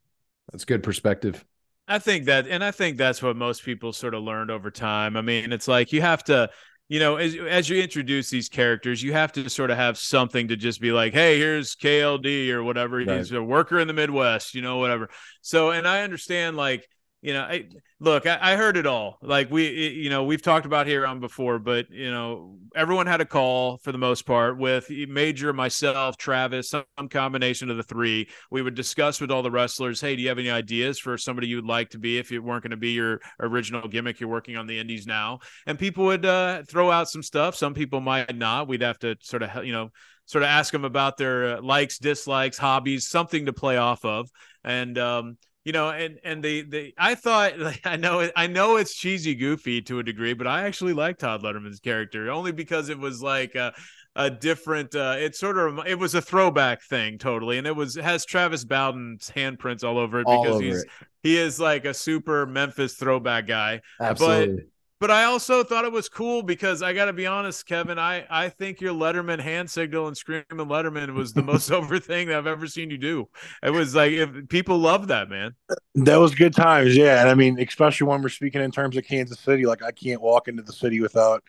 That's 0.50 0.64
good 0.64 0.82
perspective. 0.82 1.44
I 1.88 1.98
think 1.98 2.26
that, 2.26 2.46
and 2.46 2.62
I 2.62 2.70
think 2.70 2.96
that's 2.96 3.22
what 3.22 3.36
most 3.36 3.64
people 3.64 3.92
sort 3.92 4.14
of 4.14 4.22
learned 4.22 4.50
over 4.50 4.70
time. 4.70 5.16
I 5.16 5.22
mean, 5.22 5.52
it's 5.52 5.68
like 5.68 5.92
you 5.92 6.00
have 6.00 6.22
to, 6.24 6.48
you 6.88 7.00
know, 7.00 7.16
as 7.16 7.34
as 7.34 7.68
you 7.68 7.82
introduce 7.82 8.30
these 8.30 8.48
characters, 8.48 9.02
you 9.02 9.12
have 9.12 9.32
to 9.32 9.48
sort 9.50 9.70
of 9.70 9.76
have 9.76 9.98
something 9.98 10.48
to 10.48 10.56
just 10.56 10.80
be 10.80 10.92
like, 10.92 11.12
hey, 11.12 11.38
here's 11.38 11.74
KLD 11.74 12.50
or 12.50 12.62
whatever. 12.62 12.98
Right. 12.98 13.18
He's 13.18 13.32
a 13.32 13.42
worker 13.42 13.78
in 13.78 13.88
the 13.88 13.94
Midwest, 13.94 14.54
you 14.54 14.62
know, 14.62 14.78
whatever. 14.78 15.08
So, 15.40 15.70
and 15.70 15.86
I 15.86 16.02
understand 16.02 16.56
like 16.56 16.86
you 17.22 17.32
know, 17.32 17.42
I, 17.42 17.68
look, 18.00 18.26
I, 18.26 18.36
I, 18.40 18.56
heard 18.56 18.76
it 18.76 18.84
all. 18.84 19.18
Like 19.22 19.48
we, 19.48 19.90
you 19.90 20.10
know, 20.10 20.24
we've 20.24 20.42
talked 20.42 20.66
about 20.66 20.88
here 20.88 21.06
on 21.06 21.20
before, 21.20 21.60
but 21.60 21.88
you 21.88 22.10
know, 22.10 22.56
everyone 22.74 23.06
had 23.06 23.20
a 23.20 23.24
call 23.24 23.78
for 23.78 23.92
the 23.92 23.98
most 23.98 24.26
part 24.26 24.58
with 24.58 24.90
Major, 24.90 25.52
myself, 25.52 26.16
Travis, 26.16 26.70
some, 26.70 26.82
some 26.98 27.08
combination 27.08 27.70
of 27.70 27.76
the 27.76 27.84
three. 27.84 28.28
We 28.50 28.60
would 28.60 28.74
discuss 28.74 29.20
with 29.20 29.30
all 29.30 29.42
the 29.42 29.52
wrestlers, 29.52 30.00
hey, 30.00 30.16
do 30.16 30.22
you 30.22 30.28
have 30.30 30.40
any 30.40 30.50
ideas 30.50 30.98
for 30.98 31.16
somebody 31.16 31.46
you'd 31.46 31.64
like 31.64 31.90
to 31.90 31.98
be 31.98 32.18
if 32.18 32.32
it 32.32 32.40
weren't 32.40 32.64
going 32.64 32.72
to 32.72 32.76
be 32.76 32.90
your 32.90 33.20
original 33.38 33.86
gimmick? 33.86 34.18
You're 34.18 34.28
working 34.28 34.56
on 34.56 34.66
the 34.66 34.80
Indies 34.80 35.06
now, 35.06 35.38
and 35.66 35.78
people 35.78 36.06
would 36.06 36.26
uh, 36.26 36.64
throw 36.68 36.90
out 36.90 37.08
some 37.08 37.22
stuff. 37.22 37.54
Some 37.54 37.72
people 37.72 38.00
might 38.00 38.34
not. 38.34 38.66
We'd 38.66 38.82
have 38.82 38.98
to 38.98 39.16
sort 39.20 39.44
of, 39.44 39.64
you 39.64 39.72
know, 39.72 39.90
sort 40.26 40.42
of 40.42 40.48
ask 40.48 40.72
them 40.72 40.84
about 40.84 41.18
their 41.18 41.58
uh, 41.58 41.62
likes, 41.62 41.98
dislikes, 41.98 42.58
hobbies, 42.58 43.06
something 43.06 43.46
to 43.46 43.52
play 43.52 43.76
off 43.76 44.04
of, 44.04 44.28
and 44.64 44.98
um, 44.98 45.38
you 45.64 45.72
know 45.72 45.90
and 45.90 46.18
and 46.24 46.42
they 46.42 46.62
they 46.62 46.92
i 46.98 47.14
thought 47.14 47.58
like 47.58 47.80
i 47.84 47.96
know 47.96 48.28
i 48.36 48.46
know 48.46 48.76
it's 48.76 48.94
cheesy 48.94 49.34
goofy 49.34 49.80
to 49.82 49.98
a 49.98 50.02
degree 50.02 50.32
but 50.34 50.46
i 50.46 50.64
actually 50.64 50.92
like 50.92 51.18
todd 51.18 51.42
letterman's 51.42 51.80
character 51.80 52.30
only 52.30 52.52
because 52.52 52.88
it 52.88 52.98
was 52.98 53.22
like 53.22 53.54
a, 53.54 53.72
a 54.16 54.30
different 54.30 54.94
uh 54.94 55.16
it 55.18 55.34
sort 55.36 55.56
of 55.58 55.78
it 55.86 55.98
was 55.98 56.14
a 56.14 56.22
throwback 56.22 56.82
thing 56.82 57.18
totally 57.18 57.58
and 57.58 57.66
it 57.66 57.74
was 57.76 57.96
it 57.96 58.04
has 58.04 58.24
travis 58.24 58.64
bowden's 58.64 59.30
handprints 59.30 59.84
all 59.84 59.98
over 59.98 60.20
it 60.20 60.26
because 60.26 60.56
over 60.56 60.62
he's 60.62 60.82
it. 60.82 60.88
he 61.22 61.38
is 61.38 61.60
like 61.60 61.84
a 61.84 61.94
super 61.94 62.46
memphis 62.46 62.94
throwback 62.94 63.46
guy 63.46 63.80
Absolutely. 64.00 64.56
but 64.56 64.64
but 65.02 65.10
I 65.10 65.24
also 65.24 65.64
thought 65.64 65.84
it 65.84 65.90
was 65.90 66.08
cool 66.08 66.44
because 66.44 66.80
I 66.80 66.92
got 66.92 67.06
to 67.06 67.12
be 67.12 67.26
honest, 67.26 67.66
Kevin. 67.66 67.98
I 67.98 68.24
I 68.30 68.48
think 68.48 68.80
your 68.80 68.94
Letterman 68.94 69.40
hand 69.40 69.68
signal 69.68 70.06
and 70.06 70.16
screaming 70.16 70.44
Letterman 70.48 71.12
was 71.14 71.32
the 71.32 71.42
most 71.42 71.70
over 71.72 71.98
thing 71.98 72.28
that 72.28 72.36
I've 72.36 72.46
ever 72.46 72.68
seen 72.68 72.88
you 72.88 72.98
do. 72.98 73.28
It 73.64 73.70
was 73.70 73.96
like 73.96 74.12
if 74.12 74.48
people 74.48 74.78
love 74.78 75.08
that 75.08 75.28
man. 75.28 75.56
That 75.96 76.18
was 76.18 76.36
good 76.36 76.54
times, 76.54 76.96
yeah. 76.96 77.20
And 77.20 77.28
I 77.28 77.34
mean, 77.34 77.58
especially 77.58 78.06
when 78.06 78.22
we're 78.22 78.28
speaking 78.28 78.60
in 78.60 78.70
terms 78.70 78.96
of 78.96 79.04
Kansas 79.04 79.40
City, 79.40 79.66
like 79.66 79.82
I 79.82 79.90
can't 79.90 80.22
walk 80.22 80.46
into 80.46 80.62
the 80.62 80.72
city 80.72 81.00
without 81.00 81.42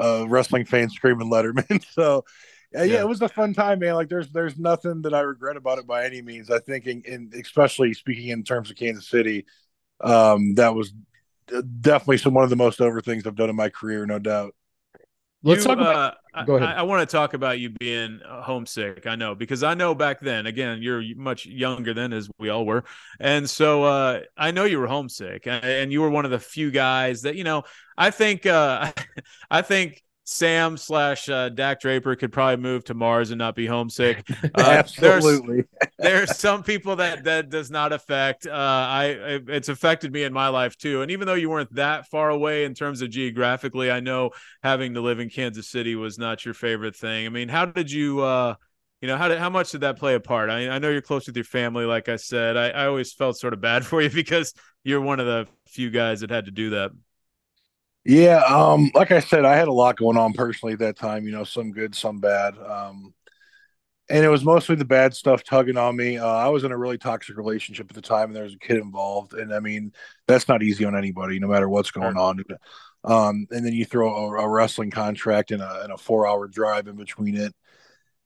uh, 0.00 0.26
wrestling 0.28 0.64
fans 0.64 0.92
screaming 0.94 1.30
Letterman. 1.30 1.84
so. 1.92 2.24
Yeah, 2.72 2.82
yeah, 2.82 3.00
it 3.00 3.08
was 3.08 3.22
a 3.22 3.30
fun 3.30 3.54
time, 3.54 3.78
man. 3.78 3.94
Like, 3.94 4.10
there's 4.10 4.28
there's 4.28 4.58
nothing 4.58 5.00
that 5.00 5.14
I 5.14 5.20
regret 5.20 5.56
about 5.56 5.78
it 5.78 5.86
by 5.86 6.04
any 6.04 6.20
means. 6.20 6.50
I 6.50 6.58
think, 6.58 6.86
in, 6.86 7.00
in 7.06 7.30
especially 7.32 7.94
speaking 7.94 8.28
in 8.28 8.42
terms 8.42 8.68
of 8.68 8.76
Kansas 8.76 9.08
City, 9.08 9.46
um, 10.02 10.54
that 10.56 10.74
was 10.74 10.92
definitely 11.80 12.18
some 12.18 12.34
one 12.34 12.44
of 12.44 12.50
the 12.50 12.56
most 12.56 12.80
over 12.80 13.00
things 13.00 13.26
I've 13.26 13.36
done 13.36 13.50
in 13.50 13.56
my 13.56 13.68
career, 13.68 14.06
no 14.06 14.18
doubt. 14.18 14.54
Let's 15.44 15.62
you, 15.62 15.68
talk 15.68 15.78
about. 15.78 16.16
Uh, 16.34 16.44
go 16.44 16.56
ahead. 16.56 16.68
I, 16.68 16.80
I, 16.80 16.82
want 16.82 17.08
to 17.08 17.12
talk 17.12 17.32
about 17.32 17.60
you 17.60 17.70
being 17.70 18.20
uh, 18.28 18.42
homesick. 18.42 19.06
I 19.06 19.14
know 19.14 19.36
because 19.36 19.62
I 19.62 19.74
know 19.74 19.94
back 19.94 20.20
then. 20.20 20.46
Again, 20.46 20.82
you're 20.82 21.02
much 21.16 21.46
younger 21.46 21.94
than 21.94 22.12
as 22.12 22.28
we 22.40 22.48
all 22.48 22.66
were, 22.66 22.82
and 23.20 23.48
so 23.48 23.84
uh, 23.84 24.20
I 24.36 24.50
know 24.50 24.64
you 24.64 24.80
were 24.80 24.88
homesick, 24.88 25.46
and 25.46 25.92
you 25.92 26.00
were 26.00 26.10
one 26.10 26.24
of 26.24 26.32
the 26.32 26.40
few 26.40 26.70
guys 26.70 27.22
that 27.22 27.36
you 27.36 27.44
know. 27.44 27.62
I 27.96 28.10
think. 28.10 28.46
Uh, 28.46 28.92
I 29.50 29.62
Sam 30.30 30.76
slash 30.76 31.26
uh, 31.30 31.48
Dak 31.48 31.80
Draper 31.80 32.14
could 32.14 32.32
probably 32.32 32.62
move 32.62 32.84
to 32.84 32.92
Mars 32.92 33.30
and 33.30 33.38
not 33.38 33.54
be 33.56 33.66
homesick. 33.66 34.28
Uh, 34.54 34.62
Absolutely. 34.62 35.64
There's, 35.98 36.26
there's, 36.28 36.38
some 36.38 36.62
people 36.62 36.96
that 36.96 37.24
that 37.24 37.48
does 37.48 37.70
not 37.70 37.92
affect. 37.92 38.46
Uh, 38.46 38.50
I 38.52 39.40
it's 39.48 39.68
affected 39.68 40.12
me 40.12 40.24
in 40.24 40.32
my 40.32 40.48
life 40.48 40.76
too. 40.76 41.02
And 41.02 41.10
even 41.10 41.26
though 41.26 41.34
you 41.34 41.50
weren't 41.50 41.74
that 41.74 42.08
far 42.08 42.30
away 42.30 42.64
in 42.64 42.74
terms 42.74 43.02
of 43.02 43.10
geographically, 43.10 43.90
I 43.90 44.00
know 44.00 44.30
having 44.62 44.94
to 44.94 45.00
live 45.00 45.20
in 45.20 45.28
Kansas 45.28 45.68
City 45.68 45.94
was 45.96 46.18
not 46.18 46.44
your 46.44 46.54
favorite 46.54 46.96
thing. 46.96 47.26
I 47.26 47.28
mean, 47.28 47.48
how 47.48 47.66
did 47.66 47.90
you? 47.90 48.20
Uh, 48.20 48.54
you 49.00 49.08
know 49.08 49.16
how 49.16 49.28
did 49.28 49.38
how 49.38 49.50
much 49.50 49.70
did 49.70 49.82
that 49.82 49.98
play 49.98 50.14
a 50.14 50.20
part? 50.20 50.50
I 50.50 50.68
I 50.68 50.78
know 50.78 50.90
you're 50.90 51.02
close 51.02 51.26
with 51.26 51.36
your 51.36 51.44
family, 51.44 51.84
like 51.84 52.08
I 52.08 52.16
said. 52.16 52.56
I, 52.56 52.70
I 52.70 52.86
always 52.86 53.12
felt 53.12 53.38
sort 53.38 53.52
of 53.52 53.60
bad 53.60 53.84
for 53.86 54.00
you 54.02 54.10
because 54.10 54.54
you're 54.84 55.00
one 55.00 55.20
of 55.20 55.26
the 55.26 55.46
few 55.66 55.90
guys 55.90 56.20
that 56.20 56.30
had 56.30 56.46
to 56.46 56.50
do 56.50 56.70
that. 56.70 56.90
Yeah, 58.08 58.42
um, 58.48 58.90
like 58.94 59.10
I 59.10 59.20
said, 59.20 59.44
I 59.44 59.56
had 59.56 59.68
a 59.68 59.72
lot 59.72 59.98
going 59.98 60.16
on 60.16 60.32
personally 60.32 60.72
at 60.72 60.78
that 60.78 60.96
time. 60.96 61.26
You 61.26 61.32
know, 61.32 61.44
some 61.44 61.72
good, 61.72 61.94
some 61.94 62.20
bad. 62.20 62.56
Um, 62.56 63.12
and 64.08 64.24
it 64.24 64.30
was 64.30 64.42
mostly 64.42 64.76
the 64.76 64.86
bad 64.86 65.12
stuff 65.12 65.44
tugging 65.44 65.76
on 65.76 65.94
me. 65.94 66.16
Uh, 66.16 66.26
I 66.26 66.48
was 66.48 66.64
in 66.64 66.72
a 66.72 66.78
really 66.78 66.96
toxic 66.96 67.36
relationship 67.36 67.90
at 67.90 67.94
the 67.94 68.00
time, 68.00 68.28
and 68.30 68.36
there 68.36 68.44
was 68.44 68.54
a 68.54 68.58
kid 68.58 68.78
involved. 68.78 69.34
And 69.34 69.52
I 69.52 69.60
mean, 69.60 69.92
that's 70.26 70.48
not 70.48 70.62
easy 70.62 70.86
on 70.86 70.96
anybody, 70.96 71.38
no 71.38 71.48
matter 71.48 71.68
what's 71.68 71.90
going 71.90 72.16
on. 72.16 72.42
Um, 73.04 73.46
and 73.50 73.66
then 73.66 73.74
you 73.74 73.84
throw 73.84 74.08
a, 74.10 74.42
a 74.42 74.48
wrestling 74.48 74.90
contract 74.90 75.50
and 75.50 75.60
a, 75.60 75.82
and 75.82 75.92
a 75.92 75.98
four-hour 75.98 76.48
drive 76.48 76.88
in 76.88 76.96
between 76.96 77.36
it, 77.36 77.54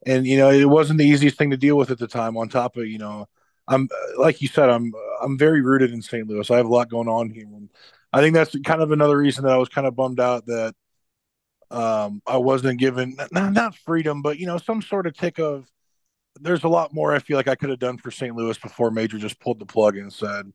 and 0.07 0.27
you 0.27 0.39
know, 0.39 0.51
it 0.51 0.69
wasn't 0.69 0.99
the 1.01 1.07
easiest 1.07 1.39
thing 1.39 1.51
to 1.51 1.57
deal 1.57 1.77
with 1.77 1.91
at 1.91 1.99
the 1.99 2.07
time. 2.07 2.37
On 2.37 2.49
top 2.49 2.77
of 2.77 2.87
you 2.87 2.99
know, 2.99 3.29
I'm 3.67 3.89
like 4.17 4.41
you 4.41 4.49
said, 4.49 4.71
I'm 4.71 4.93
I'm 5.21 5.37
very 5.37 5.61
rooted 5.61 5.93
in 5.93 6.03
St. 6.03 6.29
Louis. 6.29 6.49
I 6.51 6.57
have 6.57 6.67
a 6.67 6.73
lot 6.73 6.89
going 6.89 7.09
on 7.09 7.31
here, 7.31 7.47
and 7.47 7.69
I 8.13 8.21
think 8.21 8.35
that's 8.35 8.57
kind 8.61 8.83
of 8.83 8.93
another 8.93 9.17
reason 9.17 9.45
that 9.45 9.53
I 9.53 9.59
was 9.59 9.69
kind 9.69 9.87
of 9.87 9.97
bummed 9.97 10.21
out 10.21 10.47
that 10.47 10.75
um, 11.71 12.21
I 12.27 12.37
wasn't 12.37 12.79
given 12.79 13.17
not, 13.31 13.53
not 13.53 13.77
freedom, 13.77 14.23
but 14.23 14.39
you 14.39 14.47
know, 14.47 14.59
some 14.59 14.83
sort 14.83 15.07
of 15.07 15.15
tick 15.15 15.39
of 15.39 15.67
there's 16.41 16.65
a 16.65 16.69
lot 16.69 16.93
more 16.93 17.15
I 17.15 17.19
feel 17.19 17.37
like 17.37 17.49
I 17.49 17.55
could 17.55 17.71
have 17.71 17.79
done 17.79 17.99
for 17.99 18.11
St. 18.11 18.35
Louis 18.35 18.59
before 18.59 18.91
Major 18.91 19.19
just 19.19 19.41
pulled 19.41 19.59
the 19.59 19.67
plug 19.67 19.97
and 19.97 20.13
said, 20.13 20.53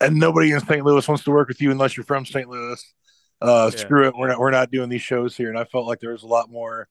and 0.00 0.16
nobody 0.16 0.52
in 0.52 0.60
St. 0.60 0.84
Louis 0.84 1.06
wants 1.06 1.24
to 1.24 1.30
work 1.30 1.48
with 1.48 1.60
you 1.60 1.70
unless 1.70 1.96
you're 1.96 2.04
from 2.04 2.26
St. 2.26 2.48
Louis. 2.48 2.94
Uh, 3.40 3.70
yeah. 3.72 3.78
Screw 3.78 4.08
it, 4.08 4.14
we're 4.16 4.28
not 4.28 4.38
we're 4.38 4.50
not 4.50 4.70
doing 4.70 4.88
these 4.88 5.02
shows 5.02 5.36
here. 5.36 5.48
And 5.48 5.58
I 5.58 5.64
felt 5.64 5.86
like 5.86 6.00
there 6.00 6.12
was 6.12 6.22
a 6.22 6.28
lot 6.28 6.50
more 6.50 6.88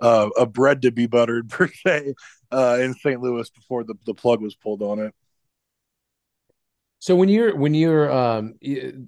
uh, 0.00 0.28
a 0.36 0.46
bread 0.46 0.82
to 0.82 0.90
be 0.90 1.06
buttered 1.06 1.48
per 1.50 1.68
se 1.68 2.14
uh, 2.50 2.78
in 2.80 2.94
St. 2.94 3.20
Louis 3.20 3.48
before 3.50 3.84
the, 3.84 3.94
the 4.04 4.14
plug 4.14 4.40
was 4.40 4.54
pulled 4.54 4.82
on 4.82 4.98
it. 4.98 5.14
So 7.06 7.14
when 7.14 7.28
you're 7.28 7.54
when 7.54 7.72
you're 7.72 8.10
um 8.10 8.54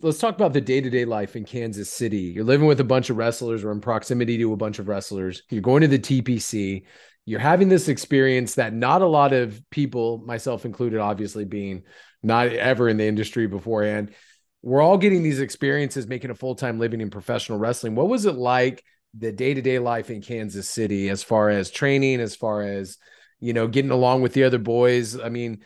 let's 0.03 0.21
talk 0.21 0.37
about 0.37 0.53
the 0.53 0.61
day-to-day 0.61 1.05
life 1.05 1.35
in 1.35 1.45
Kansas 1.45 1.93
City. 1.93 2.33
You're 2.33 2.45
living 2.45 2.69
with 2.69 2.79
a 2.79 2.85
bunch 2.85 3.11
of 3.11 3.17
wrestlers 3.17 3.65
or 3.65 3.73
in 3.73 3.81
proximity 3.81 4.39
to 4.39 4.53
a 4.53 4.57
bunch 4.57 4.79
of 4.79 4.87
wrestlers. 4.87 5.43
You're 5.51 5.63
going 5.63 5.81
to 5.81 5.89
the 5.89 5.99
TPC. 5.99 6.85
You're 7.25 7.41
having 7.41 7.69
this 7.69 7.89
experience 7.89 8.55
that 8.55 8.73
not 8.73 9.03
a 9.03 9.07
lot 9.09 9.33
of 9.33 9.61
people, 9.71 10.19
myself 10.19 10.65
included 10.65 11.01
obviously 11.01 11.45
being 11.45 11.83
not 12.23 12.47
ever 12.47 12.89
in 12.89 12.99
the 12.99 13.05
industry 13.05 13.49
beforehand, 13.49 14.15
we're 14.63 14.81
all 14.81 14.97
getting 14.97 15.25
these 15.25 15.41
experiences 15.41 16.07
making 16.07 16.31
a 16.31 16.37
full-time 16.37 16.79
living 16.79 17.01
in 17.01 17.11
professional 17.11 17.59
wrestling. 17.59 17.97
What 17.97 18.09
was 18.09 18.27
it 18.27 18.37
like 18.37 18.85
the 19.19 19.33
day-to-day 19.33 19.81
life 19.81 20.09
in 20.09 20.23
Kansas 20.23 20.71
City 20.71 21.09
as 21.09 21.25
far 21.25 21.49
as 21.49 21.69
training, 21.69 22.21
as 22.21 22.37
far 22.37 22.63
as 22.63 22.97
you 23.41 23.55
know, 23.55 23.67
getting 23.67 23.91
along 23.91 24.23
with 24.23 24.35
the 24.35 24.45
other 24.45 24.59
boys? 24.59 25.19
I 25.19 25.31
mean, 25.31 25.65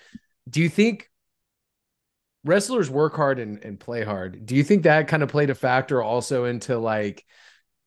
do 0.49 0.63
you 0.63 0.71
think 0.71 1.11
wrestlers 2.45 2.91
work 2.91 3.15
hard 3.15 3.39
and, 3.39 3.63
and 3.65 3.79
play 3.79 4.05
hard. 4.05 4.47
Do 4.47 4.57
you 4.57 4.65
think 4.65 4.83
that 4.83 5.09
kind 5.09 5.23
of 5.23 5.29
played 5.29 5.51
a 5.51 5.55
factor 5.55 6.03
also 6.03 6.45
into 6.45 6.79
like 6.79 7.25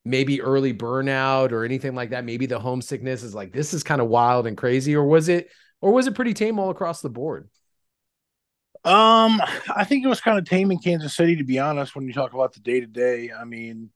maybe 0.03 0.41
early 0.41 0.73
burnout 0.73 1.51
or 1.51 1.65
anything 1.65 1.95
like 1.95 2.11
that? 2.11 2.25
Maybe 2.25 2.45
the 2.45 2.59
homesickness 2.59 3.23
is 3.23 3.35
like 3.35 3.51
this 3.51 3.73
is 3.73 3.83
kind 3.83 4.01
of 4.01 4.07
wild 4.07 4.47
and 4.47 4.57
crazy, 4.57 4.95
or 4.95 5.05
was 5.05 5.29
it 5.29 5.49
or 5.81 5.91
was 5.91 6.07
it 6.07 6.15
pretty 6.15 6.33
tame 6.33 6.59
all 6.59 6.69
across 6.69 7.01
the 7.01 7.09
board? 7.09 7.49
Um, 8.83 9.41
I 9.75 9.83
think 9.83 10.05
it 10.05 10.07
was 10.07 10.21
kind 10.21 10.37
of 10.37 10.45
tame 10.45 10.71
in 10.71 10.77
Kansas 10.77 11.15
City, 11.15 11.35
to 11.37 11.43
be 11.43 11.57
honest. 11.57 11.95
When 11.95 12.05
you 12.05 12.13
talk 12.13 12.33
about 12.33 12.53
the 12.53 12.59
day 12.59 12.79
to 12.79 12.85
day, 12.85 13.31
I 13.31 13.43
mean, 13.43 13.89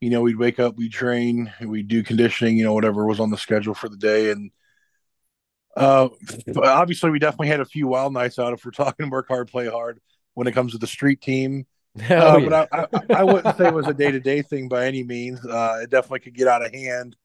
you 0.00 0.08
know, 0.08 0.22
we'd 0.22 0.38
wake 0.38 0.58
up, 0.58 0.76
we 0.76 0.88
train, 0.88 1.52
we 1.60 1.82
do 1.82 2.02
conditioning, 2.02 2.56
you 2.56 2.64
know, 2.64 2.72
whatever 2.72 3.06
was 3.06 3.20
on 3.20 3.30
the 3.30 3.36
schedule 3.36 3.74
for 3.74 3.90
the 3.90 3.96
day, 3.96 4.30
and 4.30 4.50
uh, 5.76 6.08
obviously, 6.56 7.10
we 7.10 7.18
definitely 7.18 7.48
had 7.48 7.60
a 7.60 7.64
few 7.64 7.88
wild 7.88 8.12
nights 8.12 8.38
out 8.38 8.52
if 8.52 8.64
we're 8.64 8.70
talking 8.70 9.10
work 9.10 9.28
hard, 9.28 9.48
play 9.48 9.68
hard 9.68 10.00
when 10.34 10.46
it 10.46 10.52
comes 10.52 10.72
to 10.72 10.78
the 10.78 10.86
street 10.86 11.20
team. 11.20 11.66
Uh, 11.94 12.38
yeah. 12.40 12.48
But 12.48 12.68
I, 12.72 12.86
I, 12.90 13.20
I, 13.20 13.22
wouldn't 13.22 13.54
say 13.58 13.66
it 13.66 13.74
was 13.74 13.86
a 13.86 13.92
day 13.92 14.10
to 14.10 14.18
day 14.18 14.40
thing 14.40 14.66
by 14.66 14.86
any 14.86 15.04
means. 15.04 15.44
Uh, 15.44 15.80
it 15.82 15.90
definitely 15.90 16.20
could 16.20 16.34
get 16.34 16.48
out 16.48 16.64
of 16.64 16.72
hand 16.72 17.16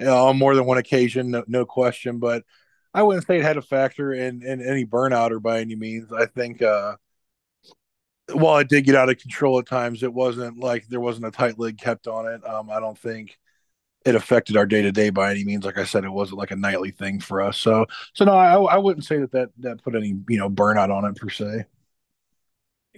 you 0.00 0.06
know, 0.06 0.26
on 0.28 0.38
more 0.38 0.54
than 0.54 0.64
one 0.64 0.78
occasion, 0.78 1.30
no, 1.30 1.44
no, 1.46 1.66
question. 1.66 2.18
But 2.18 2.44
I 2.94 3.02
wouldn't 3.02 3.26
say 3.26 3.38
it 3.38 3.44
had 3.44 3.58
a 3.58 3.62
factor 3.62 4.12
in, 4.12 4.42
in 4.42 4.60
any 4.62 4.86
burnout 4.86 5.30
or 5.30 5.40
by 5.40 5.60
any 5.60 5.76
means. 5.76 6.10
I 6.12 6.26
think 6.26 6.62
uh, 6.62 6.96
while 8.32 8.58
it 8.58 8.68
did 8.68 8.86
get 8.86 8.94
out 8.94 9.10
of 9.10 9.18
control 9.18 9.58
at 9.58 9.66
times, 9.66 10.02
it 10.02 10.12
wasn't 10.12 10.58
like 10.58 10.86
there 10.88 11.00
wasn't 11.00 11.26
a 11.26 11.30
tight 11.30 11.58
lid 11.58 11.78
kept 11.78 12.06
on 12.06 12.26
it. 12.26 12.46
Um, 12.48 12.70
I 12.70 12.80
don't 12.80 12.98
think 12.98 13.38
it 14.04 14.14
affected 14.14 14.56
our 14.56 14.66
day 14.66 14.82
to 14.82 14.92
day 14.92 15.10
by 15.10 15.30
any 15.30 15.44
means. 15.44 15.64
Like 15.64 15.78
I 15.78 15.84
said, 15.84 16.04
it 16.04 16.10
wasn't 16.10 16.38
like 16.38 16.50
a 16.50 16.56
nightly 16.56 16.90
thing 16.90 17.20
for 17.20 17.42
us. 17.42 17.58
So, 17.58 17.86
so 18.14 18.24
no, 18.24 18.32
I, 18.32 18.54
I 18.54 18.78
wouldn't 18.78 19.04
say 19.04 19.18
that, 19.18 19.32
that 19.32 19.50
that 19.58 19.82
put 19.82 19.94
any 19.94 20.14
you 20.28 20.38
know 20.38 20.48
burnout 20.48 20.90
on 20.90 21.04
it 21.04 21.16
per 21.16 21.28
se. 21.28 21.64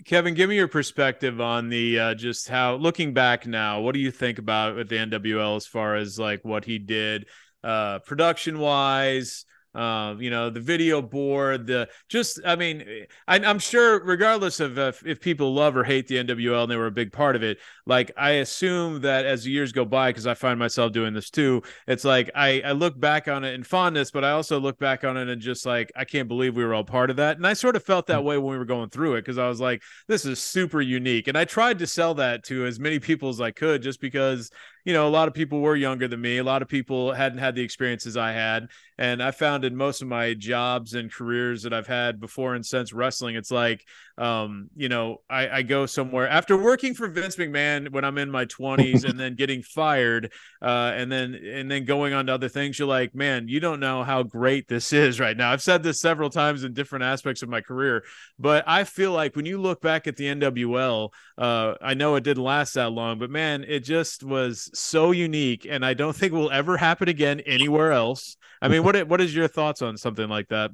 Kevin, 0.05 0.34
give 0.34 0.48
me 0.48 0.57
your 0.57 0.68
perspective 0.68 1.40
on 1.40 1.68
the 1.68 1.98
uh, 1.98 2.14
just 2.14 2.48
how 2.48 2.76
looking 2.76 3.12
back 3.12 3.46
now. 3.46 3.80
What 3.80 3.94
do 3.94 4.00
you 4.00 4.11
think 4.11 4.38
about 4.38 4.76
with 4.76 4.88
the 4.88 4.96
NWL 4.96 5.57
as 5.57 5.66
far 5.66 5.96
as 5.96 6.18
like 6.18 6.44
what 6.44 6.64
he 6.64 6.78
did, 6.78 7.26
uh, 7.62 7.98
production 8.00 8.59
wise? 8.59 9.44
Uh, 9.74 10.14
you 10.18 10.28
know, 10.28 10.50
the 10.50 10.60
video 10.60 11.00
board, 11.00 11.66
the 11.66 11.88
just, 12.08 12.40
I 12.44 12.56
mean, 12.56 12.84
I, 13.26 13.38
am 13.38 13.58
sure, 13.58 14.04
regardless 14.04 14.60
of 14.60 14.76
if, 14.78 15.06
if, 15.06 15.20
people 15.20 15.54
love 15.54 15.76
or 15.76 15.84
hate 15.84 16.08
the 16.08 16.16
NWL 16.16 16.64
and 16.64 16.70
they 16.70 16.76
were 16.76 16.88
a 16.88 16.92
big 16.92 17.12
part 17.12 17.36
of 17.36 17.42
it, 17.42 17.58
like 17.86 18.10
I 18.16 18.32
assume 18.32 19.00
that 19.02 19.24
as 19.24 19.44
the 19.44 19.50
years 19.50 19.72
go 19.72 19.84
by, 19.86 20.10
because 20.10 20.26
I 20.26 20.34
find 20.34 20.58
myself 20.58 20.92
doing 20.92 21.14
this 21.14 21.30
too, 21.30 21.62
it's 21.86 22.04
like 22.04 22.30
I, 22.34 22.60
I 22.60 22.72
look 22.72 23.00
back 23.00 23.28
on 23.28 23.44
it 23.44 23.54
in 23.54 23.62
fondness, 23.62 24.10
but 24.10 24.24
I 24.24 24.32
also 24.32 24.60
look 24.60 24.78
back 24.78 25.04
on 25.04 25.16
it 25.16 25.28
and 25.28 25.40
just 25.40 25.64
like, 25.64 25.90
I 25.96 26.04
can't 26.04 26.28
believe 26.28 26.54
we 26.54 26.64
were 26.64 26.74
all 26.74 26.84
part 26.84 27.08
of 27.08 27.16
that. 27.16 27.38
And 27.38 27.46
I 27.46 27.54
sort 27.54 27.76
of 27.76 27.82
felt 27.82 28.08
that 28.08 28.20
mm. 28.20 28.24
way 28.24 28.38
when 28.38 28.52
we 28.52 28.58
were 28.58 28.66
going 28.66 28.90
through 28.90 29.14
it 29.14 29.22
because 29.22 29.38
I 29.38 29.48
was 29.48 29.60
like, 29.60 29.82
this 30.06 30.26
is 30.26 30.38
super 30.38 30.82
unique. 30.82 31.28
And 31.28 31.38
I 31.38 31.46
tried 31.46 31.78
to 31.78 31.86
sell 31.86 32.14
that 32.14 32.44
to 32.44 32.66
as 32.66 32.78
many 32.78 32.98
people 32.98 33.30
as 33.30 33.40
I 33.40 33.52
could 33.52 33.82
just 33.82 34.00
because 34.02 34.50
you 34.84 34.92
know, 34.92 35.06
a 35.06 35.10
lot 35.10 35.28
of 35.28 35.34
people 35.34 35.60
were 35.60 35.76
younger 35.76 36.08
than 36.08 36.20
me. 36.20 36.38
A 36.38 36.44
lot 36.44 36.62
of 36.62 36.68
people 36.68 37.12
hadn't 37.12 37.38
had 37.38 37.54
the 37.54 37.62
experiences 37.62 38.16
I 38.16 38.32
had. 38.32 38.68
And 38.98 39.22
I 39.22 39.30
found 39.30 39.64
in 39.64 39.76
most 39.76 40.02
of 40.02 40.08
my 40.08 40.34
jobs 40.34 40.94
and 40.94 41.12
careers 41.12 41.62
that 41.62 41.72
I've 41.72 41.86
had 41.86 42.20
before 42.20 42.54
and 42.54 42.64
since 42.64 42.92
wrestling, 42.92 43.36
it's 43.36 43.50
like, 43.50 43.84
um, 44.18 44.68
you 44.76 44.88
know, 44.88 45.22
I, 45.30 45.48
I 45.48 45.62
go 45.62 45.86
somewhere 45.86 46.28
after 46.28 46.56
working 46.56 46.94
for 46.94 47.08
Vince 47.08 47.36
McMahon 47.36 47.90
when 47.90 48.04
I'm 48.04 48.18
in 48.18 48.30
my 48.30 48.44
20s 48.44 49.04
and 49.04 49.18
then 49.18 49.34
getting 49.34 49.62
fired, 49.62 50.32
uh, 50.60 50.92
and 50.94 51.10
then 51.10 51.34
and 51.34 51.70
then 51.70 51.84
going 51.84 52.12
on 52.12 52.26
to 52.26 52.34
other 52.34 52.48
things. 52.48 52.78
You're 52.78 52.88
like, 52.88 53.14
man, 53.14 53.48
you 53.48 53.58
don't 53.58 53.80
know 53.80 54.04
how 54.04 54.22
great 54.22 54.68
this 54.68 54.92
is 54.92 55.18
right 55.18 55.36
now. 55.36 55.50
I've 55.50 55.62
said 55.62 55.82
this 55.82 56.00
several 56.00 56.28
times 56.28 56.62
in 56.62 56.74
different 56.74 57.04
aspects 57.04 57.42
of 57.42 57.48
my 57.48 57.62
career, 57.62 58.04
but 58.38 58.64
I 58.66 58.84
feel 58.84 59.12
like 59.12 59.34
when 59.34 59.46
you 59.46 59.60
look 59.60 59.80
back 59.80 60.06
at 60.06 60.16
the 60.16 60.26
NWL, 60.26 61.08
uh, 61.38 61.74
I 61.80 61.94
know 61.94 62.14
it 62.16 62.24
didn't 62.24 62.44
last 62.44 62.74
that 62.74 62.92
long, 62.92 63.18
but 63.18 63.30
man, 63.30 63.64
it 63.66 63.80
just 63.80 64.22
was 64.22 64.70
so 64.74 65.10
unique, 65.10 65.66
and 65.68 65.84
I 65.84 65.94
don't 65.94 66.14
think 66.14 66.32
will 66.32 66.50
ever 66.50 66.76
happen 66.76 67.08
again 67.08 67.40
anywhere 67.40 67.92
else. 67.92 68.36
I 68.60 68.68
mean, 68.68 68.84
what 68.84 69.08
what 69.08 69.20
is 69.20 69.34
your 69.34 69.48
thoughts 69.48 69.82
on 69.82 69.96
something 69.96 70.28
like 70.28 70.48
that? 70.48 70.70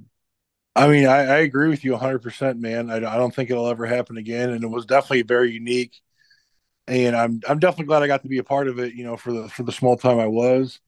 I 0.76 0.86
mean, 0.88 1.06
I, 1.06 1.18
I 1.18 1.36
agree 1.38 1.68
with 1.68 1.84
you 1.84 1.92
100, 1.92 2.20
percent 2.20 2.60
man. 2.60 2.90
I, 2.90 2.96
I 2.96 3.16
don't 3.16 3.34
think 3.34 3.50
it'll 3.50 3.68
ever 3.68 3.86
happen 3.86 4.16
again, 4.16 4.50
and 4.50 4.62
it 4.62 4.68
was 4.68 4.86
definitely 4.86 5.22
very 5.22 5.50
unique. 5.50 6.00
And 6.86 7.16
I'm 7.16 7.40
I'm 7.48 7.58
definitely 7.58 7.86
glad 7.86 8.02
I 8.02 8.06
got 8.06 8.22
to 8.22 8.28
be 8.28 8.38
a 8.38 8.44
part 8.44 8.68
of 8.68 8.78
it. 8.78 8.94
You 8.94 9.04
know, 9.04 9.16
for 9.16 9.32
the 9.32 9.48
for 9.48 9.62
the 9.62 9.72
small 9.72 9.96
time 9.96 10.18
I 10.18 10.26
was. 10.26 10.80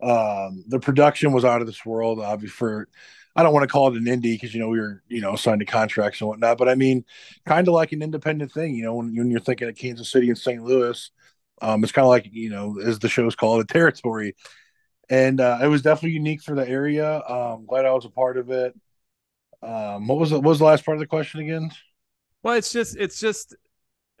Um, 0.00 0.64
the 0.68 0.78
production 0.78 1.32
was 1.32 1.44
out 1.44 1.60
of 1.60 1.66
this 1.66 1.84
world. 1.84 2.20
Obviously, 2.20 2.50
for 2.50 2.88
I 3.34 3.42
don't 3.42 3.52
want 3.52 3.64
to 3.64 3.72
call 3.72 3.88
it 3.88 3.96
an 3.96 4.04
indie 4.04 4.34
because 4.34 4.52
you 4.52 4.60
know 4.60 4.68
we 4.68 4.80
were 4.80 5.02
you 5.08 5.20
know 5.20 5.36
signed 5.36 5.60
to 5.60 5.64
contracts 5.64 6.20
and 6.20 6.28
whatnot, 6.28 6.58
but 6.58 6.68
I 6.68 6.74
mean, 6.74 7.04
kind 7.46 7.66
of 7.68 7.74
like 7.74 7.92
an 7.92 8.02
independent 8.02 8.52
thing. 8.52 8.74
You 8.74 8.84
know, 8.84 8.94
when, 8.94 9.14
when 9.16 9.30
you're 9.30 9.40
thinking 9.40 9.68
of 9.68 9.76
Kansas 9.76 10.10
City 10.10 10.28
and 10.28 10.38
St. 10.38 10.62
Louis, 10.62 11.10
um, 11.60 11.82
it's 11.82 11.92
kind 11.92 12.04
of 12.04 12.10
like 12.10 12.28
you 12.32 12.50
know, 12.50 12.78
as 12.80 12.98
the 12.98 13.08
show's 13.08 13.34
called, 13.34 13.60
a 13.60 13.64
territory, 13.64 14.34
and 15.08 15.40
uh, 15.40 15.58
it 15.62 15.68
was 15.68 15.82
definitely 15.82 16.12
unique 16.12 16.42
for 16.42 16.54
the 16.54 16.68
area. 16.68 17.20
Um, 17.22 17.66
glad 17.66 17.86
I 17.86 17.92
was 17.92 18.04
a 18.04 18.10
part 18.10 18.36
of 18.36 18.50
it. 18.50 18.74
Um, 19.62 20.06
what 20.06 20.18
was 20.18 20.30
the, 20.30 20.36
what 20.36 20.50
was 20.50 20.58
the 20.60 20.64
last 20.64 20.84
part 20.84 20.96
of 20.96 21.00
the 21.00 21.06
question 21.06 21.40
again? 21.40 21.70
Well, 22.42 22.54
it's 22.54 22.72
just 22.72 22.96
it's 22.96 23.18
just 23.18 23.56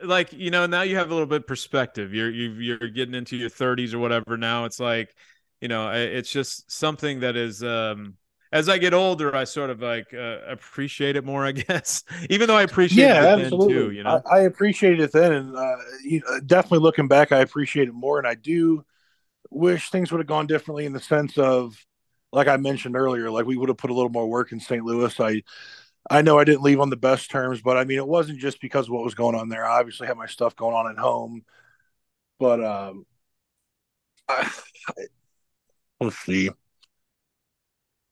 like 0.02 0.32
you 0.32 0.50
know 0.50 0.66
now 0.66 0.82
you 0.82 0.96
have 0.96 1.10
a 1.10 1.14
little 1.14 1.26
bit 1.26 1.46
perspective. 1.46 2.12
You're 2.14 2.30
you 2.30 2.74
are 2.74 2.88
getting 2.88 3.14
into 3.14 3.36
your 3.36 3.50
30s 3.50 3.94
or 3.94 3.98
whatever. 3.98 4.36
Now 4.36 4.64
it's 4.64 4.80
like 4.80 5.14
you 5.60 5.68
know 5.68 5.90
it's 5.90 6.30
just 6.30 6.70
something 6.70 7.20
that 7.20 7.36
is 7.36 7.62
um 7.62 8.16
as 8.52 8.68
I 8.68 8.78
get 8.78 8.94
older, 8.94 9.34
I 9.34 9.44
sort 9.44 9.70
of 9.70 9.82
like 9.82 10.14
uh, 10.14 10.38
appreciate 10.46 11.16
it 11.16 11.24
more, 11.24 11.44
I 11.44 11.52
guess. 11.52 12.04
Even 12.30 12.48
though 12.48 12.56
I 12.56 12.62
appreciate 12.62 13.04
yeah, 13.04 13.36
it 13.36 13.40
absolutely. 13.40 13.74
too, 13.74 13.90
you 13.90 14.02
know. 14.02 14.22
I, 14.30 14.38
I 14.38 14.40
appreciated 14.42 15.00
it 15.00 15.12
then, 15.12 15.32
and 15.32 15.56
uh, 15.56 15.76
you 16.04 16.20
know, 16.20 16.40
definitely 16.40 16.80
looking 16.80 17.08
back, 17.08 17.32
I 17.32 17.40
appreciate 17.40 17.88
it 17.88 17.94
more. 17.94 18.18
And 18.18 18.26
I 18.26 18.34
do 18.34 18.84
wish 19.50 19.90
things 19.90 20.10
would 20.10 20.18
have 20.18 20.26
gone 20.26 20.46
differently 20.46 20.86
in 20.86 20.92
the 20.92 21.00
sense 21.00 21.36
of, 21.38 21.76
like 22.32 22.48
I 22.48 22.56
mentioned 22.56 22.96
earlier, 22.96 23.30
like 23.30 23.46
we 23.46 23.56
would 23.56 23.68
have 23.68 23.78
put 23.78 23.90
a 23.90 23.94
little 23.94 24.10
more 24.10 24.28
work 24.28 24.52
in 24.52 24.60
St. 24.60 24.84
Louis. 24.84 25.18
I, 25.20 25.42
I 26.10 26.22
know 26.22 26.38
I 26.38 26.44
didn't 26.44 26.62
leave 26.62 26.80
on 26.80 26.90
the 26.90 26.96
best 26.96 27.30
terms, 27.30 27.60
but 27.60 27.76
I 27.76 27.84
mean, 27.84 27.98
it 27.98 28.06
wasn't 28.06 28.38
just 28.38 28.60
because 28.60 28.86
of 28.86 28.92
what 28.92 29.04
was 29.04 29.14
going 29.14 29.34
on 29.34 29.48
there. 29.48 29.64
I 29.64 29.78
obviously 29.78 30.06
had 30.06 30.16
my 30.16 30.26
stuff 30.26 30.56
going 30.56 30.74
on 30.74 30.90
at 30.90 30.98
home, 30.98 31.44
but 32.38 32.64
um, 32.64 33.04
I, 34.28 34.50
I, 34.88 35.02
let's 36.00 36.18
see. 36.18 36.50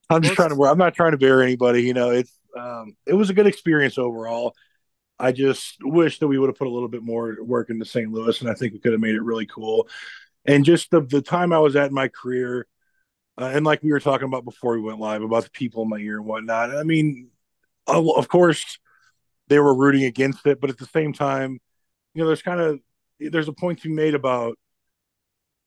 I'm 0.09 0.23
just 0.23 0.35
trying 0.35 0.51
to. 0.51 0.65
I'm 0.65 0.79
not 0.79 0.95
trying 0.95 1.13
to 1.13 1.19
bear 1.19 1.43
anybody. 1.43 1.83
You 1.83 1.95
know, 1.95 2.11
it's 2.11 2.33
um, 2.57 2.97
it 3.07 3.15
was 3.15 3.31
a 3.31 3.35
good 3.35 3.47
experience 3.47 3.99
overall. 3.99 4.55
I 5.19 5.33
just 5.33 5.79
wish 5.83 6.19
that 6.19 6.29
we 6.29 6.39
would 6.39 6.49
have 6.49 6.59
put 6.59 6.67
a 6.67 6.71
little 6.71 6.89
bit 6.89 7.03
more 7.03 7.37
work 7.43 7.71
into 7.71 7.85
St. 7.85 8.11
Louis, 8.13 8.41
and 8.41 8.51
I 8.51 8.55
think 8.55 8.73
we 8.73 8.79
could 8.79 8.93
have 8.93 9.01
made 9.01 9.15
it 9.15 9.23
really 9.23 9.47
cool. 9.47 9.89
And 10.45 10.65
just 10.65 10.91
the 10.91 11.01
the 11.01 11.23
time 11.23 11.53
I 11.53 11.59
was 11.59 11.75
at 11.77 11.89
in 11.89 11.95
my 11.95 12.09
career, 12.09 12.67
uh, 13.39 13.51
and 13.53 13.65
like 13.65 13.83
we 13.83 13.91
were 13.91 14.01
talking 14.01 14.29
about 14.29 14.45
before 14.45 14.75
we 14.75 14.83
went 14.83 15.01
live 15.01 15.23
about 15.23 15.45
the 15.45 15.51
people 15.51 15.83
in 15.83 15.89
my 15.89 15.99
ear 15.99 16.19
and 16.19 16.27
whatnot. 16.27 16.77
I 16.77 16.83
mean, 16.83 17.31
of 17.87 18.29
course, 18.29 18.79
they 19.49 19.59
were 19.59 19.75
rooting 19.75 20.05
against 20.05 20.47
it, 20.47 20.61
but 20.61 20.71
at 20.71 20.79
the 20.79 20.87
same 20.87 21.13
time, 21.13 21.59
you 22.15 22.23
know, 22.23 22.27
there's 22.27 22.43
kind 22.43 22.61
of 22.61 22.81
there's 23.19 23.49
a 23.49 23.53
point 23.53 23.81
to 23.81 23.89
be 23.89 23.95
made 23.95 24.15
about 24.15 24.59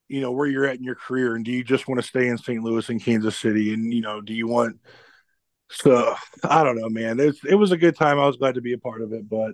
you 0.09 0.21
know 0.21 0.31
where 0.31 0.47
you're 0.47 0.65
at 0.65 0.77
in 0.77 0.83
your 0.83 0.95
career 0.95 1.35
and 1.35 1.45
do 1.45 1.51
you 1.51 1.63
just 1.63 1.87
want 1.87 2.01
to 2.01 2.05
stay 2.05 2.27
in 2.27 2.37
st 2.37 2.61
louis 2.61 2.89
and 2.89 3.03
kansas 3.03 3.37
city? 3.37 3.73
And 3.73 3.93
you 3.93 4.01
know 4.01 4.19
do 4.19 4.33
you 4.33 4.47
want 4.47 4.77
so 5.69 6.15
i 6.43 6.63
don't 6.63 6.77
know 6.77 6.89
man. 6.89 7.19
It's, 7.19 7.43
it 7.45 7.55
was 7.55 7.71
a 7.71 7.77
good 7.77 7.95
time. 7.95 8.19
I 8.19 8.25
was 8.25 8.37
glad 8.37 8.55
to 8.55 8.61
be 8.61 8.73
a 8.73 8.77
part 8.77 9.01
of 9.01 9.13
it 9.13 9.29
but 9.29 9.51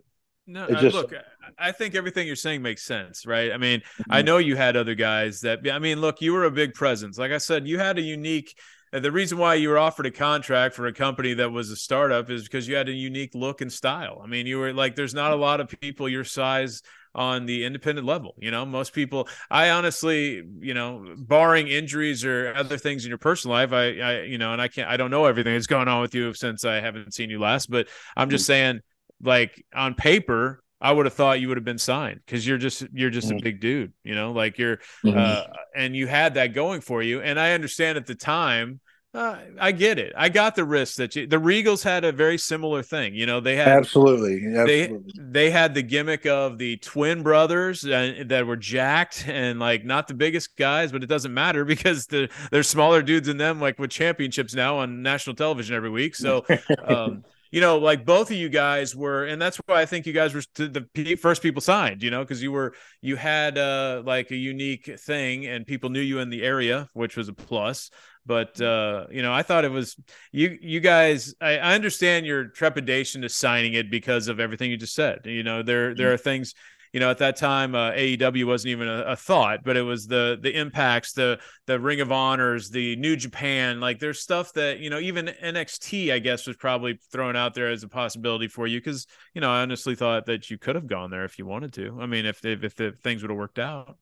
no 0.47 0.67
just, 0.79 0.95
look 0.95 1.11
i 1.57 1.71
think 1.71 1.95
everything 1.95 2.27
you're 2.27 2.35
saying 2.35 2.61
makes 2.61 2.83
sense 2.83 3.25
right? 3.25 3.51
I 3.51 3.57
mean 3.57 3.79
mm-hmm. 3.79 4.11
i 4.11 4.21
know 4.21 4.37
you 4.37 4.55
had 4.55 4.75
other 4.75 4.95
guys 4.95 5.41
that 5.41 5.59
i 5.71 5.79
mean 5.79 6.01
look 6.01 6.21
you 6.21 6.33
were 6.33 6.45
a 6.45 6.51
big 6.51 6.73
presence. 6.73 7.17
Like 7.17 7.31
i 7.31 7.37
said 7.37 7.67
you 7.67 7.77
had 7.77 7.97
a 7.97 8.01
unique 8.01 8.55
the 9.01 9.11
reason 9.11 9.37
why 9.37 9.55
you 9.55 9.69
were 9.69 9.77
offered 9.77 10.05
a 10.05 10.11
contract 10.11 10.73
for 10.73 10.87
a 10.87 10.93
company 10.93 11.33
that 11.33 11.51
was 11.51 11.69
a 11.69 11.75
startup 11.75 12.29
is 12.29 12.43
because 12.43 12.67
you 12.67 12.75
had 12.75 12.87
a 12.87 12.93
unique 12.93 13.35
look 13.35 13.59
and 13.59 13.71
style. 13.71 14.21
I 14.23 14.27
mean, 14.27 14.47
you 14.47 14.57
were 14.57 14.71
like, 14.71 14.95
there's 14.95 15.13
not 15.13 15.31
a 15.31 15.35
lot 15.35 15.59
of 15.59 15.67
people 15.81 16.07
your 16.07 16.23
size 16.23 16.81
on 17.15 17.45
the 17.45 17.65
independent 17.65 18.05
level. 18.05 18.35
You 18.37 18.51
know, 18.51 18.65
most 18.65 18.93
people, 18.93 19.27
I 19.49 19.71
honestly, 19.71 20.43
you 20.59 20.73
know, 20.73 21.15
barring 21.17 21.67
injuries 21.67 22.23
or 22.23 22.53
other 22.53 22.77
things 22.77 23.05
in 23.05 23.09
your 23.09 23.17
personal 23.17 23.55
life, 23.55 23.71
I, 23.71 23.99
I, 23.99 24.21
you 24.23 24.37
know, 24.37 24.53
and 24.53 24.61
I 24.61 24.67
can't, 24.67 24.89
I 24.89 24.97
don't 24.97 25.09
know 25.09 25.25
everything 25.25 25.53
that's 25.53 25.67
going 25.67 25.87
on 25.87 26.01
with 26.01 26.13
you 26.13 26.33
since 26.33 26.65
I 26.65 26.81
haven't 26.81 27.13
seen 27.13 27.29
you 27.29 27.39
last, 27.39 27.71
but 27.71 27.87
I'm 28.15 28.29
just 28.29 28.45
saying, 28.45 28.81
like 29.21 29.63
on 29.73 29.95
paper, 29.95 30.61
I 30.81 30.91
would 30.91 31.05
have 31.05 31.13
thought 31.13 31.39
you 31.39 31.47
would 31.47 31.57
have 31.57 31.63
been 31.63 31.77
signed 31.77 32.19
because 32.25 32.45
you're 32.45 32.57
just 32.57 32.85
you're 32.93 33.09
just 33.09 33.29
mm-hmm. 33.29 33.37
a 33.37 33.41
big 33.41 33.61
dude, 33.61 33.93
you 34.03 34.13
know, 34.13 34.33
like 34.33 34.57
you're 34.57 34.77
mm-hmm. 35.03 35.17
uh, 35.17 35.43
and 35.75 35.95
you 35.95 36.05
had 36.05 36.33
that 36.33 36.53
going 36.53 36.81
for 36.81 37.01
you. 37.01 37.21
And 37.21 37.39
I 37.39 37.53
understand 37.53 37.97
at 37.97 38.05
the 38.05 38.13
time 38.13 38.81
uh, 39.15 39.39
I 39.59 39.71
get 39.71 39.97
it. 39.97 40.13
I 40.17 40.27
got 40.27 40.55
the 40.55 40.65
risk 40.65 40.97
that 40.97 41.15
you, 41.15 41.25
the 41.25 41.37
Regals 41.37 41.83
had 41.83 42.03
a 42.03 42.11
very 42.11 42.37
similar 42.37 42.83
thing. 42.83 43.15
You 43.15 43.25
know, 43.25 43.39
they 43.39 43.55
had 43.55 43.69
absolutely, 43.69 44.45
absolutely. 44.55 45.13
They, 45.15 45.45
they 45.45 45.49
had 45.49 45.73
the 45.73 45.81
gimmick 45.81 46.25
of 46.25 46.57
the 46.57 46.77
twin 46.77 47.23
brothers 47.23 47.85
uh, 47.85 48.23
that 48.25 48.45
were 48.45 48.57
jacked 48.57 49.25
and 49.27 49.59
like 49.59 49.85
not 49.85 50.09
the 50.09 50.13
biggest 50.13 50.57
guys, 50.57 50.91
but 50.91 51.01
it 51.01 51.07
doesn't 51.07 51.33
matter 51.33 51.63
because 51.75 52.07
the, 52.07 52.29
there's 52.51 52.67
smaller 52.67 53.01
dudes 53.01 53.29
in 53.29 53.37
them, 53.37 53.61
like 53.61 53.79
with 53.79 53.89
championships 53.89 54.53
now 54.53 54.79
on 54.79 55.01
national 55.01 55.35
television 55.35 55.75
every 55.75 55.89
week. 55.89 56.15
So, 56.15 56.45
um, 56.83 57.23
you 57.55 57.61
know, 57.61 57.77
like 57.77 58.03
both 58.03 58.31
of 58.31 58.35
you 58.35 58.49
guys 58.49 58.97
were, 58.97 59.23
and 59.23 59.41
that's 59.41 59.55
why 59.65 59.79
I 59.79 59.85
think 59.85 60.05
you 60.05 60.11
guys 60.11 60.33
were 60.33 60.41
the 60.55 61.15
first 61.15 61.41
people 61.41 61.61
signed, 61.61 62.03
you 62.03 62.11
know, 62.11 62.21
because 62.21 62.43
you 62.43 62.51
were, 62.51 62.73
you 63.01 63.15
had 63.15 63.57
uh, 63.57 64.03
like 64.05 64.29
a 64.31 64.35
unique 64.35 64.91
thing 64.99 65.45
and 65.45 65.65
people 65.65 65.89
knew 65.89 66.01
you 66.01 66.19
in 66.19 66.29
the 66.29 66.43
area, 66.43 66.89
which 66.91 67.15
was 67.15 67.29
a 67.29 67.33
plus 67.33 67.89
but 68.25 68.59
uh, 68.59 69.05
you 69.11 69.21
know, 69.21 69.31
I 69.31 69.43
thought 69.43 69.65
it 69.65 69.71
was 69.71 69.95
you. 70.31 70.57
You 70.59 70.79
guys, 70.79 71.35
I, 71.39 71.57
I, 71.57 71.75
understand 71.75 72.25
your 72.25 72.45
trepidation 72.45 73.21
to 73.21 73.29
signing 73.29 73.73
it 73.73 73.91
because 73.91 74.27
of 74.27 74.39
everything 74.39 74.71
you 74.71 74.77
just 74.77 74.95
said. 74.95 75.19
You 75.25 75.43
know, 75.43 75.61
there 75.61 75.93
there 75.93 76.11
are 76.11 76.17
things. 76.17 76.55
You 76.95 77.01
know, 77.01 77.11
at 77.11 77.17
that 77.17 77.35
time, 77.35 77.75
uh, 77.75 77.91
AEW 77.91 78.45
wasn't 78.45 78.71
even 78.71 78.87
a, 78.87 79.01
a, 79.01 79.15
thought, 79.17 79.65
but 79.65 79.75
it 79.75 79.81
was 79.81 80.07
the 80.07 80.39
the 80.41 80.57
impacts, 80.57 81.11
the 81.11 81.41
the 81.67 81.77
Ring 81.77 81.99
of 81.99 82.09
Honors, 82.09 82.69
the 82.69 82.95
New 82.95 83.17
Japan. 83.17 83.81
Like, 83.81 83.99
there's 83.99 84.21
stuff 84.21 84.53
that 84.53 84.79
you 84.79 84.89
know, 84.89 84.99
even 84.99 85.25
NXT, 85.25 86.13
I 86.13 86.19
guess, 86.19 86.47
was 86.47 86.55
probably 86.55 86.97
thrown 87.11 87.35
out 87.35 87.53
there 87.53 87.69
as 87.69 87.83
a 87.83 87.89
possibility 87.89 88.47
for 88.47 88.65
you 88.65 88.79
because 88.79 89.07
you 89.33 89.41
know, 89.41 89.51
I 89.51 89.61
honestly 89.61 89.93
thought 89.93 90.27
that 90.27 90.49
you 90.49 90.57
could 90.57 90.75
have 90.75 90.87
gone 90.87 91.11
there 91.11 91.25
if 91.25 91.37
you 91.37 91.45
wanted 91.45 91.73
to. 91.73 91.97
I 91.99 92.05
mean, 92.05 92.25
if 92.25 92.45
if, 92.45 92.79
if 92.79 92.99
things 92.99 93.21
would 93.21 93.29
have 93.29 93.37
worked 93.37 93.59
out. 93.59 93.97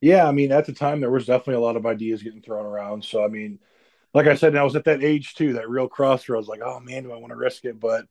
Yeah, 0.00 0.26
I 0.26 0.32
mean, 0.32 0.52
at 0.52 0.64
the 0.64 0.72
time 0.72 1.02
there 1.02 1.10
was 1.10 1.26
definitely 1.26 1.56
a 1.62 1.66
lot 1.66 1.76
of 1.76 1.84
ideas 1.84 2.22
getting 2.22 2.40
thrown 2.40 2.64
around. 2.64 3.04
So 3.04 3.22
I 3.22 3.28
mean, 3.28 3.58
like 4.14 4.26
I 4.26 4.36
said, 4.36 4.56
I 4.56 4.64
was 4.64 4.74
at 4.74 4.84
that 4.84 5.04
age 5.04 5.34
too, 5.34 5.52
that 5.52 5.68
real 5.68 5.86
crossroads. 5.86 6.48
Like, 6.48 6.62
oh 6.64 6.80
man, 6.80 7.02
do 7.02 7.12
I 7.12 7.18
want 7.18 7.32
to 7.32 7.36
risk 7.36 7.66
it? 7.66 7.78
But 7.78 8.06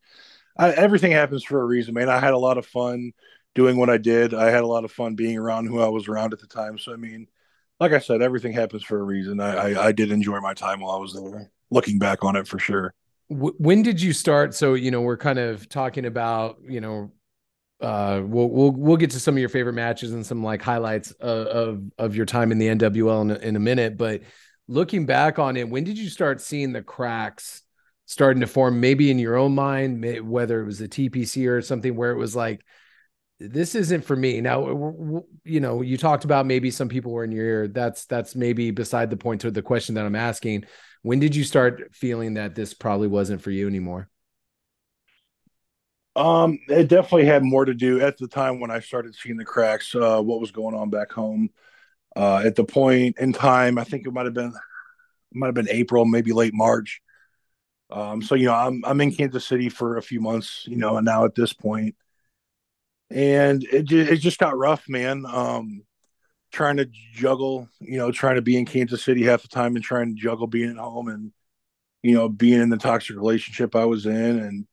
I, 0.56 0.74
everything 0.74 1.12
happens 1.12 1.44
for 1.44 1.60
a 1.60 1.66
reason, 1.66 1.96
man. 1.96 2.08
I 2.08 2.20
had 2.20 2.34
a 2.34 2.38
lot 2.38 2.60
of 2.60 2.68
fun 2.68 3.14
doing 3.56 3.78
what 3.78 3.90
I 3.90 3.98
did. 3.98 4.34
I 4.34 4.50
had 4.50 4.64
a 4.64 4.68
lot 4.68 4.86
of 4.86 4.92
fun 4.92 5.16
being 5.16 5.38
around 5.38 5.68
who 5.68 5.82
I 5.82 5.88
was 5.90 6.08
around 6.08 6.34
at 6.34 6.40
the 6.40 6.48
time. 6.48 6.78
So 6.78 6.94
I 6.94 6.96
mean, 6.96 7.28
like 7.80 7.94
I 7.94 8.00
said, 8.00 8.22
everything 8.22 8.54
happens 8.54 8.84
for 8.84 9.00
a 9.00 9.04
reason. 9.04 9.40
I, 9.40 9.74
I, 9.74 9.88
I 9.88 9.92
did 9.92 10.12
enjoy 10.12 10.40
my 10.40 10.54
time 10.54 10.82
while 10.82 10.96
I 10.96 11.00
was 11.00 11.14
there. 11.14 11.52
Looking 11.70 12.00
back 12.00 12.24
on 12.24 12.36
it, 12.36 12.48
for 12.48 12.60
sure. 12.60 12.94
When 13.30 13.82
did 13.82 14.02
you 14.02 14.12
start? 14.12 14.54
So 14.54 14.74
you 14.74 14.92
know, 14.92 15.02
we're 15.02 15.18
kind 15.18 15.40
of 15.40 15.70
talking 15.70 16.06
about 16.06 16.58
you 16.68 16.82
know 16.82 17.12
uh, 17.82 18.22
we'll 18.24 18.50
we'll 18.50 18.72
we'll 18.72 18.98
get 18.98 19.10
to 19.12 19.20
some 19.20 19.36
of 19.36 19.40
your 19.40 19.50
favorite 19.50 19.74
matches 19.74 20.14
and 20.14 20.26
some 20.26 20.44
like 20.44 20.62
highlights 20.62 21.12
of 21.12 21.48
of, 21.48 21.84
of 21.98 22.16
your 22.16 22.26
time 22.26 22.52
in 22.52 22.60
the 22.60 22.68
NWL 22.68 23.22
in, 23.22 23.32
in 23.42 23.56
a 23.56 23.60
minute. 23.60 23.98
But 23.98 24.22
looking 24.68 25.06
back 25.06 25.40
on 25.40 25.58
it, 25.58 25.68
when 25.68 25.84
did 25.84 25.98
you 25.98 26.10
start 26.10 26.42
seeing 26.42 26.74
the 26.74 26.84
cracks 26.84 27.64
starting 28.06 28.42
to 28.42 28.48
form? 28.48 28.80
Maybe 28.80 29.10
in 29.10 29.18
your 29.18 29.36
own 29.36 29.56
mind, 29.56 30.06
whether 30.30 30.62
it 30.62 30.66
was 30.66 30.78
the 30.78 30.88
TPC 30.88 31.50
or 31.50 31.62
something 31.62 31.96
where 31.96 32.12
it 32.12 32.18
was 32.18 32.36
like, 32.36 32.64
this 33.50 33.76
isn't 33.76 34.06
for 34.06 34.16
me. 34.16 34.42
Now, 34.42 35.24
you 35.44 35.60
know, 35.60 35.82
you 35.82 35.98
talked 35.98 36.26
about 36.26 36.46
maybe 36.46 36.70
some 36.72 36.90
people 36.90 37.12
were 37.12 37.24
in 37.24 37.32
your 37.32 37.46
ear. 37.46 37.68
That's 37.68 38.06
that's 38.06 38.36
maybe 38.36 38.72
beside 38.72 39.10
the 39.10 39.18
point 39.18 39.42
to 39.42 39.52
the 39.52 39.62
question 39.62 39.96
that 39.96 40.06
I'm 40.06 40.16
asking. 40.16 40.66
When 41.02 41.20
did 41.20 41.36
you 41.36 41.44
start 41.44 41.90
feeling 41.94 42.36
that 42.36 42.56
this 42.56 42.74
probably 42.74 43.08
wasn't 43.08 43.42
for 43.42 43.52
you 43.52 43.68
anymore? 43.68 44.08
Um, 46.16 46.60
it 46.68 46.90
definitely 46.90 47.26
had 47.26 47.44
more 47.44 47.66
to 47.66 47.74
do 47.74 48.02
at 48.02 48.18
the 48.18 48.28
time 48.28 48.60
when 48.60 48.70
I 48.70 48.80
started 48.80 49.16
seeing 49.16 49.38
the 49.38 49.46
cracks. 49.46 49.96
Uh, 49.96 50.22
what 50.22 50.42
was 50.42 50.52
going 50.52 50.76
on 50.76 50.90
back 50.90 51.12
home? 51.12 51.50
Uh, 52.16 52.42
at 52.46 52.56
the 52.56 52.66
point 52.66 53.18
in 53.18 53.32
time, 53.34 53.78
I 53.78 53.86
think 53.86 54.06
it 54.06 54.12
might 54.12 54.26
have 54.26 54.34
been, 54.34 54.54
might 55.34 55.48
have 55.48 55.56
been 55.56 55.70
April, 55.70 56.06
maybe 56.06 56.34
late 56.34 56.54
March. 56.54 57.02
Um, 57.90 58.22
so 58.22 58.36
you 58.36 58.46
know, 58.46 58.54
I'm 58.54 58.84
I'm 58.86 59.02
in 59.02 59.14
Kansas 59.14 59.46
City 59.46 59.70
for 59.70 59.98
a 59.98 60.02
few 60.02 60.22
months, 60.22 60.66
you 60.68 60.78
know, 60.78 60.98
and 60.98 61.06
now 61.06 61.26
at 61.26 61.36
this 61.36 61.54
point, 61.54 61.96
and 63.14 63.64
it 63.64 63.92
it 63.92 64.18
just 64.18 64.40
got 64.40 64.58
rough, 64.58 64.88
man. 64.88 65.26
Um, 65.28 65.84
trying 66.52 66.78
to 66.78 66.90
juggle, 67.14 67.68
you 67.80 67.98
know, 67.98 68.12
trying 68.12 68.36
to 68.36 68.42
be 68.42 68.58
in 68.58 68.66
Kansas 68.66 69.04
City 69.04 69.24
half 69.24 69.42
the 69.42 69.48
time 69.48 69.76
and 69.76 69.84
trying 69.84 70.16
to 70.16 70.22
juggle 70.22 70.48
being 70.48 70.72
at 70.72 70.78
home 70.78 71.08
and 71.08 71.32
you 72.04 72.16
know 72.16 72.30
being 72.30 72.62
in 72.62 72.70
the 72.70 72.78
toxic 72.78 73.16
relationship 73.16 73.76
I 73.76 73.86
was 73.86 74.06
in 74.06 74.40
and 74.40 74.68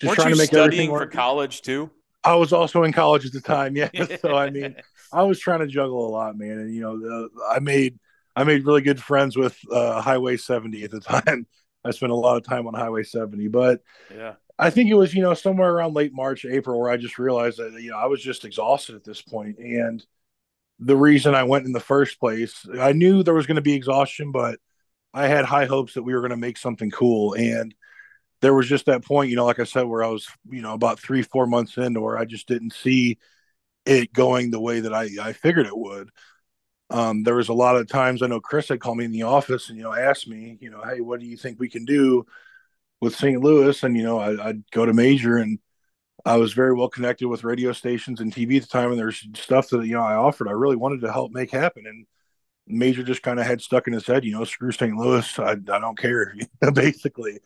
just 0.00 0.10
Weren't 0.10 0.20
trying 0.20 0.32
to 0.32 0.38
make 0.38 0.48
studying 0.48 0.90
for 0.90 1.06
college 1.06 1.62
too. 1.62 1.90
I 2.22 2.34
was 2.34 2.52
also 2.52 2.82
in 2.82 2.92
college 2.92 3.24
at 3.24 3.32
the 3.32 3.40
time, 3.40 3.76
yeah. 3.76 3.88
so 4.20 4.36
I 4.36 4.50
mean, 4.50 4.76
I 5.12 5.22
was 5.22 5.40
trying 5.40 5.60
to 5.60 5.66
juggle 5.66 6.06
a 6.06 6.10
lot, 6.10 6.36
man. 6.36 6.58
And 6.58 6.74
you 6.74 6.82
know, 6.82 6.98
the, 6.98 7.28
I 7.48 7.60
made 7.60 7.98
I 8.34 8.44
made 8.44 8.66
really 8.66 8.82
good 8.82 9.02
friends 9.02 9.36
with 9.36 9.56
uh, 9.72 10.00
Highway 10.00 10.36
70 10.36 10.84
at 10.84 10.90
the 10.90 11.00
time. 11.24 11.46
I 11.84 11.92
spent 11.92 12.12
a 12.12 12.16
lot 12.16 12.36
of 12.36 12.44
time 12.44 12.66
on 12.66 12.74
Highway 12.74 13.04
70, 13.04 13.48
but 13.48 13.80
yeah, 14.14 14.34
I 14.58 14.70
think 14.70 14.90
it 14.90 14.94
was 14.94 15.14
you 15.14 15.22
know 15.22 15.34
somewhere 15.34 15.70
around 15.70 15.94
late 15.94 16.12
March, 16.14 16.44
April, 16.44 16.80
where 16.80 16.90
I 16.90 16.96
just 16.96 17.18
realized 17.18 17.58
that 17.58 17.80
you 17.80 17.90
know 17.90 17.98
I 17.98 18.06
was 18.06 18.22
just 18.22 18.44
exhausted 18.44 18.94
at 18.94 19.04
this 19.04 19.22
point. 19.22 19.58
and 19.58 20.04
the 20.78 20.96
reason 20.96 21.34
I 21.34 21.44
went 21.44 21.64
in 21.64 21.72
the 21.72 21.80
first 21.80 22.20
place, 22.20 22.66
I 22.78 22.92
knew 22.92 23.22
there 23.22 23.34
was 23.34 23.46
going 23.46 23.56
to 23.56 23.62
be 23.62 23.74
exhaustion, 23.74 24.30
but 24.30 24.58
I 25.14 25.26
had 25.26 25.46
high 25.46 25.64
hopes 25.64 25.94
that 25.94 26.02
we 26.02 26.12
were 26.12 26.20
going 26.20 26.30
to 26.32 26.36
make 26.36 26.58
something 26.58 26.90
cool, 26.90 27.34
and 27.34 27.74
there 28.42 28.54
was 28.54 28.68
just 28.68 28.86
that 28.86 29.04
point, 29.04 29.30
you 29.30 29.36
know, 29.36 29.46
like 29.46 29.58
I 29.58 29.64
said, 29.64 29.84
where 29.84 30.04
I 30.04 30.08
was, 30.08 30.28
you 30.50 30.62
know, 30.62 30.74
about 30.74 31.00
three, 31.00 31.22
four 31.22 31.46
months 31.46 31.76
into 31.78 32.00
where 32.00 32.18
I 32.18 32.24
just 32.24 32.46
didn't 32.46 32.74
see 32.74 33.18
it 33.86 34.12
going 34.12 34.50
the 34.50 34.60
way 34.60 34.80
that 34.80 34.92
I, 34.92 35.08
I 35.20 35.32
figured 35.32 35.66
it 35.66 35.76
would. 35.76 36.10
Um, 36.90 37.22
there 37.22 37.34
was 37.34 37.48
a 37.48 37.54
lot 37.54 37.76
of 37.76 37.88
times 37.88 38.22
I 38.22 38.26
know 38.26 38.40
Chris 38.40 38.68
had 38.68 38.80
called 38.80 38.98
me 38.98 39.04
in 39.04 39.12
the 39.12 39.22
office 39.22 39.68
and, 39.68 39.78
you 39.78 39.84
know, 39.84 39.94
asked 39.94 40.28
me, 40.28 40.58
you 40.60 40.70
know, 40.70 40.82
hey, 40.82 41.00
what 41.00 41.20
do 41.20 41.26
you 41.26 41.36
think 41.36 41.58
we 41.58 41.68
can 41.68 41.84
do 41.84 42.26
with 43.00 43.16
St. 43.16 43.40
Louis? 43.40 43.82
And, 43.82 43.96
you 43.96 44.02
know, 44.02 44.18
I, 44.18 44.46
would 44.46 44.64
go 44.70 44.86
to 44.86 44.92
Major 44.92 45.36
and 45.36 45.58
I 46.24 46.36
was 46.36 46.52
very 46.52 46.74
well 46.74 46.88
connected 46.88 47.28
with 47.28 47.44
radio 47.44 47.72
stations 47.72 48.20
and 48.20 48.32
TV 48.32 48.56
at 48.56 48.62
the 48.62 48.68
time. 48.68 48.90
And 48.90 48.98
there's 48.98 49.26
stuff 49.34 49.68
that, 49.70 49.86
you 49.86 49.94
know, 49.94 50.02
I 50.02 50.14
offered, 50.14 50.48
I 50.48 50.52
really 50.52 50.76
wanted 50.76 51.02
to 51.02 51.12
help 51.12 51.32
make 51.32 51.50
happen. 51.50 51.86
And 51.86 52.06
Major 52.66 53.02
just 53.02 53.22
kind 53.22 53.38
of 53.38 53.46
had 53.46 53.60
stuck 53.60 53.86
in 53.86 53.92
his 53.92 54.06
head, 54.06 54.24
you 54.24 54.32
know, 54.32 54.44
screw 54.44 54.72
St. 54.72 54.96
Louis. 54.96 55.38
I, 55.38 55.52
I 55.52 55.54
don't 55.54 55.98
care, 55.98 56.34
basically. 56.72 57.38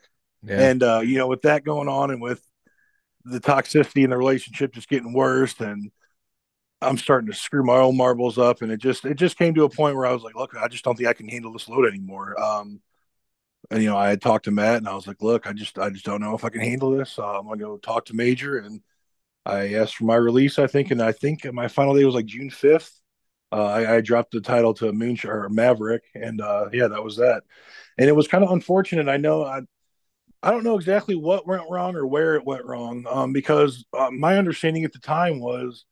Yeah. 0.43 0.71
And 0.71 0.83
uh, 0.83 1.01
you 1.01 1.19
know, 1.19 1.27
with 1.27 1.43
that 1.43 1.65
going 1.65 1.89
on 1.89 2.11
and 2.11 2.23
with 2.23 2.43
the 3.25 3.41
toxicity 3.41 4.05
in 4.05 4.11
the 4.11 4.17
relationship 4.17 4.73
just 4.73 4.89
getting 4.89 5.13
worse 5.13 5.59
and 5.61 5.91
I'm 6.83 6.97
starting 6.97 7.31
to 7.31 7.37
screw 7.37 7.63
my 7.63 7.77
own 7.77 7.97
marbles 7.97 8.39
up 8.39 8.63
and 8.63 8.73
it 8.73 8.79
just 8.79 9.05
it 9.05 9.15
just 9.15 9.37
came 9.37 9.55
to 9.55 9.65
a 9.65 9.69
point 9.69 9.97
where 9.97 10.07
I 10.07 10.13
was 10.13 10.23
like, 10.23 10.35
look, 10.35 10.57
I 10.57 10.69
just 10.69 10.85
don't 10.85 10.97
think 10.97 11.09
I 11.09 11.13
can 11.13 11.29
handle 11.29 11.53
this 11.53 11.69
load 11.69 11.87
anymore. 11.87 12.41
Um 12.41 12.81
and 13.71 13.83
you 13.83 13.89
know, 13.89 13.97
I 13.97 14.09
had 14.09 14.21
talked 14.21 14.47
to 14.47 14.51
Matt 14.51 14.79
and 14.79 14.89
I 14.89 14.95
was 14.95 15.07
like, 15.07 15.23
look, 15.23 15.47
I 15.47 15.53
just 15.53 15.79
I 15.79 15.91
just 15.91 16.05
don't 16.05 16.21
know 16.21 16.35
if 16.35 16.45
I 16.45 16.49
can 16.49 16.61
handle 16.61 16.91
this. 16.91 17.19
Uh, 17.19 17.39
I'm 17.39 17.47
gonna 17.47 17.59
go 17.59 17.77
talk 17.79 18.07
to 18.07 18.15
Major 18.15 18.59
and 18.59 18.83
I 19.47 19.75
asked 19.75 19.97
for 19.97 20.05
my 20.05 20.17
release, 20.17 20.59
I 20.59 20.67
think, 20.67 20.91
and 20.91 21.03
I 21.03 21.13
think 21.13 21.51
my 21.53 21.69
final 21.69 21.95
day 21.95 22.05
was 22.05 22.15
like 22.15 22.27
June 22.27 22.51
5th. 22.51 22.93
Uh, 23.53 23.65
I, 23.65 23.97
I, 23.97 24.01
dropped 24.01 24.31
the 24.31 24.41
title 24.41 24.75
to 24.75 24.93
Moonshine 24.93 25.31
or 25.31 25.49
Maverick, 25.49 26.05
and 26.15 26.41
uh, 26.41 26.69
yeah, 26.73 26.87
that 26.87 27.03
was 27.03 27.17
that. 27.17 27.43
And 27.99 28.09
it 28.09 28.15
was 28.15 28.29
kind 28.29 28.45
of 28.45 28.53
unfortunate. 28.53 29.09
I 29.09 29.17
know 29.17 29.43
I, 29.45 29.63
I 30.43 30.53
don't 30.53 30.63
know 30.63 30.77
exactly 30.77 31.17
what 31.17 31.49
went 31.49 31.69
wrong 31.69 31.97
or 31.97 32.07
where 32.07 32.37
it 32.37 32.45
went 32.45 32.65
wrong, 32.65 33.07
um, 33.11 33.33
because 33.33 33.85
uh, 33.93 34.11
my 34.13 34.39
understanding 34.39 34.85
at 34.85 34.93
the 34.93 35.01
time 35.01 35.41
was 35.41 35.85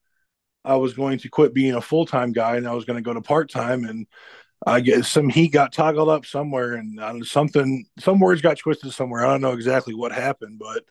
I 0.64 0.76
was 0.76 0.94
going 0.94 1.18
to 1.18 1.28
quit 1.28 1.52
being 1.52 1.74
a 1.74 1.80
full 1.80 2.06
time 2.06 2.32
guy 2.32 2.56
and 2.56 2.68
I 2.68 2.74
was 2.74 2.84
going 2.84 2.96
to 2.96 3.02
go 3.02 3.14
to 3.14 3.22
part 3.22 3.50
time, 3.50 3.84
and 3.84 4.06
I 4.66 4.80
guess 4.80 5.08
some 5.08 5.28
heat 5.28 5.52
got 5.52 5.72
toggled 5.72 6.08
up 6.08 6.26
somewhere, 6.26 6.74
and 6.74 6.98
uh, 7.00 7.22
something, 7.22 7.86
some 7.98 8.18
words 8.18 8.42
got 8.42 8.58
twisted 8.58 8.92
somewhere. 8.92 9.24
I 9.24 9.30
don't 9.30 9.40
know 9.40 9.52
exactly 9.52 9.94
what 9.94 10.12
happened, 10.12 10.58
but 10.58 10.84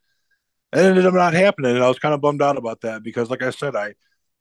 it 0.73 0.85
ended 0.85 1.05
up 1.05 1.13
not 1.13 1.33
happening, 1.33 1.75
and 1.75 1.83
I 1.83 1.87
was 1.87 1.99
kind 1.99 2.13
of 2.13 2.21
bummed 2.21 2.41
out 2.41 2.57
about 2.57 2.81
that 2.81 3.03
because, 3.03 3.29
like 3.29 3.41
I 3.41 3.49
said, 3.49 3.75
I 3.75 3.95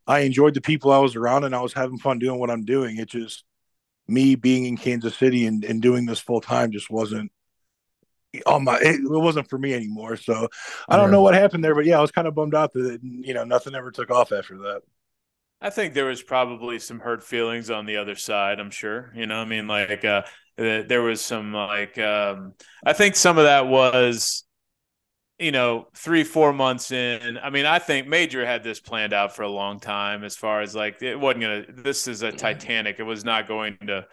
I 0.06 0.20
enjoyed 0.20 0.54
the 0.54 0.60
people 0.60 0.92
I 0.92 0.98
was 0.98 1.16
around 1.16 1.44
and 1.44 1.54
I 1.54 1.60
was 1.60 1.72
having 1.72 1.98
fun 1.98 2.18
doing 2.18 2.38
what 2.38 2.50
I'm 2.50 2.64
doing. 2.64 2.98
It 2.98 3.08
just 3.08 3.44
me 4.08 4.36
being 4.36 4.64
in 4.66 4.76
Kansas 4.76 5.16
City 5.16 5.46
and, 5.46 5.64
and 5.64 5.82
doing 5.82 6.06
this 6.06 6.20
full 6.20 6.40
time 6.40 6.70
just 6.70 6.90
wasn't 6.90 7.32
on 8.46 8.64
my 8.64 8.76
it, 8.76 9.00
it, 9.00 9.08
wasn't 9.08 9.48
for 9.48 9.58
me 9.58 9.74
anymore. 9.74 10.16
So 10.16 10.48
I 10.88 10.96
don't 10.96 11.10
know 11.10 11.22
what 11.22 11.34
happened 11.34 11.64
there, 11.64 11.74
but 11.74 11.86
yeah, 11.86 11.98
I 11.98 12.02
was 12.02 12.12
kind 12.12 12.28
of 12.28 12.34
bummed 12.34 12.54
out 12.54 12.72
that 12.74 13.00
you 13.02 13.34
know 13.34 13.44
nothing 13.44 13.74
ever 13.74 13.90
took 13.90 14.10
off 14.10 14.32
after 14.32 14.58
that. 14.58 14.82
I 15.60 15.70
think 15.70 15.94
there 15.94 16.04
was 16.06 16.22
probably 16.22 16.78
some 16.78 17.00
hurt 17.00 17.22
feelings 17.22 17.70
on 17.70 17.86
the 17.86 17.96
other 17.96 18.14
side. 18.14 18.60
I'm 18.60 18.70
sure, 18.70 19.12
you 19.14 19.26
know, 19.26 19.36
I 19.36 19.44
mean, 19.44 19.66
like 19.66 20.04
uh, 20.04 20.22
there 20.56 21.02
was 21.02 21.20
some 21.20 21.52
like 21.52 21.98
um, 21.98 22.54
I 22.84 22.92
think 22.92 23.16
some 23.16 23.38
of 23.38 23.44
that 23.44 23.66
was 23.66 24.44
you 25.38 25.52
know, 25.52 25.86
three, 25.94 26.24
four 26.24 26.52
months 26.52 26.90
in. 26.92 27.38
I 27.38 27.50
mean, 27.50 27.66
I 27.66 27.78
think 27.78 28.08
Major 28.08 28.46
had 28.46 28.62
this 28.62 28.80
planned 28.80 29.12
out 29.12 29.36
for 29.36 29.42
a 29.42 29.50
long 29.50 29.80
time 29.80 30.24
as 30.24 30.34
far 30.34 30.62
as 30.62 30.74
like 30.74 31.02
it 31.02 31.18
wasn't 31.18 31.42
gonna 31.42 31.64
this 31.68 32.08
is 32.08 32.22
a 32.22 32.32
Titanic. 32.32 32.96
It 32.98 33.02
was 33.02 33.24
not 33.24 33.46
going 33.46 33.76
to 33.86 34.06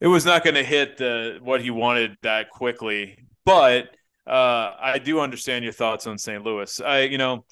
it 0.00 0.06
was 0.06 0.24
not 0.24 0.44
going 0.44 0.54
to 0.54 0.62
hit 0.62 0.96
the 0.96 1.38
what 1.42 1.60
he 1.60 1.70
wanted 1.70 2.16
that 2.22 2.50
quickly. 2.50 3.18
But 3.44 3.88
uh, 4.26 4.72
I 4.80 5.00
do 5.02 5.20
understand 5.20 5.64
your 5.64 5.72
thoughts 5.72 6.06
on 6.06 6.18
St. 6.18 6.44
Louis. 6.44 6.80
I, 6.80 7.00
you 7.00 7.18
know, 7.18 7.44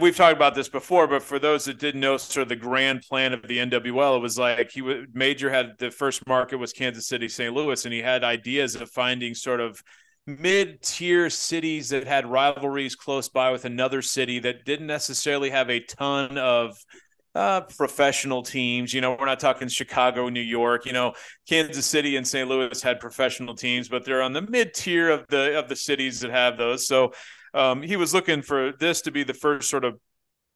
we've 0.00 0.16
talked 0.16 0.36
about 0.36 0.54
this 0.54 0.68
before, 0.68 1.06
but 1.06 1.22
for 1.22 1.38
those 1.38 1.66
that 1.66 1.78
didn't 1.78 2.00
know 2.00 2.16
sort 2.16 2.42
of 2.42 2.48
the 2.48 2.56
grand 2.56 3.02
plan 3.02 3.32
of 3.32 3.42
the 3.42 3.58
NWL, 3.58 4.16
it 4.16 4.20
was 4.20 4.38
like 4.38 4.70
he 4.72 4.82
would 4.82 5.14
Major 5.14 5.50
had 5.50 5.78
the 5.78 5.90
first 5.90 6.26
market 6.26 6.56
was 6.56 6.72
Kansas 6.72 7.06
City, 7.06 7.28
St. 7.28 7.54
Louis, 7.54 7.84
and 7.84 7.94
he 7.94 8.00
had 8.00 8.24
ideas 8.24 8.74
of 8.74 8.90
finding 8.90 9.34
sort 9.34 9.60
of 9.60 9.82
mid-tier 10.26 11.30
cities 11.30 11.90
that 11.90 12.04
had 12.04 12.26
rivalries 12.26 12.96
close 12.96 13.28
by 13.28 13.52
with 13.52 13.64
another 13.64 14.02
city 14.02 14.40
that 14.40 14.64
didn't 14.64 14.88
necessarily 14.88 15.50
have 15.50 15.70
a 15.70 15.78
ton 15.78 16.36
of 16.36 16.76
uh, 17.36 17.60
professional 17.60 18.42
teams. 18.42 18.92
You 18.92 19.00
know, 19.00 19.14
we're 19.18 19.26
not 19.26 19.38
talking 19.38 19.68
Chicago, 19.68 20.28
New 20.28 20.40
York. 20.40 20.84
You 20.84 20.94
know, 20.94 21.12
Kansas 21.48 21.86
City 21.86 22.16
and 22.16 22.26
St. 22.26 22.48
Louis 22.48 22.82
had 22.82 22.98
professional 22.98 23.54
teams, 23.54 23.88
but 23.88 24.04
they're 24.04 24.22
on 24.22 24.32
the 24.32 24.42
mid 24.42 24.74
tier 24.74 25.10
of 25.10 25.26
the 25.28 25.56
of 25.58 25.68
the 25.68 25.76
cities 25.76 26.20
that 26.20 26.30
have 26.32 26.56
those. 26.56 26.88
So 26.88 27.12
um, 27.56 27.82
he 27.82 27.96
was 27.96 28.12
looking 28.12 28.42
for 28.42 28.72
this 28.78 29.02
to 29.02 29.10
be 29.10 29.24
the 29.24 29.34
first 29.34 29.68
sort 29.68 29.84
of 29.84 29.98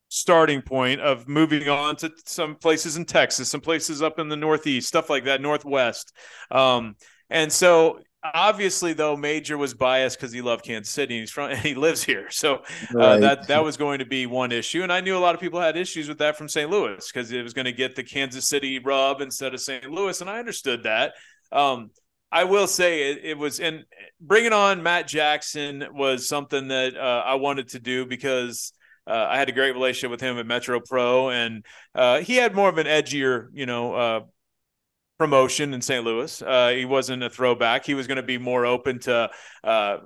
starting 0.09 0.61
point 0.61 1.01
of 1.01 1.29
moving 1.29 1.69
on 1.69 1.97
to 1.97 2.11
some 2.27 2.57
places 2.57 2.97
in 2.97 3.05
Texas, 3.05 3.49
some 3.49 3.61
places 3.61 4.03
up 4.03 4.19
in 4.19 4.29
the 4.29 4.37
Northeast, 4.37 4.89
stuff 4.89 5.09
like 5.09 5.25
that, 5.25 5.41
Northwest. 5.41 6.13
Um, 6.51 6.97
and 7.31 7.53
so 7.53 8.01
obviously 8.23 8.93
though 8.93 9.17
major 9.17 9.57
was 9.57 9.73
biased 9.73 10.19
because 10.19 10.31
he 10.31 10.43
loved 10.43 10.63
kansas 10.63 10.93
city 10.93 11.15
and 11.15 11.23
he's 11.23 11.31
from 11.31 11.51
and 11.51 11.59
he 11.61 11.75
lives 11.75 12.03
here 12.03 12.29
so 12.31 12.57
uh, 12.57 12.99
right. 12.99 13.21
that 13.21 13.49
that 13.49 13.65
was 13.65 13.79
going 13.79 13.99
to 13.99 14.05
be 14.05 14.27
one 14.27 14.53
issue 14.53 14.83
and 14.83 14.93
i 14.93 15.01
knew 15.01 15.17
a 15.17 15.19
lot 15.19 15.35
of 15.35 15.41
people 15.41 15.59
had 15.59 15.77
issues 15.77 16.07
with 16.07 16.19
that 16.19 16.37
from 16.37 16.47
st 16.47 16.69
louis 16.69 17.11
because 17.11 17.33
it 17.33 17.43
was 17.43 17.55
going 17.55 17.65
to 17.65 17.73
get 17.73 17.97
the 17.97 18.05
kansas 18.05 18.47
city 18.47 18.79
rub 18.79 19.23
instead 19.23 19.55
of 19.55 19.61
st 19.61 19.91
louis 19.91 20.21
and 20.21 20.29
i 20.29 20.39
understood 20.39 20.83
that 20.83 21.15
um, 21.51 21.91
i 22.33 22.45
will 22.45 22.67
say 22.67 23.11
it, 23.11 23.21
it, 23.25 23.39
was 23.39 23.61
and 23.61 23.85
bringing 24.21 24.53
on 24.53 24.83
matt 24.83 25.07
jackson 25.07 25.85
was 25.93 26.29
something 26.29 26.69
that 26.69 26.97
uh, 26.97 27.23
i 27.27 27.35
wanted 27.35 27.69
to 27.69 27.79
do 27.79 28.07
because 28.07 28.73
uh, 29.07 29.27
I 29.29 29.39
had 29.39 29.49
a 29.49 29.53
great 29.53 29.73
relationship 29.73 30.11
with 30.11 30.21
him 30.21 30.39
at 30.39 30.47
Metro 30.47 30.79
Pro, 30.79 31.31
and 31.31 31.65
uh, 31.97 32.21
he 32.21 32.37
had 32.37 32.55
more 32.55 32.69
of 32.69 32.79
an 32.79 32.87
edgier, 32.87 33.49
you 33.53 33.67
know, 33.67 33.95
uh, 33.95 34.21
promotion 35.21 35.75
in 35.75 35.83
St. 35.83 36.03
Louis. 36.03 36.41
Uh, 36.41 36.71
he 36.71 36.87
wasn't 36.87 37.23
a 37.23 37.29
throwback. 37.29 37.85
He 37.85 37.93
was 37.93 38.07
going 38.07 38.17
to 38.17 38.23
be 38.23 38.39
more 38.39 38.65
open 38.65 38.99
to 39.01 39.29
uh, 39.63 39.99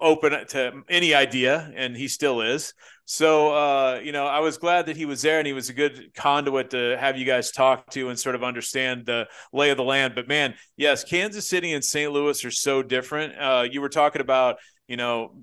open 0.00 0.46
to 0.46 0.82
any 0.88 1.12
idea, 1.12 1.70
and 1.76 1.94
he 1.94 2.08
still 2.08 2.40
is. 2.40 2.72
So 3.04 3.54
uh, 3.54 4.00
you 4.02 4.12
know, 4.12 4.24
I 4.26 4.40
was 4.40 4.56
glad 4.56 4.86
that 4.86 4.96
he 4.96 5.04
was 5.04 5.20
there, 5.20 5.36
and 5.36 5.46
he 5.46 5.52
was 5.52 5.68
a 5.68 5.74
good 5.74 6.14
conduit 6.14 6.70
to 6.70 6.96
have 6.98 7.18
you 7.18 7.26
guys 7.26 7.50
talk 7.50 7.90
to 7.90 8.08
and 8.08 8.18
sort 8.18 8.34
of 8.34 8.42
understand 8.42 9.04
the 9.04 9.26
lay 9.52 9.68
of 9.68 9.76
the 9.76 9.84
land. 9.84 10.14
But 10.14 10.26
man, 10.26 10.54
yes, 10.78 11.04
Kansas 11.04 11.46
City 11.46 11.74
and 11.74 11.84
St. 11.84 12.10
Louis 12.10 12.42
are 12.42 12.50
so 12.50 12.82
different. 12.82 13.38
Uh, 13.38 13.66
you 13.70 13.82
were 13.82 13.90
talking 13.90 14.22
about 14.22 14.56
you 14.88 14.96
know, 14.96 15.36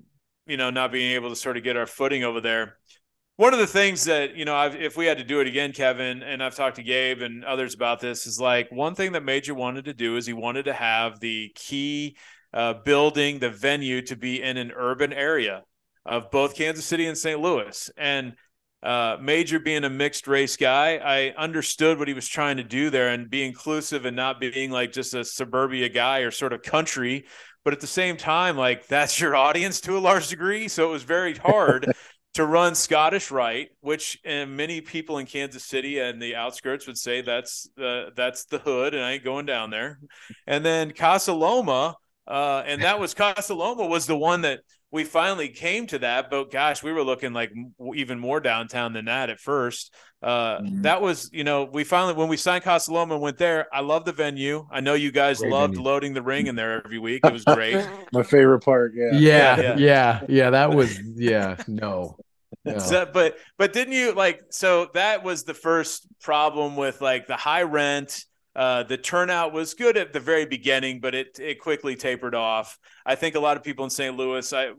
you 0.48 0.56
know, 0.56 0.70
not 0.70 0.90
being 0.90 1.12
able 1.12 1.28
to 1.28 1.36
sort 1.36 1.56
of 1.56 1.62
get 1.62 1.76
our 1.76 1.86
footing 1.86 2.24
over 2.24 2.40
there 2.40 2.78
one 3.40 3.54
of 3.54 3.58
the 3.58 3.66
things 3.66 4.04
that 4.04 4.36
you 4.36 4.44
know 4.44 4.54
I've, 4.54 4.76
if 4.76 4.98
we 4.98 5.06
had 5.06 5.16
to 5.16 5.24
do 5.24 5.40
it 5.40 5.46
again 5.46 5.72
kevin 5.72 6.22
and 6.22 6.42
i've 6.42 6.54
talked 6.54 6.76
to 6.76 6.82
gabe 6.82 7.22
and 7.22 7.42
others 7.42 7.74
about 7.74 7.98
this 7.98 8.26
is 8.26 8.38
like 8.38 8.70
one 8.70 8.94
thing 8.94 9.12
that 9.12 9.24
major 9.24 9.54
wanted 9.54 9.86
to 9.86 9.94
do 9.94 10.18
is 10.18 10.26
he 10.26 10.34
wanted 10.34 10.66
to 10.66 10.74
have 10.74 11.20
the 11.20 11.50
key 11.54 12.18
uh, 12.52 12.74
building 12.84 13.38
the 13.38 13.48
venue 13.48 14.02
to 14.02 14.14
be 14.14 14.42
in 14.42 14.58
an 14.58 14.72
urban 14.76 15.14
area 15.14 15.62
of 16.04 16.30
both 16.30 16.54
kansas 16.54 16.84
city 16.84 17.06
and 17.06 17.16
st 17.16 17.40
louis. 17.40 17.88
And 17.96 18.34
uh, 18.82 19.16
major 19.22 19.58
being 19.58 19.84
a 19.84 19.90
mixed 19.90 20.28
race 20.28 20.58
guy 20.58 20.96
i 20.96 21.34
understood 21.42 21.98
what 21.98 22.08
he 22.08 22.14
was 22.14 22.28
trying 22.28 22.58
to 22.58 22.64
do 22.64 22.90
there 22.90 23.08
and 23.08 23.30
be 23.30 23.42
inclusive 23.42 24.04
and 24.04 24.16
not 24.16 24.38
being 24.38 24.70
like 24.70 24.92
just 24.92 25.14
a 25.14 25.24
suburbia 25.24 25.88
guy 25.88 26.18
or 26.18 26.30
sort 26.30 26.52
of 26.52 26.60
country. 26.60 27.24
But 27.62 27.74
at 27.74 27.80
the 27.80 27.86
same 27.86 28.16
time 28.16 28.58
like 28.58 28.86
that's 28.86 29.18
your 29.18 29.34
audience 29.36 29.80
to 29.82 29.96
a 29.96 30.00
large 30.00 30.28
degree. 30.28 30.68
So 30.68 30.88
it 30.88 30.92
was 30.92 31.02
very 31.04 31.34
hard 31.34 31.90
to 32.34 32.44
run 32.44 32.74
Scottish 32.74 33.30
Rite, 33.30 33.70
which 33.80 34.18
and 34.24 34.56
many 34.56 34.80
people 34.80 35.18
in 35.18 35.26
Kansas 35.26 35.64
City 35.64 35.98
and 35.98 36.22
the 36.22 36.36
outskirts 36.36 36.86
would 36.86 36.98
say 36.98 37.22
that's 37.22 37.68
the 37.76 38.10
that's 38.14 38.44
the 38.44 38.58
hood, 38.58 38.94
and 38.94 39.04
I 39.04 39.12
ain't 39.12 39.24
going 39.24 39.46
down 39.46 39.70
there. 39.70 39.98
And 40.46 40.64
then 40.64 40.92
Casa 40.92 41.32
Loma, 41.32 41.96
uh, 42.26 42.62
and 42.64 42.82
that 42.82 43.00
was 43.00 43.14
Casa 43.14 43.54
Loma 43.54 43.86
was 43.86 44.06
the 44.06 44.16
one 44.16 44.42
that 44.42 44.60
we 44.92 45.04
finally 45.04 45.48
came 45.48 45.86
to 45.88 45.98
that. 46.00 46.30
But 46.30 46.50
gosh, 46.50 46.82
we 46.82 46.92
were 46.92 47.02
looking 47.02 47.32
like 47.32 47.52
even 47.94 48.18
more 48.18 48.40
downtown 48.40 48.92
than 48.92 49.04
that 49.04 49.30
at 49.30 49.38
first. 49.38 49.94
Uh, 50.22 50.58
mm-hmm. 50.58 50.82
That 50.82 51.00
was, 51.00 51.30
you 51.32 51.44
know, 51.44 51.64
we 51.64 51.84
finally 51.84 52.14
when 52.14 52.28
we 52.28 52.36
signed 52.36 52.64
Casa 52.64 52.92
Loma 52.92 53.14
and 53.14 53.22
went 53.22 53.38
there. 53.38 53.68
I 53.72 53.80
love 53.80 54.04
the 54.04 54.12
venue. 54.12 54.66
I 54.70 54.80
know 54.80 54.94
you 54.94 55.12
guys 55.12 55.40
great 55.40 55.52
loved 55.52 55.74
venue. 55.74 55.84
loading 55.84 56.14
the 56.14 56.22
ring 56.22 56.46
in 56.46 56.56
there 56.56 56.82
every 56.84 56.98
week. 56.98 57.24
It 57.24 57.32
was 57.32 57.44
great. 57.46 57.86
My 58.12 58.22
favorite 58.22 58.60
part. 58.60 58.92
Yeah. 58.94 59.10
Yeah, 59.12 59.60
yeah, 59.60 59.76
yeah, 59.76 60.20
yeah. 60.28 60.50
That 60.50 60.70
was 60.74 60.98
yeah. 61.14 61.56
No. 61.68 62.16
no. 62.64 62.78
So, 62.78 63.08
but 63.10 63.36
but 63.58 63.72
didn't 63.72 63.94
you 63.94 64.12
like 64.12 64.42
so 64.50 64.90
that 64.94 65.22
was 65.22 65.44
the 65.44 65.54
first 65.54 66.06
problem 66.20 66.76
with 66.76 67.00
like 67.00 67.26
the 67.26 67.36
high 67.36 67.62
rent 67.62 68.24
uh, 68.56 68.82
the 68.82 68.96
turnout 68.96 69.52
was 69.52 69.74
good 69.74 69.96
at 69.96 70.12
the 70.12 70.20
very 70.20 70.46
beginning, 70.46 71.00
but 71.00 71.14
it 71.14 71.38
it 71.38 71.60
quickly 71.60 71.96
tapered 71.96 72.34
off. 72.34 72.78
I 73.06 73.14
think 73.14 73.34
a 73.34 73.40
lot 73.40 73.56
of 73.56 73.62
people 73.62 73.84
in 73.84 73.90
St. 73.90 74.16
Louis, 74.16 74.52
I 74.52 74.72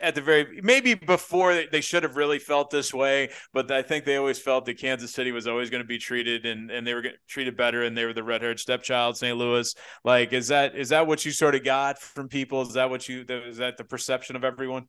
at 0.00 0.14
the 0.14 0.20
very 0.20 0.60
maybe 0.62 0.94
before 0.94 1.64
they 1.70 1.80
should 1.80 2.04
have 2.04 2.16
really 2.16 2.38
felt 2.38 2.70
this 2.70 2.94
way, 2.94 3.30
but 3.52 3.70
I 3.70 3.82
think 3.82 4.04
they 4.04 4.16
always 4.16 4.38
felt 4.38 4.64
that 4.66 4.78
Kansas 4.78 5.12
City 5.12 5.32
was 5.32 5.46
always 5.46 5.70
going 5.70 5.82
to 5.82 5.86
be 5.86 5.98
treated 5.98 6.46
and 6.46 6.70
and 6.70 6.86
they 6.86 6.94
were 6.94 7.04
treated 7.28 7.56
better, 7.56 7.82
and 7.82 7.96
they 7.96 8.04
were 8.04 8.12
the 8.12 8.22
red 8.22 8.42
haired 8.42 8.60
stepchild 8.60 9.16
St. 9.16 9.36
Louis. 9.36 9.74
Like, 10.04 10.32
is 10.32 10.48
that 10.48 10.76
is 10.76 10.90
that 10.90 11.06
what 11.06 11.24
you 11.24 11.32
sort 11.32 11.54
of 11.54 11.64
got 11.64 11.98
from 11.98 12.28
people? 12.28 12.62
Is 12.62 12.74
that 12.74 12.90
what 12.90 13.08
you 13.08 13.24
is 13.28 13.58
that 13.58 13.76
the 13.76 13.84
perception 13.84 14.36
of 14.36 14.44
everyone? 14.44 14.86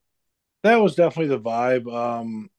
That 0.64 0.78
was 0.78 0.95
definitely 0.95 1.36
the 1.36 1.41
vibe. 1.41 1.93
Um, 1.93 2.49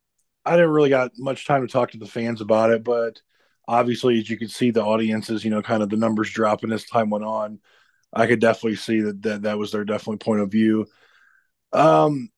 I 0.45 0.53
didn't 0.53 0.71
really 0.71 0.91
got 0.91 1.13
much 1.19 1.47
time 1.47 1.63
to 1.67 1.73
talk 1.73 1.93
to 1.93 1.99
the 1.99 2.07
fans 2.07 2.41
about 2.41 2.71
it, 2.71 2.85
but 2.85 3.21
obviously, 3.69 4.19
as 4.19 4.29
you 4.31 4.37
can 4.37 4.49
see, 4.49 4.71
the 4.71 4.85
audiences, 4.85 5.45
you 5.45 5.51
know, 5.51 5.63
kind 5.63 5.83
of 5.83 5.89
the 5.89 5.97
numbers 5.97 6.31
dropping 6.31 6.73
as 6.73 6.85
time 6.85 7.11
went 7.11 7.25
on. 7.25 7.61
I 8.13 8.27
could 8.27 8.41
definitely 8.41 8.77
see 8.77 9.01
that 9.01 9.23
that, 9.23 9.43
that 9.43 9.59
was 9.59 9.73
their 9.73 9.85
definitely 9.85 10.19
point 10.19 10.41
of 10.41 10.51
view. 10.51 10.87
Um, 11.73 12.31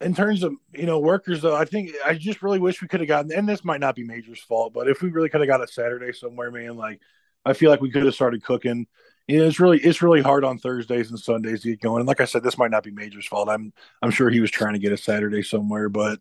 in 0.00 0.14
terms 0.14 0.42
of 0.44 0.54
you 0.72 0.86
know 0.86 1.00
workers, 1.00 1.42
though, 1.42 1.56
I 1.56 1.64
think 1.64 1.90
I 2.04 2.14
just 2.14 2.42
really 2.42 2.60
wish 2.60 2.80
we 2.80 2.88
could 2.88 3.00
have 3.00 3.08
gotten. 3.08 3.32
And 3.32 3.48
this 3.48 3.64
might 3.64 3.80
not 3.80 3.96
be 3.96 4.04
Major's 4.04 4.40
fault, 4.40 4.72
but 4.72 4.88
if 4.88 5.02
we 5.02 5.10
really 5.10 5.28
could 5.28 5.40
have 5.40 5.48
got 5.48 5.62
a 5.62 5.66
Saturday 5.66 6.12
somewhere, 6.12 6.50
man, 6.50 6.76
like 6.76 7.00
I 7.44 7.52
feel 7.52 7.70
like 7.70 7.80
we 7.80 7.90
could 7.90 8.04
have 8.04 8.14
started 8.14 8.44
cooking. 8.44 8.86
You 9.26 9.38
know, 9.38 9.46
it's 9.46 9.60
really 9.60 9.78
it's 9.78 10.00
really 10.00 10.22
hard 10.22 10.44
on 10.44 10.58
Thursdays 10.58 11.10
and 11.10 11.18
Sundays 11.18 11.62
to 11.62 11.70
get 11.70 11.80
going. 11.80 12.00
And 12.00 12.08
like 12.08 12.20
I 12.20 12.24
said, 12.24 12.42
this 12.42 12.56
might 12.58 12.70
not 12.70 12.84
be 12.84 12.90
Major's 12.92 13.26
fault. 13.26 13.48
I'm 13.48 13.72
I'm 14.00 14.10
sure 14.10 14.30
he 14.30 14.40
was 14.40 14.50
trying 14.50 14.74
to 14.74 14.78
get 14.78 14.92
a 14.92 14.96
Saturday 14.96 15.42
somewhere, 15.42 15.88
but 15.88 16.20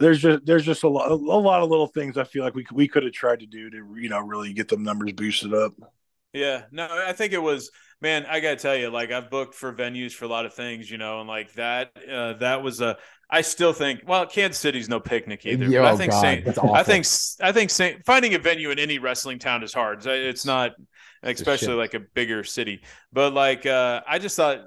there's 0.00 0.20
just 0.20 0.44
there's 0.46 0.64
just 0.64 0.82
a 0.82 0.88
lot 0.88 1.10
a 1.10 1.14
lot 1.14 1.62
of 1.62 1.70
little 1.70 1.86
things 1.86 2.16
I 2.16 2.24
feel 2.24 2.42
like 2.42 2.54
we 2.54 2.66
we 2.72 2.88
could 2.88 3.04
have 3.04 3.12
tried 3.12 3.40
to 3.40 3.46
do 3.46 3.70
to 3.70 3.76
you 3.96 4.08
know 4.08 4.18
really 4.18 4.52
get 4.52 4.68
them 4.68 4.82
numbers 4.82 5.12
boosted 5.12 5.54
up. 5.54 5.74
Yeah, 6.32 6.62
no, 6.70 6.88
I 6.90 7.12
think 7.12 7.32
it 7.32 7.42
was 7.42 7.70
man. 8.00 8.24
I 8.26 8.40
gotta 8.40 8.56
tell 8.56 8.76
you, 8.76 8.88
like 8.88 9.10
I've 9.10 9.30
booked 9.30 9.54
for 9.54 9.72
venues 9.72 10.12
for 10.12 10.24
a 10.24 10.28
lot 10.28 10.46
of 10.46 10.54
things, 10.54 10.90
you 10.90 10.96
know, 10.96 11.20
and 11.20 11.28
like 11.28 11.52
that 11.54 11.92
uh, 12.10 12.34
that 12.34 12.62
was 12.62 12.80
a. 12.80 12.96
I 13.32 13.42
still 13.42 13.72
think 13.72 14.02
well, 14.06 14.26
Kansas 14.26 14.58
City's 14.58 14.88
no 14.88 14.98
picnic 14.98 15.46
either. 15.46 15.66
Yo, 15.66 15.84
I 15.84 15.96
think 15.96 16.10
God, 16.10 16.20
Saint, 16.20 16.58
I 16.72 16.82
think 16.82 17.06
I 17.40 17.52
think 17.52 17.70
Saint 17.70 18.04
finding 18.04 18.34
a 18.34 18.38
venue 18.38 18.70
in 18.70 18.78
any 18.78 18.98
wrestling 18.98 19.38
town 19.38 19.62
is 19.62 19.72
hard. 19.72 20.04
It's 20.04 20.44
not, 20.44 20.72
especially 21.22 21.74
like 21.74 21.94
a 21.94 22.00
bigger 22.00 22.42
city. 22.42 22.82
But 23.12 23.32
like 23.34 23.66
uh, 23.66 24.00
I 24.06 24.18
just 24.18 24.36
thought 24.36 24.62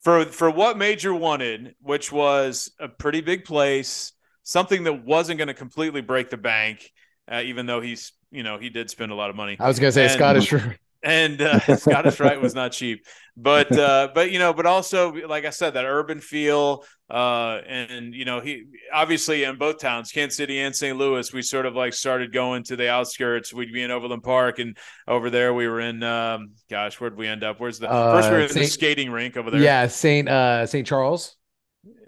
for 0.00 0.24
for 0.26 0.50
what 0.50 0.78
Major 0.78 1.14
wanted, 1.14 1.74
which 1.80 2.10
was 2.10 2.70
a 2.78 2.88
pretty 2.88 3.20
big 3.20 3.44
place, 3.44 4.12
something 4.42 4.84
that 4.84 5.04
wasn't 5.04 5.38
going 5.38 5.48
to 5.48 5.54
completely 5.54 6.00
break 6.00 6.30
the 6.30 6.36
bank, 6.36 6.90
uh, 7.30 7.42
even 7.44 7.66
though 7.66 7.80
he's 7.80 8.12
you 8.30 8.42
know 8.42 8.58
he 8.58 8.70
did 8.70 8.90
spend 8.90 9.12
a 9.12 9.14
lot 9.14 9.30
of 9.30 9.36
money. 9.36 9.56
I 9.60 9.68
was 9.68 9.78
going 9.78 9.88
to 9.88 9.92
say 9.92 10.04
and, 10.04 10.12
Scottish. 10.12 10.54
And 11.02 11.40
uh, 11.40 11.58
Scottish 11.76 12.20
Rite 12.20 12.40
was 12.40 12.54
not 12.54 12.72
cheap, 12.72 13.06
but 13.36 13.70
uh, 13.78 14.08
but 14.14 14.30
you 14.30 14.38
know, 14.38 14.52
but 14.52 14.66
also 14.66 15.12
like 15.12 15.44
I 15.44 15.50
said, 15.50 15.74
that 15.74 15.84
urban 15.84 16.20
feel, 16.20 16.84
uh, 17.08 17.60
and 17.66 18.14
you 18.14 18.24
know, 18.24 18.40
he 18.40 18.64
obviously 18.92 19.44
in 19.44 19.56
both 19.56 19.78
towns, 19.78 20.12
Kansas 20.12 20.36
City 20.36 20.60
and 20.60 20.74
St. 20.74 20.96
Louis, 20.96 21.32
we 21.32 21.42
sort 21.42 21.66
of 21.66 21.74
like 21.74 21.94
started 21.94 22.32
going 22.32 22.62
to 22.64 22.76
the 22.76 22.90
outskirts. 22.90 23.52
We'd 23.52 23.72
be 23.72 23.82
in 23.82 23.90
Overland 23.90 24.22
Park, 24.22 24.58
and 24.58 24.76
over 25.08 25.30
there 25.30 25.54
we 25.54 25.68
were 25.68 25.80
in, 25.80 26.02
um, 26.02 26.52
gosh, 26.68 27.00
where'd 27.00 27.16
we 27.16 27.26
end 27.26 27.44
up? 27.44 27.60
Where's 27.60 27.78
the 27.78 27.88
first? 27.88 28.28
We 28.28 28.36
were 28.36 28.42
in 28.42 28.48
Saint, 28.48 28.66
the 28.66 28.70
skating 28.70 29.10
rink 29.10 29.36
over 29.36 29.50
there. 29.50 29.60
Yeah, 29.60 29.86
Saint 29.86 30.28
uh, 30.28 30.66
Saint 30.66 30.86
Charles 30.86 31.36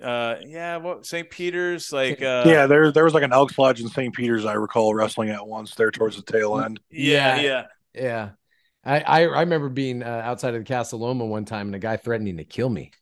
uh 0.03 0.37
yeah 0.47 0.77
what 0.77 1.07
st 1.07 1.31
peter's 1.31 1.93
like 1.93 2.21
uh 2.21 2.43
yeah 2.45 2.67
there 2.67 2.93
there 2.93 3.05
was 3.05 3.15
like 3.15 3.23
an 3.23 3.33
elks 3.33 3.57
lodge 3.57 3.81
in 3.81 3.89
st 3.89 4.15
peter's 4.15 4.45
i 4.45 4.53
recall 4.53 4.95
wrestling 4.95 5.31
at 5.31 5.47
once 5.47 5.75
there 5.77 5.91
towards 5.91 6.17
the 6.17 6.23
tail 6.31 6.61
end 6.61 6.79
yeah 6.91 7.41
yeah 7.41 7.67
yeah 7.95 8.31
i 8.85 9.01
i, 9.01 9.21
I 9.23 9.41
remember 9.41 9.69
being 9.69 10.03
uh, 10.03 10.23
outside 10.25 10.55
of 10.55 10.65
the 10.65 10.73
Casa 10.73 10.97
Loma 10.97 11.27
one 11.27 11.45
time 11.45 11.69
and 11.69 11.75
a 11.75 11.79
guy 11.79 11.97
threatening 11.97 12.37
to 12.39 12.45
kill 12.45 12.69
me 12.69 12.93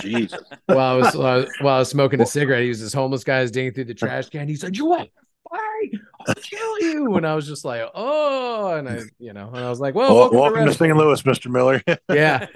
Jesus. 0.00 0.40
while 0.66 0.78
I 0.78 0.96
was 0.96 1.16
while 1.60 1.74
I 1.74 1.78
was 1.78 1.88
smoking 1.88 2.20
a 2.20 2.26
cigarette, 2.26 2.62
he 2.62 2.68
was 2.68 2.80
this 2.80 2.92
homeless 2.92 3.24
guy 3.24 3.42
was 3.42 3.50
digging 3.50 3.72
through 3.72 3.84
the 3.84 3.94
trash 3.94 4.28
can. 4.28 4.48
He 4.48 4.56
said, 4.56 4.76
"You 4.76 4.86
what? 4.86 5.08
I'll 5.52 6.34
kill 6.34 6.80
you!" 6.80 7.16
And 7.16 7.26
I 7.26 7.34
was 7.34 7.46
just 7.46 7.64
like, 7.64 7.82
"Oh!" 7.94 8.74
And 8.74 8.88
I, 8.88 9.00
you 9.18 9.32
know, 9.32 9.48
and 9.48 9.64
I 9.64 9.68
was 9.68 9.80
like, 9.80 9.94
"Well, 9.94 10.14
welcome, 10.14 10.38
welcome 10.38 10.66
to, 10.66 10.74
St. 10.74 10.96
Louis, 10.96 11.24
Mister 11.24 11.48
Miller." 11.48 11.82
yeah. 12.12 12.46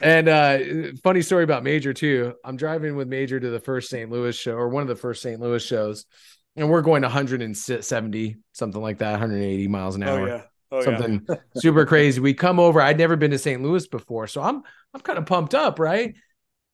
And 0.00 0.28
uh, 0.28 0.58
funny 1.02 1.22
story 1.22 1.44
about 1.44 1.62
Major 1.62 1.92
too. 1.92 2.34
I'm 2.44 2.56
driving 2.56 2.96
with 2.96 3.08
Major 3.08 3.38
to 3.38 3.50
the 3.50 3.60
first 3.60 3.90
St. 3.90 4.10
Louis 4.10 4.36
show 4.36 4.54
or 4.54 4.68
one 4.68 4.82
of 4.82 4.88
the 4.88 4.96
first 4.96 5.22
St. 5.22 5.40
Louis 5.40 5.64
shows, 5.64 6.06
and 6.56 6.70
we're 6.70 6.82
going 6.82 7.02
170, 7.02 8.36
something 8.52 8.82
like 8.82 8.98
that, 8.98 9.12
180 9.12 9.68
miles 9.68 9.96
an 9.96 10.04
oh, 10.04 10.08
hour. 10.08 10.20
Oh, 10.20 10.26
yeah. 10.26 10.42
Oh, 10.72 10.82
something 10.82 11.24
yeah. 11.28 11.36
super 11.56 11.86
crazy. 11.86 12.20
We 12.20 12.34
come 12.34 12.58
over. 12.58 12.80
I'd 12.80 12.98
never 12.98 13.14
been 13.16 13.30
to 13.30 13.38
St. 13.38 13.62
Louis 13.62 13.86
before, 13.86 14.26
so 14.26 14.42
I'm 14.42 14.62
I'm 14.94 15.00
kind 15.00 15.18
of 15.18 15.26
pumped 15.26 15.54
up, 15.54 15.78
right? 15.78 16.14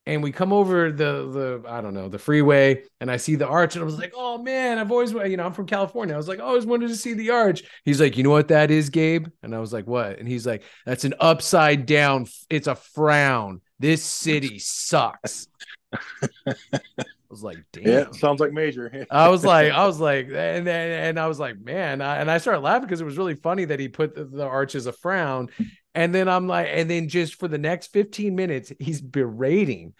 and 0.09 0.23
we 0.23 0.31
come 0.31 0.51
over 0.51 0.91
the 0.91 1.61
the 1.63 1.69
I 1.69 1.81
don't 1.81 1.93
know 1.93 2.09
the 2.09 2.17
freeway, 2.17 2.83
and 2.99 3.11
I 3.11 3.17
see 3.17 3.35
the 3.35 3.47
arch, 3.47 3.75
and 3.75 3.83
I 3.83 3.85
was 3.85 3.99
like, 3.99 4.13
oh 4.15 4.39
man, 4.39 4.79
I've 4.79 4.91
always 4.91 5.11
you 5.11 5.37
know 5.37 5.45
I'm 5.45 5.53
from 5.53 5.67
California. 5.67 6.15
I 6.15 6.17
was 6.17 6.27
like, 6.27 6.39
I 6.39 6.43
always 6.43 6.65
wanted 6.65 6.87
to 6.87 6.95
see 6.95 7.13
the 7.13 7.29
arch. 7.29 7.63
He's 7.85 8.01
like, 8.01 8.17
you 8.17 8.23
know 8.23 8.31
what 8.31 8.47
that 8.47 8.71
is, 8.71 8.89
Gabe? 8.89 9.27
And 9.43 9.53
I 9.53 9.59
was 9.59 9.71
like, 9.71 9.85
what? 9.85 10.17
And 10.17 10.27
he's 10.27 10.47
like, 10.47 10.63
that's 10.83 11.05
an 11.05 11.13
upside 11.19 11.85
down. 11.85 12.25
It's 12.49 12.67
a 12.67 12.73
frown. 12.75 13.61
This 13.77 14.03
city 14.03 14.57
sucks. 14.57 15.47
I 17.29 17.33
was 17.33 17.43
like, 17.43 17.57
damn. 17.71 17.85
Yeah, 17.85 18.11
sounds 18.11 18.39
like 18.39 18.53
major. 18.53 19.05
I 19.11 19.29
was 19.29 19.45
like, 19.45 19.71
I 19.71 19.85
was 19.85 19.99
like, 19.99 20.27
and 20.27 20.67
and, 20.67 20.67
and 20.67 21.19
I 21.19 21.27
was 21.27 21.39
like, 21.39 21.59
man, 21.59 22.01
I, 22.01 22.17
and 22.17 22.29
I 22.29 22.39
started 22.39 22.61
laughing 22.61 22.87
because 22.87 23.01
it 23.01 23.05
was 23.05 23.17
really 23.17 23.35
funny 23.35 23.65
that 23.65 23.79
he 23.79 23.87
put 23.87 24.15
the, 24.15 24.25
the 24.25 24.45
arch 24.45 24.73
as 24.73 24.87
a 24.87 24.91
frown, 24.91 25.49
and 25.93 26.13
then 26.13 26.27
I'm 26.27 26.47
like, 26.47 26.67
and 26.71 26.89
then 26.89 27.07
just 27.07 27.35
for 27.35 27.47
the 27.47 27.59
next 27.59 27.93
15 27.93 28.35
minutes, 28.35 28.71
he's 28.79 28.99
berating 28.99 29.93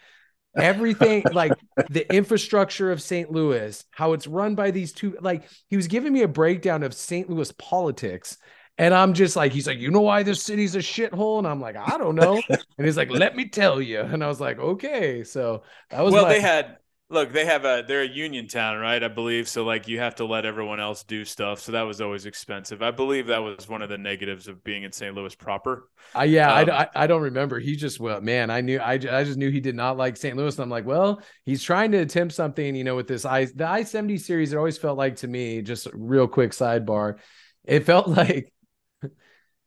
everything 0.56 1.22
like 1.32 1.52
the 1.88 2.12
infrastructure 2.12 2.90
of 2.90 3.02
St. 3.02 3.30
Louis, 3.30 3.84
how 3.92 4.12
it's 4.12 4.26
run 4.26 4.54
by 4.54 4.70
these 4.70 4.92
two. 4.92 5.16
Like 5.20 5.48
he 5.68 5.76
was 5.76 5.86
giving 5.86 6.12
me 6.12 6.22
a 6.22 6.28
breakdown 6.28 6.82
of 6.82 6.94
St. 6.94 7.30
Louis 7.30 7.52
politics. 7.52 8.38
And 8.78 8.94
I'm 8.94 9.12
just 9.12 9.36
like, 9.36 9.52
he's 9.52 9.66
like, 9.66 9.78
you 9.78 9.90
know 9.90 10.00
why 10.00 10.22
this 10.22 10.42
city's 10.42 10.74
a 10.74 10.78
shithole? 10.78 11.38
And 11.38 11.46
I'm 11.46 11.60
like, 11.60 11.76
I 11.76 11.98
don't 11.98 12.14
know. 12.14 12.40
and 12.48 12.86
he's 12.86 12.96
like, 12.96 13.10
let 13.10 13.36
me 13.36 13.48
tell 13.48 13.80
you. 13.80 14.00
And 14.00 14.24
I 14.24 14.26
was 14.26 14.40
like, 14.40 14.58
okay. 14.58 15.22
So 15.22 15.64
that 15.90 16.02
was 16.02 16.14
well, 16.14 16.24
my- 16.24 16.32
they 16.32 16.40
had 16.40 16.78
look, 17.10 17.32
they 17.32 17.44
have 17.44 17.64
a 17.64 17.84
they're 17.86 18.02
a 18.02 18.08
union 18.08 18.46
town, 18.46 18.78
right? 18.78 19.02
I 19.02 19.08
believe 19.08 19.48
so. 19.48 19.64
Like 19.64 19.88
you 19.88 19.98
have 19.98 20.14
to 20.16 20.24
let 20.24 20.46
everyone 20.46 20.80
else 20.80 21.02
do 21.02 21.24
stuff, 21.24 21.60
so 21.60 21.72
that 21.72 21.82
was 21.82 22.00
always 22.00 22.24
expensive. 22.24 22.82
I 22.82 22.92
believe 22.92 23.26
that 23.26 23.42
was 23.42 23.68
one 23.68 23.82
of 23.82 23.88
the 23.88 23.98
negatives 23.98 24.48
of 24.48 24.64
being 24.64 24.84
in 24.84 24.92
St. 24.92 25.14
Louis 25.14 25.34
proper. 25.34 25.88
Uh, 26.16 26.22
yeah, 26.22 26.54
um, 26.54 26.70
I, 26.70 26.88
I 26.94 27.06
don't 27.06 27.22
remember. 27.22 27.58
He 27.58 27.76
just 27.76 28.00
well, 28.00 28.20
man, 28.20 28.50
I 28.50 28.60
knew 28.60 28.78
I, 28.78 28.92
I 28.92 29.24
just 29.24 29.36
knew 29.36 29.50
he 29.50 29.60
did 29.60 29.74
not 29.74 29.96
like 29.96 30.16
St. 30.16 30.36
Louis, 30.36 30.56
and 30.56 30.62
I'm 30.62 30.70
like, 30.70 30.86
well, 30.86 31.20
he's 31.44 31.62
trying 31.62 31.92
to 31.92 31.98
attempt 31.98 32.34
something, 32.34 32.74
you 32.74 32.84
know, 32.84 32.96
with 32.96 33.08
this 33.08 33.24
i 33.24 33.44
the 33.44 33.66
I 33.66 33.82
seventy 33.82 34.16
series. 34.16 34.52
It 34.52 34.56
always 34.56 34.78
felt 34.78 34.96
like 34.96 35.16
to 35.16 35.28
me, 35.28 35.62
just 35.62 35.88
real 35.92 36.28
quick 36.28 36.52
sidebar, 36.52 37.18
it 37.64 37.84
felt 37.84 38.08
like. 38.16 38.52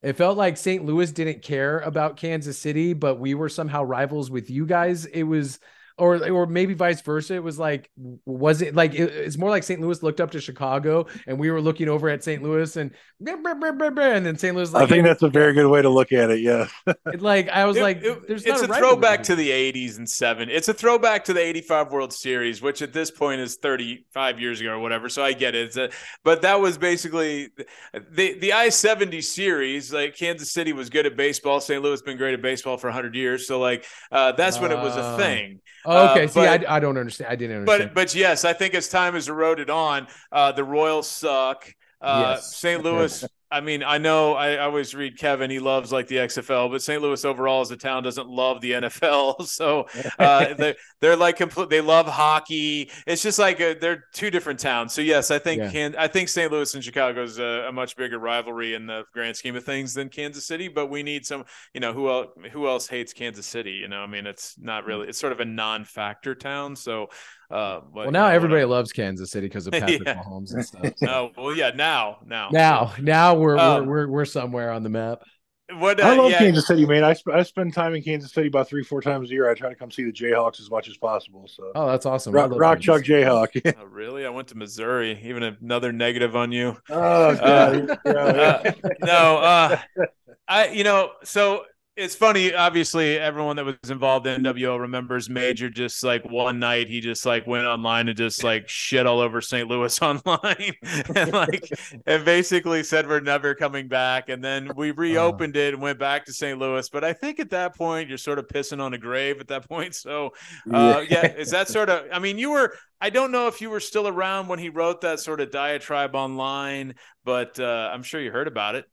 It 0.02 0.18
felt 0.18 0.38
like 0.38 0.58
St. 0.58 0.84
Louis 0.84 1.10
didn't 1.14 1.44
care 1.44 1.80
about 1.80 2.18
Kansas 2.18 2.60
City, 2.60 2.92
but 2.92 3.22
we 3.22 3.36
were 3.36 3.48
somehow 3.48 3.86
rivals 3.86 4.30
with 4.30 4.50
you 4.50 4.66
guys. 4.66 5.06
It 5.06 5.24
was 5.24 5.62
or 5.98 6.28
or 6.30 6.46
maybe 6.46 6.74
vice 6.74 7.02
versa. 7.02 7.36
It 7.36 7.44
was 7.44 7.60
like, 7.60 7.90
was 8.26 8.62
it 8.62 8.76
like 8.76 8.94
it, 8.94 9.12
it's 9.12 9.38
more 9.38 9.50
like 9.50 9.64
St. 9.64 9.80
Louis 9.80 10.02
looked 10.04 10.22
up 10.22 10.32
to 10.32 10.42
Chicago, 10.42 11.06
and 11.28 11.40
we 11.40 11.52
were 11.52 11.62
looking 11.62 11.90
over 11.90 12.10
at 12.10 12.24
St. 12.24 12.42
Louis, 12.44 12.76
and 12.76 12.92
and 13.26 14.26
then 14.26 14.38
St. 14.38 14.56
Louis. 14.56 14.72
Like, 14.74 14.84
I 14.84 14.88
think 14.88 15.04
that's 15.06 15.24
a 15.24 15.30
very 15.30 15.54
good 15.54 15.68
way 15.70 15.82
to 15.82 15.90
look 15.90 16.12
at 16.12 16.30
it. 16.30 16.40
Yeah, 16.42 16.68
like 17.20 17.50
I 17.50 17.66
was 17.66 17.78
It- 17.78 17.82
like, 17.84 18.04
it- 18.04 18.28
there's 18.28 18.46
it's 18.46 18.62
not 18.62 18.70
a 18.70 18.72
right 18.72 18.80
throwback 18.80 19.24
to 19.24 19.36
the 19.36 19.50
80s 19.50 19.98
and 19.98 20.10
7 20.10 20.50
it's 20.50 20.68
a 20.68 20.74
throwback 20.74 21.24
to 21.26 21.34
the 21.34 21.40
85 21.42 21.92
world 21.92 22.14
series 22.14 22.62
which 22.62 22.82
at 22.82 22.94
this 22.94 23.12
point 23.12 23.42
is 23.42 23.56
35 23.58 24.40
years 24.40 24.60
ago 24.62 24.72
or 24.72 24.80
whatever 24.80 25.10
so 25.10 25.24
i 25.24 25.34
get 25.34 25.56
it 25.56 25.66
It's 25.68 25.78
a- 25.78 25.90
but 26.24 26.42
that 26.44 26.60
was 26.60 26.78
basically 26.78 27.50
the 28.12 28.38
the 28.40 28.54
i-70 28.54 29.24
series 29.24 29.94
like 29.94 30.16
kansas 30.16 30.52
city 30.52 30.74
was 30.74 30.90
good 30.90 31.06
at 31.06 31.16
baseball 31.16 31.60
st 31.60 31.82
louis 31.82 32.02
been 32.02 32.18
great 32.18 32.34
at 32.34 32.42
baseball 32.42 32.78
for 32.78 32.88
100 32.88 33.16
years 33.16 33.48
so 33.48 33.60
like 33.60 33.86
uh, 34.12 34.32
that's 34.34 34.60
when 34.60 34.72
it 34.72 34.78
was 34.80 34.96
a 34.96 35.02
Ah. 35.04 35.18
thing 35.18 35.60
Oh, 35.86 36.12
okay, 36.12 36.26
uh, 36.26 36.28
see, 36.28 36.40
but- 36.40 36.68
I, 36.70 36.76
I 36.78 36.80
don't 36.80 36.98
understand. 36.98 37.32
I 37.32 37.36
didn't 37.36 37.58
understand. 37.60 37.92
but 37.94 38.10
but 38.10 38.16
yes, 38.16 38.46
I 38.46 38.54
think 38.54 38.74
as 38.74 38.88
time 38.90 39.14
has 39.16 39.28
eroded 39.30 39.70
on, 39.70 40.08
uh, 40.32 40.52
the 40.52 40.64
Royals 40.64 41.08
suck. 41.10 41.74
Uh, 42.02 42.34
Yes. 42.36 42.56
St. 42.58 42.84
Louis. 42.84 43.24
I 43.54 43.62
mean, 43.62 43.84
I 43.84 43.98
know 44.00 44.34
I, 44.34 44.54
I 44.56 44.58
always 44.66 44.94
read 44.96 45.18
Kevin. 45.18 45.50
He 45.52 45.60
loves 45.60 45.92
like 45.92 46.08
the 46.08 46.18
XFL, 46.18 46.72
but 46.72 46.82
St. 46.82 47.02
Louis 47.02 47.24
overall 47.24 47.62
as 47.62 47.72
a 47.72 47.78
town 47.78 48.04
doesn't 48.04 48.28
love 48.28 48.62
the 48.62 48.72
NFL. 48.74 49.48
So 49.54 49.88
uh, 50.20 50.54
they 50.56 50.76
they're 51.00 51.16
like 51.16 51.38
complete. 51.38 51.70
They 51.70 51.82
love 51.82 52.08
hockey. 52.08 52.90
It's 53.06 53.22
just 53.22 53.38
like 53.40 53.60
a, 53.60 53.74
they're 53.80 54.06
two 54.14 54.32
different 54.32 54.60
towns. 54.60 54.94
So 54.94 55.02
yes, 55.02 55.32
I 55.32 55.40
think 55.40 55.60
Yeah. 55.62 55.70
can 55.72 55.96
I 55.98 56.08
think 56.08 56.30
St. 56.30 56.52
Louis 56.52 56.74
and 56.74 56.84
Chicago 56.84 57.24
is 57.24 57.38
a, 57.40 57.68
a 57.70 57.72
much 57.72 57.96
bigger 57.96 58.18
rivalry 58.20 58.74
in 58.74 58.88
the 58.88 59.04
grand 59.14 59.36
scheme 59.38 59.56
of 59.56 59.64
things 59.64 59.94
than 59.94 60.10
Kansas 60.10 60.46
City. 60.46 60.68
But 60.68 60.88
we 60.88 61.04
need 61.04 61.26
some. 61.26 61.46
You 61.74 61.82
know 61.82 61.94
who 61.94 62.10
else? 62.10 62.28
Who 62.52 62.68
else 62.68 62.88
hates 62.88 63.14
Kansas 63.14 63.46
City? 63.46 63.72
You 63.74 63.88
know, 63.88 64.02
I 64.02 64.08
mean, 64.08 64.26
it's 64.26 64.56
not 64.60 64.86
really. 64.86 65.08
It's 65.08 65.20
sort 65.20 65.34
of 65.34 65.40
a 65.40 65.46
non-factor 65.46 66.36
town. 66.36 66.76
So. 66.76 67.10
Uh, 67.52 67.82
but, 67.94 67.94
well, 67.94 68.06
you 68.06 68.12
now 68.12 68.26
know, 68.28 68.34
everybody 68.34 68.64
loves 68.66 68.92
Kansas 68.92 69.30
City 69.30 69.46
because 69.48 69.68
of 69.68 69.74
Patrick 69.78 70.02
Yeah. 70.08 70.16
Mahomes 70.16 70.54
and 70.54 70.66
stuff. 70.66 70.92
No, 71.02 71.30
well, 71.38 71.54
yeah, 71.56 71.70
now, 71.76 72.18
now, 72.26 72.50
Now, 72.52 72.94
now 73.00 73.36
we're, 73.44 73.58
Um, 73.60 73.86
we're 73.86 74.08
we're 74.08 74.08
we're 74.12 74.26
somewhere 74.26 74.72
on 74.72 74.84
the 74.84 74.90
map. 74.90 75.20
what? 75.78 76.00
Uh, 76.00 76.08
I 76.08 76.16
love 76.16 76.32
yeah, 76.32 76.40
Kansas 76.40 76.68
City, 76.68 76.86
man. 76.86 77.04
I, 77.04 77.14
sp- 77.16 77.32
I 77.34 77.44
spend 77.44 77.74
time 77.74 77.94
in 77.96 78.04
Kansas 78.04 78.32
City 78.34 78.48
about 78.48 78.68
three, 78.68 78.84
four 78.84 79.02
times 79.02 79.30
a 79.30 79.34
year. 79.34 79.50
I 79.50 79.54
try 79.54 79.70
to 79.70 79.76
come 79.76 79.92
see 79.92 80.04
the 80.04 80.12
Jayhawks 80.12 80.60
as 80.60 80.70
much 80.70 80.90
as 80.90 80.98
possible. 80.98 81.48
So 81.48 81.72
Oh, 81.76 81.88
that's 81.88 82.06
awesome. 82.06 82.34
Rock, 82.34 82.52
rock 82.56 82.80
Chalk 82.80 83.02
Jayhawk. 83.04 83.76
Oh, 83.80 83.86
really? 83.86 84.26
I 84.26 84.30
went 84.30 84.50
to 84.50 84.56
Missouri. 84.58 85.20
Even 85.24 85.44
another 85.44 85.92
negative 85.92 86.36
on 86.36 86.52
you. 86.52 86.78
oh, 86.90 87.36
God. 87.36 87.98
Yeah, 88.06 88.74
Uh, 88.84 88.90
no, 89.02 89.38
uh, 89.38 89.78
I, 90.48 90.68
you 90.70 90.84
know, 90.84 91.12
so 91.24 91.64
it's 91.96 92.16
funny. 92.16 92.54
Obviously, 92.54 93.20
everyone 93.20 93.56
that 93.58 93.66
was 93.66 93.92
involved 93.92 94.26
in 94.26 94.42
NWO 94.42 94.80
remembers 94.80 95.30
Major 95.30 95.70
just 95.70 96.04
like 96.04 96.24
one 96.26 96.58
night 96.58 96.88
he 96.88 97.02
just 97.02 97.24
like 97.24 97.46
went 97.46 97.66
online 97.66 98.08
and 98.08 98.18
just 98.18 98.44
like 98.44 98.68
shit 98.68 99.06
all 99.06 99.20
over 99.20 99.42
St. 99.42 99.68
Louis 99.70 100.02
online 100.02 100.74
and 101.16 101.32
like 101.32 101.72
and 102.08 102.26
basically 102.26 102.84
said 102.84 103.08
we're 103.08 103.20
never 103.20 103.54
coming 103.54 103.88
back. 103.88 104.30
And 104.30 104.44
then 104.44 104.72
we 104.76 104.90
reopened 104.90 105.56
it 105.56 105.76
and 105.76 105.84
went 105.84 106.00
back 106.00 106.26
to 106.26 106.34
St. 106.34 106.58
Louis. 106.58 106.90
But 106.90 107.04
I 107.04 107.14
think 107.14 107.40
at 107.40 107.52
that 107.52 107.76
point 107.76 108.10
you're 108.10 108.18
sort 108.18 108.40
of 108.40 108.48
pissing 108.48 108.82
on 108.82 108.96
a 108.96 108.98
grave 108.98 109.40
at 109.40 109.48
that 109.50 109.70
point. 109.70 109.94
So 109.94 110.32
uh, 110.72 111.04
yeah, 111.08 111.28
is 111.28 111.52
that 111.52 111.68
sort 111.68 111.90
of? 111.90 112.08
I 112.12 112.18
mean, 112.18 112.40
you 112.40 112.52
were. 112.52 112.76
I 113.00 113.10
don't 113.10 113.32
know 113.32 113.48
if 113.48 113.60
you 113.60 113.70
were 113.70 113.82
still 113.82 114.08
around 114.08 114.48
when 114.48 114.60
he 114.60 114.70
wrote 114.70 115.02
that 115.02 115.20
sort 115.20 115.42
of 115.42 115.52
diatribe 115.52 116.16
online, 116.16 116.96
but 117.26 117.60
uh, 117.60 117.92
I'm 117.94 118.02
sure 118.02 118.22
you 118.22 118.32
heard 118.32 118.48
about 118.48 118.76
it. 118.76 118.86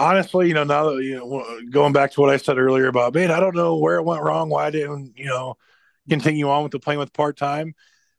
Honestly, 0.00 0.48
you 0.48 0.54
know, 0.54 0.64
now 0.64 0.90
that 0.90 1.02
you 1.02 1.16
know, 1.16 1.60
going 1.70 1.92
back 1.92 2.12
to 2.12 2.20
what 2.20 2.30
I 2.30 2.38
said 2.38 2.58
earlier 2.58 2.88
about, 2.88 3.14
man, 3.14 3.30
I 3.30 3.38
don't 3.38 3.54
know 3.54 3.76
where 3.76 3.96
it 3.96 4.04
went 4.04 4.22
wrong, 4.22 4.48
why 4.48 4.66
I 4.66 4.70
didn't, 4.70 5.12
you 5.16 5.26
know, 5.26 5.56
continue 6.08 6.48
on 6.48 6.62
with 6.62 6.72
the 6.72 6.80
playing 6.80 6.98
with 6.98 7.12
part 7.12 7.36
time. 7.36 7.74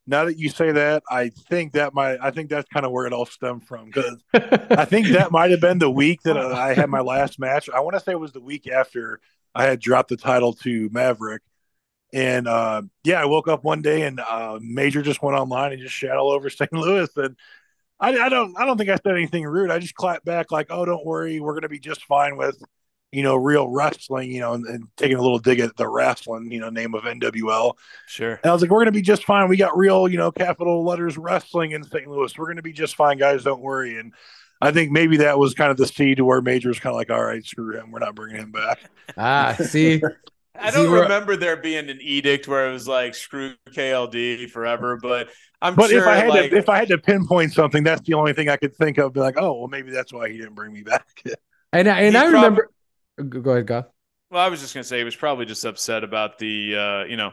Now 0.08 0.26
that 0.26 0.38
you 0.38 0.50
say 0.50 0.72
that, 0.72 1.04
I 1.10 1.30
think 1.30 1.74
that 1.74 1.94
might, 1.94 2.18
I 2.22 2.32
think 2.32 2.50
that's 2.50 2.70
kind 2.70 2.86
of 2.86 2.92
where 2.92 3.06
it 3.06 3.14
all 3.14 3.26
stemmed 3.26 3.66
from 3.66 3.86
because 3.86 4.24
I 4.34 4.86
think 4.86 5.08
that 5.10 5.32
might 5.32 5.52
have 5.52 5.62
been 5.62 5.80
the 5.80 5.92
week 5.92 6.22
that 6.24 6.38
I 6.38 6.74
had 6.74 6.90
my 6.90 7.02
last 7.02 7.40
match. 7.40 7.70
I 7.70 7.80
want 7.82 7.96
to 7.96 8.00
say 8.00 8.12
it 8.12 8.20
was 8.20 8.32
the 8.32 8.42
week 8.42 8.68
after 8.68 9.20
I 9.54 9.66
had 9.66 9.80
dropped 9.80 10.10
the 10.10 10.18
title 10.18 10.54
to 10.54 10.90
Maverick. 10.92 11.42
And 12.14 12.48
uh, 12.48 12.82
yeah, 13.04 13.22
I 13.22 13.26
woke 13.26 13.48
up 13.48 13.64
one 13.64 13.82
day 13.82 14.02
and 14.02 14.20
uh, 14.20 14.60
Major 14.62 15.02
just 15.02 15.22
went 15.22 15.38
online 15.38 15.72
and 15.72 15.82
just 15.82 15.94
shat 15.94 16.18
all 16.18 16.32
over 16.32 16.50
St. 16.50 16.74
Louis. 16.74 17.10
And 17.16 17.36
I, 18.02 18.18
I 18.18 18.30
don't, 18.30 18.58
I 18.58 18.66
don't 18.66 18.78
think 18.78 18.90
I 18.90 18.96
said 18.96 19.16
anything 19.16 19.46
rude. 19.46 19.72
I 19.72 19.80
just 19.80 19.96
clapped 19.96 20.26
back 20.26 20.52
like, 20.52 20.68
"Oh, 20.70 20.84
don't 20.86 21.06
worry, 21.06 21.40
we're 21.40 21.54
going 21.54 21.62
to 21.62 21.70
be 21.70 21.80
just 21.80 22.04
fine 22.06 22.36
with, 22.36 22.62
you 23.12 23.22
know, 23.22 23.36
real 23.36 23.68
wrestling." 23.68 24.32
You 24.32 24.40
know, 24.42 24.54
and, 24.54 24.66
and 24.66 24.88
taking 24.98 25.18
a 25.18 25.22
little 25.22 25.40
dig 25.40 25.60
at 25.60 25.78
the 25.78 25.88
wrestling, 25.88 26.52
you 26.52 26.60
know, 26.60 26.70
name 26.70 26.96
of 26.96 27.04
NWL. 27.04 27.76
Sure. 28.08 28.40
And 28.44 28.50
I 28.50 28.54
was 28.54 28.62
like, 28.62 28.72
we're 28.72 28.80
going 28.80 28.86
to 28.88 28.92
be 28.92 29.04
just 29.04 29.24
fine. 29.24 29.48
We 29.48 29.58
got 29.58 29.78
real, 29.78 30.08
you 30.08 30.18
know, 30.18 30.32
capital 30.32 30.84
letters 30.84 31.18
wrestling 31.18 31.72
in 31.72 31.84
St. 31.84 32.08
Louis. 32.08 32.36
We're 32.38 32.48
going 32.48 32.56
to 32.58 32.64
be 32.64 32.74
just 32.74 32.96
fine, 32.96 33.18
guys. 33.18 33.44
Don't 33.44 33.62
worry. 33.62 34.00
And 34.00 34.14
I 34.62 34.72
think 34.72 34.92
maybe 34.92 35.18
that 35.18 35.40
was 35.40 35.54
kind 35.54 35.72
of 35.72 35.78
the 35.78 35.88
seed 35.88 36.18
to 36.18 36.26
where 36.26 36.42
Major 36.42 36.70
was 36.70 36.80
kind 36.80 36.94
of 36.94 36.98
like, 36.98 37.10
all 37.10 37.24
right, 37.24 37.44
screw 37.46 37.78
him. 37.78 37.92
We're 37.92 38.00
not 38.00 38.16
bringing 38.16 38.42
him 38.42 38.52
back. 38.52 38.80
ah, 39.18 39.56
see, 39.60 40.02
I 40.56 40.72
don't 40.72 40.92
we're- 40.92 41.02
remember 41.04 41.36
there 41.38 41.58
being 41.58 41.90
an 41.90 42.00
edict 42.02 42.48
where 42.48 42.70
it 42.70 42.74
was 42.74 42.88
like 42.88 43.16
screw 43.16 43.54
KLD 43.70 44.50
forever, 44.50 44.98
but 45.02 45.30
I'm 45.62 45.76
But 45.76 45.90
sure 45.90 46.02
if 46.02 46.08
I 46.08 46.16
had 46.16 46.30
like 46.30 46.52
to, 46.52 46.58
if 46.58 46.70
I 46.70 46.78
had 46.78 46.88
to 46.90 46.98
pinpoint 46.98 47.54
something, 47.54 47.84
that's 47.84 48.02
the 48.02 48.16
only 48.16 48.34
thing 48.34 48.50
I 48.50 48.58
could 48.58 48.76
think 48.76 48.98
of. 48.98 49.14
Be 49.14 49.20
like, 49.20 49.36
oh, 49.38 49.54
well, 49.60 49.68
maybe 49.68 49.92
that's 49.92 50.12
why 50.12 50.30
he 50.30 50.38
didn't 50.38 50.56
bring 50.56 50.74
me 50.74 50.82
back. 50.84 51.08
and 51.74 51.88
I, 51.88 52.02
and 52.02 52.16
He 52.16 52.18
I 52.18 52.22
prob- 52.24 52.34
remember. 52.34 52.70
Go 53.18 53.42
go 53.42 53.52
ahead, 53.52 53.68
go. 53.68 53.86
Well, 54.30 54.42
I 54.42 54.48
was 54.50 54.62
just 54.62 54.74
gonna 54.74 54.84
say 54.84 54.98
he 54.98 55.04
was 55.04 55.16
probably 55.16 55.46
just 55.46 55.64
upset 55.66 56.04
about 56.04 56.38
the 56.40 56.76
uh, 56.76 57.04
you 57.06 57.18
know 57.18 57.32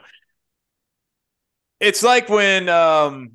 it's 1.80 2.02
like 2.02 2.28
when 2.28 2.68
um 2.68 3.32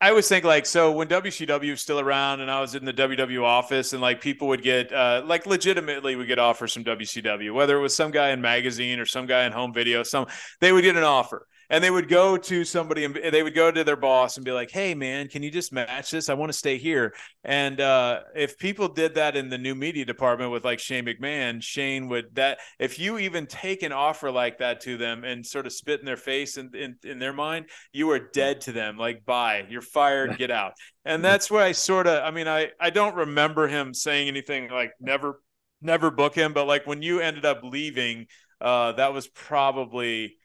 I 0.00 0.10
always 0.10 0.28
think 0.28 0.44
like 0.44 0.64
so 0.64 0.92
when 0.92 1.08
WCW 1.08 1.70
was 1.70 1.80
still 1.80 1.98
around 1.98 2.40
and 2.40 2.48
I 2.48 2.60
was 2.60 2.76
in 2.76 2.84
the 2.84 2.92
WW 2.92 3.42
office 3.42 3.92
and 3.92 4.00
like 4.00 4.20
people 4.20 4.46
would 4.48 4.62
get 4.62 4.92
uh 4.92 5.22
like 5.26 5.44
legitimately 5.44 6.14
would 6.14 6.28
get 6.28 6.38
offers 6.38 6.72
from 6.72 6.84
WCW, 6.84 7.52
whether 7.52 7.76
it 7.76 7.80
was 7.80 7.96
some 7.96 8.12
guy 8.12 8.30
in 8.30 8.40
magazine 8.40 9.00
or 9.00 9.06
some 9.06 9.26
guy 9.26 9.44
in 9.44 9.50
home 9.50 9.72
video, 9.72 10.04
some 10.04 10.26
they 10.60 10.72
would 10.72 10.84
get 10.84 10.96
an 10.96 11.02
offer 11.02 11.46
and 11.70 11.82
they 11.82 11.90
would 11.90 12.08
go 12.08 12.36
to 12.36 12.64
somebody 12.64 13.04
and 13.04 13.14
they 13.14 13.42
would 13.42 13.54
go 13.54 13.70
to 13.70 13.84
their 13.84 13.96
boss 13.96 14.36
and 14.36 14.44
be 14.44 14.52
like, 14.52 14.70
Hey 14.70 14.94
man, 14.94 15.28
can 15.28 15.42
you 15.42 15.50
just 15.50 15.72
match 15.72 16.10
this? 16.10 16.28
I 16.28 16.34
want 16.34 16.50
to 16.50 16.58
stay 16.58 16.78
here. 16.78 17.14
And 17.44 17.80
uh 17.80 18.20
if 18.34 18.58
people 18.58 18.88
did 18.88 19.14
that 19.16 19.36
in 19.36 19.48
the 19.48 19.58
new 19.58 19.74
media 19.74 20.04
department 20.04 20.50
with 20.50 20.64
like 20.64 20.78
Shane 20.78 21.04
McMahon, 21.04 21.62
Shane 21.62 22.08
would 22.08 22.34
that 22.34 22.58
if 22.78 22.98
you 22.98 23.18
even 23.18 23.46
take 23.46 23.82
an 23.82 23.92
offer 23.92 24.30
like 24.30 24.58
that 24.58 24.80
to 24.82 24.96
them 24.96 25.24
and 25.24 25.44
sort 25.44 25.66
of 25.66 25.72
spit 25.72 26.00
in 26.00 26.06
their 26.06 26.16
face 26.16 26.56
and 26.56 26.74
in, 26.74 26.96
in 27.04 27.18
their 27.18 27.32
mind, 27.32 27.66
you 27.92 28.10
are 28.10 28.18
dead 28.18 28.60
to 28.62 28.72
them. 28.72 28.96
Like, 28.96 29.24
bye, 29.24 29.66
you're 29.68 29.82
fired, 29.82 30.38
get 30.38 30.50
out. 30.50 30.72
And 31.04 31.24
that's 31.24 31.50
why 31.50 31.64
I 31.64 31.72
sort 31.72 32.06
of, 32.06 32.22
I 32.22 32.30
mean, 32.30 32.48
I, 32.48 32.68
I 32.80 32.90
don't 32.90 33.14
remember 33.14 33.68
him 33.68 33.94
saying 33.94 34.28
anything 34.28 34.68
like 34.70 34.92
never, 35.00 35.40
never 35.80 36.10
book 36.10 36.34
him. 36.34 36.52
But 36.52 36.66
like 36.66 36.86
when 36.86 37.02
you 37.02 37.20
ended 37.20 37.44
up 37.44 37.60
leaving, 37.62 38.26
uh, 38.60 38.92
that 38.92 39.12
was 39.12 39.28
probably 39.28 40.37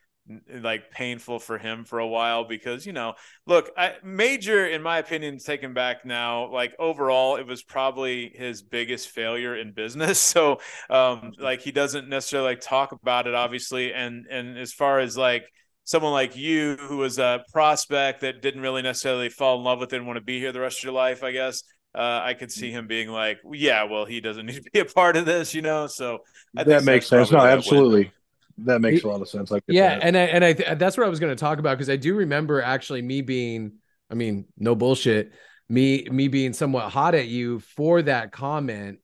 like 0.61 0.89
painful 0.89 1.37
for 1.37 1.57
him 1.57 1.83
for 1.83 1.99
a 1.99 2.07
while 2.07 2.45
because 2.45 2.85
you 2.85 2.93
know 2.93 3.13
look 3.45 3.69
I, 3.77 3.95
major 4.03 4.65
in 4.65 4.81
my 4.81 4.99
opinion 4.99 5.37
taken 5.37 5.73
back 5.73 6.05
now 6.05 6.49
like 6.49 6.73
overall 6.79 7.35
it 7.35 7.45
was 7.45 7.61
probably 7.61 8.31
his 8.33 8.61
biggest 8.61 9.09
failure 9.09 9.55
in 9.55 9.73
business 9.73 10.19
so 10.19 10.59
um 10.89 11.33
like 11.39 11.61
he 11.61 11.71
doesn't 11.71 12.07
necessarily 12.07 12.51
like 12.51 12.61
talk 12.61 12.93
about 12.93 13.27
it 13.27 13.35
obviously 13.35 13.93
and 13.93 14.25
and 14.31 14.57
as 14.57 14.71
far 14.71 14.99
as 14.99 15.17
like 15.17 15.43
someone 15.83 16.13
like 16.13 16.37
you 16.37 16.77
who 16.79 16.97
was 16.97 17.19
a 17.19 17.43
prospect 17.51 18.21
that 18.21 18.41
didn't 18.41 18.61
really 18.61 18.81
necessarily 18.81 19.27
fall 19.27 19.57
in 19.57 19.63
love 19.65 19.79
with 19.79 19.91
it 19.91 19.97
and 19.97 20.07
want 20.07 20.15
to 20.15 20.23
be 20.23 20.39
here 20.39 20.53
the 20.53 20.61
rest 20.61 20.79
of 20.79 20.83
your 20.85 20.93
life 20.93 21.21
i 21.21 21.31
guess 21.31 21.63
uh, 21.95 22.21
I 22.23 22.33
could 22.33 22.51
see 22.51 22.71
him 22.71 22.87
being 22.87 23.09
like, 23.09 23.37
yeah, 23.51 23.83
well, 23.83 24.05
he 24.05 24.19
doesn't 24.19 24.45
need 24.47 24.63
to 24.63 24.71
be 24.71 24.79
a 24.79 24.85
part 24.85 25.15
of 25.15 25.27
this, 25.27 25.53
you 25.53 25.61
know. 25.61 25.85
So 25.85 26.21
I 26.57 26.63
that 26.63 26.85
makes 26.85 27.05
sense. 27.05 27.31
No, 27.31 27.37
absolutely. 27.37 28.11
That 28.59 28.81
makes 28.81 29.03
a 29.03 29.07
lot 29.07 29.21
of 29.21 29.29
sense. 29.29 29.51
I 29.51 29.59
get 29.67 29.67
Yeah, 29.67 29.97
that. 29.97 30.01
and 30.01 30.17
I, 30.17 30.21
and 30.23 30.43
I 30.43 30.53
th- 30.53 30.77
that's 30.77 30.97
what 30.97 31.05
I 31.05 31.09
was 31.09 31.19
going 31.19 31.35
to 31.35 31.39
talk 31.39 31.57
about 31.59 31.77
because 31.77 31.89
I 31.89 31.95
do 31.95 32.15
remember 32.15 32.61
actually 32.61 33.01
me 33.01 33.21
being, 33.21 33.73
I 34.09 34.15
mean, 34.15 34.45
no 34.57 34.75
bullshit, 34.75 35.31
me 35.69 36.03
me 36.11 36.27
being 36.27 36.53
somewhat 36.53 36.91
hot 36.91 37.15
at 37.15 37.27
you 37.27 37.59
for 37.59 38.01
that 38.01 38.31
comment, 38.31 38.99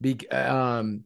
be, 0.00 0.16
um, 0.30 1.04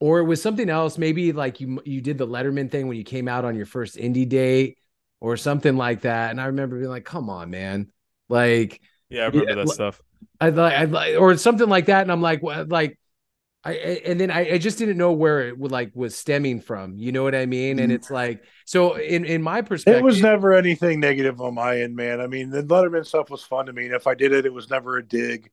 or 0.00 0.20
it 0.20 0.24
was 0.24 0.42
something 0.42 0.70
else. 0.70 0.98
Maybe 0.98 1.32
like 1.32 1.60
you 1.60 1.80
you 1.84 2.00
did 2.02 2.18
the 2.18 2.26
Letterman 2.26 2.70
thing 2.70 2.88
when 2.88 2.98
you 2.98 3.04
came 3.04 3.28
out 3.28 3.44
on 3.44 3.56
your 3.56 3.66
first 3.66 3.96
indie 3.96 4.28
date 4.28 4.78
or 5.20 5.36
something 5.36 5.76
like 5.76 6.02
that, 6.02 6.30
and 6.32 6.40
I 6.40 6.46
remember 6.46 6.78
being 6.78 6.90
like, 6.90 7.04
"Come 7.06 7.30
on, 7.30 7.50
man!" 7.50 7.92
Like 8.28 8.80
Yeah, 9.08 9.22
I 9.22 9.26
remember 9.26 9.54
Yeah, 9.54 9.54
that 9.54 9.68
li- 9.68 9.74
stuff. 9.74 10.02
I 10.40 10.50
like, 10.50 10.74
I 10.74 10.84
like, 10.84 11.16
or 11.18 11.36
something 11.36 11.68
like 11.68 11.86
that, 11.86 12.02
and 12.02 12.12
I'm 12.12 12.22
like, 12.22 12.42
what, 12.42 12.68
like, 12.68 12.98
I, 13.64 13.70
I- 13.72 14.02
and 14.06 14.20
then 14.20 14.30
I, 14.30 14.52
I 14.54 14.58
just 14.58 14.78
didn't 14.78 14.98
know 14.98 15.12
where 15.12 15.48
it 15.48 15.58
would 15.58 15.72
like 15.72 15.92
was 15.94 16.14
stemming 16.16 16.60
from. 16.60 16.98
You 16.98 17.12
know 17.12 17.22
what 17.22 17.34
I 17.34 17.46
mean? 17.46 17.78
And 17.78 17.90
Mhm. 17.90 17.94
it's 17.94 18.10
like, 18.10 18.44
so 18.66 18.94
in 18.94 19.24
in 19.24 19.42
my 19.42 19.62
perspective, 19.62 20.00
It 20.00 20.04
was 20.04 20.20
never 20.20 20.52
anything 20.54 21.00
negative 21.00 21.40
on 21.40 21.54
my 21.54 21.80
end, 21.80 21.96
man. 21.96 22.20
I 22.20 22.26
mean, 22.26 22.50
the 22.50 22.62
Letterman 22.62 23.06
stuff 23.06 23.30
was 23.30 23.42
fun 23.42 23.66
to 23.66 23.72
me. 23.72 23.86
And 23.86 23.94
if 23.94 24.06
I 24.06 24.14
did 24.14 24.32
it, 24.32 24.46
it 24.46 24.52
was 24.52 24.68
never 24.70 24.98
a 24.98 25.06
dig. 25.06 25.50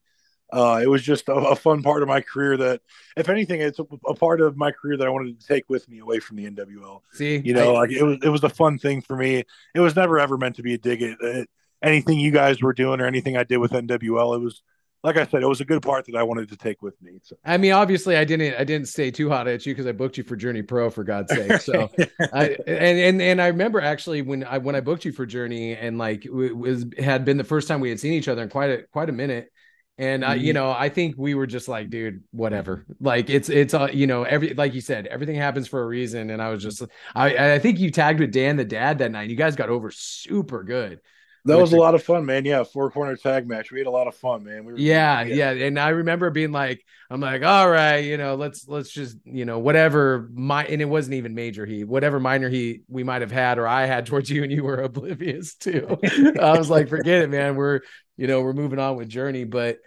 uh, 0.52 0.80
it 0.82 0.86
was 0.86 1.02
just 1.02 1.28
a, 1.30 1.32
a, 1.32 1.56
fun 1.56 1.82
part 1.82 2.02
of 2.02 2.08
my 2.08 2.20
career 2.20 2.58
that, 2.58 2.82
if 3.16 3.30
anything, 3.30 3.62
it's 3.62 3.78
a, 3.78 3.84
a, 4.06 4.14
part 4.14 4.42
of 4.42 4.54
my 4.54 4.70
career 4.70 4.98
that 4.98 5.06
I 5.06 5.10
wanted 5.10 5.40
to 5.40 5.46
take 5.46 5.64
with 5.70 5.88
me 5.88 6.00
away 6.00 6.20
from 6.20 6.36
the 6.36 6.44
NWL. 6.50 7.00
See, 7.14 7.40
you 7.42 7.54
know, 7.54 7.74
I, 7.74 7.80
like 7.80 7.90
it 7.92 8.02
was 8.02 8.18
it 8.22 8.28
was 8.28 8.44
a 8.44 8.50
fun 8.50 8.78
thing 8.78 9.00
for 9.00 9.16
me. 9.16 9.44
It 9.74 9.80
was 9.80 9.96
never 9.96 10.18
ever 10.18 10.36
meant 10.36 10.56
to 10.56 10.62
be 10.62 10.74
a 10.74 10.78
dig 10.78 11.00
at 11.02 11.48
anything 11.82 12.18
you 12.20 12.32
guys 12.32 12.60
were 12.60 12.74
doing 12.74 13.00
or 13.00 13.06
anything 13.06 13.34
I 13.38 13.44
did 13.44 13.56
with 13.58 13.72
NWL. 13.72 14.36
It 14.36 14.40
was 14.40 14.62
like 15.04 15.16
I 15.16 15.26
said, 15.26 15.42
it 15.42 15.48
was 15.48 15.60
a 15.60 15.64
good 15.64 15.82
part 15.82 16.06
that 16.06 16.16
I 16.16 16.22
wanted 16.22 16.48
to 16.50 16.56
take 16.56 16.80
with 16.80 17.00
me. 17.02 17.18
So. 17.22 17.36
I 17.44 17.56
mean, 17.56 17.72
obviously, 17.72 18.16
I 18.16 18.24
didn't 18.24 18.54
I 18.54 18.64
didn't 18.64 18.86
stay 18.86 19.10
too 19.10 19.28
hot 19.28 19.48
at 19.48 19.66
you 19.66 19.74
because 19.74 19.86
I 19.86 19.92
booked 19.92 20.16
you 20.16 20.22
for 20.22 20.36
Journey 20.36 20.62
Pro 20.62 20.90
for 20.90 21.04
God's 21.04 21.32
sake. 21.34 21.52
So, 21.62 21.90
I, 22.32 22.56
and 22.66 22.98
and 22.98 23.22
and 23.22 23.42
I 23.42 23.48
remember 23.48 23.80
actually 23.80 24.22
when 24.22 24.44
I 24.44 24.58
when 24.58 24.74
I 24.74 24.80
booked 24.80 25.04
you 25.04 25.12
for 25.12 25.26
Journey 25.26 25.76
and 25.76 25.98
like 25.98 26.24
it 26.24 26.56
was 26.56 26.86
had 26.98 27.24
been 27.24 27.36
the 27.36 27.44
first 27.44 27.68
time 27.68 27.80
we 27.80 27.88
had 27.88 28.00
seen 28.00 28.12
each 28.12 28.28
other 28.28 28.42
in 28.42 28.48
quite 28.48 28.70
a 28.70 28.82
quite 28.92 29.08
a 29.08 29.12
minute. 29.12 29.50
And 29.98 30.22
mm-hmm. 30.22 30.40
you 30.40 30.52
know, 30.52 30.70
I 30.70 30.88
think 30.88 31.16
we 31.18 31.34
were 31.34 31.46
just 31.46 31.68
like, 31.68 31.90
dude, 31.90 32.24
whatever. 32.30 32.86
Like 33.00 33.28
it's 33.28 33.48
it's 33.48 33.74
uh, 33.74 33.88
you 33.92 34.06
know, 34.06 34.22
every 34.22 34.54
like 34.54 34.74
you 34.74 34.80
said, 34.80 35.06
everything 35.06 35.36
happens 35.36 35.68
for 35.68 35.82
a 35.82 35.86
reason. 35.86 36.30
And 36.30 36.40
I 36.40 36.48
was 36.48 36.62
just, 36.62 36.82
I 37.14 37.54
I 37.54 37.58
think 37.58 37.78
you 37.78 37.90
tagged 37.90 38.20
with 38.20 38.32
Dan 38.32 38.56
the 38.56 38.64
dad 38.64 38.98
that 38.98 39.10
night. 39.10 39.30
You 39.30 39.36
guys 39.36 39.56
got 39.56 39.68
over 39.68 39.90
super 39.90 40.64
good. 40.64 41.00
That 41.44 41.58
was 41.58 41.72
a 41.72 41.76
lot 41.76 41.94
of 41.94 42.02
fun, 42.02 42.24
man. 42.24 42.44
Yeah, 42.44 42.62
four 42.62 42.90
corner 42.90 43.16
tag 43.16 43.48
match. 43.48 43.72
We 43.72 43.78
had 43.78 43.88
a 43.88 43.90
lot 43.90 44.06
of 44.06 44.14
fun, 44.14 44.44
man. 44.44 44.64
We 44.64 44.72
were, 44.72 44.78
yeah, 44.78 45.22
yeah, 45.22 45.50
yeah, 45.50 45.66
And 45.66 45.78
I 45.78 45.88
remember 45.88 46.30
being 46.30 46.52
like, 46.52 46.84
I'm 47.10 47.20
like, 47.20 47.42
all 47.42 47.68
right, 47.68 47.98
you 47.98 48.16
know, 48.16 48.36
let's 48.36 48.68
let's 48.68 48.90
just, 48.90 49.16
you 49.24 49.44
know, 49.44 49.58
whatever 49.58 50.28
my 50.32 50.64
and 50.64 50.80
it 50.80 50.84
wasn't 50.84 51.14
even 51.14 51.34
major 51.34 51.66
heat, 51.66 51.84
whatever 51.84 52.20
minor 52.20 52.48
heat 52.48 52.82
we 52.88 53.02
might 53.02 53.22
have 53.22 53.32
had 53.32 53.58
or 53.58 53.66
I 53.66 53.86
had 53.86 54.06
towards 54.12 54.30
you, 54.30 54.44
and 54.44 54.52
you 54.52 54.62
were 54.62 54.76
oblivious 54.76 55.56
to. 55.56 55.98
I 56.40 56.56
was 56.56 56.70
like, 56.70 56.88
forget 56.88 57.22
it, 57.22 57.30
man. 57.30 57.56
We're, 57.56 57.80
you 58.16 58.28
know, 58.28 58.40
we're 58.42 58.52
moving 58.52 58.78
on 58.78 58.96
with 58.96 59.08
Journey. 59.08 59.42
But 59.42 59.78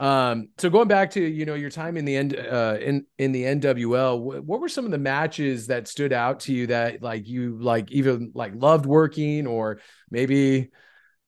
um, 0.00 0.48
so 0.58 0.68
going 0.68 0.88
back 0.88 1.12
to 1.12 1.20
you 1.24 1.46
know 1.46 1.54
your 1.54 1.70
time 1.70 1.96
in 1.96 2.04
the 2.04 2.16
end 2.16 2.36
uh 2.36 2.76
in 2.80 3.06
in 3.18 3.30
the 3.30 3.44
NWL, 3.44 4.20
what, 4.20 4.44
what 4.44 4.60
were 4.60 4.68
some 4.68 4.84
of 4.84 4.90
the 4.90 4.98
matches 4.98 5.68
that 5.68 5.86
stood 5.86 6.12
out 6.12 6.40
to 6.40 6.52
you 6.52 6.66
that 6.66 7.02
like 7.02 7.28
you 7.28 7.56
like 7.60 7.92
even 7.92 8.32
like 8.34 8.52
loved 8.56 8.84
working 8.84 9.46
or 9.46 9.78
maybe 10.10 10.70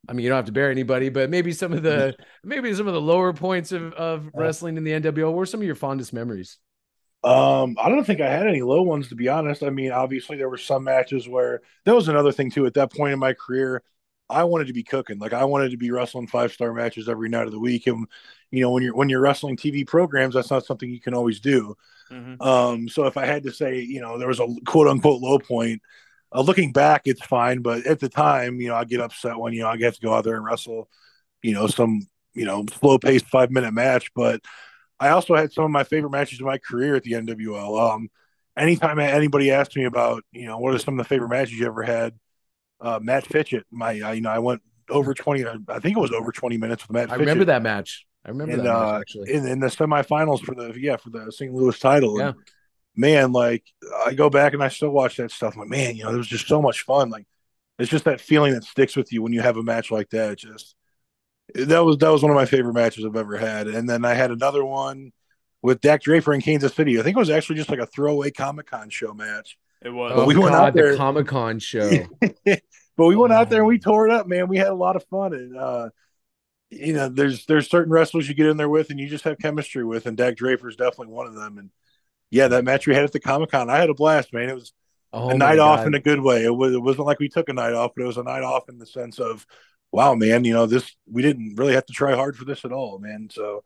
I 0.08 0.12
mean, 0.12 0.24
you 0.24 0.28
don't 0.28 0.36
have 0.36 0.46
to 0.46 0.52
bury 0.52 0.70
anybody, 0.70 1.08
but 1.08 1.30
maybe 1.30 1.52
some 1.52 1.72
of 1.72 1.82
the 1.82 2.16
maybe 2.44 2.72
some 2.74 2.86
of 2.86 2.94
the 2.94 3.00
lower 3.00 3.32
points 3.32 3.72
of, 3.72 3.92
of 3.94 4.30
wrestling 4.34 4.76
in 4.76 4.84
the 4.84 4.92
NWL. 4.92 5.26
What 5.26 5.34
were 5.34 5.46
some 5.46 5.60
of 5.60 5.66
your 5.66 5.74
fondest 5.74 6.12
memories? 6.12 6.58
Um, 7.24 7.76
I 7.80 7.88
don't 7.88 8.04
think 8.04 8.20
I 8.20 8.30
had 8.30 8.46
any 8.46 8.62
low 8.62 8.82
ones 8.82 9.08
to 9.08 9.16
be 9.16 9.28
honest. 9.28 9.62
I 9.62 9.70
mean, 9.70 9.90
obviously 9.90 10.36
there 10.36 10.48
were 10.48 10.58
some 10.58 10.84
matches 10.84 11.28
where 11.28 11.62
that 11.84 11.94
was 11.94 12.08
another 12.08 12.32
thing 12.32 12.50
too. 12.50 12.66
At 12.66 12.74
that 12.74 12.92
point 12.92 13.12
in 13.12 13.18
my 13.18 13.32
career, 13.32 13.82
I 14.28 14.44
wanted 14.44 14.66
to 14.68 14.72
be 14.72 14.82
cooking. 14.82 15.18
Like 15.18 15.32
I 15.32 15.44
wanted 15.44 15.70
to 15.70 15.76
be 15.76 15.90
wrestling 15.90 16.26
five 16.26 16.52
star 16.52 16.72
matches 16.72 17.08
every 17.08 17.28
night 17.28 17.46
of 17.46 17.52
the 17.52 17.60
week. 17.60 17.86
And 17.86 18.06
you 18.50 18.60
know, 18.60 18.70
when 18.70 18.82
you're 18.82 18.94
when 18.94 19.08
you're 19.08 19.20
wrestling 19.20 19.56
TV 19.56 19.86
programs, 19.86 20.34
that's 20.34 20.50
not 20.50 20.66
something 20.66 20.90
you 20.90 21.00
can 21.00 21.14
always 21.14 21.40
do. 21.40 21.76
Mm-hmm. 22.10 22.40
Um, 22.40 22.88
so 22.88 23.06
if 23.06 23.16
I 23.16 23.26
had 23.26 23.42
to 23.44 23.52
say, 23.52 23.80
you 23.80 24.00
know, 24.00 24.18
there 24.18 24.28
was 24.28 24.40
a 24.40 24.46
quote 24.64 24.88
unquote 24.88 25.20
low 25.20 25.38
point, 25.38 25.82
uh, 26.34 26.40
looking 26.42 26.72
back, 26.72 27.02
it's 27.04 27.24
fine, 27.24 27.60
but 27.60 27.86
at 27.86 28.00
the 28.00 28.08
time, 28.08 28.60
you 28.60 28.68
know, 28.68 28.74
I 28.74 28.84
get 28.84 29.00
upset 29.00 29.38
when 29.38 29.52
you 29.52 29.62
know 29.62 29.68
I 29.68 29.76
get 29.76 29.94
to 29.94 30.00
go 30.00 30.14
out 30.14 30.24
there 30.24 30.36
and 30.36 30.44
wrestle, 30.44 30.88
you 31.42 31.54
know, 31.54 31.66
some 31.66 32.06
you 32.34 32.44
know 32.44 32.64
slow 32.80 32.98
paced 32.98 33.26
five 33.26 33.50
minute 33.50 33.72
match. 33.72 34.10
But 34.14 34.42
I 34.98 35.10
also 35.10 35.34
had 35.34 35.52
some 35.52 35.64
of 35.64 35.70
my 35.70 35.84
favorite 35.84 36.10
matches 36.10 36.40
in 36.40 36.46
my 36.46 36.58
career 36.58 36.96
at 36.96 37.02
the 37.02 37.12
NWL. 37.12 37.94
Um, 37.94 38.08
anytime 38.56 38.98
anybody 38.98 39.50
asked 39.50 39.76
me 39.76 39.84
about, 39.84 40.24
you 40.32 40.46
know, 40.46 40.58
what 40.58 40.74
are 40.74 40.78
some 40.78 40.98
of 40.98 41.04
the 41.04 41.08
favorite 41.08 41.28
matches 41.28 41.58
you 41.58 41.66
ever 41.66 41.82
had, 41.82 42.14
uh, 42.80 42.98
Matt 43.02 43.26
Fitchett, 43.26 43.66
my, 43.70 44.00
uh, 44.00 44.12
you 44.12 44.22
know, 44.22 44.30
I 44.30 44.38
went 44.38 44.62
over 44.88 45.14
20, 45.14 45.44
I 45.68 45.78
think 45.80 45.96
it 45.96 46.00
was 46.00 46.12
over 46.12 46.32
20 46.32 46.56
minutes 46.56 46.86
with 46.86 46.94
Matt. 46.94 47.12
I 47.12 47.16
remember 47.16 47.44
that 47.46 47.62
match. 47.62 48.06
I 48.24 48.30
remember 48.30 48.54
and, 48.54 48.62
that 48.62 48.72
match, 48.72 48.92
uh, 48.94 48.98
actually. 48.98 49.32
In, 49.32 49.46
in, 49.46 49.60
the 49.60 49.68
semifinals 49.68 50.40
for 50.40 50.54
the, 50.54 50.74
yeah, 50.78 50.96
for 50.96 51.10
the 51.10 51.30
St. 51.30 51.52
Louis 51.52 51.78
title. 51.78 52.18
Yeah. 52.18 52.28
And, 52.28 52.36
man, 52.96 53.32
like 53.32 53.64
I 54.04 54.14
go 54.14 54.30
back 54.30 54.54
and 54.54 54.62
I 54.62 54.68
still 54.68 54.90
watch 54.90 55.16
that 55.16 55.30
stuff. 55.30 55.54
I'm 55.54 55.60
like, 55.60 55.68
man, 55.68 55.96
you 55.96 56.04
know, 56.04 56.10
it 56.10 56.16
was 56.16 56.26
just 56.26 56.48
so 56.48 56.62
much 56.62 56.82
fun. 56.82 57.10
Like, 57.10 57.26
it's 57.78 57.90
just 57.90 58.04
that 58.04 58.20
feeling 58.20 58.54
that 58.54 58.64
sticks 58.64 58.96
with 58.96 59.12
you 59.12 59.22
when 59.22 59.32
you 59.32 59.42
have 59.42 59.56
a 59.56 59.62
match 59.62 59.90
like 59.90 60.08
that. 60.10 60.32
It 60.32 60.38
just 60.38 60.74
that 61.54 61.84
was 61.84 61.98
that 61.98 62.10
was 62.10 62.22
one 62.22 62.30
of 62.30 62.36
my 62.36 62.46
favorite 62.46 62.74
matches 62.74 63.04
I've 63.04 63.16
ever 63.16 63.36
had. 63.36 63.68
And 63.68 63.88
then 63.88 64.04
I 64.04 64.14
had 64.14 64.30
another 64.30 64.64
one 64.64 65.12
with 65.62 65.80
Dak 65.80 66.02
Draper 66.02 66.32
in 66.32 66.40
Kansas 66.40 66.74
City. 66.74 66.98
I 66.98 67.02
think 67.02 67.16
it 67.16 67.20
was 67.20 67.30
actually 67.30 67.56
just 67.56 67.70
like 67.70 67.80
a 67.80 67.86
throwaway 67.86 68.30
Comic 68.30 68.66
Con 68.66 68.88
show 68.90 69.12
match. 69.12 69.58
It 69.82 69.90
was. 69.90 70.12
But 70.14 70.22
oh, 70.22 70.26
we 70.26 70.34
God, 70.34 70.42
went 70.44 70.54
out 70.54 70.74
there 70.74 70.92
the 70.92 70.96
Comic 70.96 71.26
Con 71.26 71.58
show. 71.60 71.90
but 72.44 73.06
we 73.06 73.16
went 73.16 73.32
out 73.32 73.50
there 73.50 73.60
and 73.60 73.68
we 73.68 73.78
tore 73.78 74.08
it 74.08 74.12
up, 74.12 74.26
man. 74.26 74.48
We 74.48 74.56
had 74.56 74.68
a 74.68 74.74
lot 74.74 74.96
of 74.96 75.04
fun 75.04 75.34
and. 75.34 75.56
uh 75.56 75.90
you 76.70 76.92
know, 76.92 77.08
there's 77.08 77.46
there's 77.46 77.70
certain 77.70 77.92
wrestlers 77.92 78.28
you 78.28 78.34
get 78.34 78.46
in 78.46 78.56
there 78.56 78.68
with 78.68 78.90
and 78.90 78.98
you 78.98 79.08
just 79.08 79.24
have 79.24 79.38
chemistry 79.38 79.84
with, 79.84 80.06
and 80.06 80.16
Dak 80.16 80.36
Draper 80.36 80.68
is 80.68 80.76
definitely 80.76 81.14
one 81.14 81.26
of 81.26 81.34
them. 81.34 81.58
And 81.58 81.70
yeah, 82.30 82.48
that 82.48 82.64
match 82.64 82.86
we 82.86 82.94
had 82.94 83.04
at 83.04 83.12
the 83.12 83.20
Comic 83.20 83.50
Con, 83.50 83.70
I 83.70 83.78
had 83.78 83.90
a 83.90 83.94
blast, 83.94 84.32
man. 84.32 84.48
It 84.48 84.54
was 84.54 84.72
oh 85.12 85.30
a 85.30 85.34
night 85.34 85.56
God. 85.56 85.80
off 85.80 85.86
in 85.86 85.94
a 85.94 86.00
good 86.00 86.20
way. 86.20 86.44
It 86.44 86.54
was 86.54 86.74
it 86.74 86.82
wasn't 86.82 87.06
like 87.06 87.18
we 87.18 87.28
took 87.28 87.48
a 87.48 87.52
night 87.52 87.74
off, 87.74 87.92
but 87.96 88.02
it 88.02 88.06
was 88.06 88.16
a 88.18 88.22
night 88.22 88.42
off 88.42 88.68
in 88.68 88.78
the 88.78 88.86
sense 88.86 89.18
of, 89.18 89.46
wow, 89.92 90.14
man, 90.14 90.44
you 90.44 90.52
know, 90.52 90.66
this 90.66 90.94
we 91.10 91.22
didn't 91.22 91.56
really 91.56 91.74
have 91.74 91.86
to 91.86 91.92
try 91.92 92.14
hard 92.14 92.36
for 92.36 92.44
this 92.44 92.64
at 92.64 92.72
all, 92.72 92.98
man. 92.98 93.28
So 93.30 93.62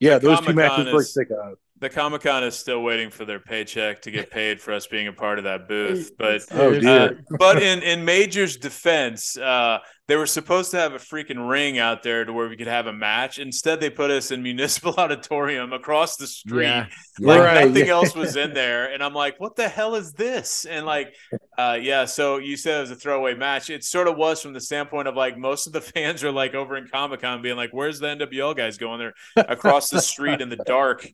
yeah, 0.00 0.18
those 0.18 0.40
Comic-Con 0.40 0.46
two 0.46 0.56
matches 0.56 0.86
really 0.92 1.04
stick 1.04 1.28
out 1.30 1.58
the 1.80 1.90
Comic 1.90 2.22
Con 2.22 2.44
is 2.44 2.54
still 2.56 2.82
waiting 2.82 3.10
for 3.10 3.24
their 3.24 3.40
paycheck 3.40 4.02
to 4.02 4.10
get 4.10 4.30
paid 4.30 4.60
for 4.60 4.72
us 4.72 4.86
being 4.86 5.08
a 5.08 5.12
part 5.12 5.38
of 5.38 5.44
that 5.44 5.68
booth. 5.68 6.12
But 6.16 6.44
oh, 6.52 6.74
uh, 6.74 7.10
but 7.38 7.62
in 7.62 7.82
in 7.82 8.04
Major's 8.04 8.56
defense, 8.56 9.36
uh, 9.36 9.80
they 10.06 10.16
were 10.16 10.26
supposed 10.26 10.70
to 10.70 10.76
have 10.76 10.92
a 10.92 10.98
freaking 10.98 11.48
ring 11.48 11.78
out 11.78 12.02
there 12.02 12.24
to 12.24 12.32
where 12.32 12.48
we 12.48 12.56
could 12.56 12.66
have 12.66 12.86
a 12.86 12.92
match. 12.92 13.38
Instead, 13.38 13.80
they 13.80 13.90
put 13.90 14.10
us 14.10 14.30
in 14.30 14.42
Municipal 14.42 14.94
Auditorium 14.98 15.72
across 15.72 16.16
the 16.16 16.26
street. 16.26 16.64
Yeah. 16.64 16.86
Like 17.18 17.40
right. 17.40 17.66
nothing 17.66 17.86
yeah. 17.86 17.92
else 17.92 18.14
was 18.14 18.36
in 18.36 18.54
there, 18.54 18.92
and 18.92 19.02
I'm 19.02 19.14
like, 19.14 19.40
what 19.40 19.56
the 19.56 19.68
hell 19.68 19.96
is 19.96 20.12
this? 20.12 20.66
And 20.66 20.86
like, 20.86 21.14
uh, 21.58 21.78
yeah. 21.80 22.04
So 22.04 22.38
you 22.38 22.56
said 22.56 22.78
it 22.78 22.80
was 22.82 22.90
a 22.92 22.96
throwaway 22.96 23.34
match. 23.34 23.68
It 23.68 23.82
sort 23.82 24.06
of 24.06 24.16
was 24.16 24.40
from 24.40 24.52
the 24.52 24.60
standpoint 24.60 25.08
of 25.08 25.16
like 25.16 25.36
most 25.36 25.66
of 25.66 25.72
the 25.72 25.80
fans 25.80 26.22
are 26.22 26.32
like 26.32 26.54
over 26.54 26.76
in 26.76 26.86
Comic 26.86 27.22
Con 27.22 27.42
being 27.42 27.56
like, 27.56 27.70
"Where's 27.72 27.98
the 27.98 28.06
NWL 28.06 28.56
guys 28.56 28.78
going? 28.78 28.98
They're 29.00 29.44
across 29.48 29.90
the 29.90 30.00
street 30.00 30.40
in 30.40 30.50
the 30.50 30.56
dark." 30.56 31.08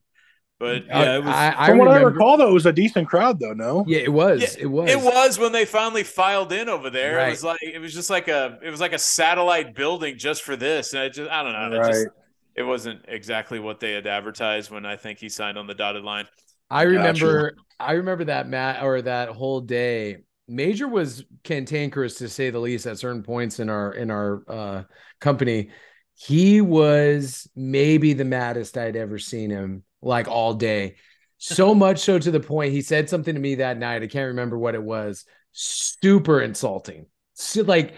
But 0.61 0.85
yeah, 0.85 1.17
it 1.17 1.25
was. 1.25 1.35
I, 1.35 1.55
I 1.57 1.69
from 1.69 1.79
what 1.79 1.87
remember, 1.87 2.11
I 2.11 2.13
recall, 2.13 2.37
though, 2.37 2.51
it 2.51 2.53
was 2.53 2.67
a 2.67 2.73
decent 2.73 3.09
crowd, 3.09 3.41
though. 3.41 3.55
No, 3.55 3.83
yeah, 3.89 4.01
it 4.01 4.13
was. 4.13 4.43
Yeah, 4.43 4.65
it 4.65 4.67
was. 4.67 4.91
It 4.91 5.01
was 5.01 5.39
when 5.39 5.53
they 5.53 5.65
finally 5.65 6.05
filed 6.05 6.53
in 6.53 6.69
over 6.69 6.91
there. 6.91 7.17
Right. 7.17 7.29
It 7.29 7.31
was 7.31 7.43
like 7.43 7.63
it 7.63 7.79
was 7.79 7.95
just 7.95 8.11
like 8.11 8.29
a 8.29 8.59
it 8.63 8.69
was 8.69 8.79
like 8.79 8.93
a 8.93 8.99
satellite 8.99 9.75
building 9.75 10.19
just 10.19 10.43
for 10.43 10.57
this, 10.57 10.93
and 10.93 11.03
I 11.03 11.09
just 11.09 11.31
I 11.31 11.43
don't 11.43 11.53
know. 11.55 11.79
Right. 11.79 11.89
It, 11.89 11.93
just, 11.93 12.09
it 12.57 12.63
wasn't 12.65 13.07
exactly 13.09 13.59
what 13.59 13.81
they 13.81 13.93
had 13.93 14.07
advertised 14.07 14.71
when 14.71 14.85
I 14.85 14.97
think 14.97 15.19
he 15.19 15.31
signed 15.31 15.57
on 15.57 15.67
the 15.67 15.75
dotted 15.75 16.05
line. 16.05 16.27
I 16.69 16.83
remember. 16.83 17.53
Gotcha. 17.53 17.63
I 17.81 17.93
remember 17.93 18.25
that 18.25 18.47
Matt 18.47 18.83
or 18.83 19.01
that 19.01 19.31
whole 19.31 19.63
day. 19.63 20.19
Major 20.47 20.89
was 20.89 21.25
cantankerous 21.43 22.17
to 22.17 22.29
say 22.29 22.51
the 22.51 22.59
least 22.59 22.85
at 22.85 22.99
certain 22.99 23.23
points 23.23 23.61
in 23.61 23.71
our 23.71 23.95
in 23.95 24.11
our 24.11 24.43
uh, 24.47 24.83
company. 25.21 25.71
He 26.17 26.61
was 26.61 27.49
maybe 27.57 28.13
the 28.13 28.27
maddest 28.27 28.77
I'd 28.77 28.97
ever 28.97 29.19
seen 29.19 29.49
him 29.49 29.85
like 30.03 30.29
all 30.29 30.55
day. 30.55 30.97
So 31.39 31.75
much 31.75 31.99
so 31.99 32.19
to 32.19 32.31
the 32.31 32.41
point 32.41 32.73
he 32.73 32.83
said 32.83 33.09
something 33.09 33.35
to 33.35 33.41
me 33.41 33.57
that 33.57 33.79
night. 33.79 34.03
I 34.03 34.07
can't 34.07 34.29
remember 34.29 34.59
what 34.59 34.75
it 34.75 34.83
was. 34.83 35.25
Super 35.53 36.41
insulting. 36.41 37.07
So 37.35 37.63
like, 37.63 37.95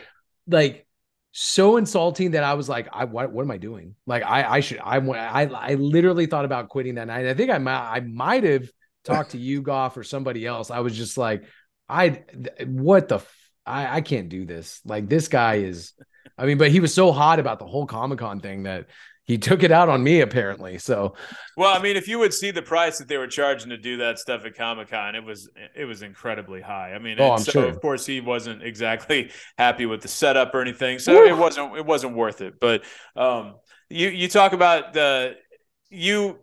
like 0.46 0.86
so 1.32 1.78
insulting 1.78 2.32
that 2.32 2.44
I 2.44 2.54
was 2.54 2.68
like, 2.68 2.88
I 2.92 3.04
what 3.04 3.32
what 3.32 3.42
am 3.42 3.50
I 3.50 3.56
doing? 3.56 3.94
Like 4.06 4.22
I 4.22 4.56
I 4.56 4.60
should 4.60 4.78
I 4.78 4.98
I 4.98 5.44
I 5.44 5.74
literally 5.74 6.26
thought 6.26 6.44
about 6.44 6.68
quitting 6.68 6.96
that 6.96 7.06
night. 7.06 7.26
I 7.26 7.34
think 7.34 7.50
I 7.50 7.58
might 7.58 7.90
I 7.96 8.00
might 8.00 8.44
have 8.44 8.70
talked 9.04 9.32
to 9.32 9.38
you 9.38 9.62
Goff 9.62 9.96
or 9.96 10.04
somebody 10.04 10.46
else. 10.46 10.70
I 10.70 10.80
was 10.80 10.96
just 10.96 11.16
like, 11.16 11.44
I 11.88 12.22
what 12.66 13.08
the 13.08 13.20
I 13.64 13.96
I 13.96 14.00
can't 14.02 14.28
do 14.28 14.44
this. 14.44 14.80
Like 14.84 15.08
this 15.08 15.28
guy 15.28 15.56
is 15.56 15.94
I 16.36 16.46
mean, 16.46 16.58
but 16.58 16.70
he 16.70 16.80
was 16.80 16.94
so 16.94 17.12
hot 17.12 17.38
about 17.40 17.58
the 17.58 17.66
whole 17.66 17.86
Comic 17.86 18.18
Con 18.18 18.40
thing 18.40 18.64
that 18.64 18.86
he 19.24 19.38
took 19.38 19.62
it 19.62 19.70
out 19.70 19.88
on 19.88 20.02
me 20.02 20.20
apparently. 20.20 20.78
So, 20.78 21.14
well, 21.56 21.76
I 21.76 21.80
mean, 21.80 21.96
if 21.96 22.08
you 22.08 22.18
would 22.18 22.34
see 22.34 22.50
the 22.50 22.62
price 22.62 22.98
that 22.98 23.08
they 23.08 23.16
were 23.16 23.28
charging 23.28 23.70
to 23.70 23.76
do 23.76 23.98
that 23.98 24.18
stuff 24.18 24.44
at 24.44 24.56
Comic 24.56 24.90
Con, 24.90 25.14
it 25.14 25.24
was 25.24 25.48
it 25.76 25.84
was 25.84 26.02
incredibly 26.02 26.60
high. 26.60 26.92
I 26.92 26.98
mean, 26.98 27.20
oh, 27.20 27.32
I'm 27.32 27.38
so 27.38 27.52
sure. 27.52 27.68
of 27.68 27.80
course 27.80 28.04
he 28.04 28.20
wasn't 28.20 28.62
exactly 28.62 29.30
happy 29.58 29.86
with 29.86 30.02
the 30.02 30.08
setup 30.08 30.54
or 30.54 30.60
anything, 30.60 30.98
so 30.98 31.22
it 31.24 31.36
wasn't 31.36 31.76
it 31.76 31.86
wasn't 31.86 32.16
worth 32.16 32.40
it. 32.40 32.58
But 32.60 32.84
um, 33.16 33.56
you 33.88 34.08
you 34.08 34.28
talk 34.28 34.52
about 34.52 34.92
the 34.92 35.36
you. 35.90 36.38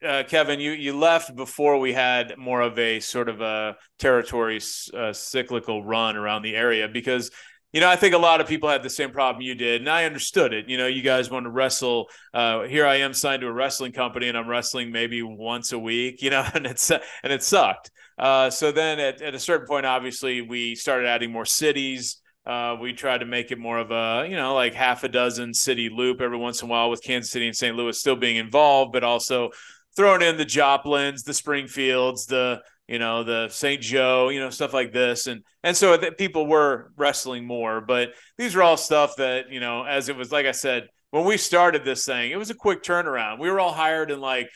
Uh, 0.00 0.22
Kevin, 0.28 0.60
you 0.60 0.70
you 0.70 0.96
left 0.96 1.34
before 1.34 1.80
we 1.80 1.92
had 1.92 2.38
more 2.38 2.60
of 2.60 2.78
a 2.78 3.00
sort 3.00 3.28
of 3.28 3.40
a 3.40 3.76
territory 3.98 4.60
uh, 4.94 5.12
cyclical 5.12 5.82
run 5.82 6.16
around 6.16 6.42
the 6.42 6.54
area 6.54 6.86
because 6.86 7.32
you 7.72 7.80
know, 7.80 7.88
I 7.88 7.96
think 7.96 8.14
a 8.14 8.18
lot 8.18 8.40
of 8.40 8.46
people 8.46 8.68
had 8.68 8.82
the 8.82 8.90
same 8.90 9.10
problem 9.10 9.42
you 9.42 9.54
did, 9.54 9.82
and 9.82 9.90
I 9.90 10.04
understood 10.04 10.54
it. 10.54 10.68
You 10.68 10.78
know, 10.78 10.86
you 10.86 11.02
guys 11.02 11.30
want 11.30 11.44
to 11.44 11.50
wrestle. 11.50 12.08
Uh, 12.32 12.62
here 12.62 12.86
I 12.86 12.96
am 12.96 13.12
signed 13.12 13.42
to 13.42 13.46
a 13.46 13.52
wrestling 13.52 13.92
company, 13.92 14.28
and 14.28 14.38
I'm 14.38 14.48
wrestling 14.48 14.90
maybe 14.90 15.22
once 15.22 15.72
a 15.72 15.78
week. 15.78 16.22
You 16.22 16.30
know, 16.30 16.46
and 16.54 16.66
it's 16.66 16.90
and 16.90 17.02
it 17.24 17.42
sucked. 17.42 17.90
Uh, 18.18 18.50
so 18.50 18.72
then 18.72 18.98
at, 18.98 19.20
at 19.20 19.34
a 19.34 19.38
certain 19.38 19.66
point, 19.66 19.86
obviously, 19.86 20.40
we 20.40 20.74
started 20.74 21.06
adding 21.06 21.30
more 21.30 21.44
cities. 21.44 22.20
Uh, 22.46 22.76
we 22.80 22.94
tried 22.94 23.18
to 23.18 23.26
make 23.26 23.50
it 23.50 23.58
more 23.58 23.76
of 23.76 23.90
a, 23.90 24.26
you 24.26 24.34
know, 24.34 24.54
like 24.54 24.72
half 24.72 25.04
a 25.04 25.08
dozen 25.08 25.52
city 25.52 25.90
loop 25.90 26.22
every 26.22 26.38
once 26.38 26.62
in 26.62 26.68
a 26.68 26.70
while 26.70 26.88
with 26.88 27.02
Kansas 27.02 27.30
City 27.30 27.46
and 27.46 27.54
St. 27.54 27.76
Louis 27.76 28.00
still 28.00 28.16
being 28.16 28.36
involved, 28.36 28.90
but 28.92 29.04
also 29.04 29.50
throwing 29.94 30.22
in 30.22 30.38
the 30.38 30.46
Joplins, 30.46 31.24
the 31.24 31.34
Springfields, 31.34 32.24
the 32.24 32.62
you 32.88 32.98
know 32.98 33.22
the 33.22 33.48
St. 33.50 33.80
Joe, 33.80 34.30
you 34.30 34.40
know 34.40 34.50
stuff 34.50 34.72
like 34.72 34.92
this, 34.92 35.26
and 35.26 35.42
and 35.62 35.76
so 35.76 35.96
people 36.12 36.46
were 36.46 36.92
wrestling 36.96 37.44
more. 37.44 37.80
But 37.80 38.10
these 38.36 38.56
are 38.56 38.62
all 38.62 38.76
stuff 38.76 39.16
that 39.16 39.50
you 39.50 39.60
know, 39.60 39.84
as 39.84 40.08
it 40.08 40.16
was 40.16 40.32
like 40.32 40.46
I 40.46 40.52
said 40.52 40.88
when 41.10 41.24
we 41.24 41.36
started 41.36 41.84
this 41.84 42.04
thing, 42.04 42.30
it 42.30 42.36
was 42.36 42.50
a 42.50 42.54
quick 42.54 42.82
turnaround. 42.82 43.38
We 43.38 43.50
were 43.50 43.60
all 43.60 43.72
hired 43.72 44.10
in 44.10 44.20
like 44.20 44.50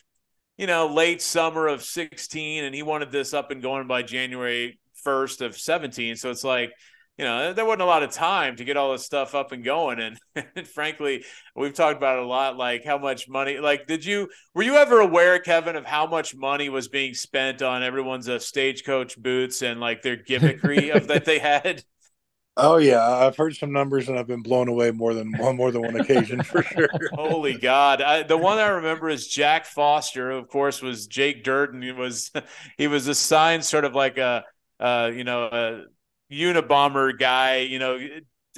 you 0.57 0.67
know 0.67 0.89
late 0.89 1.23
summer 1.23 1.69
of 1.69 1.83
16, 1.83 2.65
and 2.65 2.75
he 2.75 2.83
wanted 2.83 3.13
this 3.13 3.35
up 3.35 3.51
and 3.51 3.63
going 3.63 3.87
by 3.87 4.03
January 4.03 4.79
1st 5.07 5.45
of 5.45 5.57
17. 5.57 6.17
So 6.17 6.31
it's 6.31 6.45
like 6.45 6.73
you 7.19 7.25
know, 7.25 7.53
there 7.53 7.65
wasn't 7.65 7.83
a 7.83 7.87
lot 7.87 8.03
of 8.03 8.11
time 8.11 8.57
to 8.57 8.65
get 8.65 8.77
all 8.77 8.93
this 8.93 9.05
stuff 9.05 9.35
up 9.35 9.53
and 9.53 9.63
going. 9.63 10.01
And, 10.01 10.19
and, 10.57 10.67
frankly, 10.67 11.25
we've 11.55 11.75
talked 11.75 11.99
about 11.99 12.19
it 12.19 12.25
a 12.25 12.27
lot, 12.27 12.57
like 12.57 12.85
how 12.85 12.99
much 12.99 13.29
money, 13.29 13.59
like, 13.59 13.87
did 13.87 14.05
you, 14.05 14.29
were 14.55 14.63
you 14.63 14.77
ever 14.77 15.01
aware, 15.01 15.39
Kevin, 15.39 15.77
of 15.77 15.85
how 15.85 16.07
much 16.07 16.35
money 16.35 16.69
was 16.69 16.89
being 16.89 17.15
spent 17.15 17.63
on 17.63 17.83
everyone's 17.83 18.29
uh, 18.29 18.39
stagecoach 18.39 19.19
boots 19.19 19.63
and 19.63 19.79
like 19.79 20.03
their 20.03 20.17
gimmickry 20.17 20.95
of 20.95 21.09
that 21.09 21.25
they 21.25 21.39
had? 21.39 21.85
Oh 22.55 22.77
yeah, 22.77 23.03
I've 23.03 23.35
heard 23.35 23.57
some 23.57 23.73
numbers 23.73 24.11
and 24.11 24.19
I've 24.19 24.27
been 24.27 24.43
blown 24.43 24.69
away 24.69 24.91
more 24.91 25.15
than 25.15 25.33
one 25.39 25.57
more 25.57 25.71
than 25.71 25.81
one 25.81 25.99
occasion 25.99 26.43
for 26.43 26.63
sure. 26.63 26.91
Holy 27.15 27.55
God! 27.55 28.03
I, 28.03 28.25
the 28.25 28.37
one 28.37 28.59
I 28.59 28.69
remember 28.69 29.09
is 29.09 29.27
Jack 29.27 29.65
Foster. 29.65 30.31
Of 30.31 30.49
course, 30.49 30.83
was 30.83 31.07
Jake 31.07 31.45
Durden. 31.45 31.81
He 31.81 31.93
was 31.93 32.31
he 32.77 32.89
was 32.89 33.09
assigned 33.09 33.65
sort 33.65 33.87
of 33.87 33.95
like 33.95 34.19
a 34.19 34.45
uh, 34.79 35.11
you 35.15 35.25
know 35.25 35.45
a 35.45 35.85
Unabomber 36.33 37.19
guy, 37.19 37.59
you 37.59 37.79
know, 37.79 37.99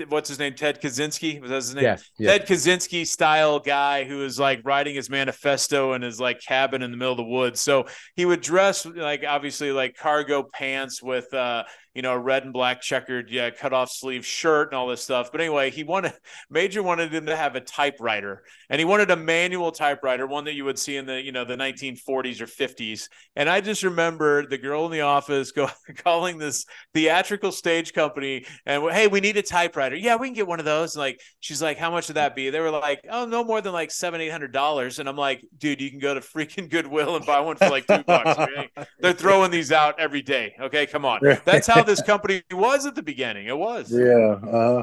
what's 0.09 0.29
his 0.29 0.39
name? 0.39 0.55
Ted 0.55 0.81
Kaczynski 0.81 1.41
was 1.41 1.51
that 1.51 1.57
his 1.57 1.75
name? 1.75 1.85
Yeah, 1.85 1.97
yeah. 2.19 2.31
Ted 2.31 2.47
Kaczynski 2.47 3.07
style 3.07 3.61
guy 3.61 4.05
who 4.05 4.19
was 4.19 4.39
like 4.39 4.61
writing 4.65 4.95
his 4.95 5.11
manifesto 5.11 5.93
in 5.93 6.03
his 6.03 6.21
like 6.21 6.41
cabin 6.41 6.83
in 6.83 6.91
the 6.91 6.97
middle 6.97 7.13
of 7.13 7.19
the 7.19 7.25
woods. 7.25 7.61
So 7.61 7.87
he 8.17 8.25
would 8.25 8.41
dress 8.41 8.87
like 8.87 9.25
obviously 9.27 9.73
like 9.73 9.97
cargo 9.97 10.43
pants 10.43 11.03
with 11.03 11.33
uh 11.35 11.65
you 11.95 12.03
know, 12.03 12.13
a 12.13 12.19
red 12.19 12.45
and 12.45 12.53
black 12.53 12.81
checkered, 12.81 13.31
yeah, 13.31 13.51
cut 13.51 13.73
off 13.73 13.91
sleeve 13.91 14.27
shirt 14.27 14.69
and 14.69 14.77
all 14.77 14.89
this 14.89 15.03
stuff. 15.03 15.31
But 15.31 15.41
anyway, 15.41 15.71
he 15.71 15.85
wanted 15.85 16.13
Major 16.51 16.83
wanted 16.83 17.15
him 17.15 17.27
to 17.27 17.37
have 17.37 17.55
a 17.55 17.61
typewriter, 17.61 18.43
and 18.69 18.79
he 18.79 18.85
wanted 18.85 19.11
a 19.11 19.17
manual 19.17 19.73
typewriter, 19.73 20.27
one 20.27 20.45
that 20.45 20.55
you 20.55 20.65
would 20.65 20.79
see 20.79 20.97
in 20.97 21.07
the 21.07 21.23
you 21.23 21.33
know 21.33 21.45
the 21.45 21.57
1940s 21.57 22.41
or 22.41 22.47
50s. 22.47 23.09
And 23.37 23.49
I 23.49 23.61
just 23.61 23.83
remember 23.83 24.47
the 24.47 24.59
girl 24.59 24.87
in 24.87 24.93
the 24.93 25.03
office 25.03 25.53
go 25.53 25.69
calling 25.97 26.39
this 26.39 26.67
theatrical 26.93 27.53
stage 27.53 27.93
company 27.93 28.45
and 28.67 28.83
hey, 28.91 29.07
we 29.07 29.21
need 29.21 29.37
a 29.37 29.43
typewriter. 29.43 29.97
Yeah, 29.97 30.17
we 30.17 30.27
can 30.27 30.35
get 30.35 30.47
one 30.47 30.59
of 30.59 30.65
those. 30.65 30.97
And 30.97 31.01
like 31.01 31.21
she's 31.41 31.63
like, 31.63 31.79
how 31.79 31.91
much 31.91 32.09
would 32.09 32.17
that 32.17 32.35
be? 32.35 32.51
They 32.51 32.61
were 32.61 32.71
like, 32.71 33.01
oh, 33.09 33.25
no 33.25 33.45
more 33.45 33.61
than 33.61 33.73
like 33.73 33.91
seven, 33.91 34.21
eight 34.21 34.31
hundred 34.31 34.53
dollars. 34.53 34.99
And 34.99 35.09
I'm 35.09 35.17
like, 35.17 35.45
dude, 35.57 35.81
you 35.81 35.91
can 35.91 36.01
go 36.01 36.15
to 36.15 36.21
freaking 36.21 36.69
Goodwill 36.75 37.17
and 37.17 37.25
buy 37.25 37.41
one 37.41 37.57
for 37.57 37.69
like 37.69 37.87
two 37.87 38.03
bucks. 38.05 38.53
They're 38.99 39.13
throwing 39.13 39.51
these 39.51 39.71
out 39.71 40.01
every 40.01 40.23
day. 40.23 40.55
Okay, 40.61 40.87
come 40.87 41.05
on. 41.05 41.21
That's 41.45 41.67
how 41.67 41.84
this 41.87 42.03
company 42.03 42.43
was 42.51 42.87
at 42.87 42.95
the 42.95 43.03
beginning. 43.03 43.47
It 43.47 43.57
was. 43.57 43.93
Yeah. 43.93 44.39
Uh, 44.51 44.83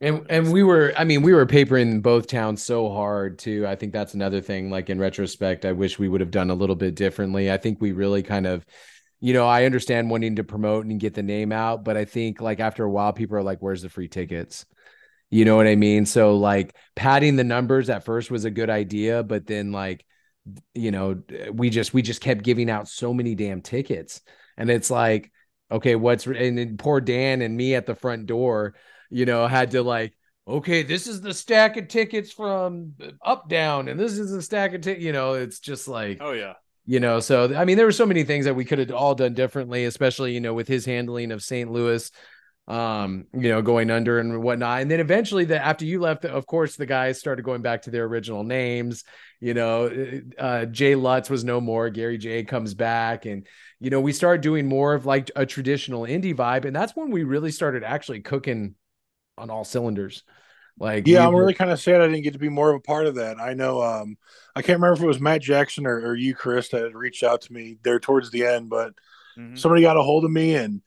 and 0.00 0.26
and 0.30 0.52
we 0.52 0.62
were, 0.62 0.92
I 0.96 1.04
mean, 1.04 1.22
we 1.22 1.32
were 1.32 1.46
papering 1.46 2.00
both 2.00 2.28
towns 2.28 2.62
so 2.62 2.88
hard 2.88 3.38
too. 3.38 3.66
I 3.66 3.74
think 3.74 3.92
that's 3.92 4.14
another 4.14 4.40
thing. 4.40 4.70
Like 4.70 4.90
in 4.90 4.98
retrospect, 4.98 5.64
I 5.64 5.72
wish 5.72 5.98
we 5.98 6.08
would 6.08 6.20
have 6.20 6.30
done 6.30 6.50
a 6.50 6.54
little 6.54 6.76
bit 6.76 6.94
differently. 6.94 7.50
I 7.50 7.56
think 7.56 7.80
we 7.80 7.92
really 7.92 8.22
kind 8.22 8.46
of, 8.46 8.64
you 9.20 9.32
know, 9.32 9.46
I 9.46 9.64
understand 9.64 10.08
wanting 10.08 10.36
to 10.36 10.44
promote 10.44 10.86
and 10.86 11.00
get 11.00 11.14
the 11.14 11.22
name 11.22 11.50
out, 11.50 11.84
but 11.84 11.96
I 11.96 12.04
think 12.04 12.40
like 12.40 12.60
after 12.60 12.84
a 12.84 12.90
while, 12.90 13.12
people 13.12 13.36
are 13.36 13.42
like, 13.42 13.58
"Where's 13.60 13.82
the 13.82 13.88
free 13.88 14.08
tickets?" 14.08 14.66
You 15.30 15.44
know 15.44 15.56
what 15.56 15.66
I 15.66 15.74
mean? 15.76 16.06
So 16.06 16.36
like 16.36 16.74
padding 16.94 17.36
the 17.36 17.44
numbers 17.44 17.90
at 17.90 18.04
first 18.04 18.30
was 18.30 18.44
a 18.44 18.50
good 18.50 18.70
idea, 18.70 19.22
but 19.22 19.46
then 19.46 19.72
like, 19.72 20.06
you 20.74 20.90
know, 20.90 21.22
we 21.52 21.70
just 21.70 21.92
we 21.92 22.02
just 22.02 22.20
kept 22.20 22.44
giving 22.44 22.70
out 22.70 22.88
so 22.88 23.12
many 23.12 23.34
damn 23.34 23.62
tickets, 23.62 24.20
and 24.56 24.70
it's 24.70 24.90
like 24.90 25.32
okay, 25.70 25.96
what's 25.96 26.26
and 26.26 26.58
then 26.58 26.76
poor 26.76 27.00
Dan 27.00 27.42
and 27.42 27.56
me 27.56 27.74
at 27.74 27.86
the 27.86 27.94
front 27.94 28.26
door, 28.26 28.74
you 29.10 29.26
know, 29.26 29.46
had 29.46 29.72
to 29.72 29.82
like, 29.82 30.14
okay, 30.46 30.82
this 30.82 31.06
is 31.06 31.20
the 31.20 31.34
stack 31.34 31.76
of 31.76 31.88
tickets 31.88 32.32
from 32.32 32.94
up 33.24 33.48
down, 33.48 33.88
and 33.88 33.98
this 33.98 34.18
is 34.18 34.30
the 34.30 34.42
stack 34.42 34.74
of 34.74 34.80
tickets. 34.80 35.04
You 35.04 35.12
know, 35.12 35.34
it's 35.34 35.60
just 35.60 35.88
like, 35.88 36.18
oh 36.20 36.32
yeah, 36.32 36.54
you 36.86 37.00
know. 37.00 37.20
So 37.20 37.54
I 37.54 37.64
mean, 37.64 37.76
there 37.76 37.86
were 37.86 37.92
so 37.92 38.06
many 38.06 38.24
things 38.24 38.44
that 38.44 38.56
we 38.56 38.64
could 38.64 38.78
have 38.78 38.90
all 38.92 39.14
done 39.14 39.34
differently, 39.34 39.84
especially 39.84 40.32
you 40.32 40.40
know 40.40 40.54
with 40.54 40.68
his 40.68 40.84
handling 40.84 41.32
of 41.32 41.42
St. 41.42 41.70
Louis 41.70 42.10
um, 42.68 43.24
you 43.32 43.48
know, 43.48 43.62
going 43.62 43.90
under 43.90 44.18
and 44.18 44.42
whatnot. 44.42 44.82
And 44.82 44.90
then 44.90 45.00
eventually, 45.00 45.46
the 45.46 45.62
after 45.62 45.86
you 45.86 46.00
left, 46.00 46.26
of 46.26 46.46
course, 46.46 46.76
the 46.76 46.84
guys 46.84 47.18
started 47.18 47.42
going 47.42 47.62
back 47.62 47.82
to 47.82 47.90
their 47.90 48.04
original 48.04 48.44
names. 48.44 49.04
You 49.40 49.54
know, 49.54 49.86
uh, 49.86 50.40
uh 50.40 50.64
Jay 50.66 50.94
Lutz 50.94 51.30
was 51.30 51.44
no 51.44 51.62
more. 51.62 51.88
Gary 51.88 52.18
Jay 52.18 52.44
comes 52.44 52.74
back, 52.74 53.24
and 53.24 53.46
you 53.80 53.90
know, 53.90 54.00
we 54.00 54.12
started 54.12 54.40
doing 54.40 54.66
more 54.66 54.94
of 54.94 55.06
like 55.06 55.30
a 55.36 55.46
traditional 55.46 56.02
indie 56.02 56.34
vibe, 56.34 56.64
and 56.64 56.74
that's 56.74 56.96
when 56.96 57.10
we 57.10 57.24
really 57.24 57.52
started 57.52 57.84
actually 57.84 58.20
cooking 58.20 58.74
on 59.36 59.50
all 59.50 59.64
cylinders. 59.64 60.24
Like, 60.80 61.06
yeah, 61.06 61.26
I'm 61.26 61.34
really 61.34 61.54
kind 61.54 61.70
of 61.70 61.80
sad 61.80 62.00
I 62.00 62.06
didn't 62.06 62.22
get 62.22 62.34
to 62.34 62.38
be 62.38 62.48
more 62.48 62.70
of 62.70 62.76
a 62.76 62.80
part 62.80 63.06
of 63.06 63.16
that. 63.16 63.40
I 63.40 63.54
know, 63.54 63.82
um, 63.82 64.16
I 64.54 64.62
can't 64.62 64.78
remember 64.78 64.94
if 64.94 65.02
it 65.02 65.06
was 65.06 65.20
Matt 65.20 65.42
Jackson 65.42 65.86
or, 65.86 65.96
or 65.96 66.14
you, 66.14 66.34
Chris, 66.34 66.68
that 66.68 66.82
had 66.82 66.94
reached 66.94 67.24
out 67.24 67.40
to 67.42 67.52
me 67.52 67.78
there 67.82 67.98
towards 67.98 68.30
the 68.30 68.46
end, 68.46 68.70
but 68.70 68.94
mm-hmm. 69.36 69.56
somebody 69.56 69.82
got 69.82 69.96
a 69.96 70.02
hold 70.02 70.24
of 70.24 70.30
me 70.30 70.54
and 70.54 70.82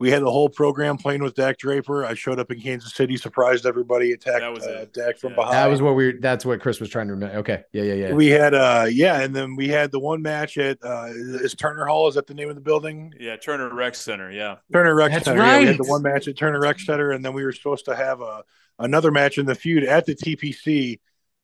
we 0.00 0.10
had 0.10 0.22
the 0.22 0.30
whole 0.30 0.48
program 0.48 0.96
playing 0.96 1.22
with 1.22 1.34
Dak 1.34 1.56
Draper. 1.56 2.04
I 2.04 2.14
showed 2.14 2.40
up 2.40 2.50
in 2.50 2.60
Kansas 2.60 2.94
City, 2.94 3.16
surprised 3.16 3.64
everybody, 3.64 4.12
attacked 4.12 4.42
uh, 4.42 4.86
Dak 4.92 5.18
from 5.18 5.30
yeah. 5.30 5.36
behind. 5.36 5.54
That 5.54 5.66
was 5.66 5.80
what 5.80 5.94
we. 5.94 6.18
That's 6.18 6.44
what 6.44 6.60
Chris 6.60 6.80
was 6.80 6.90
trying 6.90 7.06
to 7.06 7.14
remember. 7.14 7.36
Okay, 7.38 7.62
yeah, 7.72 7.82
yeah, 7.82 7.94
yeah. 7.94 8.12
We 8.12 8.26
had, 8.28 8.54
uh, 8.54 8.86
yeah, 8.90 9.20
and 9.20 9.34
then 9.34 9.54
we 9.54 9.68
had 9.68 9.92
the 9.92 10.00
one 10.00 10.20
match 10.20 10.58
at 10.58 10.78
uh, 10.82 11.06
is 11.10 11.54
Turner 11.54 11.86
Hall. 11.86 12.08
Is 12.08 12.16
that 12.16 12.26
the 12.26 12.34
name 12.34 12.48
of 12.48 12.56
the 12.56 12.60
building? 12.60 13.12
Yeah, 13.18 13.36
Turner 13.36 13.72
Rec 13.72 13.94
Center. 13.94 14.30
Yeah, 14.32 14.56
Turner 14.72 14.94
Rec 14.94 15.12
that's 15.12 15.26
Center. 15.26 15.40
Right. 15.40 15.52
Yeah, 15.52 15.60
we 15.60 15.66
had 15.66 15.78
the 15.78 15.84
one 15.84 16.02
match 16.02 16.26
at 16.26 16.36
Turner 16.36 16.60
Rec 16.60 16.80
Center, 16.80 17.12
and 17.12 17.24
then 17.24 17.32
we 17.32 17.44
were 17.44 17.52
supposed 17.52 17.84
to 17.84 17.94
have 17.94 18.20
a 18.20 18.42
another 18.80 19.12
match 19.12 19.38
in 19.38 19.46
the 19.46 19.54
feud 19.54 19.84
at 19.84 20.06
the 20.06 20.14
TPC. 20.14 21.00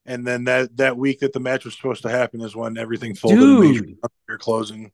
And 0.07 0.27
then 0.27 0.45
that 0.45 0.77
that 0.79 0.97
week 0.97 1.21
that 1.21 1.33
the 1.33 1.41
match 1.41 1.65
was 1.65 1.77
supposed 1.77 2.03
to 2.03 2.09
happen 2.09 2.41
is 2.41 2.57
when 2.57 2.77
everything 2.79 3.15
folded. 3.15 3.39
Dude, 3.39 3.97
and 4.29 4.41
closing. 4.41 4.91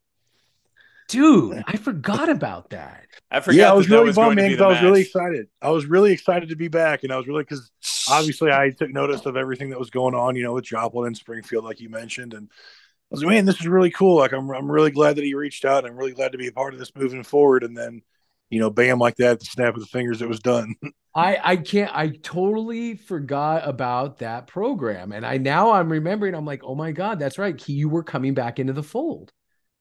Dude, 1.09 1.63
I 1.67 1.77
forgot 1.77 2.29
about 2.29 2.71
that. 2.71 3.07
I 3.31 3.41
forgot. 3.41 3.57
Yeah, 3.57 3.71
I 3.71 3.75
was 3.75 3.89
really 3.89 4.13
bummed, 4.13 4.37
man, 4.37 4.51
because 4.51 4.63
I 4.63 4.69
was 4.69 4.83
really 4.83 5.03
excited. 5.03 5.49
I 5.63 5.71
was 5.71 5.87
really 5.87 6.13
excited 6.13 6.49
to 6.51 6.57
be 6.57 6.69
back, 6.69 7.05
and 7.05 7.13
I 7.13 7.17
was 7.17 7.27
really 7.27 7.43
because 7.43 7.71
obviously 8.11 8.51
I 8.51 8.71
took 8.71 8.91
notice 8.91 9.27
of 9.27 9.37
everything 9.37 9.71
that 9.71 9.79
was 9.79 9.91
going 9.91 10.15
on, 10.15 10.37
you 10.37 10.43
know, 10.43 10.55
with 10.55 10.65
Joplin 10.65 11.09
and 11.09 11.17
Springfield, 11.17 11.65
like 11.65 11.81
you 11.81 11.89
mentioned, 11.89 12.35
and 12.35 12.49
I 12.51 13.15
was 13.15 13.23
like, 13.23 13.31
man, 13.31 13.45
this 13.45 13.61
is 13.61 13.69
really 13.69 13.91
cool. 13.91 14.17
Like, 14.17 14.33
I'm 14.33 14.51
I'm 14.51 14.71
really 14.71 14.91
glad 14.91 15.17
that 15.17 15.25
he 15.25 15.35
reached 15.35 15.65
out. 15.65 15.85
And 15.85 15.93
I'm 15.93 15.97
really 15.97 16.13
glad 16.13 16.33
to 16.33 16.39
be 16.39 16.49
a 16.49 16.53
part 16.53 16.73
of 16.75 16.81
this 16.81 16.95
moving 16.97 17.23
forward. 17.23 17.63
And 17.63 17.77
then, 17.77 18.03
you 18.51 18.59
know, 18.59 18.69
bam, 18.69 18.99
like 18.99 19.17
that, 19.17 19.39
the 19.39 19.47
snap 19.47 19.75
of 19.75 19.81
the 19.81 19.87
fingers, 19.87 20.23
it 20.23 20.29
was 20.29 20.41
done. 20.41 20.75
I 21.15 21.39
I 21.43 21.57
can't. 21.57 21.95
I 21.97 22.09
totally 22.09 22.97
forgot 22.97 23.67
about 23.67 24.19
that 24.19 24.49
program, 24.49 25.13
and 25.13 25.25
I 25.25 25.39
now 25.39 25.71
I'm 25.73 25.91
remembering. 25.91 26.35
I'm 26.35 26.45
like, 26.45 26.63
oh 26.63 26.75
my 26.75 26.93
god, 26.93 27.19
that's 27.19 27.39
right. 27.39 27.69
You 27.69 27.89
were 27.89 28.03
coming 28.03 28.35
back 28.35 28.59
into 28.59 28.75
the 28.75 28.83
fold. 28.83 29.33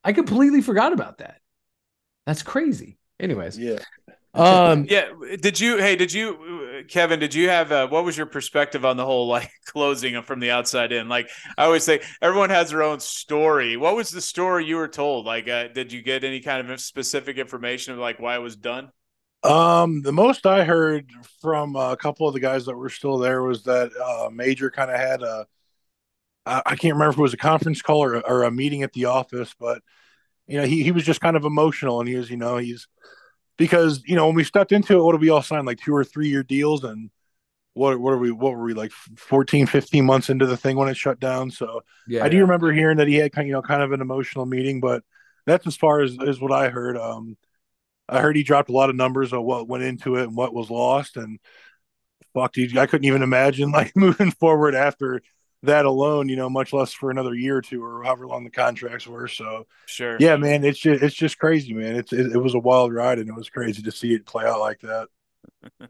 I 0.06 0.14
completely 0.14 0.62
forgot 0.62 0.94
about 0.94 1.18
that. 1.18 1.42
That's 2.28 2.44
crazy. 2.44 3.00
Anyways, 3.20 3.58
yeah. 3.58 3.80
Um, 4.36 4.86
yeah. 4.90 5.10
Did 5.42 5.60
you? 5.60 5.78
Hey, 5.78 5.96
did 5.96 6.14
you, 6.14 6.86
Kevin? 6.88 7.20
Did 7.20 7.34
you 7.34 7.50
have? 7.50 7.72
Uh, 7.72 7.88
what 7.88 8.06
was 8.06 8.16
your 8.16 8.28
perspective 8.28 8.86
on 8.86 8.98
the 8.98 9.06
whole 9.06 9.28
like 9.28 9.50
closing 9.66 10.22
from 10.22 10.40
the 10.40 10.52
outside 10.52 10.92
in? 10.92 11.10
Like 11.10 11.28
I 11.58 11.66
always 11.66 11.84
say, 11.84 12.02
everyone 12.22 12.52
has 12.52 12.70
their 12.70 12.84
own 12.84 13.00
story. 13.00 13.78
What 13.78 13.96
was 13.96 14.12
the 14.12 14.22
story 14.22 14.66
you 14.66 14.76
were 14.76 14.88
told? 14.88 15.26
Like, 15.26 15.50
uh, 15.50 15.70
did 15.70 15.92
you 15.92 16.04
get 16.04 16.24
any 16.24 16.40
kind 16.40 16.70
of 16.70 16.80
specific 16.80 17.38
information 17.38 17.94
of 17.94 18.00
like 18.00 18.20
why 18.20 18.36
it 18.36 18.42
was 18.42 18.56
done? 18.56 18.92
Um, 19.44 20.04
the 20.04 20.14
most 20.14 20.46
I 20.46 20.64
heard 20.64 21.10
from 21.42 21.76
a 21.76 21.98
couple 21.98 22.28
of 22.28 22.34
the 22.34 22.40
guys 22.40 22.66
that 22.66 22.76
were 22.76 22.90
still 22.90 23.18
there 23.18 23.42
was 23.42 23.64
that 23.64 23.92
uh, 23.96 24.30
Major 24.32 24.70
kind 24.70 24.92
of 24.92 25.00
had 25.00 25.24
a 25.24 25.48
I 26.46 26.76
can't 26.76 26.94
remember 26.94 27.12
if 27.12 27.18
it 27.18 27.22
was 27.22 27.34
a 27.34 27.38
conference 27.38 27.82
call 27.82 28.04
or, 28.04 28.20
or 28.20 28.44
a 28.44 28.52
meeting 28.52 28.84
at 28.84 28.94
the 28.94 29.06
office, 29.06 29.56
but 29.60 29.82
you 30.48 30.58
know, 30.58 30.66
he, 30.66 30.84
he 30.84 30.92
was 30.92 31.04
just 31.04 31.22
kind 31.22 31.36
of 31.36 31.44
emotional 31.44 32.00
and 32.00 32.08
he 32.08 32.16
was, 32.16 32.30
you 32.30 32.38
know, 32.38 32.58
he's 32.58 32.88
because, 33.58 34.04
you 34.06 34.16
know, 34.16 34.28
when 34.28 34.36
we 34.36 34.44
stepped 34.44 34.72
into 34.72 34.98
it, 34.98 35.04
what 35.04 35.14
did 35.14 35.22
we 35.22 35.30
all 35.30 35.42
sign? 35.42 35.66
Like 35.66 35.80
two 35.80 35.96
or 35.96 36.04
three 36.04 36.30
year 36.30 36.44
deals 36.44 36.84
and 36.84 37.10
what, 37.74 38.00
what 38.00 38.14
are 38.14 38.18
we, 38.18 38.32
what 38.32 38.54
were 38.54 38.64
we 38.64 38.74
like 38.74 38.92
14, 38.92 39.66
15 39.66 40.06
months 40.06 40.30
into 40.30 40.46
the 40.46 40.58
thing 40.58 40.78
when 40.78 40.88
it 40.88 40.98
shut 40.98 41.20
down. 41.20 41.50
So 41.50 41.82
yeah, 42.08 42.24
I 42.24 42.30
do 42.30 42.40
remember 42.40 42.72
hearing 42.72 42.98
that 42.98 43.08
he 43.08 43.16
had 43.16 43.32
kind, 43.32 43.48
you 43.48 43.54
know, 43.54 43.62
kind 43.62 43.82
of 43.82 43.92
an 43.92 44.02
emotional 44.02 44.46
meeting, 44.46 44.80
but 44.80 45.04
that's 45.46 45.66
as 45.68 45.76
far 45.76 46.02
as, 46.02 46.18
as 46.26 46.40
what 46.40 46.52
I 46.52 46.70
heard. 46.70 46.98
Um, 46.98 47.38
I 48.08 48.22
heard 48.22 48.36
he 48.36 48.44
dropped 48.44 48.70
a 48.70 48.74
lot 48.74 48.90
of 48.90 48.96
numbers 48.96 49.34
on 49.34 49.44
what 49.44 49.68
went 49.68 49.84
into 49.84 50.16
it 50.16 50.24
and 50.24 50.36
what 50.36 50.54
was 50.54 50.70
lost. 50.70 51.18
And 51.18 51.40
fuck, 52.34 52.54
dude, 52.54 52.78
I 52.78 52.86
couldn't 52.86 53.06
even 53.06 53.24
imagine 53.24 53.72
like 53.72 53.96
moving 53.96 54.32
forward 54.32 54.76
after 54.76 55.22
that 55.66 55.86
alone, 55.86 56.30
you 56.30 56.36
know, 56.36 56.50
much 56.50 56.74
less 56.74 56.94
for 56.94 57.12
another 57.12 57.34
year 57.36 57.58
or 57.58 57.62
two 57.62 57.84
or 57.84 58.04
however 58.04 58.28
long 58.28 58.44
the 58.44 58.50
contracts 58.50 59.08
were. 59.08 59.28
So, 59.28 59.68
sure, 59.86 60.20
yeah, 60.20 60.38
man, 60.38 60.64
it's 60.64 60.80
just 60.80 61.04
it's 61.04 61.16
just 61.16 61.40
crazy, 61.40 61.74
man. 61.74 61.96
It's 61.96 62.14
it, 62.14 62.34
it 62.34 62.38
was 62.38 62.56
a 62.56 62.60
wild 62.60 62.94
ride, 62.94 63.20
and 63.20 63.30
it 63.30 63.36
was 63.36 63.50
crazy 63.50 63.82
to 63.84 63.92
see 63.92 64.14
it 64.14 64.26
play 64.26 64.46
out 64.46 64.60
like 64.60 64.82
that. 64.82 65.10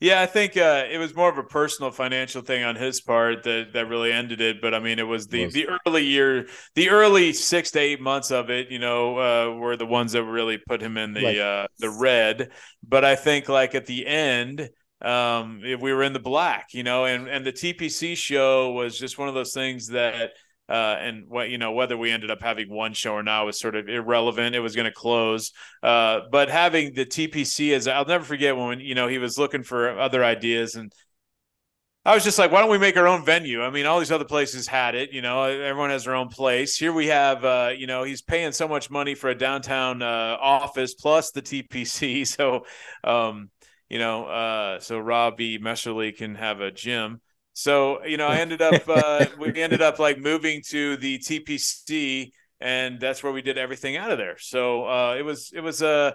Yeah, 0.00 0.20
I 0.22 0.26
think 0.26 0.56
uh, 0.56 0.84
it 0.88 0.98
was 0.98 1.12
more 1.16 1.28
of 1.28 1.38
a 1.38 1.42
personal 1.42 1.90
financial 1.90 2.40
thing 2.40 2.62
on 2.62 2.76
his 2.76 3.00
part 3.00 3.42
that 3.42 3.72
that 3.72 3.88
really 3.88 4.12
ended 4.12 4.40
it. 4.40 4.60
But 4.62 4.72
I 4.72 4.78
mean, 4.78 5.00
it 5.00 5.08
was 5.08 5.26
the 5.26 5.46
the 5.46 5.66
early 5.86 6.04
year, 6.04 6.48
the 6.76 6.90
early 6.90 7.32
six 7.32 7.72
to 7.72 7.80
eight 7.80 8.00
months 8.00 8.30
of 8.30 8.48
it. 8.48 8.70
You 8.70 8.78
know, 8.78 9.18
uh, 9.18 9.54
were 9.56 9.76
the 9.76 9.86
ones 9.86 10.12
that 10.12 10.22
really 10.22 10.56
put 10.56 10.80
him 10.80 10.96
in 10.96 11.14
the 11.14 11.24
Right. 11.24 11.40
uh, 11.40 11.66
the 11.80 11.90
red. 11.90 12.52
But 12.86 13.04
I 13.04 13.16
think 13.16 13.48
like 13.48 13.74
at 13.74 13.86
the 13.86 14.06
end, 14.06 14.70
um, 15.02 15.62
if 15.64 15.80
we 15.80 15.92
were 15.92 16.02
in 16.02 16.12
the 16.12 16.18
black. 16.18 16.68
You 16.72 16.82
know, 16.82 17.04
and 17.04 17.28
and 17.28 17.44
the 17.44 17.52
TPC 17.52 18.16
show 18.16 18.72
was 18.72 18.98
just 18.98 19.18
one 19.18 19.28
of 19.28 19.34
those 19.34 19.52
things 19.52 19.88
that. 19.88 20.32
Uh, 20.70 20.98
and 21.00 21.24
what 21.28 21.48
you 21.48 21.56
know, 21.56 21.72
whether 21.72 21.96
we 21.96 22.10
ended 22.10 22.30
up 22.30 22.42
having 22.42 22.68
one 22.68 22.92
show 22.92 23.14
or 23.14 23.22
not 23.22 23.46
was 23.46 23.58
sort 23.58 23.74
of 23.74 23.88
irrelevant. 23.88 24.54
It 24.54 24.60
was 24.60 24.76
going 24.76 24.84
to 24.84 24.92
close, 24.92 25.50
uh, 25.82 26.20
but 26.30 26.50
having 26.50 26.92
the 26.92 27.06
TPC 27.06 27.72
as 27.72 27.88
I'll 27.88 28.04
never 28.04 28.22
forget 28.22 28.54
when 28.54 28.78
you 28.78 28.94
know 28.94 29.08
he 29.08 29.16
was 29.16 29.38
looking 29.38 29.62
for 29.62 29.98
other 29.98 30.22
ideas 30.22 30.74
and 30.74 30.92
I 32.08 32.14
was 32.14 32.24
just 32.24 32.38
like, 32.38 32.50
why 32.50 32.62
don't 32.62 32.70
we 32.70 32.78
make 32.78 32.96
our 32.96 33.06
own 33.06 33.22
venue? 33.22 33.62
I 33.62 33.68
mean, 33.68 33.84
all 33.84 33.98
these 33.98 34.10
other 34.10 34.24
places 34.24 34.66
had 34.66 34.94
it, 34.94 35.12
you 35.12 35.20
know, 35.20 35.42
everyone 35.42 35.90
has 35.90 36.04
their 36.04 36.14
own 36.14 36.28
place. 36.28 36.74
Here 36.74 36.90
we 36.90 37.08
have, 37.08 37.44
uh, 37.44 37.72
you 37.76 37.86
know, 37.86 38.02
he's 38.02 38.22
paying 38.22 38.52
so 38.52 38.66
much 38.66 38.90
money 38.90 39.14
for 39.14 39.28
a 39.28 39.34
downtown 39.34 40.00
uh, 40.00 40.38
office 40.40 40.94
plus 40.94 41.32
the 41.32 41.42
TPC. 41.42 42.26
So, 42.38 42.64
um, 43.04 43.50
you 43.88 43.98
know, 43.98 44.26
uh, 44.26 44.80
so 44.80 44.98
Robbie 44.98 45.58
Messerly 45.58 46.16
can 46.16 46.34
have 46.34 46.60
a 46.60 46.70
gym. 46.70 47.20
So, 47.54 48.04
you 48.04 48.16
know, 48.16 48.26
I 48.26 48.36
ended 48.40 48.62
up, 48.62 48.82
uh, 48.88 49.26
we 49.38 49.60
ended 49.60 49.82
up 49.82 49.98
like 49.98 50.18
moving 50.18 50.62
to 50.68 50.96
the 50.96 51.18
TPC 51.18 52.32
and 52.60 53.00
that's 53.00 53.22
where 53.22 53.32
we 53.32 53.42
did 53.42 53.56
everything 53.58 53.96
out 53.96 54.10
of 54.10 54.18
there. 54.18 54.36
So, 54.38 54.84
uh, 54.84 55.16
it 55.18 55.22
was, 55.22 55.52
it 55.54 55.60
was, 55.60 55.82
uh, 55.82 56.12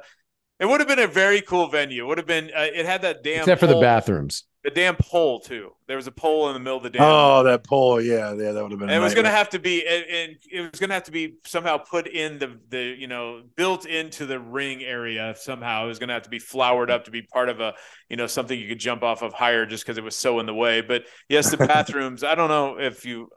it 0.59 0.65
would 0.65 0.79
have 0.79 0.87
been 0.87 0.99
a 0.99 1.07
very 1.07 1.41
cool 1.41 1.67
venue. 1.67 2.03
It 2.03 2.07
would 2.07 2.17
have 2.17 2.27
been, 2.27 2.51
uh, 2.55 2.67
it 2.73 2.85
had 2.85 3.01
that 3.01 3.23
damn, 3.23 3.39
Except 3.39 3.59
for 3.59 3.67
the 3.67 3.79
bathrooms. 3.79 4.45
The 4.63 4.71
damn 4.71 4.95
pole 4.95 5.41
too. 5.41 5.71
There 5.87 5.97
was 5.97 6.07
a 6.07 6.11
pole 6.11 6.47
in 6.47 6.53
the 6.53 6.59
middle 6.59 6.77
of 6.77 6.83
the 6.83 6.89
damn. 6.89 7.01
Oh, 7.03 7.43
that 7.43 7.65
pole, 7.65 7.99
yeah, 7.99 8.33
yeah, 8.33 8.53
that 8.53 8.63
would 8.63 8.71
have 8.71 8.79
been. 8.79 8.89
and 8.89 8.97
it 8.97 9.03
was 9.03 9.13
going 9.13 9.25
to 9.25 9.31
have 9.31 9.49
to 9.49 9.59
be, 9.59 9.85
and, 9.85 10.05
and 10.05 10.35
it 10.49 10.61
was 10.61 10.79
going 10.79 10.89
to 10.89 10.93
have 10.93 11.03
to 11.03 11.11
be 11.11 11.35
somehow 11.45 11.77
put 11.77 12.07
in 12.07 12.39
the 12.39 12.57
the 12.69 12.95
you 12.97 13.07
know 13.07 13.43
built 13.57 13.85
into 13.85 14.25
the 14.25 14.39
ring 14.39 14.81
area 14.81 15.35
somehow. 15.37 15.83
It 15.85 15.87
was 15.89 15.99
going 15.99 16.07
to 16.07 16.13
have 16.13 16.23
to 16.23 16.29
be 16.29 16.39
flowered 16.39 16.89
up 16.89 17.05
to 17.05 17.11
be 17.11 17.21
part 17.21 17.49
of 17.49 17.59
a 17.59 17.73
you 18.09 18.15
know 18.15 18.27
something 18.27 18.57
you 18.57 18.69
could 18.69 18.79
jump 18.79 19.03
off 19.03 19.21
of 19.21 19.33
higher 19.33 19.65
just 19.65 19.83
because 19.83 19.97
it 19.97 20.03
was 20.03 20.15
so 20.15 20.39
in 20.39 20.45
the 20.45 20.53
way. 20.53 20.79
But 20.79 21.03
yes, 21.27 21.51
the 21.51 21.57
bathrooms. 21.67 22.23
I 22.23 22.35
don't 22.35 22.49
know 22.49 22.79
if 22.79 23.05
you. 23.05 23.29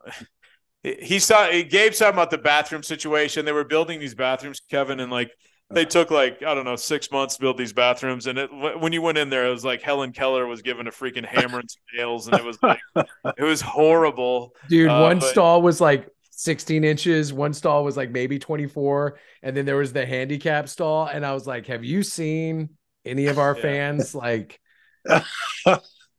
He 0.85 1.19
saw 1.19 1.51
Gabe's 1.51 1.99
talking 1.99 2.15
about 2.15 2.31
the 2.31 2.39
bathroom 2.39 2.85
situation. 2.85 3.45
They 3.45 3.51
were 3.51 3.65
building 3.65 3.99
these 3.99 4.15
bathrooms, 4.15 4.61
Kevin, 4.71 5.01
and 5.01 5.11
like 5.11 5.33
they 5.71 5.85
took 5.85 6.11
like 6.11 6.43
I 6.43 6.55
don't 6.55 6.65
know 6.65 6.77
six 6.77 7.11
months 7.11 7.35
to 7.37 7.41
build 7.41 7.59
these 7.59 7.73
bathrooms, 7.73 8.27
and 8.27 8.39
it, 8.39 8.51
when 8.53 8.93
you 8.93 9.03
went 9.03 9.19
in 9.19 9.31
there, 9.31 9.47
it 9.47 9.51
was 9.51 9.65
like 9.65 9.83
Helen 9.83 10.13
Keller 10.13 10.47
was 10.47 10.63
given 10.63 10.87
a 10.87 10.91
freaking 10.91 11.25
hammer 11.25 11.59
and 11.61 11.69
nails, 11.97 12.29
and 12.29 12.37
it 12.39 12.45
was 12.45 12.59
like 12.63 12.81
it 13.37 13.43
was 13.43 13.61
horrible. 13.61 14.55
Dude, 14.69 14.89
Uh, 14.89 15.01
one 15.01 15.19
but- 15.19 15.29
stall 15.31 15.63
was 15.63 15.81
like 15.81 16.09
16 16.31 16.85
inches, 16.85 17.33
one 17.33 17.53
stall 17.55 17.83
was 17.83 17.97
like 17.97 18.11
maybe 18.11 18.39
24, 18.39 19.19
and 19.43 19.57
then 19.57 19.65
there 19.67 19.77
was 19.77 19.93
the 19.93 20.05
handicap 20.07 20.69
stall. 20.69 21.07
And 21.07 21.25
I 21.27 21.33
was 21.33 21.47
like, 21.47 21.67
Have 21.67 21.83
you 21.85 22.03
seen 22.03 22.71
any 23.05 23.27
of 23.27 23.39
our 23.39 23.57
Yeah. 23.57 23.63
fans? 23.63 24.15
Like 24.15 24.61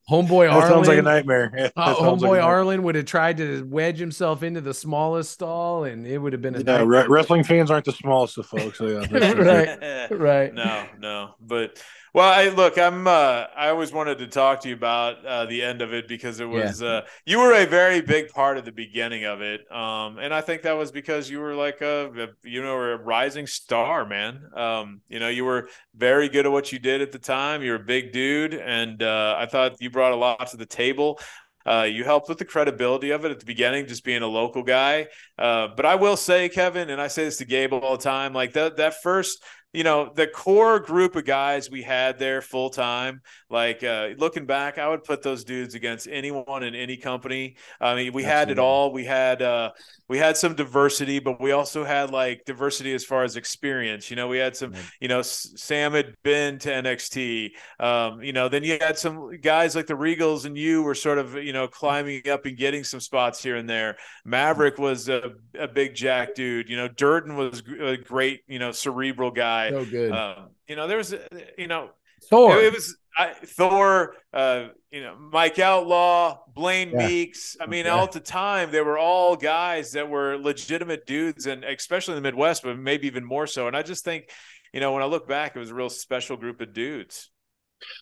Homeboy 0.09 0.49
That 0.49 0.69
sounds 0.69 0.87
like 0.87 0.97
a 0.99 1.01
nightmare. 1.01 1.51
Yeah, 1.55 1.65
uh, 1.75 1.87
that 1.93 1.97
sounds 1.97 2.21
like 2.21 2.29
Homeboy 2.31 2.35
a 2.35 2.37
nightmare. 2.37 2.41
Arlen 2.43 2.83
would 2.83 2.95
have 2.95 3.05
tried 3.05 3.37
to 3.37 3.65
wedge 3.69 3.99
himself 3.99 4.41
into 4.41 4.61
the 4.61 4.73
smallest 4.73 5.31
stall, 5.31 5.83
and 5.83 6.07
it 6.07 6.17
would 6.17 6.31
have 6.31 6.41
been 6.41 6.55
a 6.55 6.59
Yeah, 6.59 6.77
nightmare. 6.77 7.03
re- 7.03 7.07
wrestling 7.09 7.43
fans 7.43 7.69
aren't 7.69 7.85
the 7.85 7.91
smallest 7.91 8.37
of 8.37 8.45
folks. 8.45 8.77
So 8.77 8.87
yeah, 8.87 9.05
that's 9.11 9.33
for 9.35 9.43
sure. 9.43 9.45
Right. 9.45 10.11
right. 10.11 10.53
no, 10.53 10.85
no. 10.99 11.35
But 11.41 11.83
well, 12.17 12.33
I 12.33 12.49
look, 12.49 12.79
I'm 12.79 13.05
uh 13.05 13.45
I 13.55 13.69
always 13.69 13.93
wanted 13.93 14.17
to 14.17 14.27
talk 14.27 14.61
to 14.61 14.69
you 14.69 14.73
about 14.73 15.23
uh 15.23 15.45
the 15.45 15.61
end 15.61 15.83
of 15.83 15.93
it 15.93 16.07
because 16.07 16.39
it 16.39 16.49
was 16.49 16.81
uh 16.81 17.01
you 17.27 17.37
were 17.37 17.53
a 17.53 17.67
very 17.67 18.01
big 18.01 18.29
part 18.29 18.57
of 18.57 18.65
the 18.65 18.71
beginning 18.71 19.25
of 19.25 19.41
it. 19.41 19.71
Um 19.71 20.17
and 20.17 20.33
I 20.33 20.41
think 20.41 20.63
that 20.63 20.75
was 20.75 20.91
because 20.91 21.29
you 21.29 21.39
were 21.39 21.53
like 21.53 21.81
a, 21.81 22.09
a 22.17 22.27
you 22.47 22.63
know, 22.63 22.75
a 22.75 22.97
rising 22.97 23.45
star, 23.45 24.03
man. 24.03 24.41
Um, 24.55 25.01
you 25.07 25.19
know, 25.19 25.29
you 25.29 25.45
were 25.45 25.69
very 25.95 26.27
good 26.27 26.47
at 26.47 26.51
what 26.51 26.71
you 26.71 26.79
did 26.79 27.03
at 27.03 27.11
the 27.11 27.19
time. 27.19 27.61
You're 27.61 27.75
a 27.75 27.87
big 27.95 28.13
dude 28.13 28.55
and 28.55 29.03
uh 29.03 29.35
I 29.37 29.45
thought 29.45 29.75
you 29.79 29.91
brought 29.91 30.11
a 30.11 30.15
lot 30.15 30.47
to 30.47 30.57
the 30.57 30.65
table. 30.65 31.19
Uh, 31.67 31.83
you 31.83 32.05
helped 32.05 32.29
with 32.29 32.37
the 32.37 32.45
credibility 32.45 33.11
of 33.11 33.25
it 33.25 33.31
at 33.31 33.39
the 33.41 33.45
beginning, 33.45 33.85
just 33.85 34.05
being 34.05 34.21
a 34.21 34.27
local 34.27 34.63
guy. 34.63 35.05
Uh, 35.37 35.67
but 35.75 35.85
I 35.85 35.95
will 35.95 36.15
say, 36.15 36.47
Kevin, 36.47 36.89
and 36.89 37.01
I 37.01 37.09
say 37.09 37.25
this 37.25 37.39
to 37.39 37.45
Gabe 37.45 37.73
all 37.73 37.97
the 37.97 38.03
time, 38.03 38.33
like 38.33 38.53
that 38.53 38.77
that 38.77 39.01
first 39.03 39.43
you 39.73 39.83
know 39.83 40.11
the 40.15 40.25
core 40.27 40.79
group 40.79 41.15
of 41.15 41.25
guys 41.25 41.69
we 41.69 41.83
had 41.83 42.17
there 42.17 42.41
full 42.41 42.69
time 42.69 43.21
like 43.49 43.83
uh 43.83 44.09
looking 44.17 44.45
back 44.45 44.77
i 44.77 44.87
would 44.87 45.03
put 45.03 45.21
those 45.21 45.43
dudes 45.43 45.75
against 45.75 46.07
anyone 46.09 46.63
in 46.63 46.73
any 46.73 46.95
company. 46.97 47.55
I 47.81 47.93
mean 47.95 48.13
we 48.13 48.23
had 48.23 48.49
it 48.49 48.59
all. 48.59 48.91
We 48.93 49.03
had 49.05 49.41
uh 49.41 49.71
we 50.07 50.17
had 50.17 50.37
some 50.37 50.55
diversity 50.55 51.19
but 51.19 51.41
we 51.41 51.51
also 51.51 51.83
had 51.83 52.11
like 52.11 52.43
diversity 52.45 52.93
as 52.93 53.03
far 53.03 53.23
as 53.23 53.35
experience. 53.35 54.09
You 54.09 54.15
know 54.15 54.27
we 54.29 54.37
had 54.37 54.55
some 54.55 54.71
Right. 54.71 54.81
you 55.01 55.07
know 55.09 55.21
sam 55.21 55.93
had 55.93 56.13
been 56.23 56.59
to 56.59 56.69
nxt 56.69 57.51
um 57.79 58.21
you 58.21 58.33
know 58.33 58.47
then 58.49 58.63
you 58.63 58.77
had 58.79 58.97
some 58.97 59.37
guys 59.41 59.75
like 59.75 59.87
the 59.87 59.93
regals 59.93 60.45
and 60.45 60.57
you 60.57 60.81
were 60.83 60.95
sort 60.95 61.17
of 61.17 61.35
you 61.35 61.51
know 61.53 61.67
climbing 61.67 62.27
up 62.29 62.45
and 62.45 62.57
getting 62.57 62.83
some 62.83 62.99
spots 63.01 63.43
here 63.43 63.57
and 63.57 63.69
there. 63.69 63.97
Maverick 64.25 64.77
was 64.77 65.09
a, 65.09 65.31
a 65.59 65.67
big 65.67 65.93
jack 65.93 66.35
dude. 66.35 66.69
You 66.69 66.77
know 66.77 66.87
durden 66.87 67.35
was 67.35 67.61
a 67.79 67.97
great 67.97 68.41
you 68.47 68.59
know 68.59 68.71
cerebral 68.71 69.31
guy 69.31 69.56
So 69.71 69.85
good. 69.85 70.11
um, 70.11 70.49
you 70.67 70.75
know, 70.75 70.87
there 70.87 70.97
was, 70.97 71.13
uh, 71.13 71.19
you 71.57 71.67
know, 71.67 71.89
Thor. 72.29 72.57
it, 72.57 72.65
it 72.65 72.73
was 72.73 72.97
I, 73.17 73.33
Thor, 73.33 74.15
uh, 74.31 74.67
you 74.91 75.01
know, 75.01 75.15
Mike 75.17 75.57
Outlaw, 75.59 76.39
Blaine 76.53 76.91
Yeah. 76.91 77.07
Meeks. 77.07 77.57
I 77.59 77.65
mean, 77.65 77.85
Yeah. 77.85 77.93
all 77.95 78.03
at 78.03 78.11
the 78.11 78.19
time, 78.19 78.69
they 78.71 78.81
were 78.81 78.97
all 78.99 79.35
guys 79.35 79.93
that 79.93 80.07
were 80.09 80.37
legitimate 80.37 81.05
dudes, 81.07 81.47
and 81.47 81.63
especially 81.63 82.15
in 82.15 82.21
the 82.23 82.27
Midwest, 82.27 82.63
but 82.63 82.77
maybe 82.77 83.07
even 83.07 83.25
more 83.25 83.47
so. 83.47 83.67
And 83.67 83.75
I 83.75 83.81
just 83.81 84.03
think, 84.05 84.29
you 84.73 84.79
know, 84.79 84.91
when 84.93 85.01
I 85.01 85.07
look 85.07 85.27
back, 85.27 85.55
it 85.55 85.59
was 85.59 85.71
a 85.71 85.75
real 85.75 85.89
special 85.89 86.37
group 86.37 86.61
of 86.61 86.73
dudes. 86.73 87.31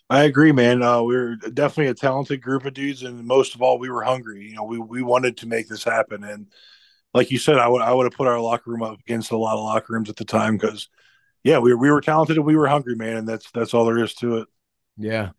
I 0.10 0.24
agree, 0.24 0.52
man. 0.52 0.82
Uh, 0.82 1.02
we 1.02 1.16
were 1.16 1.36
definitely 1.36 1.88
a 1.88 1.94
talented 1.94 2.42
group 2.42 2.66
of 2.66 2.74
dudes, 2.74 3.04
and 3.04 3.26
most 3.26 3.56
of 3.56 3.62
all, 3.62 3.78
we 3.78 3.90
were 3.90 4.04
hungry. 4.04 4.48
You 4.50 4.56
know, 4.56 4.64
we 4.64 4.80
we 4.80 5.02
wanted 5.02 5.38
to 5.38 5.48
make 5.48 5.68
this 5.68 5.84
happen, 5.84 6.24
and 6.24 6.48
like 7.14 7.32
you 7.32 7.38
said, 7.38 7.58
I 7.58 7.68
would 7.68 7.82
I 7.82 7.94
would 7.94 8.06
have 8.06 8.14
put 8.14 8.28
our 8.28 8.40
locker 8.40 8.72
room 8.72 8.84
up 8.84 9.00
against 9.02 9.32
a 9.32 9.38
lot 9.38 9.58
of 9.58 9.64
locker 9.64 9.94
rooms 9.94 10.10
at 10.10 10.16
the 10.16 10.26
time 10.26 10.58
because, 10.58 10.88
yeah, 11.46 11.60
we 11.60 11.76
we 11.76 11.92
were 11.92 12.02
talented 12.02 12.38
and 12.38 12.48
we 12.48 12.58
were 12.58 12.68
hungry, 12.68 12.98
man, 12.98 13.18
and 13.20 13.30
that's 13.30 13.52
that's 13.54 13.74
all 13.76 13.86
there 13.86 14.00
is 14.04 14.16
to 14.16 14.40
it. 14.40 14.50
Yeah. 14.98 15.32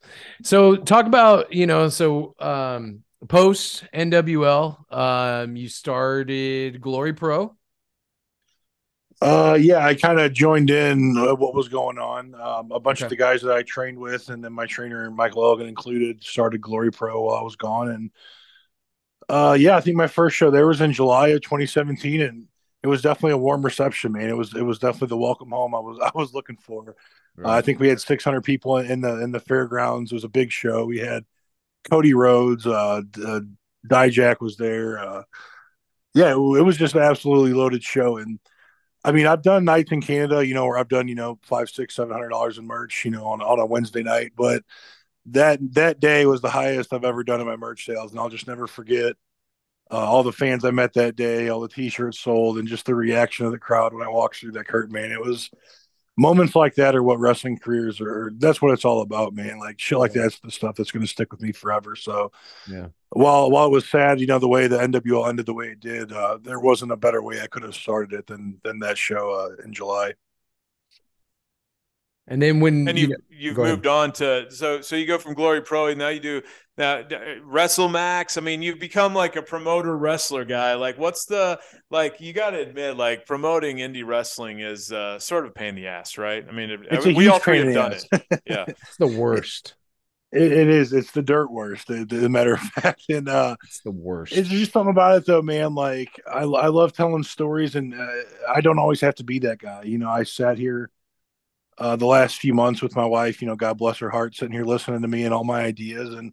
So 0.43 0.77
talk 0.77 1.07
about, 1.07 1.53
you 1.53 1.67
know, 1.67 1.89
so 1.89 2.35
um 2.41 3.03
post 3.29 3.85
NWL, 3.93 4.85
um 4.93 5.57
you 5.57 5.69
started 5.69 6.81
Glory 6.81 7.15
Pro. 7.15 7.57
Uh, 9.23 9.57
yeah, 9.59 9.85
I 9.85 9.95
kind 9.95 10.21
of 10.21 10.35
joined 10.35 10.69
in 10.69 11.17
uh, 11.17 11.35
what 11.35 11.55
was 11.55 11.69
going 11.69 11.97
on. 11.97 12.35
Um, 12.35 12.71
a 12.71 12.79
bunch 12.79 13.01
Okay. 13.01 13.07
of 13.07 13.09
the 13.09 13.17
guys 13.17 13.41
that 13.43 13.57
I 13.57 13.63
trained 13.63 13.99
with, 13.99 14.29
and 14.29 14.45
then 14.45 14.53
my 14.53 14.67
trainer 14.67 15.11
Michael 15.11 15.43
Elgin 15.45 15.67
included, 15.69 16.23
started 16.23 16.61
Glory 16.61 16.93
Pro 16.93 17.23
while 17.23 17.37
I 17.37 17.43
was 17.43 17.57
gone. 17.57 17.89
And 17.89 18.11
uh, 19.29 19.57
yeah, 19.59 19.77
I 19.77 19.81
think 19.81 19.97
my 19.97 20.07
first 20.07 20.37
show 20.37 20.51
there 20.51 20.67
was 20.67 20.81
in 20.81 20.93
July 20.93 21.29
of 21.29 21.41
2017, 21.43 22.21
and 22.21 22.47
it 22.87 22.89
was 22.89 23.03
definitely 23.03 23.33
a 23.33 23.39
warm 23.39 23.65
reception, 23.65 24.13
man. 24.13 24.29
It 24.29 24.37
was 24.37 24.55
it 24.55 24.63
was 24.63 24.79
definitely 24.79 25.09
the 25.09 25.17
welcome 25.17 25.51
home 25.51 25.75
I 25.75 25.81
was 25.81 25.99
I 26.01 26.13
was 26.15 26.33
looking 26.33 26.57
for. 26.57 26.95
Uh, 27.37 27.49
I 27.51 27.61
think 27.61 27.81
we 27.81 27.89
had 27.89 28.01
600 28.01 28.43
people 28.43 28.77
in 28.79 29.01
the 29.01 29.21
in 29.25 29.33
the 29.33 29.41
fairgrounds. 29.41 30.13
It 30.13 30.15
was 30.15 30.23
a 30.23 30.29
big 30.29 30.53
show. 30.53 30.87
We 30.87 31.01
had 31.01 31.25
Cody 31.91 32.15
Rhodes, 32.15 32.65
uh, 32.65 33.03
uh 33.27 33.41
Dijak 33.89 34.41
was 34.41 34.57
there. 34.57 35.01
Uh, 35.01 35.23
yeah, 36.15 36.31
it, 36.31 36.37
it 36.37 36.63
was 36.63 36.77
just 36.77 36.95
an 36.95 37.03
absolutely 37.03 37.55
loaded 37.55 37.83
show. 37.83 38.19
And 38.19 38.39
I 39.05 39.11
mean, 39.11 39.27
I've 39.27 39.43
done 39.43 39.65
nights 39.65 39.91
in 39.91 40.01
Canada, 40.01 40.47
you 40.47 40.55
know, 40.55 40.65
where 40.65 40.79
I've 40.79 40.89
done 40.89 41.09
you 41.09 41.17
know 41.17 41.41
five, 41.43 41.69
six, 41.69 41.97
seven 41.97 42.13
hundred 42.13 42.29
dollars 42.29 42.57
in 42.57 42.69
merch, 42.69 43.05
you 43.05 43.11
know, 43.11 43.27
on 43.27 43.43
on 43.43 43.59
a 43.59 43.67
Wednesday 43.67 44.05
night. 44.05 44.31
But 44.37 44.63
that 45.27 45.59
that 45.75 45.99
day 45.99 46.25
was 46.25 46.41
the 46.41 46.51
highest 46.51 46.93
I've 46.93 47.05
ever 47.05 47.25
done 47.25 47.41
in 47.41 47.49
my 47.49 47.57
merch 47.57 47.85
sales, 47.85 48.13
and 48.13 48.21
I'll 48.21 48.29
just 48.29 48.47
never 48.47 48.69
forget. 48.69 49.17
Uh, 49.91 49.95
all 49.95 50.23
the 50.23 50.33
fans 50.33 50.65
I 50.65 50.71
met 50.73 50.95
that 50.95 51.15
day, 51.15 51.49
all 51.49 51.61
the 51.61 51.69
T-shirts 51.69 52.21
sold, 52.21 52.59
and 52.59 52.67
just 52.67 52.87
the 52.87 52.95
reaction 52.95 53.47
of 53.47 53.53
the 53.53 53.59
crowd 53.59 53.95
when 53.95 54.03
I 54.03 54.11
walked 54.11 54.37
through 54.37 54.53
that 54.53 54.67
curtain, 54.67 54.93
man. 54.93 55.13
It 55.13 55.21
was 55.21 55.51
moments 56.17 56.57
like 56.57 56.75
that 56.77 56.97
are 56.97 57.03
what 57.03 57.21
wrestling 57.21 57.59
careers 57.59 58.01
are. 58.01 58.33
That's 58.37 58.61
what 58.61 58.73
it's 58.73 58.85
all 58.85 59.03
about, 59.03 59.35
man. 59.35 59.59
Like 59.59 59.79
shit 59.79 59.99
like 59.99 60.13
that's 60.13 60.41
the 60.41 60.51
stuff 60.51 60.77
that's 60.77 60.91
going 60.91 61.05
to 61.05 61.11
stick 61.11 61.31
with 61.31 61.43
me 61.43 61.53
forever. 61.53 61.95
So, 61.97 62.33
Yeah. 62.69 62.89
While 63.11 63.51
while 63.51 63.67
it 63.67 63.73
was 63.73 63.89
sad, 63.89 64.21
you 64.21 64.27
know, 64.27 64.39
the 64.39 64.49
way 64.49 64.67
the 64.67 64.79
NWL 64.79 65.29
ended 65.29 65.47
the 65.47 65.55
way 65.55 65.69
it 65.69 65.81
did, 65.81 66.13
uh, 66.13 66.39
there 66.43 66.59
wasn't 66.59 66.93
a 66.93 66.97
better 66.97 67.23
way 67.23 67.41
I 67.41 67.47
could 67.47 67.63
have 67.63 67.75
started 67.75 68.13
it 68.13 68.27
than 68.27 68.61
than 68.65 68.81
that 68.81 68.99
show 68.99 69.31
uh, 69.31 69.63
in 69.65 69.73
July. 69.73 70.15
And 72.29 72.43
then 72.43 72.61
when 72.61 72.89
and 72.89 72.99
you 72.99 73.09
you 73.09 73.17
you've 73.29 73.55
go 73.55 73.65
ahead. 73.65 73.77
moved 73.77 73.87
on 73.87 74.13
to 74.13 74.51
so 74.51 74.81
so 74.81 74.97
you 74.97 75.07
go 75.07 75.19
from 75.19 75.35
Glory 75.35 75.61
Pro 75.63 75.87
and 75.89 75.99
now 75.99 76.09
you 76.09 76.21
do 76.21 76.43
now 76.79 77.03
d- 77.03 77.17
Wrestle 77.43 77.89
Max. 77.89 78.37
I 78.37 78.41
mean, 78.41 78.63
you've 78.63 78.79
become 78.79 79.15
like 79.15 79.37
a 79.37 79.43
promoter 79.43 79.97
wrestler 79.97 80.45
guy. 80.45 80.75
Like, 80.75 80.99
what's 80.99 81.25
the 81.27 81.59
like? 81.91 82.21
You 82.21 82.33
got 82.33 82.51
to 82.51 82.61
admit, 82.61 82.97
like 82.97 83.27
promoting 83.27 83.79
indie 83.79 84.07
wrestling 84.07 84.61
is 84.61 84.93
uh, 84.93 85.19
sort 85.19 85.45
of 85.45 85.51
a 85.51 85.55
pain 85.55 85.71
in 85.71 85.75
the 85.77 85.87
ass, 85.89 86.19
right? 86.19 86.45
I 86.49 86.53
mean, 86.53 86.87
It's 86.91 87.07
I 87.07 87.07
a 87.07 87.11
we 87.11 87.25
huge 87.25 87.29
all 87.29 87.39
three 87.39 87.59
have 87.59 87.73
done 87.73 87.93
the 87.93 88.05
it. 88.11 88.11
Yeah, 88.47 88.67
it's 88.83 88.97
the 88.99 89.07
worst. 89.07 89.75
It, 90.33 90.53
it 90.53 90.69
is. 90.69 90.93
It's 90.93 91.13
the 91.13 91.23
dirt 91.23 91.51
worst. 91.51 91.89
The, 91.89 92.05
the 92.05 92.29
matter 92.29 92.55
of 92.55 92.61
fact, 92.83 93.05
and 93.11 93.29
uh, 93.29 93.57
It's 93.63 93.81
the 93.81 93.91
worst. 93.93 94.35
it's 94.37 94.49
just 94.49 94.73
something 94.73 94.91
about 94.91 95.19
it 95.19 95.27
though, 95.27 95.43
man. 95.43 95.75
Like 95.75 96.21
I, 96.31 96.41
I 96.43 96.67
love 96.69 96.93
telling 96.93 97.23
stories, 97.23 97.77
and 97.77 97.95
uh, 97.95 98.07
I 98.53 98.61
don't 98.61 98.79
always 98.79 99.01
have 99.03 99.15
to 99.17 99.25
be 99.25 99.39
that 99.41 99.59
guy. 99.59 99.83
You 99.85 99.99
know, 99.99 100.11
I 100.11 100.25
sat 100.25 100.59
here 100.59 100.91
uh, 101.79 101.97
the 101.97 102.07
last 102.07 102.37
few 102.37 102.55
months 102.55 102.83
with 102.83 102.97
my 102.97 103.05
wife. 103.05 103.41
You 103.43 103.49
know, 103.49 103.57
God 103.57 103.79
bless 103.79 103.99
her 103.99 104.11
heart, 104.11 104.35
sitting 104.35 104.53
here 104.53 104.65
listening 104.65 105.03
to 105.03 105.09
me 105.09 105.25
and 105.25 105.35
all 105.35 105.45
my 105.45 105.63
ideas, 105.63 106.15
and 106.15 106.33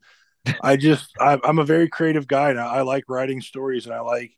I 0.62 0.78
just 0.78 1.12
I, 1.20 1.40
I'm 1.44 1.60
a 1.60 1.66
very 1.66 1.90
creative 1.90 2.28
guy, 2.28 2.50
and 2.50 2.60
I, 2.60 2.78
I 2.78 2.82
like 2.82 3.06
writing 3.08 3.42
stories, 3.42 3.86
and 3.86 3.96
I 3.96 4.02
like 4.02 4.32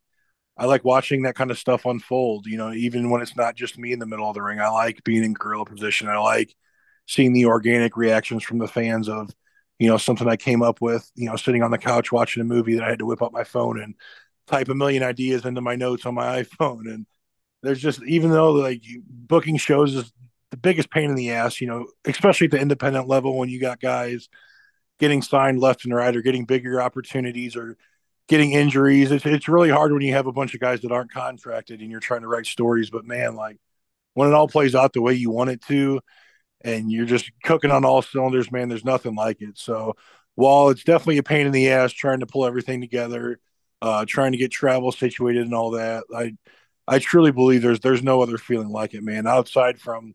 I 0.56 0.66
like 0.66 0.84
watching 0.84 1.22
that 1.22 1.34
kind 1.34 1.50
of 1.50 1.58
stuff 1.58 1.86
unfold. 1.86 2.46
You 2.46 2.58
know, 2.58 2.72
even 2.72 3.10
when 3.10 3.22
it's 3.22 3.36
not 3.36 3.56
just 3.56 3.78
me 3.78 3.92
in 3.92 3.98
the 3.98 4.06
middle 4.06 4.28
of 4.28 4.34
the 4.34 4.42
ring, 4.42 4.60
I 4.60 4.68
like 4.68 5.04
being 5.04 5.24
in 5.24 5.34
gorilla 5.34 5.64
position. 5.66 6.08
I 6.08 6.18
like 6.18 6.54
seeing 7.06 7.32
the 7.32 7.46
organic 7.46 7.96
reactions 7.96 8.42
from 8.42 8.58
the 8.58 8.68
fans 8.68 9.08
of 9.08 9.30
you 9.78 9.88
know 9.88 9.98
something 9.98 10.28
I 10.28 10.36
came 10.36 10.62
up 10.62 10.80
with. 10.80 11.10
You 11.14 11.30
know, 11.30 11.36
sitting 11.36 11.62
on 11.62 11.70
the 11.70 11.78
couch 11.78 12.12
watching 12.12 12.40
a 12.42 12.44
movie 12.44 12.74
that 12.76 12.84
I 12.84 12.90
had 12.90 13.00
to 13.00 13.06
whip 13.06 13.22
up 13.22 13.32
my 13.32 13.44
phone 13.44 13.80
and 13.82 13.94
type 14.46 14.68
a 14.68 14.74
million 14.74 15.02
ideas 15.02 15.44
into 15.44 15.60
my 15.60 15.76
notes 15.76 16.06
on 16.06 16.14
my 16.14 16.42
iPhone. 16.44 16.92
And 16.92 17.06
there's 17.62 17.80
just 17.80 18.02
even 18.04 18.30
though 18.30 18.52
like 18.52 18.82
booking 19.08 19.56
shows 19.58 19.94
is 19.94 20.12
the 20.56 20.60
biggest 20.60 20.90
pain 20.90 21.10
in 21.10 21.16
the 21.16 21.32
ass, 21.32 21.60
you 21.60 21.66
know, 21.66 21.86
especially 22.04 22.46
at 22.46 22.50
the 22.50 22.60
independent 22.60 23.08
level 23.08 23.36
when 23.38 23.48
you 23.48 23.60
got 23.60 23.80
guys 23.80 24.28
getting 24.98 25.22
signed 25.22 25.60
left 25.60 25.84
and 25.84 25.94
right 25.94 26.16
or 26.16 26.22
getting 26.22 26.46
bigger 26.46 26.80
opportunities 26.80 27.56
or 27.56 27.76
getting 28.28 28.52
injuries. 28.52 29.12
It's 29.12 29.26
it's 29.26 29.48
really 29.48 29.70
hard 29.70 29.92
when 29.92 30.02
you 30.02 30.14
have 30.14 30.26
a 30.26 30.32
bunch 30.32 30.54
of 30.54 30.60
guys 30.60 30.80
that 30.80 30.92
aren't 30.92 31.12
contracted 31.12 31.80
and 31.80 31.90
you're 31.90 32.00
trying 32.00 32.22
to 32.22 32.28
write 32.28 32.46
stories. 32.46 32.90
But 32.90 33.04
man, 33.04 33.36
like 33.36 33.58
when 34.14 34.28
it 34.28 34.34
all 34.34 34.48
plays 34.48 34.74
out 34.74 34.92
the 34.92 35.02
way 35.02 35.14
you 35.14 35.30
want 35.30 35.50
it 35.50 35.62
to, 35.62 36.00
and 36.62 36.90
you're 36.90 37.06
just 37.06 37.30
cooking 37.44 37.70
on 37.70 37.84
all 37.84 38.02
cylinders, 38.02 38.50
man, 38.50 38.68
there's 38.68 38.84
nothing 38.84 39.14
like 39.14 39.42
it. 39.42 39.58
So 39.58 39.94
while 40.34 40.70
it's 40.70 40.84
definitely 40.84 41.18
a 41.18 41.22
pain 41.22 41.46
in 41.46 41.52
the 41.52 41.70
ass 41.70 41.92
trying 41.92 42.20
to 42.20 42.26
pull 42.26 42.46
everything 42.46 42.80
together, 42.80 43.38
uh, 43.82 44.04
trying 44.08 44.32
to 44.32 44.38
get 44.38 44.50
travel 44.50 44.92
situated 44.92 45.42
and 45.42 45.54
all 45.54 45.72
that, 45.72 46.04
I 46.14 46.32
I 46.88 46.98
truly 46.98 47.32
believe 47.32 47.62
there's 47.62 47.80
there's 47.80 48.02
no 48.02 48.22
other 48.22 48.38
feeling 48.38 48.68
like 48.70 48.94
it, 48.94 49.02
man. 49.02 49.26
Outside 49.26 49.80
from 49.80 50.14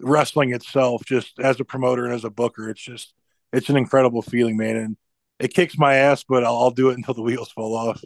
wrestling 0.00 0.52
itself, 0.52 1.04
just 1.04 1.38
as 1.38 1.60
a 1.60 1.64
promoter 1.64 2.04
and 2.04 2.14
as 2.14 2.24
a 2.24 2.30
booker, 2.30 2.70
it's 2.70 2.80
just 2.80 3.12
it's 3.52 3.68
an 3.68 3.76
incredible 3.76 4.22
feeling, 4.22 4.56
man. 4.56 4.76
And 4.76 4.96
it 5.38 5.54
kicks 5.54 5.78
my 5.78 5.94
ass, 5.94 6.24
but 6.28 6.44
I'll, 6.44 6.56
I'll 6.56 6.70
do 6.70 6.90
it 6.90 6.96
until 6.96 7.14
the 7.14 7.22
wheels 7.28 7.50
fall 7.50 7.76
off. 7.76 8.02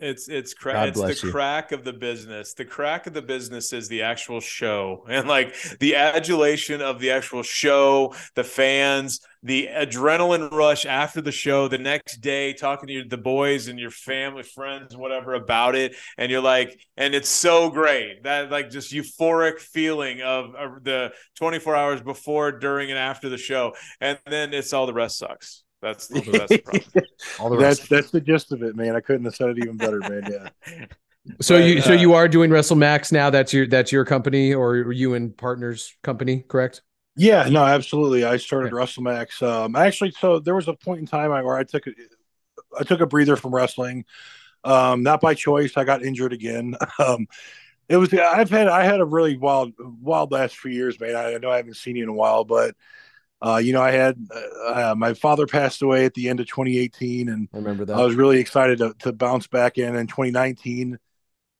It's 0.00 0.28
it's 0.28 0.54
it's 0.62 1.20
the 1.20 1.26
you. 1.26 1.32
crack 1.32 1.72
of 1.72 1.84
the 1.84 1.92
business. 1.92 2.54
The 2.54 2.64
crack 2.64 3.06
of 3.06 3.14
the 3.14 3.22
business 3.22 3.72
is 3.72 3.88
the 3.88 4.02
actual 4.02 4.40
show, 4.40 5.04
and 5.08 5.26
like 5.26 5.54
the 5.80 5.96
adulation 5.96 6.80
of 6.80 7.00
the 7.00 7.10
actual 7.10 7.42
show, 7.42 8.14
the 8.34 8.44
fans, 8.44 9.20
the 9.42 9.68
adrenaline 9.72 10.50
rush 10.52 10.86
after 10.86 11.20
the 11.20 11.32
show, 11.32 11.68
the 11.68 11.78
next 11.78 12.18
day 12.18 12.52
talking 12.52 12.86
to 12.86 12.92
your, 12.92 13.04
the 13.04 13.16
boys 13.16 13.68
and 13.68 13.78
your 13.78 13.90
family, 13.90 14.42
friends, 14.42 14.96
whatever 14.96 15.34
about 15.34 15.74
it, 15.74 15.96
and 16.16 16.30
you're 16.30 16.40
like, 16.40 16.78
and 16.96 17.14
it's 17.14 17.28
so 17.28 17.70
great 17.70 18.22
that 18.24 18.50
like 18.50 18.70
just 18.70 18.92
euphoric 18.92 19.58
feeling 19.58 20.22
of, 20.22 20.54
of 20.54 20.84
the 20.84 21.12
24 21.36 21.74
hours 21.76 22.00
before, 22.00 22.52
during, 22.52 22.90
and 22.90 22.98
after 22.98 23.28
the 23.28 23.38
show, 23.38 23.74
and 24.00 24.18
then 24.26 24.54
it's 24.54 24.72
all 24.72 24.86
the 24.86 24.92
rest 24.92 25.18
sucks. 25.18 25.64
That's 25.82 26.08
the, 26.08 26.20
that's 26.32 26.54
the 26.54 26.62
problem. 26.62 26.84
All 27.36 27.50
the 27.50 27.56
that's 27.56 27.58
rest. 27.58 27.88
that's 27.90 28.10
the 28.10 28.20
gist 28.20 28.52
of 28.52 28.62
it, 28.62 28.76
man. 28.76 28.96
I 28.96 29.00
couldn't 29.00 29.24
have 29.26 29.36
said 29.36 29.50
it 29.50 29.58
even 29.58 29.78
better, 29.78 30.02
man. 30.04 30.26
Yeah. 30.26 30.48
So 31.40 31.56
But, 31.56 31.58
you 31.58 31.82
so 31.82 31.92
uh, 31.92 31.94
you 31.94 32.14
are 32.14 32.26
doing 32.26 32.50
WrestleMax 32.50 33.12
now. 33.12 33.28
That's 33.30 33.52
your 33.52 33.66
that's 33.66 33.92
your 33.92 34.04
company 34.04 34.54
or 34.54 34.92
you 34.92 35.14
and 35.14 35.36
partners 35.36 35.94
company, 36.02 36.40
correct? 36.48 36.82
Yeah, 37.16 37.48
no, 37.48 37.64
absolutely. 37.64 38.24
I 38.24 38.36
started 38.36 38.72
Okay. 38.72 38.72
WrestleMax. 38.72 39.42
Um, 39.42 39.74
actually, 39.74 40.12
so 40.12 40.38
there 40.38 40.54
was 40.54 40.68
a 40.68 40.74
point 40.74 41.00
in 41.00 41.06
time 41.06 41.32
I- 41.32 41.42
where 41.42 41.56
I 41.56 41.64
took 41.64 41.86
a, 41.86 41.92
I 42.78 42.84
took 42.84 43.00
a 43.00 43.06
breather 43.06 43.36
from 43.36 43.54
wrestling, 43.54 44.04
um, 44.64 45.02
not 45.02 45.20
by 45.20 45.34
choice. 45.34 45.76
I 45.76 45.84
got 45.84 46.02
injured 46.04 46.32
again. 46.32 46.76
Um, 46.98 47.28
it 47.88 47.96
was 47.98 48.14
I've 48.14 48.50
had 48.50 48.68
I 48.68 48.84
had 48.84 49.00
a 49.00 49.04
really 49.04 49.36
wild 49.36 49.74
wild 49.78 50.32
last 50.32 50.56
few 50.56 50.72
years, 50.72 51.00
man. 51.00 51.16
I, 51.16 51.34
I 51.34 51.38
know 51.38 51.50
I 51.50 51.58
haven't 51.58 51.76
seen 51.76 51.96
you 51.96 52.04
in 52.04 52.08
a 52.08 52.14
while, 52.14 52.44
but 52.44 52.74
uh, 53.40 53.60
you 53.62 53.72
know, 53.72 53.82
I 53.82 53.92
had 53.92 54.16
uh, 54.66 54.94
my 54.96 55.14
father 55.14 55.46
passed 55.46 55.82
away 55.82 56.04
at 56.04 56.14
the 56.14 56.28
end 56.28 56.40
of 56.40 56.48
2018, 56.48 57.28
and 57.28 57.48
I 57.52 57.58
remember 57.58 57.84
that. 57.84 57.96
I 57.96 58.04
was 58.04 58.16
really 58.16 58.38
excited 58.38 58.78
to, 58.78 58.94
to 59.00 59.12
bounce 59.12 59.46
back 59.46 59.78
in 59.78 59.94
in 59.94 60.08
2019. 60.08 60.98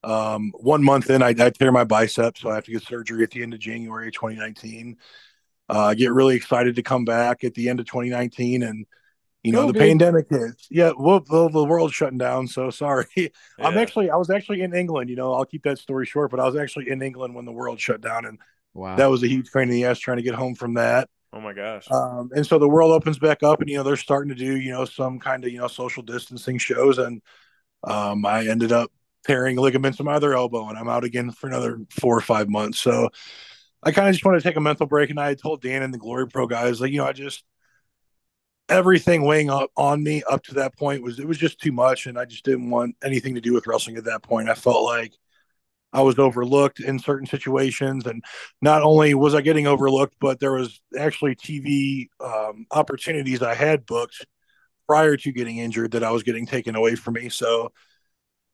Um, 0.03 0.51
one 0.55 0.83
month 0.83 1.09
in, 1.09 1.21
I, 1.23 1.29
I 1.29 1.49
tear 1.49 1.71
my 1.71 1.85
bicep, 1.85 2.37
so 2.37 2.49
I 2.49 2.55
have 2.55 2.65
to 2.65 2.71
get 2.71 2.83
surgery 2.83 3.23
at 3.23 3.31
the 3.31 3.43
end 3.43 3.53
of 3.53 3.59
January 3.59 4.11
2019. 4.11 4.97
Uh, 5.69 5.85
I 5.85 5.95
get 5.95 6.11
really 6.11 6.35
excited 6.35 6.75
to 6.75 6.83
come 6.83 7.05
back 7.05 7.43
at 7.43 7.53
the 7.53 7.69
end 7.69 7.79
of 7.79 7.85
2019, 7.85 8.63
and 8.63 8.85
you 9.43 9.53
know 9.53 9.71
the 9.71 9.79
COVID. 9.79 9.79
pandemic 9.79 10.25
hits. 10.29 10.67
Yeah, 10.69 10.91
well, 10.97 11.21
the, 11.21 11.49
the 11.49 11.63
world's 11.63 11.93
shutting 11.93 12.17
down. 12.17 12.47
So 12.47 12.71
sorry. 12.71 13.05
I'm 13.59 13.77
actually 13.77 14.09
I 14.09 14.17
was 14.17 14.29
actually 14.29 14.63
in 14.63 14.73
England. 14.73 15.09
You 15.09 15.15
know, 15.15 15.33
I'll 15.33 15.45
keep 15.45 15.63
that 15.63 15.77
story 15.77 16.05
short, 16.05 16.29
but 16.29 16.41
I 16.41 16.45
was 16.45 16.57
actually 16.57 16.89
in 16.89 17.01
England 17.01 17.35
when 17.35 17.45
the 17.45 17.53
world 17.53 17.79
shut 17.79 18.01
down, 18.01 18.25
and 18.25 18.37
wow. 18.73 18.97
that 18.97 19.05
was 19.05 19.23
a 19.23 19.29
huge 19.29 19.49
pain 19.53 19.63
in 19.63 19.69
the 19.69 19.85
ass 19.85 19.97
trying 19.97 20.17
to 20.17 20.23
get 20.23 20.35
home 20.35 20.55
from 20.55 20.73
that. 20.73 21.09
Oh 21.31 21.41
my 21.41 21.53
gosh. 21.53 21.89
Um, 21.91 22.31
and 22.35 22.45
so 22.45 22.57
the 22.57 22.67
world 22.67 22.91
opens 22.91 23.19
back 23.19 23.43
up, 23.43 23.61
and 23.61 23.69
you 23.69 23.77
know 23.77 23.83
they're 23.83 23.95
starting 23.95 24.29
to 24.29 24.35
do 24.35 24.57
you 24.57 24.71
know 24.71 24.85
some 24.85 25.19
kind 25.19 25.43
of 25.43 25.51
you 25.51 25.59
know 25.59 25.67
social 25.67 26.03
distancing 26.03 26.57
shows, 26.57 26.97
and 26.97 27.21
um, 27.83 28.25
I 28.25 28.47
ended 28.47 28.71
up 28.71 28.91
tearing 29.25 29.57
ligaments 29.57 29.99
in 29.99 30.05
my 30.05 30.13
other 30.13 30.33
elbow, 30.33 30.67
and 30.69 30.77
I'm 30.77 30.89
out 30.89 31.03
again 31.03 31.31
for 31.31 31.47
another 31.47 31.79
four 31.91 32.17
or 32.17 32.21
five 32.21 32.49
months. 32.49 32.79
So 32.79 33.09
I 33.83 33.91
kind 33.91 34.07
of 34.07 34.13
just 34.13 34.25
wanted 34.25 34.39
to 34.39 34.43
take 34.43 34.57
a 34.57 34.61
mental 34.61 34.87
break, 34.87 35.09
and 35.09 35.19
I 35.19 35.35
told 35.35 35.61
Dan 35.61 35.83
and 35.83 35.93
the 35.93 35.99
Glory 35.99 36.27
Pro 36.27 36.47
guys 36.47 36.81
like 36.81 36.91
you 36.91 36.97
know 36.97 37.05
I 37.05 37.13
just 37.13 37.43
everything 38.67 39.23
weighing 39.23 39.49
up 39.49 39.71
on 39.75 40.03
me 40.03 40.23
up 40.29 40.43
to 40.43 40.53
that 40.55 40.77
point 40.77 41.01
was 41.01 41.19
it 41.19 41.27
was 41.27 41.37
just 41.37 41.59
too 41.59 41.71
much, 41.71 42.05
and 42.07 42.17
I 42.17 42.25
just 42.25 42.45
didn't 42.45 42.69
want 42.69 42.95
anything 43.03 43.35
to 43.35 43.41
do 43.41 43.53
with 43.53 43.67
wrestling 43.67 43.97
at 43.97 44.05
that 44.05 44.23
point. 44.23 44.49
I 44.49 44.53
felt 44.55 44.83
like 44.83 45.13
I 45.91 46.01
was 46.01 46.19
overlooked 46.19 46.79
in 46.79 46.99
certain 46.99 47.25
situations, 47.25 48.05
and 48.05 48.23
not 48.61 48.83
only 48.83 49.13
was 49.15 49.33
I 49.33 49.41
getting 49.41 49.67
overlooked, 49.67 50.15
but 50.19 50.39
there 50.39 50.51
was 50.51 50.81
actually 50.97 51.35
TV 51.35 52.07
um, 52.19 52.67
opportunities 52.71 53.41
I 53.41 53.55
had 53.55 53.85
booked 53.85 54.25
prior 54.87 55.17
to 55.17 55.31
getting 55.31 55.57
injured 55.57 55.91
that 55.91 56.03
I 56.03 56.11
was 56.11 56.23
getting 56.23 56.45
taken 56.45 56.75
away 56.75 56.95
from 56.95 57.15
me. 57.15 57.29
So 57.29 57.71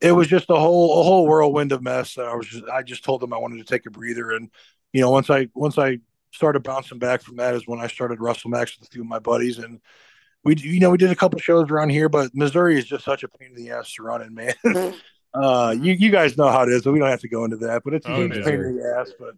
it 0.00 0.12
was 0.12 0.28
just 0.28 0.50
a 0.50 0.56
whole 0.56 1.00
a 1.00 1.02
whole 1.02 1.26
whirlwind 1.26 1.72
of 1.72 1.82
mess. 1.82 2.18
I 2.18 2.34
was 2.34 2.46
just 2.46 2.64
I 2.66 2.82
just 2.82 3.04
told 3.04 3.20
them 3.20 3.32
I 3.32 3.38
wanted 3.38 3.58
to 3.58 3.64
take 3.64 3.86
a 3.86 3.90
breather, 3.90 4.32
and 4.32 4.50
you 4.92 5.00
know 5.00 5.10
once 5.10 5.30
I 5.30 5.48
once 5.54 5.78
I 5.78 5.98
started 6.32 6.62
bouncing 6.62 6.98
back 6.98 7.22
from 7.22 7.36
that 7.36 7.54
is 7.54 7.66
when 7.66 7.80
I 7.80 7.86
started 7.86 8.20
Russell 8.20 8.50
WrestleMax 8.50 8.78
with 8.78 8.88
a 8.88 8.92
few 8.92 9.02
of 9.02 9.08
my 9.08 9.18
buddies, 9.18 9.58
and 9.58 9.80
we 10.44 10.56
you 10.56 10.80
know 10.80 10.90
we 10.90 10.98
did 10.98 11.10
a 11.10 11.16
couple 11.16 11.38
shows 11.38 11.70
around 11.70 11.90
here, 11.90 12.08
but 12.08 12.30
Missouri 12.34 12.78
is 12.78 12.86
just 12.86 13.04
such 13.04 13.22
a 13.22 13.28
pain 13.28 13.48
in 13.48 13.54
the 13.54 13.70
ass 13.70 13.92
to 13.94 14.02
run 14.02 14.22
in, 14.22 14.34
man. 14.34 14.54
uh, 15.40 15.74
you 15.78 15.92
you 15.92 16.10
guys 16.10 16.36
know 16.36 16.48
how 16.48 16.62
it 16.62 16.68
is, 16.70 16.82
but 16.82 16.92
we 16.92 16.98
don't 16.98 17.08
have 17.10 17.20
to 17.20 17.28
go 17.28 17.44
into 17.44 17.56
that, 17.58 17.82
but 17.84 17.94
it's 17.94 18.06
a 18.06 18.12
Oh, 18.12 18.20
huge 18.22 18.36
yeah. 18.36 18.44
pain 18.44 18.54
in 18.54 18.76
the 18.76 18.96
ass. 18.98 19.12
But 19.18 19.34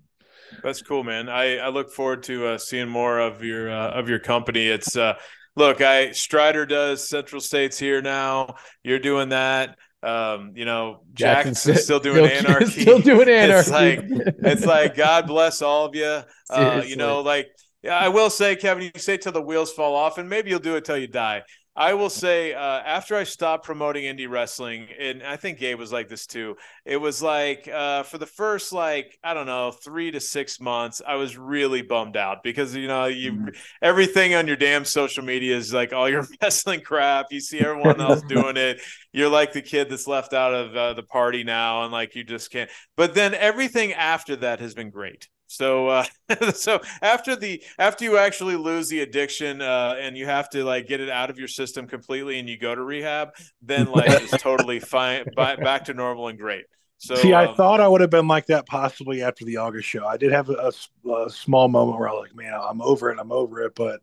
That's 0.63 0.81
cool, 0.81 1.03
man. 1.03 1.27
I, 1.27 1.57
I 1.57 1.67
look 1.69 1.91
forward 1.91 2.23
to 2.23 2.47
uh, 2.47 2.57
seeing 2.57 2.87
more 2.87 3.19
of 3.19 3.43
your 3.43 3.69
uh, 3.69 3.89
of 3.89 4.07
your 4.09 4.19
company. 4.19 4.67
It's 4.67 4.95
uh, 4.95 5.15
look, 5.55 5.81
I 5.81 6.11
Strider 6.11 6.65
does 6.65 7.07
Central 7.07 7.41
States 7.41 7.77
here 7.77 8.01
now. 8.01 8.55
You're 8.83 8.99
doing 8.99 9.29
that. 9.29 9.77
Um, 10.05 10.51
you 10.55 10.65
know, 10.65 11.01
Jackson's 11.13 11.57
Jackson's 11.63 11.83
still 11.83 11.99
doing 11.99 12.25
anarchy. 12.31 12.81
Still 12.81 12.99
doing 12.99 13.27
anarchy. 13.27 13.59
It's 13.59 13.71
like 13.71 13.99
it's 14.43 14.65
like 14.65 14.95
God 14.95 15.27
bless 15.27 15.61
all 15.61 15.85
of 15.85 15.95
you. 15.95 16.21
Uh, 16.49 16.83
you 16.85 16.95
know, 16.95 17.21
like 17.21 17.49
yeah, 17.81 17.97
I 17.97 18.09
will 18.09 18.29
say, 18.29 18.55
Kevin, 18.55 18.83
you 18.83 18.91
say 18.99 19.17
till 19.17 19.31
the 19.31 19.41
wheels 19.41 19.71
fall 19.73 19.95
off, 19.95 20.17
and 20.17 20.29
maybe 20.29 20.49
you'll 20.51 20.59
do 20.59 20.75
it 20.75 20.85
till 20.85 20.97
you 20.97 21.07
die. 21.07 21.43
I 21.77 21.93
will 21.93 22.09
say, 22.09 22.53
uh, 22.53 22.59
after 22.59 23.17
I 23.17 23.25
stopped 23.25 23.65
promoting 23.65 24.05
indie 24.05 24.29
wrestling, 24.29 24.87
and 24.97 25.21
I 25.21 25.35
think 25.35 25.59
Gabe 25.59 25.77
was 25.77 25.91
like 25.91 26.07
this 26.07 26.25
too. 26.25 26.55
It 26.85 26.95
was 26.95 27.21
like 27.21 27.67
uh, 27.67 28.03
for 28.03 28.17
the 28.17 28.25
first 28.25 28.71
like 28.71 29.19
I 29.21 29.33
don't 29.33 29.45
know 29.45 29.71
three 29.71 30.09
to 30.11 30.21
six 30.21 30.61
months, 30.61 31.01
I 31.05 31.15
was 31.15 31.37
really 31.37 31.81
bummed 31.81 32.15
out 32.15 32.43
because 32.43 32.73
you 32.73 32.87
know 32.87 33.05
you 33.05 33.33
mm-hmm. 33.33 33.49
everything 33.81 34.35
on 34.35 34.47
your 34.47 34.55
damn 34.55 34.85
social 34.85 35.23
media 35.23 35.57
is 35.57 35.73
like 35.73 35.91
all 35.91 36.07
your 36.07 36.25
wrestling 36.41 36.79
crap. 36.79 37.27
You 37.31 37.41
see 37.41 37.59
everyone 37.59 37.99
else 37.99 38.21
doing 38.27 38.55
it. 38.55 38.79
You're 39.11 39.29
like 39.29 39.51
the 39.51 39.61
kid 39.61 39.89
that's 39.89 40.07
left 40.07 40.33
out 40.33 40.53
of 40.53 40.75
uh, 40.75 40.93
the 40.93 41.03
party 41.03 41.43
now, 41.43 41.83
and 41.83 41.91
like 41.91 42.15
you 42.15 42.23
just 42.23 42.51
can't. 42.51 42.69
But 42.95 43.15
then 43.15 43.33
everything 43.33 43.91
after 43.91 44.37
that 44.37 44.61
has 44.61 44.73
been 44.73 44.91
great. 44.91 45.27
So 45.47 45.87
uh, 45.87 46.05
so 46.53 46.81
after 47.01 47.35
the 47.35 47.63
after 47.77 48.03
you 48.05 48.17
actually 48.17 48.55
lose 48.55 48.89
the 48.89 49.01
addiction 49.01 49.61
uh, 49.61 49.95
and 49.99 50.17
you 50.17 50.25
have 50.25 50.49
to 50.51 50.63
like 50.63 50.87
get 50.87 50.99
it 50.99 51.09
out 51.09 51.29
of 51.29 51.37
your 51.37 51.47
system 51.47 51.87
completely 51.87 52.39
and 52.39 52.49
you 52.49 52.57
go 52.57 52.73
to 52.73 52.81
rehab, 52.81 53.29
then 53.61 53.91
like 53.91 54.09
it's 54.09 54.31
totally 54.41 54.79
fine 54.79 55.25
back 55.35 55.85
to 55.85 55.93
normal 55.93 56.27
and 56.27 56.39
great. 56.39 56.65
So 56.97 57.15
see, 57.15 57.33
I 57.33 57.45
um, 57.45 57.55
thought 57.55 57.81
I 57.81 57.87
would 57.87 58.01
have 58.01 58.09
been 58.09 58.27
like 58.27 58.47
that 58.47 58.65
possibly 58.65 59.21
after 59.21 59.45
the 59.45 59.57
August 59.57 59.87
show. 59.87 60.05
I 60.05 60.17
did 60.17 60.31
have 60.31 60.49
a, 60.49 60.71
a 61.09 61.29
small 61.29 61.67
moment 61.67 61.99
where 61.99 62.09
I 62.09 62.13
was 62.13 62.27
like, 62.29 62.35
man, 62.35 62.53
I'm 62.53 62.81
over 62.81 63.11
it, 63.11 63.19
I'm 63.19 63.31
over 63.31 63.61
it. 63.63 63.75
But 63.75 63.99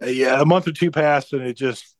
uh, 0.00 0.06
yeah, 0.06 0.40
a 0.40 0.44
month 0.44 0.68
or 0.68 0.72
two 0.72 0.90
passed 0.90 1.32
and 1.32 1.42
it 1.42 1.56
just 1.56 1.96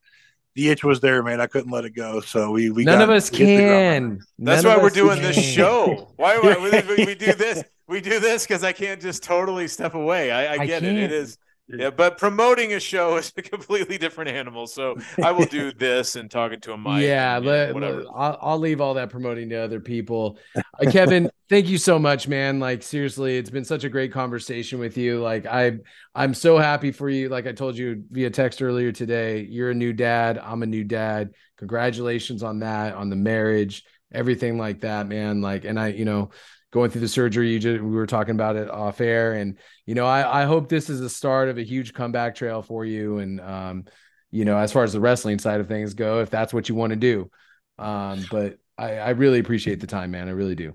the 0.55 0.69
itch 0.69 0.85
was 0.85 1.01
there, 1.01 1.23
man. 1.23 1.41
I 1.41 1.47
couldn't 1.47 1.71
let 1.71 1.85
it 1.85 1.95
go. 1.95 2.21
So 2.21 2.51
we 2.51 2.71
we 2.71 2.85
none 2.85 2.99
got, 2.99 3.05
of 3.05 3.11
us 3.11 3.31
can. 3.31 4.21
That's 4.39 4.63
None 4.63 4.77
why 4.77 4.83
we're 4.83 4.91
doing 4.91 5.17
can. 5.17 5.33
this 5.33 5.43
show. 5.43 6.13
Why, 6.17 6.39
why 6.39 6.83
we, 6.97 7.05
we 7.05 7.15
do 7.15 7.33
this? 7.33 7.65
we 7.89 8.01
do 8.01 8.21
this 8.21 8.47
because 8.47 8.65
I 8.65 8.73
can't 8.73 9.01
just 9.01 9.23
totally 9.23 9.69
step 9.69 9.95
away. 9.95 10.31
I, 10.31 10.55
I, 10.55 10.59
I 10.61 10.67
get 10.67 10.83
can't. 10.83 10.99
it. 10.99 11.05
It 11.05 11.13
is 11.13 11.39
yeah, 11.69 11.91
but 11.91 12.19
promoting 12.19 12.75
a 12.75 12.81
show 12.81 13.17
is 13.17 13.33
a 13.37 13.43
completely 13.43 13.97
different 13.97 14.31
animal. 14.31 14.67
So 14.67 14.97
I 15.23 15.33
will 15.33 15.47
do 15.47 15.73
this 15.79 16.17
and 16.17 16.31
talking 16.31 16.61
to 16.61 16.73
a 16.73 16.79
mic. 16.79 17.03
Yeah, 17.03 17.37
and, 17.37 17.47
let, 17.47 17.75
whatever. 17.75 18.05
I'll, 18.15 18.39
I'll, 18.41 18.59
leave 18.59 18.81
all 18.81 18.95
that 18.95 19.11
promoting 19.11 19.49
to 19.51 19.57
other 19.57 19.81
people. 19.81 20.39
Uh, 20.57 20.91
Kevin, 20.91 21.31
thank 21.49 21.69
you 21.69 21.79
so 21.79 21.99
much, 21.99 22.29
man. 22.29 22.61
Like 22.61 22.83
seriously, 22.83 23.39
it's 23.39 23.51
been 23.51 23.65
such 23.65 23.85
a 23.85 23.89
great 23.89 24.13
conversation 24.13 24.79
with 24.81 24.99
you. 24.99 25.21
Like 25.21 25.47
I, 25.47 25.79
I'm 26.15 26.35
so 26.35 26.59
happy 26.59 26.93
for 26.93 27.09
you. 27.09 27.29
Like 27.29 27.47
I 27.47 27.53
told 27.53 27.77
you 27.77 28.05
via 28.11 28.31
text 28.31 28.61
earlier 28.61 28.93
today, 28.93 29.43
you're 29.43 29.71
a 29.71 29.75
new 29.75 29.93
dad. 29.93 30.39
I'm 30.39 30.63
a 30.63 30.67
new 30.67 30.85
dad. 30.85 31.35
Congratulations 31.59 32.43
on 32.43 32.59
that, 32.61 32.95
on 32.95 33.09
the 33.09 33.17
marriage, 33.17 33.85
everything 34.13 34.59
like 34.59 34.81
that, 34.81 35.07
man. 35.07 35.41
Like, 35.41 35.65
and 35.65 35.79
I, 35.79 35.89
you 35.89 36.05
know 36.05 36.31
going 36.73 36.91
through 36.91 37.03
the 37.03 37.09
surgery. 37.09 37.53
You 37.53 37.61
just 37.61 37.83
we 37.83 37.91
were 37.91 38.07
talking 38.07 38.35
about 38.35 38.57
it 38.57 38.69
off 38.69 39.01
air, 39.01 39.35
and 39.35 39.57
you 39.87 39.95
know, 39.95 40.07
I 40.07 40.43
I 40.43 40.45
hope 40.45 40.69
this 40.69 40.91
is 40.91 40.99
the 40.99 41.11
start 41.11 41.49
of 41.49 41.59
a 41.59 41.63
huge 41.63 41.93
comeback 41.93 42.35
trail 42.35 42.63
for 42.63 42.85
you. 42.85 43.19
And 43.19 43.41
um, 43.41 43.85
you 44.33 44.45
know, 44.45 44.59
as 44.59 44.73
far 44.73 44.83
as 44.83 44.93
the 44.93 45.01
wrestling 45.01 45.39
side 45.39 45.61
of 45.61 45.69
things 45.69 45.95
go, 45.95 46.21
if 46.21 46.31
that's 46.31 46.53
what 46.53 46.69
you 46.69 46.75
want 46.75 46.91
to 46.91 46.97
do. 46.97 47.31
Um, 47.79 48.25
but 48.31 48.59
I, 48.77 48.97
I 48.97 49.11
really 49.11 49.39
appreciate 49.39 49.81
the 49.81 49.87
time, 49.87 50.11
man. 50.11 50.29
I 50.29 50.33
really 50.33 50.55
do. 50.57 50.75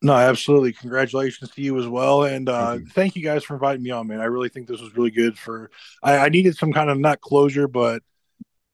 No, 0.00 0.14
absolutely. 0.14 0.72
Congratulations 0.72 1.50
to 1.50 1.62
you 1.62 1.78
as 1.78 1.86
well. 1.86 2.24
And 2.24 2.48
uh, 2.48 2.70
thank, 2.70 2.80
you. 2.80 2.86
thank, 2.90 3.16
you. 3.16 3.22
guys 3.22 3.44
for 3.44 3.54
inviting 3.54 3.84
me 3.84 3.90
on, 3.90 4.08
man. 4.08 4.20
I 4.20 4.24
really 4.24 4.48
think 4.48 4.66
this 4.66 4.80
was 4.80 4.96
really 4.96 5.12
good 5.12 5.38
for 5.38 5.70
I, 6.02 6.18
I 6.18 6.28
needed 6.28 6.56
some 6.56 6.72
kind 6.72 6.90
of 6.90 6.98
not 6.98 7.20
closure, 7.20 7.68
but 7.68 8.02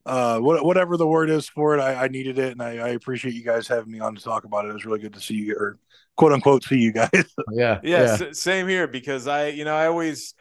uh, 0.08 0.38
whatever 0.40 0.96
the 0.96 1.06
word 1.06 1.28
is 1.28 1.48
for 1.48 1.76
it, 1.76 1.80
I, 1.80 2.04
I 2.04 2.08
needed 2.08 2.38
it, 2.38 2.52
and 2.52 2.62
I, 2.62 2.78
I, 2.78 2.88
appreciate 2.90 3.34
you 3.34 3.42
guys 3.42 3.68
having 3.68 3.92
me 3.92 4.00
on 4.00 4.14
to 4.14 4.22
talk 4.22 4.44
about 4.44 4.64
it. 4.64 4.70
It 4.70 4.72
was 4.72 4.86
really 4.86 5.00
good 5.00 5.12
to 5.12 5.20
see 5.20 5.34
you, 5.34 5.54
or 5.54 5.78
quote 6.16 6.32
unquote, 6.32 6.64
see 6.64 6.78
you 6.78 6.92
guys. 6.92 7.10
yeah, 7.52 7.80
yeah, 7.82 8.16
yeah. 8.18 8.32
same 8.32 8.68
here 8.68 8.88
because 8.88 9.28
I, 9.28 9.48
you 9.48 9.64
know, 9.64 9.74
I 9.74 9.86
always 9.86 10.34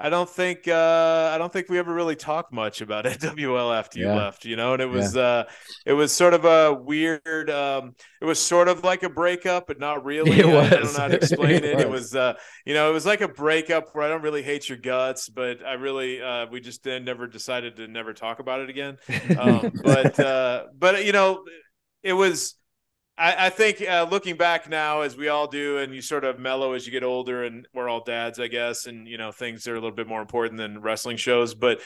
I 0.00 0.10
don't 0.10 0.30
think 0.30 0.68
uh, 0.68 1.30
I 1.34 1.38
don't 1.38 1.52
think 1.52 1.68
we 1.68 1.78
ever 1.78 1.92
really 1.92 2.14
talked 2.14 2.52
much 2.52 2.80
about 2.80 3.04
NWL 3.06 3.76
after 3.76 3.98
you 3.98 4.06
yeah. 4.06 4.14
left, 4.14 4.44
you 4.44 4.54
know. 4.54 4.72
And 4.74 4.80
it 4.80 4.88
was 4.88 5.16
yeah. 5.16 5.22
uh, 5.22 5.44
it 5.84 5.92
was 5.92 6.12
sort 6.12 6.34
of 6.34 6.44
a 6.44 6.72
weird. 6.72 7.50
Um, 7.50 7.94
it 8.20 8.24
was 8.24 8.40
sort 8.40 8.68
of 8.68 8.84
like 8.84 9.02
a 9.02 9.08
breakup, 9.08 9.66
but 9.66 9.80
not 9.80 10.04
really. 10.04 10.38
It 10.38 10.46
was. 10.46 10.72
I 10.72 10.76
don't 10.76 10.92
know 10.92 10.98
how 11.00 11.08
to 11.08 11.16
explain 11.16 11.50
it. 11.56 11.64
It, 11.64 11.80
it 11.80 11.90
was, 11.90 12.14
uh, 12.14 12.34
you 12.64 12.74
know, 12.74 12.88
it 12.90 12.92
was 12.92 13.06
like 13.06 13.20
a 13.20 13.28
breakup 13.28 13.94
where 13.94 14.04
I 14.04 14.08
don't 14.08 14.22
really 14.22 14.42
hate 14.42 14.68
your 14.68 14.78
guts, 14.78 15.28
but 15.28 15.64
I 15.66 15.72
really 15.74 16.22
uh, 16.22 16.46
we 16.46 16.60
just 16.60 16.84
then 16.84 17.04
never 17.04 17.26
decided 17.26 17.76
to 17.76 17.88
never 17.88 18.12
talk 18.12 18.38
about 18.38 18.60
it 18.60 18.70
again. 18.70 18.98
Um, 19.38 19.72
but 19.84 20.18
uh, 20.18 20.64
but 20.76 21.04
you 21.04 21.12
know, 21.12 21.44
it 22.02 22.12
was 22.12 22.57
I, 23.18 23.46
I 23.46 23.50
think 23.50 23.82
uh, 23.82 24.06
looking 24.08 24.36
back 24.36 24.68
now, 24.68 25.00
as 25.00 25.16
we 25.16 25.28
all 25.28 25.48
do, 25.48 25.78
and 25.78 25.92
you 25.92 26.00
sort 26.00 26.24
of 26.24 26.38
mellow 26.38 26.72
as 26.74 26.86
you 26.86 26.92
get 26.92 27.02
older, 27.02 27.42
and 27.42 27.66
we're 27.74 27.88
all 27.88 28.04
dads, 28.04 28.38
I 28.38 28.46
guess, 28.46 28.86
and 28.86 29.08
you 29.08 29.18
know 29.18 29.32
things 29.32 29.66
are 29.66 29.72
a 29.72 29.80
little 29.80 29.90
bit 29.90 30.06
more 30.06 30.20
important 30.20 30.58
than 30.58 30.80
wrestling 30.80 31.16
shows. 31.16 31.54
But 31.54 31.80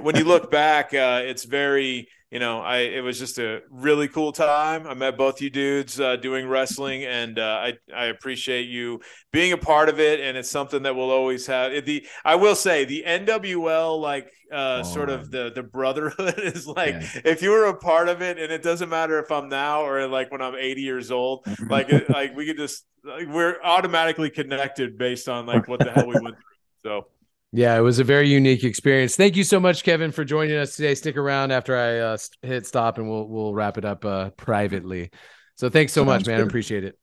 when 0.00 0.16
you 0.16 0.24
look 0.24 0.50
back, 0.50 0.92
uh, 0.92 1.22
it's 1.24 1.44
very 1.44 2.08
you 2.32 2.38
know, 2.38 2.60
I 2.60 2.78
it 2.78 3.02
was 3.04 3.18
just 3.18 3.38
a 3.38 3.60
really 3.70 4.08
cool 4.08 4.32
time. 4.32 4.86
I 4.86 4.94
met 4.94 5.18
both 5.18 5.42
you 5.42 5.50
dudes 5.50 6.00
uh, 6.00 6.16
doing 6.16 6.48
wrestling, 6.48 7.04
and 7.04 7.38
uh, 7.38 7.60
I 7.62 7.74
I 7.94 8.06
appreciate 8.06 8.70
you 8.70 9.02
being 9.32 9.52
a 9.52 9.58
part 9.58 9.90
of 9.90 10.00
it. 10.00 10.18
And 10.18 10.38
it's 10.38 10.48
something 10.48 10.82
that 10.84 10.96
we'll 10.96 11.10
always 11.10 11.46
have. 11.48 11.84
The 11.84 12.06
I 12.24 12.36
will 12.36 12.54
say 12.54 12.86
the 12.86 13.04
NWL 13.06 14.00
like 14.00 14.32
uh, 14.50 14.80
oh, 14.80 14.82
sort 14.82 15.10
of 15.10 15.30
the 15.30 15.52
the 15.54 15.62
brotherhood 15.62 16.38
is 16.38 16.66
like 16.66 16.94
yeah. 16.94 17.20
if 17.26 17.42
you 17.42 17.50
were 17.50 17.66
a 17.66 17.76
part 17.76 18.08
of 18.08 18.22
it, 18.22 18.38
and 18.38 18.50
it 18.50 18.62
doesn't 18.62 18.88
matter 18.88 19.18
if 19.18 19.30
I'm 19.30 19.50
now 19.50 19.82
or 19.82 20.08
like 20.08 20.32
when 20.32 20.40
I'm 20.40 20.54
80 20.54 20.80
years 20.80 21.10
old, 21.10 21.46
like 21.68 21.90
like 22.08 22.34
we 22.34 22.46
could 22.46 22.56
just 22.56 22.86
like, 23.04 23.28
we're 23.28 23.60
automatically 23.62 24.30
connected 24.30 24.96
based 24.96 25.28
on 25.28 25.44
like 25.44 25.68
what 25.68 25.80
the 25.80 25.92
hell 25.92 26.06
we 26.06 26.14
went 26.14 26.36
through. 26.36 26.82
So. 26.82 27.06
Yeah, 27.54 27.76
it 27.76 27.80
was 27.80 27.98
a 27.98 28.04
very 28.04 28.30
unique 28.30 28.64
experience. 28.64 29.14
Thank 29.14 29.36
you 29.36 29.44
so 29.44 29.60
much, 29.60 29.84
Kevin, 29.84 30.10
for 30.10 30.24
joining 30.24 30.56
us 30.56 30.74
today. 30.74 30.94
Stick 30.94 31.18
around 31.18 31.50
after 31.50 31.76
I 31.76 31.98
uh, 31.98 32.16
hit 32.40 32.66
stop, 32.66 32.96
and 32.96 33.10
we'll 33.10 33.28
we'll 33.28 33.52
wrap 33.52 33.76
it 33.76 33.84
up 33.84 34.06
uh, 34.06 34.30
privately. 34.30 35.10
So 35.56 35.68
thanks 35.68 35.92
so 35.92 36.00
Sounds 36.00 36.06
much, 36.06 36.26
man. 36.26 36.38
Good. 36.38 36.48
Appreciate 36.48 36.84
it. 36.84 36.98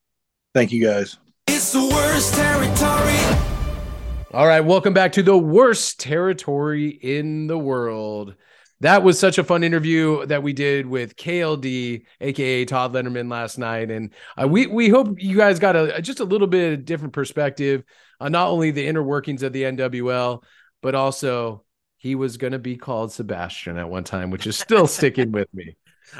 Thank 0.55 0.71
you, 0.71 0.83
guys. 0.83 1.17
It's 1.47 1.71
the 1.71 1.87
worst 1.87 2.33
territory. 2.33 3.45
All 4.33 4.47
right, 4.47 4.61
welcome 4.61 4.93
back 4.93 5.11
to 5.13 5.23
the 5.23 5.37
worst 5.37 5.99
territory 5.99 6.87
in 6.87 7.45
the 7.45 7.57
world. 7.57 8.33
That 8.81 9.03
was 9.03 9.19
such 9.19 9.37
a 9.37 9.43
fun 9.43 9.63
interview 9.63 10.25
that 10.27 10.41
we 10.41 10.53
did 10.53 10.85
with 10.85 11.17
KLD, 11.17 12.03
aka 12.21 12.65
Todd 12.65 12.93
Letterman, 12.93 13.29
last 13.29 13.57
night, 13.57 13.91
and 13.91 14.13
uh, 14.41 14.47
we 14.47 14.67
we 14.67 14.87
hope 14.87 15.21
you 15.21 15.35
guys 15.35 15.59
got 15.59 15.75
a 15.75 16.01
just 16.01 16.21
a 16.21 16.25
little 16.25 16.47
bit 16.47 16.85
different 16.85 17.13
perspective 17.13 17.83
on 18.21 18.31
not 18.31 18.47
only 18.47 18.71
the 18.71 18.87
inner 18.87 19.03
workings 19.03 19.43
of 19.43 19.51
the 19.51 19.63
NWL, 19.63 20.43
but 20.81 20.95
also 20.95 21.65
he 21.97 22.15
was 22.15 22.37
going 22.37 22.53
to 22.53 22.59
be 22.59 22.77
called 22.77 23.11
Sebastian 23.11 23.77
at 23.77 23.89
one 23.89 24.05
time, 24.05 24.31
which 24.31 24.47
is 24.47 24.57
still 24.57 24.87
sticking 24.87 25.31
with 25.31 25.53
me. 25.53 25.75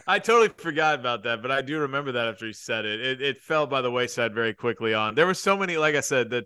I 0.06 0.20
totally 0.20 0.50
forgot 0.50 1.00
about 1.00 1.24
that, 1.24 1.42
but 1.42 1.52
I 1.52 1.62
do 1.62 1.80
remember 1.80 2.12
that 2.12 2.28
after 2.28 2.46
he 2.46 2.54
said 2.54 2.86
it. 2.86 3.00
it. 3.00 3.22
It 3.22 3.38
fell 3.38 3.66
by 3.66 3.82
the 3.82 3.90
wayside 3.90 4.36
very 4.36 4.54
quickly 4.54 4.94
on. 4.94 5.16
There 5.16 5.26
were 5.26 5.34
so 5.34 5.58
many, 5.58 5.78
like 5.78 5.96
I 5.96 6.02
said, 6.02 6.30
that 6.32 6.46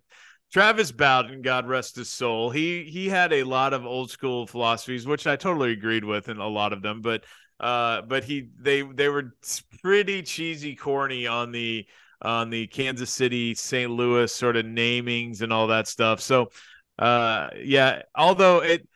Travis 0.54 0.92
Baisden, 0.92 1.42
God 1.42 1.68
rest 1.68 1.96
his 1.96 2.10
soul, 2.10 2.52
he 2.52 2.84
he 2.84 3.10
had 3.10 3.34
a 3.34 3.44
lot 3.44 3.74
of 3.74 3.88
old 3.88 4.12
school 4.12 4.46
philosophies, 4.46 5.08
which 5.08 5.26
I 5.26 5.36
totally 5.36 5.72
agreed 5.72 6.04
with 6.04 6.30
in 6.30 6.38
a 6.38 6.48
lot 6.48 6.74
of 6.74 6.84
them, 6.84 7.02
but 7.02 7.24
uh, 7.60 8.04
but 8.04 8.24
he 8.24 8.50
they 8.60 8.84
they 8.84 9.10
were 9.10 9.34
pretty 9.82 10.22
cheesy, 10.22 10.76
corny 10.76 11.26
on 11.26 11.52
the 11.52 11.88
on 12.22 12.52
the 12.52 12.68
Kansas 12.68 13.10
City, 13.10 13.56
St. 13.56 13.90
Louis 13.90 14.32
sort 14.32 14.56
of 14.56 14.66
namings 14.66 15.42
and 15.42 15.52
all 15.52 15.68
that 15.68 15.88
stuff. 15.88 16.22
So, 16.22 16.52
uh, 17.00 17.50
yeah, 17.58 18.04
although 18.16 18.60
it, 18.60 18.88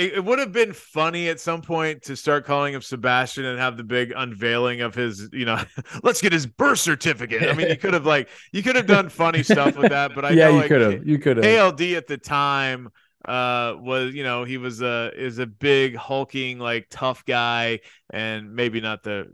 it, 0.00 0.14
it 0.14 0.24
would 0.24 0.38
have 0.38 0.52
been 0.52 0.72
funny 0.72 1.28
at 1.28 1.38
some 1.38 1.60
point 1.60 2.02
to 2.04 2.16
start 2.16 2.46
calling 2.46 2.74
him 2.74 2.80
Sebastian 2.80 3.44
and 3.44 3.58
have 3.58 3.76
the 3.76 3.84
big 3.84 4.12
unveiling 4.16 4.80
of 4.80 4.94
his, 4.94 5.28
you 5.32 5.44
know, 5.44 5.62
let's 6.02 6.20
get 6.22 6.32
his 6.32 6.46
birth 6.46 6.78
certificate. 6.78 7.42
I 7.42 7.52
mean, 7.52 7.68
you 7.68 7.76
could 7.76 7.94
have 7.94 8.06
like 8.06 8.28
you 8.52 8.62
could 8.62 8.76
have 8.76 8.86
done 8.86 9.08
funny 9.08 9.42
stuff 9.42 9.76
with 9.76 9.90
that, 9.90 10.14
but 10.14 10.24
I 10.24 10.30
yeah, 10.34 10.46
know 10.46 10.50
you 10.50 10.56
like, 10.56 10.68
could 10.68 10.80
have, 10.80 11.06
you 11.06 11.18
could 11.18 11.36
have. 11.36 11.46
KLD 11.46 11.96
at 11.96 12.06
the 12.06 12.16
time 12.16 12.88
uh 13.26 13.74
was 13.78 14.14
you 14.14 14.24
know 14.24 14.44
he 14.44 14.56
was 14.56 14.80
a 14.80 15.12
is 15.14 15.38
a 15.38 15.46
big 15.46 15.94
hulking 15.94 16.58
like 16.58 16.86
tough 16.88 17.22
guy 17.26 17.78
and 18.08 18.54
maybe 18.54 18.80
not 18.80 19.02
the 19.02 19.26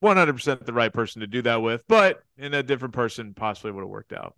100% 0.00 0.64
the 0.64 0.72
right 0.72 0.92
person 0.92 1.20
to 1.20 1.26
do 1.26 1.42
that 1.42 1.62
with, 1.62 1.84
but 1.88 2.22
in 2.36 2.54
a 2.54 2.62
different 2.62 2.94
person 2.94 3.34
possibly 3.34 3.70
would 3.70 3.82
have 3.82 3.88
worked 3.88 4.12
out. 4.12 4.34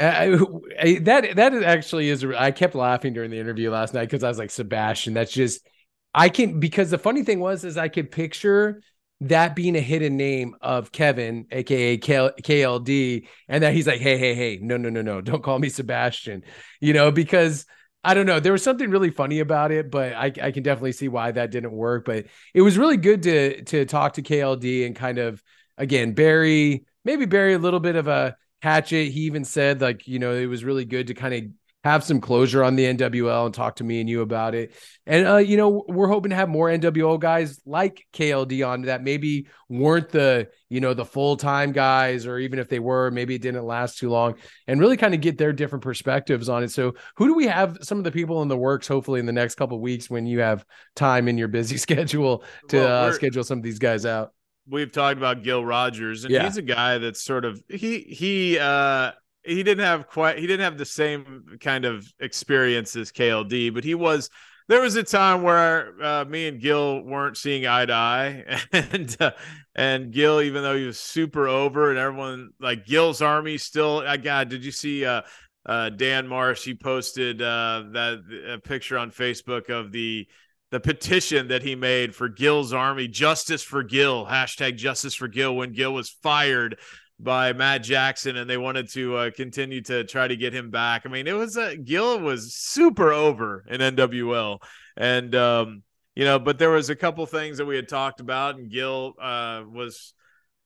I, 0.00 0.98
that 1.02 1.36
that 1.36 1.54
actually 1.62 2.08
is. 2.08 2.24
I 2.24 2.50
kept 2.50 2.74
laughing 2.74 3.12
during 3.12 3.30
the 3.30 3.38
interview 3.38 3.70
last 3.70 3.94
night 3.94 4.06
because 4.06 4.24
I 4.24 4.28
was 4.28 4.38
like 4.38 4.50
Sebastian. 4.50 5.14
That's 5.14 5.32
just 5.32 5.66
I 6.14 6.28
can 6.28 6.60
because 6.60 6.90
the 6.90 6.98
funny 6.98 7.22
thing 7.22 7.40
was 7.40 7.64
is 7.64 7.76
I 7.76 7.88
could 7.88 8.10
picture 8.10 8.82
that 9.22 9.54
being 9.54 9.76
a 9.76 9.80
hidden 9.80 10.16
name 10.16 10.56
of 10.62 10.92
Kevin, 10.92 11.46
aka 11.50 11.98
KLD, 11.98 13.28
and 13.48 13.62
that 13.62 13.74
he's 13.74 13.86
like, 13.86 14.00
hey, 14.00 14.16
hey, 14.16 14.34
hey, 14.34 14.58
no, 14.62 14.76
no, 14.76 14.88
no, 14.88 15.02
no, 15.02 15.20
don't 15.20 15.42
call 15.42 15.58
me 15.58 15.68
Sebastian, 15.68 16.42
you 16.80 16.94
know, 16.94 17.10
because 17.10 17.66
I 18.02 18.14
don't 18.14 18.24
know. 18.24 18.40
There 18.40 18.52
was 18.52 18.62
something 18.62 18.90
really 18.90 19.10
funny 19.10 19.40
about 19.40 19.72
it, 19.72 19.90
but 19.90 20.14
I, 20.14 20.32
I 20.42 20.50
can 20.52 20.62
definitely 20.62 20.92
see 20.92 21.08
why 21.08 21.32
that 21.32 21.50
didn't 21.50 21.72
work. 21.72 22.06
But 22.06 22.26
it 22.54 22.62
was 22.62 22.78
really 22.78 22.96
good 22.96 23.22
to 23.24 23.62
to 23.64 23.84
talk 23.84 24.14
to 24.14 24.22
KLD 24.22 24.86
and 24.86 24.96
kind 24.96 25.18
of 25.18 25.42
again 25.76 26.12
bury 26.12 26.86
maybe 27.04 27.26
bury 27.26 27.54
a 27.54 27.58
little 27.58 27.80
bit 27.80 27.96
of 27.96 28.08
a 28.08 28.36
hatchet. 28.60 29.10
He 29.10 29.20
even 29.22 29.44
said 29.44 29.80
like 29.80 30.06
you 30.06 30.18
know 30.18 30.32
it 30.32 30.46
was 30.46 30.64
really 30.64 30.84
good 30.84 31.08
to 31.08 31.14
kind 31.14 31.34
of 31.34 31.44
have 31.82 32.04
some 32.04 32.20
closure 32.20 32.62
on 32.62 32.76
the 32.76 32.84
NWL 32.84 33.46
and 33.46 33.54
talk 33.54 33.76
to 33.76 33.84
me 33.84 34.00
and 34.00 34.08
you 34.08 34.20
about 34.20 34.54
it. 34.54 34.74
And 35.06 35.26
uh, 35.26 35.36
you 35.38 35.56
know, 35.56 35.84
we're 35.88 36.08
hoping 36.08 36.30
to 36.30 36.36
have 36.36 36.48
more 36.48 36.68
NWO 36.68 37.18
guys 37.18 37.58
like 37.64 38.06
KLD 38.12 38.66
on 38.66 38.82
that 38.82 39.02
maybe 39.02 39.46
weren't 39.68 40.10
the, 40.10 40.48
you 40.68 40.80
know, 40.80 40.92
the 40.92 41.06
full-time 41.06 41.72
guys, 41.72 42.26
or 42.26 42.38
even 42.38 42.58
if 42.58 42.68
they 42.68 42.78
were, 42.78 43.10
maybe 43.10 43.34
it 43.34 43.42
didn't 43.42 43.64
last 43.64 43.98
too 43.98 44.10
long, 44.10 44.34
and 44.66 44.78
really 44.78 44.98
kind 44.98 45.14
of 45.14 45.22
get 45.22 45.38
their 45.38 45.54
different 45.54 45.82
perspectives 45.82 46.50
on 46.50 46.62
it. 46.62 46.70
So 46.70 46.94
who 47.16 47.28
do 47.28 47.34
we 47.34 47.46
have 47.46 47.78
some 47.80 47.96
of 47.96 48.04
the 48.04 48.12
people 48.12 48.42
in 48.42 48.48
the 48.48 48.58
works, 48.58 48.86
hopefully 48.86 49.20
in 49.20 49.26
the 49.26 49.32
next 49.32 49.54
couple 49.54 49.80
weeks 49.80 50.10
when 50.10 50.26
you 50.26 50.40
have 50.40 50.66
time 50.96 51.28
in 51.28 51.38
your 51.38 51.48
busy 51.48 51.76
schedule 51.78 52.44
to 52.68 52.76
well, 52.76 53.08
uh, 53.08 53.12
schedule 53.12 53.42
some 53.42 53.58
of 53.58 53.64
these 53.64 53.78
guys 53.78 54.04
out? 54.04 54.32
We've 54.68 54.92
talked 54.92 55.18
about 55.18 55.42
Gil 55.42 55.64
Rogers, 55.64 56.24
and 56.24 56.32
yeah. 56.32 56.44
he's 56.44 56.56
a 56.56 56.62
guy 56.62 56.98
that's 56.98 57.22
sort 57.22 57.44
of 57.44 57.62
he 57.68 58.00
he 58.00 58.58
uh 58.58 59.12
he 59.42 59.62
didn't 59.62 59.84
have 59.84 60.06
quite 60.06 60.38
he 60.38 60.46
didn't 60.46 60.64
have 60.64 60.78
the 60.78 60.84
same 60.84 61.44
kind 61.60 61.84
of 61.84 62.06
experience 62.20 62.94
as 62.96 63.10
KLD, 63.10 63.72
but 63.74 63.84
he 63.84 63.94
was 63.94 64.30
there 64.70 64.80
was 64.80 64.94
a 64.94 65.02
time 65.02 65.42
where 65.42 66.00
uh, 66.00 66.24
me 66.24 66.46
and 66.46 66.60
Gil 66.60 67.02
weren't 67.02 67.36
seeing 67.36 67.66
eye 67.66 67.86
to 67.86 67.92
eye, 67.92 68.58
and 68.72 69.16
uh, 69.18 69.32
and 69.74 70.12
Gil, 70.12 70.40
even 70.40 70.62
though 70.62 70.76
he 70.76 70.86
was 70.86 71.00
super 71.00 71.48
over, 71.48 71.90
and 71.90 71.98
everyone 71.98 72.50
like 72.60 72.86
Gil's 72.86 73.20
army 73.20 73.58
still. 73.58 73.98
I 73.98 74.14
uh, 74.14 74.16
God, 74.16 74.48
did 74.48 74.64
you 74.64 74.70
see 74.70 75.04
uh, 75.04 75.22
uh, 75.66 75.90
Dan 75.90 76.28
Marsh? 76.28 76.64
He 76.64 76.74
posted 76.74 77.42
uh, 77.42 77.82
that 77.92 78.20
a 78.48 78.58
picture 78.58 78.96
on 78.96 79.10
Facebook 79.10 79.70
of 79.70 79.90
the 79.90 80.28
the 80.70 80.80
petition 80.80 81.48
that 81.48 81.62
he 81.62 81.74
made 81.74 82.14
for 82.14 82.28
Gil's 82.28 82.72
army, 82.72 83.08
justice 83.08 83.62
for 83.62 83.82
Gil, 83.82 84.26
hashtag 84.26 84.76
justice 84.76 85.14
for 85.14 85.28
Gil, 85.28 85.56
when 85.56 85.72
Gil 85.72 85.92
was 85.92 86.10
fired 86.10 86.78
by 87.18 87.52
Matt 87.52 87.82
Jackson, 87.82 88.36
and 88.36 88.48
they 88.48 88.56
wanted 88.56 88.88
to 88.90 89.16
uh, 89.16 89.30
continue 89.30 89.82
to 89.82 90.04
try 90.04 90.26
to 90.26 90.36
get 90.36 90.54
him 90.54 90.70
back. 90.70 91.02
I 91.04 91.08
mean, 91.08 91.26
it 91.26 91.34
was 91.34 91.56
uh, 91.56 91.74
Gil 91.82 92.20
was 92.20 92.54
super 92.54 93.12
over 93.12 93.64
in 93.68 93.80
NWL, 93.80 94.62
and 94.96 95.34
um, 95.34 95.82
you 96.14 96.24
know, 96.24 96.38
but 96.38 96.58
there 96.58 96.70
was 96.70 96.88
a 96.88 96.96
couple 96.96 97.26
things 97.26 97.58
that 97.58 97.66
we 97.66 97.76
had 97.76 97.88
talked 97.88 98.20
about, 98.20 98.56
and 98.56 98.70
Gil 98.70 99.14
uh, 99.20 99.62
was 99.66 100.14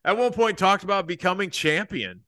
at 0.04 0.16
one 0.16 0.32
point 0.32 0.58
talked 0.58 0.84
about 0.84 1.06
becoming 1.06 1.50
champion, 1.50 2.20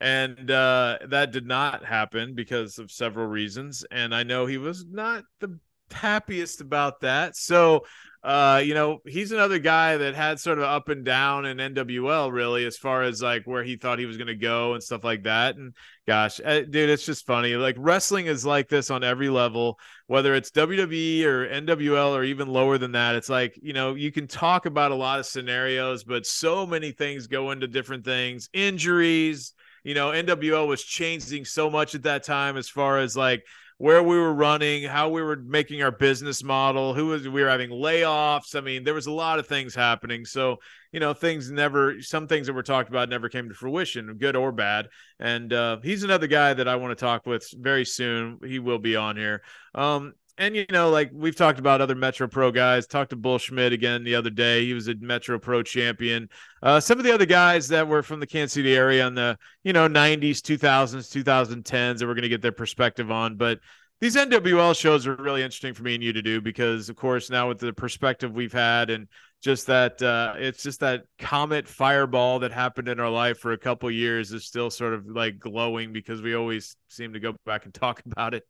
and 0.00 0.50
uh, 0.50 0.98
that 1.08 1.32
did 1.32 1.46
not 1.46 1.84
happen 1.84 2.34
because 2.34 2.78
of 2.78 2.90
several 2.90 3.26
reasons. 3.26 3.84
And 3.90 4.14
I 4.14 4.22
know 4.22 4.46
he 4.46 4.58
was 4.58 4.86
not 4.86 5.24
the 5.40 5.58
happiest 5.92 6.60
about 6.60 7.00
that. 7.00 7.36
So 7.36 7.84
uh, 8.26 8.58
you 8.58 8.74
know, 8.74 9.00
he's 9.06 9.30
another 9.30 9.60
guy 9.60 9.96
that 9.96 10.16
had 10.16 10.40
sort 10.40 10.58
of 10.58 10.64
up 10.64 10.88
and 10.88 11.04
down 11.04 11.46
in 11.46 11.58
NWL, 11.58 12.32
really, 12.32 12.64
as 12.64 12.76
far 12.76 13.02
as 13.02 13.22
like 13.22 13.44
where 13.44 13.62
he 13.62 13.76
thought 13.76 14.00
he 14.00 14.04
was 14.04 14.16
going 14.16 14.26
to 14.26 14.34
go 14.34 14.74
and 14.74 14.82
stuff 14.82 15.04
like 15.04 15.22
that. 15.22 15.54
And 15.54 15.74
gosh, 16.08 16.40
uh, 16.44 16.62
dude, 16.62 16.90
it's 16.90 17.06
just 17.06 17.24
funny. 17.24 17.54
Like 17.54 17.76
wrestling 17.78 18.26
is 18.26 18.44
like 18.44 18.68
this 18.68 18.90
on 18.90 19.04
every 19.04 19.28
level, 19.28 19.78
whether 20.08 20.34
it's 20.34 20.50
WWE 20.50 21.22
or 21.22 21.48
NWL 21.48 22.16
or 22.16 22.24
even 22.24 22.48
lower 22.48 22.78
than 22.78 22.90
that. 22.92 23.14
It's 23.14 23.28
like, 23.28 23.56
you 23.62 23.72
know, 23.72 23.94
you 23.94 24.10
can 24.10 24.26
talk 24.26 24.66
about 24.66 24.90
a 24.90 24.96
lot 24.96 25.20
of 25.20 25.26
scenarios, 25.26 26.02
but 26.02 26.26
so 26.26 26.66
many 26.66 26.90
things 26.90 27.28
go 27.28 27.52
into 27.52 27.68
different 27.68 28.04
things, 28.04 28.48
injuries. 28.52 29.52
You 29.84 29.94
know, 29.94 30.10
NWL 30.10 30.66
was 30.66 30.82
changing 30.82 31.44
so 31.44 31.70
much 31.70 31.94
at 31.94 32.02
that 32.02 32.24
time 32.24 32.56
as 32.56 32.68
far 32.68 32.98
as 32.98 33.16
like, 33.16 33.44
where 33.78 34.02
we 34.02 34.16
were 34.16 34.32
running, 34.32 34.84
how 34.84 35.10
we 35.10 35.20
were 35.22 35.36
making 35.36 35.82
our 35.82 35.90
business 35.90 36.42
model, 36.42 36.94
who 36.94 37.06
was 37.06 37.28
we 37.28 37.42
were 37.42 37.48
having 37.48 37.70
layoffs. 37.70 38.54
I 38.54 38.60
mean, 38.60 38.84
there 38.84 38.94
was 38.94 39.06
a 39.06 39.12
lot 39.12 39.38
of 39.38 39.46
things 39.46 39.74
happening. 39.74 40.24
So, 40.24 40.56
you 40.92 41.00
know, 41.00 41.12
things 41.12 41.50
never 41.50 42.00
some 42.00 42.26
things 42.26 42.46
that 42.46 42.54
were 42.54 42.62
talked 42.62 42.88
about 42.88 43.10
never 43.10 43.28
came 43.28 43.48
to 43.48 43.54
fruition, 43.54 44.16
good 44.18 44.34
or 44.34 44.50
bad. 44.50 44.88
And 45.20 45.52
uh, 45.52 45.78
he's 45.82 46.04
another 46.04 46.26
guy 46.26 46.54
that 46.54 46.68
I 46.68 46.76
want 46.76 46.96
to 46.96 47.04
talk 47.04 47.26
with 47.26 47.46
very 47.52 47.84
soon. 47.84 48.38
He 48.44 48.58
will 48.58 48.78
be 48.78 48.96
on 48.96 49.16
here. 49.16 49.42
Um, 49.74 50.14
and 50.38 50.54
you 50.54 50.66
know, 50.70 50.90
like 50.90 51.10
we've 51.12 51.36
talked 51.36 51.58
about 51.58 51.80
other 51.80 51.94
Metro 51.94 52.28
Pro 52.28 52.50
guys. 52.50 52.86
Talked 52.86 53.10
to 53.10 53.16
Bull 53.16 53.38
Schmidt 53.38 53.72
again 53.72 54.04
the 54.04 54.14
other 54.14 54.30
day. 54.30 54.64
He 54.64 54.74
was 54.74 54.88
a 54.88 54.94
Metro 54.96 55.38
Pro 55.38 55.62
champion. 55.62 56.28
Uh, 56.62 56.80
some 56.80 56.98
of 56.98 57.04
the 57.04 57.12
other 57.12 57.26
guys 57.26 57.68
that 57.68 57.86
were 57.86 58.02
from 58.02 58.20
the 58.20 58.26
Kansas 58.26 58.52
City 58.52 58.76
area 58.76 59.06
in 59.06 59.14
the 59.14 59.38
you 59.64 59.72
know 59.72 59.88
90s, 59.88 60.38
2000s, 60.38 61.10
2010s 61.10 61.98
that 61.98 62.06
we're 62.06 62.14
going 62.14 62.22
to 62.22 62.28
get 62.28 62.42
their 62.42 62.52
perspective 62.52 63.10
on. 63.10 63.36
But 63.36 63.60
these 64.00 64.16
NWL 64.16 64.78
shows 64.78 65.06
are 65.06 65.16
really 65.16 65.42
interesting 65.42 65.72
for 65.72 65.82
me 65.82 65.94
and 65.94 66.04
you 66.04 66.12
to 66.12 66.20
do 66.20 66.40
because, 66.40 66.90
of 66.90 66.96
course, 66.96 67.30
now 67.30 67.48
with 67.48 67.58
the 67.58 67.72
perspective 67.72 68.32
we've 68.34 68.52
had 68.52 68.90
and 68.90 69.08
just 69.42 69.66
that 69.68 70.02
uh, 70.02 70.34
it's 70.36 70.62
just 70.62 70.80
that 70.80 71.04
comet 71.18 71.66
fireball 71.68 72.40
that 72.40 72.52
happened 72.52 72.88
in 72.88 73.00
our 73.00 73.08
life 73.08 73.38
for 73.38 73.52
a 73.52 73.58
couple 73.58 73.90
years 73.90 74.32
is 74.32 74.44
still 74.44 74.70
sort 74.70 74.92
of 74.92 75.06
like 75.06 75.38
glowing 75.38 75.92
because 75.92 76.20
we 76.20 76.34
always 76.34 76.76
seem 76.88 77.12
to 77.12 77.20
go 77.20 77.34
back 77.46 77.64
and 77.64 77.72
talk 77.72 78.02
about 78.10 78.34
it. 78.34 78.44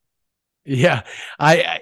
Yeah, 0.66 1.02
I, 1.38 1.80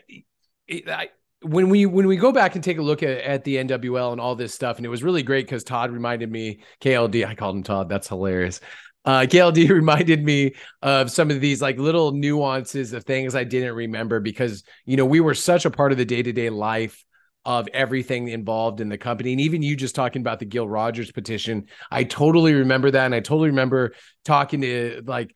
I, 0.70 0.82
I, 0.88 1.08
when 1.42 1.68
we 1.68 1.86
when 1.86 2.06
we 2.06 2.16
go 2.16 2.32
back 2.32 2.54
and 2.54 2.62
take 2.62 2.78
a 2.78 2.82
look 2.82 3.02
at, 3.02 3.18
at 3.18 3.44
the 3.44 3.56
NWL 3.56 4.12
and 4.12 4.20
all 4.20 4.34
this 4.34 4.54
stuff, 4.54 4.76
and 4.76 4.86
it 4.86 4.90
was 4.90 5.02
really 5.02 5.22
great 5.22 5.46
because 5.46 5.64
Todd 5.64 5.90
reminded 5.90 6.30
me 6.30 6.60
KLD. 6.80 7.26
I 7.26 7.34
called 7.34 7.56
him 7.56 7.62
Todd. 7.62 7.88
That's 7.88 8.08
hilarious. 8.08 8.60
Uh, 9.04 9.20
KLD 9.20 9.68
reminded 9.70 10.24
me 10.24 10.54
of 10.82 11.10
some 11.10 11.30
of 11.30 11.40
these 11.40 11.60
like 11.62 11.78
little 11.78 12.12
nuances 12.12 12.92
of 12.92 13.04
things 13.04 13.34
I 13.34 13.44
didn't 13.44 13.74
remember 13.74 14.20
because 14.20 14.64
you 14.84 14.96
know 14.96 15.06
we 15.06 15.20
were 15.20 15.34
such 15.34 15.64
a 15.64 15.70
part 15.70 15.92
of 15.92 15.98
the 15.98 16.04
day 16.04 16.22
to 16.22 16.32
day 16.32 16.50
life 16.50 17.04
of 17.46 17.68
everything 17.74 18.28
involved 18.28 18.80
in 18.80 18.88
the 18.88 18.96
company. 18.96 19.32
And 19.32 19.40
even 19.40 19.62
you 19.62 19.76
just 19.76 19.94
talking 19.94 20.22
about 20.22 20.38
the 20.38 20.46
Gil 20.46 20.66
Rogers 20.66 21.12
petition, 21.12 21.66
I 21.90 22.04
totally 22.04 22.54
remember 22.54 22.90
that. 22.90 23.04
And 23.04 23.14
I 23.14 23.20
totally 23.20 23.48
remember 23.48 23.92
talking 24.24 24.62
to 24.62 25.02
like 25.04 25.34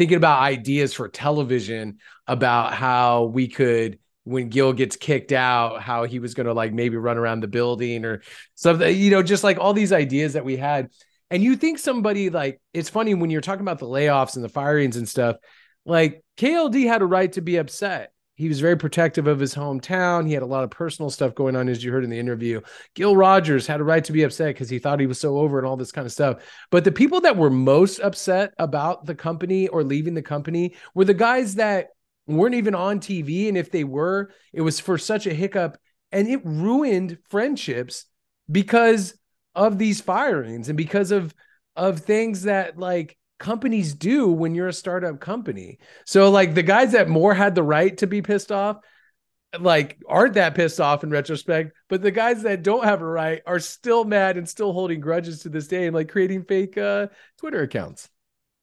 thinking 0.00 0.16
about 0.16 0.40
ideas 0.40 0.94
for 0.94 1.10
television 1.10 1.98
about 2.26 2.72
how 2.72 3.24
we 3.24 3.46
could 3.46 3.98
when 4.24 4.48
Gil 4.48 4.72
gets 4.72 4.96
kicked 4.96 5.30
out, 5.30 5.82
how 5.82 6.04
he 6.04 6.18
was 6.18 6.32
going 6.32 6.46
to 6.46 6.54
like 6.54 6.72
maybe 6.72 6.96
run 6.96 7.18
around 7.18 7.40
the 7.40 7.48
building 7.48 8.06
or 8.06 8.22
something, 8.54 8.96
you 8.96 9.10
know, 9.10 9.22
just 9.22 9.44
like 9.44 9.58
all 9.58 9.74
these 9.74 9.92
ideas 9.92 10.32
that 10.32 10.44
we 10.46 10.56
had. 10.56 10.88
And 11.30 11.42
you 11.42 11.54
think 11.54 11.78
somebody 11.78 12.30
like 12.30 12.62
it's 12.72 12.88
funny 12.88 13.12
when 13.12 13.28
you're 13.28 13.42
talking 13.42 13.60
about 13.60 13.78
the 13.78 13.84
layoffs 13.84 14.36
and 14.36 14.42
the 14.42 14.48
firings 14.48 14.96
and 14.96 15.06
stuff, 15.06 15.36
like 15.84 16.24
KLD 16.38 16.86
had 16.86 17.02
a 17.02 17.06
right 17.06 17.30
to 17.34 17.42
be 17.42 17.58
upset 17.58 18.10
he 18.40 18.48
was 18.48 18.58
very 18.58 18.76
protective 18.76 19.26
of 19.26 19.38
his 19.38 19.54
hometown. 19.54 20.26
He 20.26 20.32
had 20.32 20.42
a 20.42 20.46
lot 20.46 20.64
of 20.64 20.70
personal 20.70 21.10
stuff 21.10 21.34
going 21.34 21.54
on, 21.54 21.68
as 21.68 21.84
you 21.84 21.92
heard 21.92 22.04
in 22.04 22.08
the 22.08 22.18
interview. 22.18 22.62
Gil 22.94 23.14
Rogers 23.14 23.66
had 23.66 23.80
a 23.80 23.84
right 23.84 24.02
to 24.02 24.12
be 24.12 24.22
upset 24.22 24.54
because 24.54 24.70
he 24.70 24.78
thought 24.78 24.98
he 24.98 25.06
was 25.06 25.20
so 25.20 25.36
over 25.36 25.58
and 25.58 25.66
all 25.66 25.76
this 25.76 25.92
kind 25.92 26.06
of 26.06 26.12
stuff. 26.12 26.42
But 26.70 26.84
the 26.84 26.90
people 26.90 27.20
that 27.20 27.36
were 27.36 27.50
most 27.50 28.00
upset 28.00 28.54
about 28.58 29.04
the 29.04 29.14
company 29.14 29.68
or 29.68 29.84
leaving 29.84 30.14
the 30.14 30.22
company 30.22 30.74
were 30.94 31.04
the 31.04 31.12
guys 31.12 31.56
that 31.56 31.88
weren't 32.26 32.54
even 32.54 32.74
on 32.74 32.98
TV. 32.98 33.48
And 33.48 33.58
if 33.58 33.70
they 33.70 33.84
were, 33.84 34.30
it 34.54 34.62
was 34.62 34.80
for 34.80 34.96
such 34.96 35.26
a 35.26 35.34
hiccup 35.34 35.76
and 36.10 36.26
it 36.26 36.40
ruined 36.42 37.18
friendships 37.28 38.06
because 38.50 39.12
of 39.54 39.76
these 39.76 40.00
firings 40.00 40.70
and 40.70 40.78
because 40.78 41.10
of 41.10 41.34
of 41.76 42.00
things 42.00 42.44
that 42.44 42.78
like 42.78 43.18
companies 43.40 43.94
do 43.94 44.28
when 44.28 44.54
you're 44.54 44.68
a 44.68 44.72
startup 44.72 45.18
company. 45.18 45.78
So 46.06 46.30
like 46.30 46.54
the 46.54 46.62
guys 46.62 46.92
that 46.92 47.08
more 47.08 47.34
had 47.34 47.56
the 47.56 47.62
right 47.64 47.96
to 47.98 48.06
be 48.06 48.22
pissed 48.22 48.52
off 48.52 48.76
like 49.58 49.98
aren't 50.08 50.34
that 50.34 50.54
pissed 50.54 50.80
off 50.80 51.02
in 51.02 51.10
retrospect, 51.10 51.72
but 51.88 52.02
the 52.02 52.12
guys 52.12 52.42
that 52.42 52.62
don't 52.62 52.84
have 52.84 53.02
a 53.02 53.06
right 53.06 53.42
are 53.46 53.58
still 53.58 54.04
mad 54.04 54.36
and 54.36 54.48
still 54.48 54.72
holding 54.72 55.00
grudges 55.00 55.40
to 55.40 55.48
this 55.48 55.66
day 55.66 55.86
and 55.86 55.94
like 55.94 56.08
creating 56.08 56.44
fake 56.44 56.78
uh 56.78 57.08
Twitter 57.36 57.62
accounts. 57.62 58.08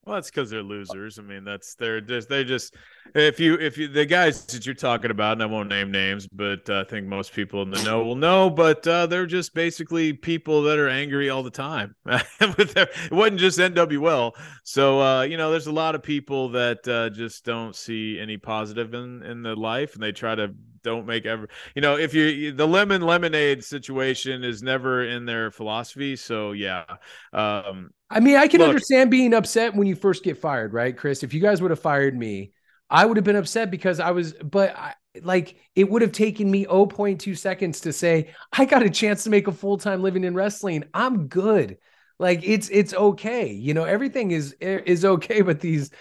Well, 0.07 0.15
that's 0.15 0.31
because 0.31 0.49
they're 0.49 0.63
losers. 0.63 1.19
I 1.19 1.21
mean, 1.21 1.43
that's 1.43 1.75
they're 1.75 1.99
just 1.99 2.29
they 2.29 2.45
just 2.45 2.77
if 3.13 3.41
you 3.41 3.55
if 3.55 3.77
you 3.77 3.89
the 3.89 4.05
guys 4.05 4.45
that 4.45 4.65
you're 4.65 4.73
talking 4.73 5.11
about, 5.11 5.33
and 5.33 5.43
I 5.43 5.47
won't 5.47 5.67
name 5.67 5.91
names, 5.91 6.25
but 6.27 6.69
uh, 6.69 6.85
I 6.87 6.89
think 6.89 7.07
most 7.07 7.33
people 7.33 7.61
in 7.61 7.71
the 7.71 7.83
know 7.83 8.01
will 8.05 8.15
know. 8.15 8.49
But 8.49 8.87
uh, 8.87 9.07
they're 9.07 9.25
just 9.25 9.53
basically 9.53 10.13
people 10.13 10.61
that 10.63 10.79
are 10.79 10.87
angry 10.87 11.29
all 11.29 11.43
the 11.43 11.51
time. 11.51 11.93
It 12.39 13.11
wasn't 13.11 13.39
just 13.41 13.59
NWL, 13.59 14.31
so 14.63 15.01
uh, 15.01 15.21
you 15.23 15.35
know, 15.35 15.51
there's 15.51 15.67
a 15.67 15.73
lot 15.73 15.93
of 15.93 16.03
people 16.03 16.49
that 16.49 16.87
uh, 16.87 17.09
just 17.09 17.43
don't 17.43 17.75
see 17.75 18.17
any 18.17 18.37
positive 18.37 18.93
in 18.93 19.23
in 19.23 19.43
the 19.43 19.55
life, 19.55 19.93
and 19.93 20.01
they 20.01 20.13
try 20.13 20.35
to 20.35 20.53
don't 20.87 21.05
make 21.05 21.25
ever 21.25 21.49
you 21.75 21.81
know 21.81 21.97
if 21.97 22.13
you 22.13 22.53
the 22.53 22.65
lemon 22.65 23.01
lemonade 23.01 23.61
situation 23.61 24.41
is 24.41 24.63
never 24.63 25.03
in 25.03 25.25
their 25.25 25.51
philosophy 25.51 26.15
so 26.15 26.53
yeah 26.53 26.85
um 27.33 27.89
i 28.09 28.21
mean 28.21 28.37
i 28.37 28.47
can 28.47 28.61
look, 28.61 28.69
understand 28.69 29.11
being 29.11 29.33
upset 29.33 29.75
when 29.75 29.85
you 29.85 29.95
first 29.95 30.23
get 30.23 30.37
fired 30.37 30.71
right 30.71 30.97
chris? 30.97 31.23
If 31.23 31.33
you 31.33 31.41
guys 31.41 31.61
would 31.61 31.71
have 31.71 31.81
fired 31.81 32.17
me 32.17 32.53
i 32.89 33.05
would 33.05 33.17
have 33.17 33.25
been 33.25 33.35
upset 33.35 33.69
because 33.69 33.99
i 33.99 34.11
was 34.11 34.31
but 34.33 34.73
I, 34.77 34.93
like 35.21 35.57
it 35.75 35.89
would 35.89 36.01
have 36.01 36.13
taken 36.13 36.49
me 36.49 36.65
0.2 36.65 37.37
seconds 37.37 37.81
to 37.81 37.91
say 37.91 38.33
i 38.53 38.63
got 38.63 38.83
a 38.83 38.89
chance 38.89 39.25
to 39.25 39.29
make 39.29 39.47
a 39.47 39.51
full-time 39.51 40.01
living 40.01 40.23
in 40.23 40.35
wrestling. 40.35 40.85
I'm 40.93 41.27
good. 41.27 41.77
Like 42.19 42.41
it's 42.43 42.69
it's 42.69 42.93
okay 42.93 43.51
you 43.51 43.75
know 43.75 43.83
everything 43.83 44.31
is 44.31 44.53
is 44.59 45.05
okay 45.05 45.41
but 45.41 45.59
these 45.59 45.91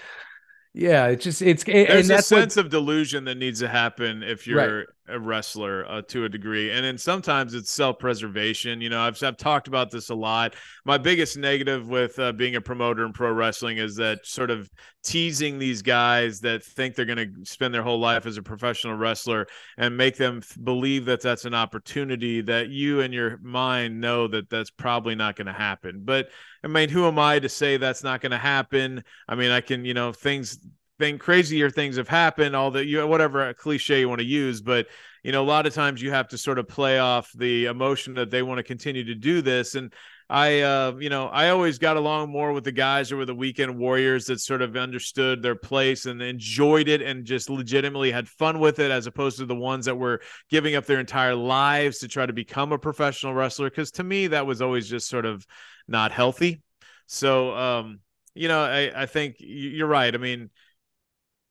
yeah, 0.76 1.06
it's 1.06 1.24
just 1.24 1.40
it's 1.40 1.64
there's 1.64 2.10
a 2.10 2.20
sense 2.20 2.56
what, 2.56 2.66
of 2.66 2.70
delusion 2.70 3.24
that 3.24 3.36
needs 3.36 3.60
to 3.60 3.68
happen 3.68 4.22
if 4.22 4.46
you're 4.46 4.78
right. 4.78 4.86
A 5.08 5.18
wrestler 5.18 5.86
uh, 5.88 6.02
to 6.08 6.24
a 6.24 6.28
degree, 6.28 6.70
and 6.70 6.84
then 6.84 6.98
sometimes 6.98 7.54
it's 7.54 7.72
self 7.72 7.98
preservation. 7.98 8.80
You 8.80 8.88
know, 8.88 9.00
I've 9.00 9.22
I've 9.22 9.36
talked 9.36 9.68
about 9.68 9.90
this 9.90 10.10
a 10.10 10.14
lot. 10.14 10.54
My 10.84 10.98
biggest 10.98 11.36
negative 11.36 11.88
with 11.88 12.18
uh, 12.18 12.32
being 12.32 12.56
a 12.56 12.60
promoter 12.60 13.04
in 13.04 13.12
pro 13.12 13.32
wrestling 13.32 13.78
is 13.78 13.96
that 13.96 14.26
sort 14.26 14.50
of 14.50 14.70
teasing 15.02 15.58
these 15.58 15.82
guys 15.82 16.40
that 16.40 16.64
think 16.64 16.94
they're 16.94 17.04
going 17.04 17.18
to 17.18 17.44
spend 17.44 17.72
their 17.72 17.82
whole 17.82 18.00
life 18.00 18.26
as 18.26 18.36
a 18.36 18.42
professional 18.42 18.96
wrestler 18.96 19.46
and 19.78 19.96
make 19.96 20.16
them 20.16 20.42
believe 20.64 21.04
that 21.04 21.20
that's 21.20 21.44
an 21.44 21.54
opportunity 21.54 22.40
that 22.40 22.68
you 22.68 23.00
in 23.00 23.12
your 23.12 23.38
mind 23.38 24.00
know 24.00 24.26
that 24.26 24.50
that's 24.50 24.70
probably 24.70 25.14
not 25.14 25.36
going 25.36 25.46
to 25.46 25.52
happen. 25.52 26.02
But 26.04 26.28
I 26.64 26.68
mean, 26.68 26.88
who 26.88 27.06
am 27.06 27.18
I 27.18 27.38
to 27.38 27.48
say 27.48 27.76
that's 27.76 28.02
not 28.02 28.20
going 28.20 28.32
to 28.32 28.38
happen? 28.38 29.04
I 29.28 29.36
mean, 29.36 29.52
I 29.52 29.60
can, 29.60 29.84
you 29.84 29.94
know, 29.94 30.12
things 30.12 30.58
thing 30.98 31.18
crazier 31.18 31.70
things 31.70 31.96
have 31.96 32.08
happened 32.08 32.56
all 32.56 32.70
the 32.70 32.84
you 32.84 33.06
whatever 33.06 33.52
cliche 33.54 34.00
you 34.00 34.08
want 34.08 34.20
to 34.20 34.26
use 34.26 34.60
but 34.60 34.86
you 35.22 35.32
know 35.32 35.42
a 35.42 35.44
lot 35.44 35.66
of 35.66 35.74
times 35.74 36.00
you 36.00 36.10
have 36.10 36.28
to 36.28 36.38
sort 36.38 36.58
of 36.58 36.68
play 36.68 36.98
off 36.98 37.30
the 37.36 37.66
emotion 37.66 38.14
that 38.14 38.30
they 38.30 38.42
want 38.42 38.58
to 38.58 38.62
continue 38.62 39.04
to 39.04 39.14
do 39.14 39.42
this 39.42 39.74
and 39.74 39.92
i 40.30 40.60
uh 40.60 40.92
you 40.98 41.10
know 41.10 41.26
i 41.26 41.50
always 41.50 41.78
got 41.78 41.96
along 41.96 42.30
more 42.30 42.52
with 42.52 42.64
the 42.64 42.72
guys 42.72 43.10
who 43.10 43.16
were 43.16 43.26
the 43.26 43.34
weekend 43.34 43.76
warriors 43.78 44.24
that 44.26 44.40
sort 44.40 44.62
of 44.62 44.76
understood 44.76 45.42
their 45.42 45.54
place 45.54 46.06
and 46.06 46.22
enjoyed 46.22 46.88
it 46.88 47.02
and 47.02 47.24
just 47.24 47.50
legitimately 47.50 48.10
had 48.10 48.28
fun 48.28 48.58
with 48.58 48.78
it 48.78 48.90
as 48.90 49.06
opposed 49.06 49.38
to 49.38 49.46
the 49.46 49.54
ones 49.54 49.84
that 49.84 49.96
were 49.96 50.20
giving 50.50 50.74
up 50.76 50.86
their 50.86 51.00
entire 51.00 51.34
lives 51.34 51.98
to 51.98 52.08
try 52.08 52.24
to 52.24 52.32
become 52.32 52.72
a 52.72 52.78
professional 52.78 53.34
wrestler 53.34 53.68
because 53.68 53.90
to 53.90 54.02
me 54.02 54.28
that 54.28 54.46
was 54.46 54.62
always 54.62 54.88
just 54.88 55.08
sort 55.08 55.26
of 55.26 55.46
not 55.86 56.10
healthy. 56.10 56.62
So 57.06 57.54
um 57.54 58.00
you 58.34 58.48
know 58.48 58.60
i 58.60 59.02
i 59.02 59.06
think 59.06 59.36
you're 59.38 59.86
right. 59.86 60.14
I 60.14 60.18
mean 60.18 60.50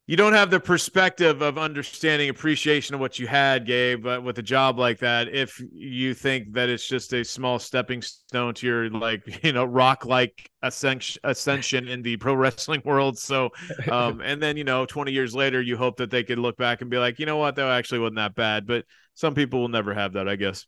you 0.08 0.16
don't 0.16 0.34
have 0.34 0.52
the 0.52 0.60
perspective 0.60 1.42
of 1.42 1.58
understanding 1.58 2.30
appreciation 2.30 2.94
of 2.94 3.02
what 3.02 3.18
you 3.18 3.26
had, 3.26 3.66
Gabe, 3.66 4.04
but 4.04 4.24
with 4.24 4.38
a 4.38 4.44
job 4.44 4.78
like 4.78 5.00
that, 5.00 5.30
if 5.30 5.60
you 5.72 6.14
think 6.14 6.54
that 6.54 6.70
it's 6.70 6.88
just 6.88 7.12
a 7.14 7.26
small 7.26 7.58
stepping 7.58 8.04
stone 8.04 8.54
to 8.56 8.68
your 8.68 8.90
like, 8.92 9.24
you 9.44 9.52
know, 9.52 9.66
rock 9.66 10.06
like 10.06 10.48
ascension 10.62 11.20
ascension 11.24 11.88
in 11.88 12.04
the 12.04 12.18
pro 12.18 12.36
wrestling 12.36 12.84
world. 12.86 13.18
So 13.18 13.50
um, 13.92 14.22
and 14.24 14.42
then, 14.42 14.58
you 14.58 14.64
know, 14.64 14.86
20 14.86 15.12
years 15.12 15.34
later, 15.34 15.60
you 15.60 15.76
hope 15.76 15.98
that 15.98 16.12
they 16.12 16.24
could 16.24 16.38
look 16.38 16.56
back 16.56 16.82
and 16.82 16.92
be 16.92 17.00
like, 17.00 17.18
you 17.18 17.26
know 17.26 17.38
what, 17.38 17.56
that 17.56 17.68
actually 17.68 18.00
wasn't 18.00 18.18
that 18.18 18.36
bad. 18.36 18.68
But 18.68 18.86
some 19.16 19.34
people 19.34 19.62
will 19.62 19.70
never 19.70 19.94
have 19.94 20.14
that, 20.14 20.30
I 20.30 20.36
guess. 20.36 20.68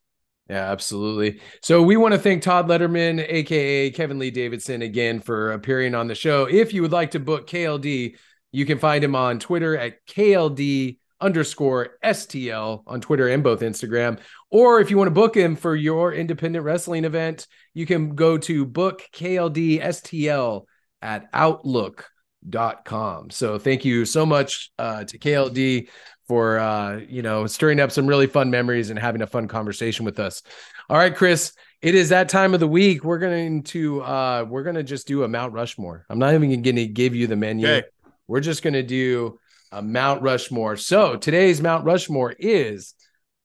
Yeah, 0.50 0.72
absolutely. 0.72 1.42
So 1.62 1.84
we 1.84 1.98
want 1.98 2.14
to 2.14 2.20
thank 2.20 2.42
Todd 2.42 2.68
Letterman, 2.68 3.24
aka 3.28 3.92
Kevin 3.92 4.18
Lee 4.18 4.32
Davidson, 4.32 4.82
again 4.82 5.20
for 5.20 5.52
appearing 5.52 5.94
on 5.94 6.08
the 6.08 6.16
show. 6.16 6.46
If 6.46 6.74
you 6.74 6.82
would 6.82 6.94
like 6.94 7.12
to 7.12 7.20
book 7.20 7.48
KLD 7.48 8.16
you 8.52 8.66
can 8.66 8.80
find 8.80 9.04
him 9.04 9.16
on 9.16 9.40
Twitter 9.40 9.78
at 9.78 10.06
KLD 10.08 10.98
underscore 11.20 11.98
STL 12.04 12.84
on 12.86 13.02
Twitter 13.02 13.28
and 13.28 13.44
both 13.44 13.62
Instagram. 13.62 14.20
Or 14.50 14.80
if 14.80 14.92
you 14.92 14.98
want 14.98 15.08
to 15.08 15.14
book 15.14 15.36
him 15.36 15.56
for 15.56 15.76
your 15.76 16.14
independent 16.14 16.64
wrestling 16.64 17.06
event, 17.06 17.48
you 17.74 17.86
can 17.86 18.16
go 18.16 18.38
to 18.38 18.66
book 18.66 19.04
KLD 19.14 19.82
STL 19.82 20.66
at 21.02 21.28
outlook.com. 21.34 23.30
So 23.32 23.58
thank 23.58 23.86
you 23.86 24.06
so 24.06 24.26
much 24.26 24.72
uh, 24.78 25.04
to 25.06 25.18
KLD 25.18 25.90
for 26.28 26.60
uh, 26.60 26.98
you 27.08 27.22
know 27.22 27.48
stirring 27.48 27.80
up 27.80 27.92
some 27.92 28.06
really 28.06 28.28
fun 28.28 28.52
memories 28.52 28.90
and 28.90 29.00
having 29.00 29.22
a 29.22 29.28
fun 29.28 29.48
conversation 29.48 30.06
with 30.06 30.20
us. 30.20 30.44
All 30.90 30.98
right, 30.98 31.16
Chris, 31.16 31.54
it 31.82 31.96
is 31.96 32.10
that 32.10 32.30
time 32.30 32.54
of 32.54 32.60
the 32.60 32.68
week. 32.68 33.04
We're 33.04 33.20
going 33.20 33.64
to 33.64 34.02
uh, 34.02 34.46
we're 34.48 34.64
going 34.64 34.76
to 34.76 34.84
just 34.84 35.08
do 35.08 35.24
a 35.24 35.28
Mount 35.28 35.54
Rushmore. 35.54 36.06
I'm 36.10 36.20
not 36.20 36.34
even 36.34 36.62
going 36.62 36.76
to 36.76 36.88
give 36.88 37.16
you 37.16 37.28
the 37.28 37.36
menu. 37.36 37.68
Okay. 37.68 37.88
We're 38.28 38.42
just 38.42 38.64
going 38.64 38.74
to 38.74 38.84
do 38.84 39.40
a 39.72 39.82
Mount 39.82 40.22
Rushmore. 40.22 40.78
So 40.78 41.16
today's 41.16 41.62
Mount 41.62 41.86
Rushmore 41.86 42.34
is 42.38 42.94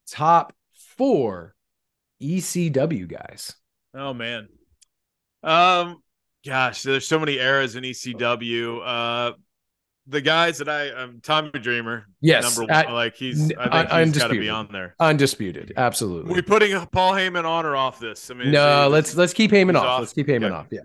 top 0.09 0.53
four 0.97 1.55
ECW 2.21 3.07
guys. 3.07 3.53
Oh 3.95 4.13
man. 4.13 4.47
Um 5.43 6.01
gosh, 6.45 6.83
there's 6.83 7.07
so 7.07 7.19
many 7.19 7.37
eras 7.37 7.75
in 7.75 7.83
ECW. 7.83 8.81
Uh 8.83 9.33
the 10.07 10.21
guys 10.21 10.57
that 10.57 10.69
I 10.69 10.89
um 10.91 11.19
Tommy 11.21 11.51
Dreamer, 11.51 12.05
yes, 12.21 12.43
number 12.43 12.71
one, 12.73 12.87
I, 12.87 12.91
like 12.91 13.15
he's 13.15 13.53
I 13.57 13.85
think 13.85 14.15
he's 14.15 14.17
got 14.21 14.27
to 14.27 14.39
be 14.39 14.49
on 14.49 14.67
there, 14.71 14.95
undisputed, 14.99 15.73
absolutely. 15.77 16.29
We're 16.29 16.37
we 16.37 16.41
putting 16.41 16.85
Paul 16.87 17.13
Heyman 17.13 17.45
on 17.45 17.65
or 17.65 17.75
off 17.75 17.99
this? 17.99 18.29
I 18.29 18.33
mean, 18.33 18.51
no, 18.51 18.89
let's 18.89 19.15
let's 19.15 19.33
keep 19.33 19.51
Heyman 19.51 19.75
off. 19.75 19.85
off. 19.85 19.99
Let's 20.01 20.13
keep 20.13 20.27
Heyman 20.27 20.51
off. 20.51 20.67
Yeah. 20.71 20.81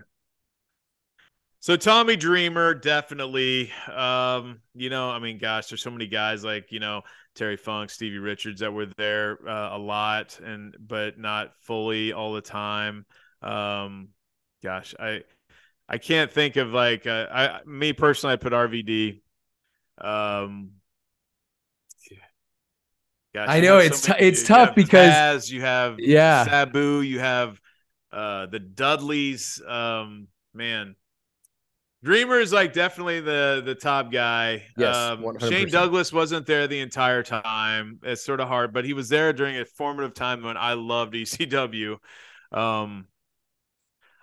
So 1.61 1.77
Tommy 1.77 2.17
Dreamer 2.17 2.75
definitely 2.75 3.73
um 3.93 4.61
you 4.75 4.91
know 4.91 5.11
I 5.11 5.19
mean 5.19 5.39
gosh 5.39 5.67
there's 5.67 5.83
so 5.83 5.91
many 5.91 6.07
guys 6.07 6.45
like 6.45 6.71
you 6.71 6.81
know 6.81 7.03
Terry 7.35 7.57
Funk 7.57 7.91
Stevie 7.91 8.19
Richards 8.19 8.61
that 8.61 8.73
were 8.73 8.87
there 8.97 9.39
uh, 9.47 9.77
a 9.77 9.79
lot 9.79 10.39
and 10.41 10.77
but 10.79 11.19
not 11.19 11.53
fully 11.63 12.13
all 12.13 12.33
the 12.33 12.41
time. 12.41 13.07
Um 13.43 14.09
gosh 14.63 14.95
I 14.99 15.23
I 15.89 15.99
can't 15.99 16.31
think 16.31 16.57
of 16.57 16.69
like 16.69 17.07
uh, 17.07 17.27
I 17.31 17.61
me 17.67 17.93
personally 17.93 18.35
I 18.35 18.37
put 18.37 18.53
RVD 18.53 19.21
um 20.01 20.71
gosh, 23.35 23.49
I 23.49 23.61
know 23.61 23.79
it's 23.79 24.03
so 24.03 24.15
t- 24.15 24.25
it's 24.25 24.47
tough 24.47 24.75
because 24.75 25.13
Taz, 25.13 25.51
you 25.51 25.63
have 25.63 25.99
yeah. 25.99 26.45
Sabu 26.45 27.01
you 27.01 27.19
have 27.19 27.61
uh 28.13 28.47
the 28.47 28.61
Dudleys 28.61 29.61
um 29.67 30.29
man 30.55 30.95
Dreamer 32.05 32.39
is 32.39 32.53
like 32.53 32.73
definitely 32.73 33.21
the 33.21 33.61
the 33.65 33.75
top 33.75 34.13
guy. 34.13 34.65
Yes, 34.77 34.95
um, 34.95 35.37
Shane 35.41 35.69
Douglas 35.69 36.13
wasn't 36.13 36.47
there 36.47 36.69
the 36.69 36.79
entire 36.79 37.25
time. 37.25 37.99
It's 38.05 38.25
sort 38.25 38.39
of 38.39 38.47
hard, 38.47 38.73
but 38.73 38.85
he 38.85 38.93
was 38.93 39.09
there 39.09 39.33
during 39.33 39.57
a 39.57 39.65
formative 39.65 40.15
time 40.15 40.45
when 40.45 40.57
I 40.57 40.75
loved 40.75 41.15
ECW. 41.15 41.97
Um, 42.53 43.07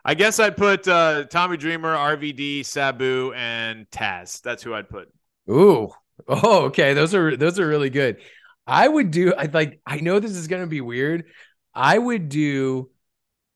I 0.06 0.14
guess 0.14 0.40
I'd 0.40 0.56
put 0.56 0.88
uh, 0.88 1.26
Tommy 1.26 1.58
Dreamer, 1.58 1.94
RVD, 1.96 2.66
Sabu, 2.66 3.34
and 3.36 3.90
Taz. 3.90 4.42
That's 4.42 4.64
who 4.64 4.74
I'd 4.74 4.90
put. 4.90 5.10
Ooh, 5.50 5.90
oh, 6.30 6.66
okay. 6.66 6.94
Those 6.94 7.14
are 7.14 7.36
those 7.36 7.60
are 7.60 7.68
really 7.68 7.90
good. 7.90 8.18
I 8.66 8.88
would 8.88 9.12
do. 9.12 9.34
I 9.34 9.50
like. 9.52 9.82
I 9.86 10.00
know 10.00 10.20
this 10.20 10.32
is 10.32 10.48
gonna 10.48 10.68
be 10.68 10.80
weird. 10.80 11.26
I 11.74 11.98
would 11.98 12.30
do, 12.30 12.90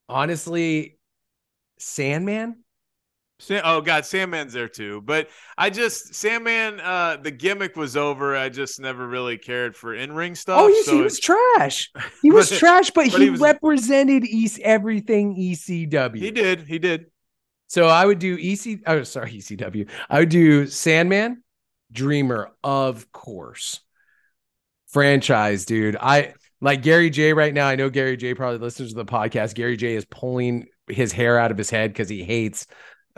honestly, 0.10 0.98
Sandman 1.78 2.58
Sam, 3.40 3.61
oh 3.64 3.80
God, 3.82 4.06
Sandman's 4.06 4.52
there 4.52 4.68
too. 4.68 5.02
But 5.02 5.30
I 5.57 5.70
just 5.70 6.14
Sandman, 6.14 6.80
uh, 6.82 7.18
the 7.22 7.32
gimmick 7.32 7.78
was 7.78 7.95
over. 7.95 8.36
I 8.36 8.49
just 8.49 8.80
never 8.80 9.07
really 9.07 9.38
cared 9.38 9.76
for 9.76 9.95
in 9.95 10.11
ring 10.11 10.36
stuff. 10.36 10.60
Oh, 10.61 10.82
so 10.84 10.95
he 10.95 11.02
was 11.02 11.20
trash. 11.20 11.90
He 12.22 12.32
was 12.32 12.49
trash, 12.49 12.91
but, 12.91 13.11
but 13.11 13.20
he, 13.20 13.26
he 13.26 13.30
was, 13.30 13.40
represented 13.40 14.26
East 14.26 14.60
everything 14.60 15.36
ECW. 15.36 16.18
He 16.18 16.32
did. 16.32 16.68
He 16.68 16.80
did. 16.80 17.06
So 17.68 17.88
I 17.88 18.06
would 18.06 18.20
do 18.20 18.38
EC. 18.38 18.82
Oh, 18.86 19.03
sorry, 19.03 19.32
ECW. 19.32 19.90
I 20.10 20.20
would 20.20 20.30
do 20.30 20.68
Sandman, 20.68 21.44
Dreamer, 21.91 22.52
of 22.64 23.11
course. 23.11 23.80
Franchise, 24.88 25.66
dude. 25.66 25.95
I 25.95 26.34
like 26.61 26.82
Gary 26.82 27.10
J 27.10 27.32
right 27.32 27.53
now. 27.53 27.68
I 27.68 27.76
know 27.76 27.90
Gary 27.90 28.18
J 28.18 28.34
probably 28.34 28.57
listens 28.57 28.90
to 28.90 28.95
the 28.95 29.06
podcast. 29.06 29.53
Gary 29.53 29.78
J 29.78 29.95
is 29.95 30.03
pulling 30.06 30.68
his 30.90 31.11
hair 31.14 31.40
out 31.40 31.52
of 31.52 31.57
his 31.57 31.70
head 31.70 31.94
because 31.94 32.10
he 32.10 32.24
hates 32.24 32.66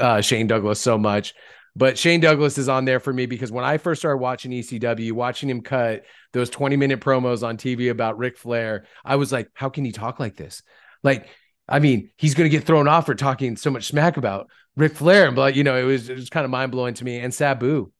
uh, 0.01 0.21
Shane 0.21 0.47
Douglas 0.47 0.79
so 0.79 0.97
much. 0.97 1.33
But 1.75 1.97
Shane 1.97 2.19
Douglas 2.19 2.57
is 2.57 2.67
on 2.67 2.83
there 2.83 2.99
for 2.99 3.13
me 3.13 3.25
because 3.25 3.51
when 3.51 3.63
I 3.63 3.77
first 3.77 4.01
started 4.01 4.17
watching 4.17 4.51
ECW, 4.51 5.13
watching 5.13 5.49
him 5.49 5.61
cut 5.61 6.03
those 6.33 6.49
20 6.49 6.75
minute 6.75 6.99
promos 6.99 7.47
on 7.47 7.55
TV 7.55 7.89
about 7.89 8.17
Ric 8.17 8.37
Flair, 8.37 8.85
I 9.05 9.15
was 9.15 9.31
like, 9.31 9.49
how 9.53 9.69
can 9.69 9.85
he 9.85 9.93
talk 9.93 10.19
like 10.19 10.35
this? 10.35 10.63
Like, 11.01 11.27
I 11.69 11.79
mean, 11.79 12.09
he's 12.17 12.33
going 12.33 12.49
to 12.49 12.55
get 12.55 12.65
thrown 12.65 12.89
off 12.89 13.05
for 13.05 13.15
talking 13.15 13.55
so 13.55 13.71
much 13.71 13.87
smack 13.87 14.17
about 14.17 14.49
Ric 14.75 14.95
Flair. 14.95 15.31
But, 15.31 15.55
you 15.55 15.63
know, 15.63 15.77
it 15.77 15.83
was, 15.83 16.09
it 16.09 16.15
was 16.15 16.29
kind 16.29 16.43
of 16.43 16.51
mind 16.51 16.73
blowing 16.73 16.93
to 16.95 17.05
me. 17.05 17.19
And 17.19 17.33
Sabu, 17.33 17.93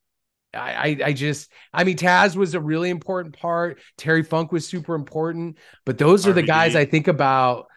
I, 0.54 0.60
I, 0.60 0.98
I 1.06 1.14
just 1.14 1.50
I 1.74 1.84
mean 1.84 1.98
Taz 1.98 2.36
was 2.36 2.56
a 2.56 2.60
really 2.60 2.90
important 2.90 3.38
part. 3.38 3.80
Terry 3.98 4.24
Funk 4.24 4.52
was 4.52 4.68
super 4.68 4.96
important, 4.96 5.58
but 5.86 5.98
those 5.98 6.28
are 6.28 6.34
the 6.34 6.42
guys 6.42 6.76
I 6.76 6.86
think 6.86 7.08
about 7.08 7.68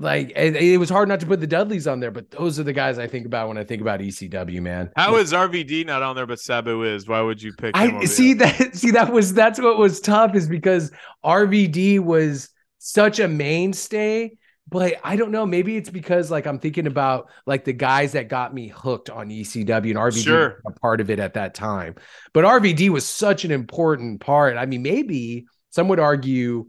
like 0.00 0.32
it, 0.36 0.56
it, 0.56 0.78
was 0.78 0.88
hard 0.88 1.08
not 1.08 1.20
to 1.20 1.26
put 1.26 1.40
the 1.40 1.46
Dudleys 1.46 1.86
on 1.86 2.00
there, 2.00 2.10
but 2.10 2.30
those 2.30 2.58
are 2.58 2.62
the 2.62 2.72
guys 2.72 2.98
I 2.98 3.06
think 3.06 3.26
about 3.26 3.48
when 3.48 3.58
I 3.58 3.64
think 3.64 3.82
about 3.82 4.00
ECW, 4.00 4.60
man. 4.60 4.90
How 4.96 5.16
is 5.16 5.32
RVD 5.32 5.86
not 5.86 6.02
on 6.02 6.14
there, 6.14 6.26
but 6.26 6.38
Sabu 6.38 6.84
is? 6.84 7.08
Why 7.08 7.20
would 7.20 7.42
you 7.42 7.52
pick? 7.52 7.76
I 7.76 8.04
see 8.04 8.34
that. 8.34 8.76
See 8.78 8.92
that 8.92 9.12
was 9.12 9.34
that's 9.34 9.60
what 9.60 9.78
was 9.78 10.00
tough 10.00 10.34
is 10.34 10.48
because 10.48 10.92
RVD 11.24 12.00
was 12.00 12.50
such 12.78 13.18
a 13.18 13.28
mainstay. 13.28 14.36
But 14.70 14.96
I 15.02 15.16
don't 15.16 15.30
know. 15.30 15.46
Maybe 15.46 15.76
it's 15.76 15.88
because 15.88 16.30
like 16.30 16.46
I'm 16.46 16.58
thinking 16.58 16.86
about 16.86 17.30
like 17.46 17.64
the 17.64 17.72
guys 17.72 18.12
that 18.12 18.28
got 18.28 18.52
me 18.52 18.68
hooked 18.68 19.08
on 19.08 19.30
ECW 19.30 19.90
and 19.90 19.98
RVD 19.98 20.24
sure. 20.24 20.60
a 20.66 20.72
part 20.72 21.00
of 21.00 21.08
it 21.08 21.18
at 21.18 21.34
that 21.34 21.54
time. 21.54 21.94
But 22.34 22.44
RVD 22.44 22.90
was 22.90 23.08
such 23.08 23.46
an 23.46 23.50
important 23.50 24.20
part. 24.20 24.58
I 24.58 24.66
mean, 24.66 24.82
maybe 24.82 25.46
some 25.70 25.88
would 25.88 26.00
argue 26.00 26.68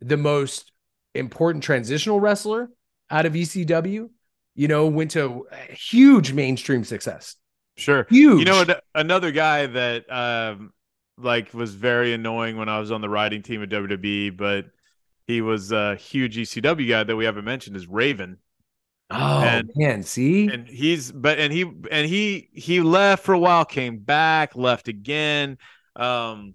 the 0.00 0.18
most 0.18 0.72
important 1.18 1.64
transitional 1.64 2.20
wrestler 2.20 2.70
out 3.10 3.26
of 3.26 3.32
ECW, 3.34 4.10
you 4.54 4.68
know, 4.68 4.86
went 4.86 5.12
to 5.12 5.46
huge 5.70 6.32
mainstream 6.32 6.84
success. 6.84 7.36
Sure. 7.76 8.06
Huge. 8.08 8.38
You 8.40 8.44
know, 8.46 8.64
another 8.94 9.30
guy 9.30 9.66
that 9.66 10.10
um, 10.10 10.72
like 11.18 11.52
was 11.52 11.74
very 11.74 12.14
annoying 12.14 12.56
when 12.56 12.68
I 12.68 12.78
was 12.78 12.90
on 12.90 13.00
the 13.00 13.08
writing 13.08 13.42
team 13.42 13.62
at 13.62 13.68
WWE, 13.68 14.36
but 14.36 14.66
he 15.26 15.42
was 15.42 15.72
a 15.72 15.96
huge 15.96 16.36
ECW 16.36 16.88
guy 16.88 17.04
that 17.04 17.16
we 17.16 17.24
haven't 17.26 17.44
mentioned 17.44 17.76
is 17.76 17.86
Raven. 17.86 18.38
Oh 19.10 19.16
And- 19.42 19.70
man, 19.76 20.02
see, 20.02 20.48
And 20.48 20.66
he's 20.66 21.12
but 21.12 21.38
and 21.38 21.52
he 21.52 21.70
and 21.90 22.08
he 22.08 22.48
he 22.52 22.80
left 22.80 23.24
for 23.24 23.34
a 23.34 23.38
while, 23.38 23.64
came 23.64 23.98
back, 23.98 24.56
left 24.56 24.88
again. 24.88 25.58
Um 25.94 26.54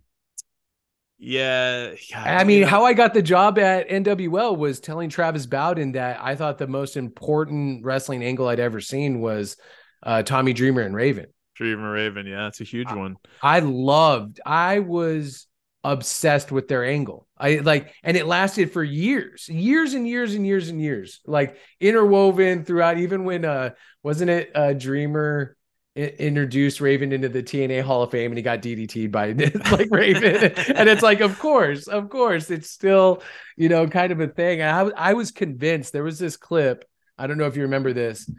yeah, 1.24 1.92
God, 2.12 2.28
I 2.28 2.40
you 2.42 2.46
mean, 2.48 2.62
know- 2.62 2.68
how 2.68 2.84
I 2.84 2.94
got 2.94 3.14
the 3.14 3.22
job 3.22 3.60
at 3.60 3.88
NWL 3.90 4.58
was 4.58 4.80
telling 4.80 5.10
Travis 5.10 5.46
Baisden 5.46 5.94
that 5.94 6.20
I 6.20 6.36
thought 6.36 6.58
the 6.58 6.66
most 6.68 6.98
important 6.98 7.86
wrestling 7.86 8.24
angle 8.24 8.48
I'd 8.48 8.60
ever 8.60 8.82
seen 8.82 9.22
was 9.22 9.56
uh, 10.02 10.24
Tommy 10.24 10.52
Dreamer 10.52 10.82
and 10.82 10.96
Raven. 10.96 11.28
Dreamer 11.56 11.92
Raven, 11.92 12.26
yeah, 12.26 12.48
it's 12.48 12.60
a 12.60 12.64
huge 12.64 12.92
one. 12.92 13.18
I 13.44 13.60
loved, 13.60 14.40
I 14.44 14.80
was 14.80 15.46
obsessed 15.84 16.52
with 16.52 16.68
their 16.68 16.84
angle. 16.84 17.28
I 17.38 17.58
like, 17.58 17.94
and 18.04 18.18
it 18.18 18.26
lasted 18.26 18.72
for 18.72 18.84
years, 18.84 19.48
years 19.48 19.94
and 19.94 20.08
years 20.08 20.34
and 20.34 20.46
years 20.46 20.70
and 20.70 20.82
years, 20.82 21.20
like 21.28 21.56
interwoven 21.80 22.66
throughout. 22.66 22.98
Even 22.98 23.26
when, 23.26 23.46
uh, 23.46 23.72
wasn't 24.02 24.32
it 24.32 24.52
uh, 24.56 24.74
Dreamer 24.74 25.56
i- 25.56 25.61
introduced 25.96 26.80
Raven 26.80 27.12
into 27.12 27.30
the 27.30 27.44
TNA 27.44 27.82
Hall 27.84 28.04
of 28.04 28.12
Fame 28.12 28.32
and 28.32 28.38
he 28.38 28.42
got 28.44 28.62
DDT'd 28.62 29.12
by 29.12 29.32
like 29.72 29.90
Raven, 29.92 30.54
and 30.76 30.90
it's 30.90 31.02
like, 31.02 31.20
of 31.20 31.38
course, 31.40 31.88
of 31.88 32.10
course, 32.10 32.50
it's 32.50 32.70
still, 32.70 33.22
you 33.58 33.68
know, 33.70 33.88
kind 33.88 34.12
of 34.12 34.20
a 34.22 34.28
thing. 34.28 34.62
And 34.62 34.70
I, 34.70 34.84
was- 34.84 34.94
I 34.96 35.14
was 35.14 35.32
convinced 35.32 35.92
there 35.94 36.04
was 36.04 36.20
this 36.20 36.38
clip. 36.38 36.86
I 37.18 37.28
don't 37.28 37.38
know 37.38 37.48
if 37.48 37.56
you 37.56 37.64
remember 37.64 37.94
this. 37.94 38.30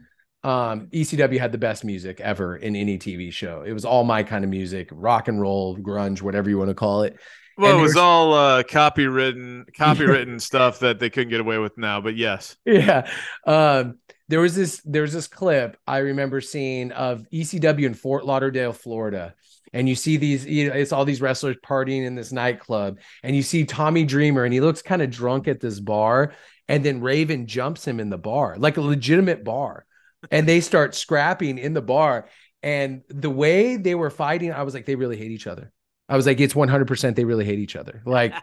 Um, 0.45 0.89
ECW 0.93 1.39
had 1.39 1.53
the 1.53 1.59
best 1.59 1.85
music 1.85 2.21
ever 2.21 2.57
in 2.57 2.75
any 2.75 2.99
TV 2.99 3.33
show. 3.33 3.63
It 3.63 3.73
was 3.73 3.85
all 3.85 4.03
my 4.03 4.25
kind 4.25 4.43
of 4.45 4.51
music, 4.51 4.89
rock 4.91 5.29
and 5.29 5.41
roll, 5.41 5.77
grunge, 5.77 6.21
whatever 6.21 6.51
you 6.51 6.59
want 6.59 6.71
to 6.71 6.75
call 6.75 7.03
it. 7.03 7.17
Well, 7.57 7.73
And 7.73 7.81
it 7.81 7.83
was 7.83 7.97
all 7.97 8.35
uh 8.35 8.63
copywritten 8.63 9.65
copywritten 9.77 10.41
stuff 10.41 10.81
that 10.81 10.99
they 10.99 11.11
couldn't 11.11 11.31
get 11.31 11.41
away 11.41 11.59
with 11.59 11.77
now, 11.79 12.01
but 12.01 12.17
yes. 12.17 12.57
Yeah. 12.65 13.11
Um, 13.47 13.99
there 14.29 14.41
was 14.41 14.55
this 14.55 14.81
there 14.85 15.03
was 15.03 15.13
this 15.13 15.29
clip 15.29 15.77
I 15.87 15.99
remember 15.99 16.41
seeing 16.41 16.93
of 16.93 17.27
ECW 17.33 17.85
in 17.85 17.95
Fort 17.95 18.25
Lauderdale, 18.25 18.73
Florida. 18.73 19.35
And 19.75 19.89
you 19.89 19.95
see 19.95 20.19
these, 20.19 20.45
you 20.45 20.69
know, 20.69 20.75
it's 20.75 20.93
all 20.93 21.07
these 21.07 21.23
wrestlers 21.23 21.57
partying 21.65 22.05
in 22.05 22.15
this 22.15 22.31
nightclub, 22.31 22.99
and 23.23 23.35
you 23.35 23.43
see 23.43 23.65
Tommy 23.65 24.05
Dreamer, 24.05 24.45
and 24.45 24.53
he 24.53 24.61
looks 24.61 24.83
kind 24.83 25.01
of 25.01 25.11
drunk 25.11 25.49
at 25.49 25.61
this 25.61 25.81
bar, 25.81 26.35
and 26.69 26.85
then 26.85 27.01
Raven 27.01 27.47
jumps 27.47 27.87
him 27.87 27.99
in 27.99 28.11
the 28.11 28.19
bar, 28.19 28.57
like 28.59 28.77
a 28.77 28.83
legitimate 28.83 29.45
bar, 29.45 29.87
and 30.31 30.47
they 30.47 30.61
start 30.61 30.95
scrapping 30.95 31.57
in 31.57 31.73
the 31.73 31.83
bar. 31.83 32.29
And 32.63 33.03
the 33.09 33.31
way 33.31 33.77
they 33.77 33.95
were 33.95 34.11
fighting, 34.11 34.53
I 34.53 34.63
was 34.63 34.75
like, 34.75 34.87
they 34.87 34.95
really 34.95 35.17
hate 35.17 35.31
each 35.31 35.47
other. 35.47 35.73
I 36.13 36.17
was 36.17 36.27
like, 36.27 36.41
it's 36.41 36.53
100% 36.53 37.17
they 37.17 37.25
really 37.25 37.47
hate 37.47 37.59
each 37.59 37.75
other. 37.75 38.03
Like, 38.05 38.35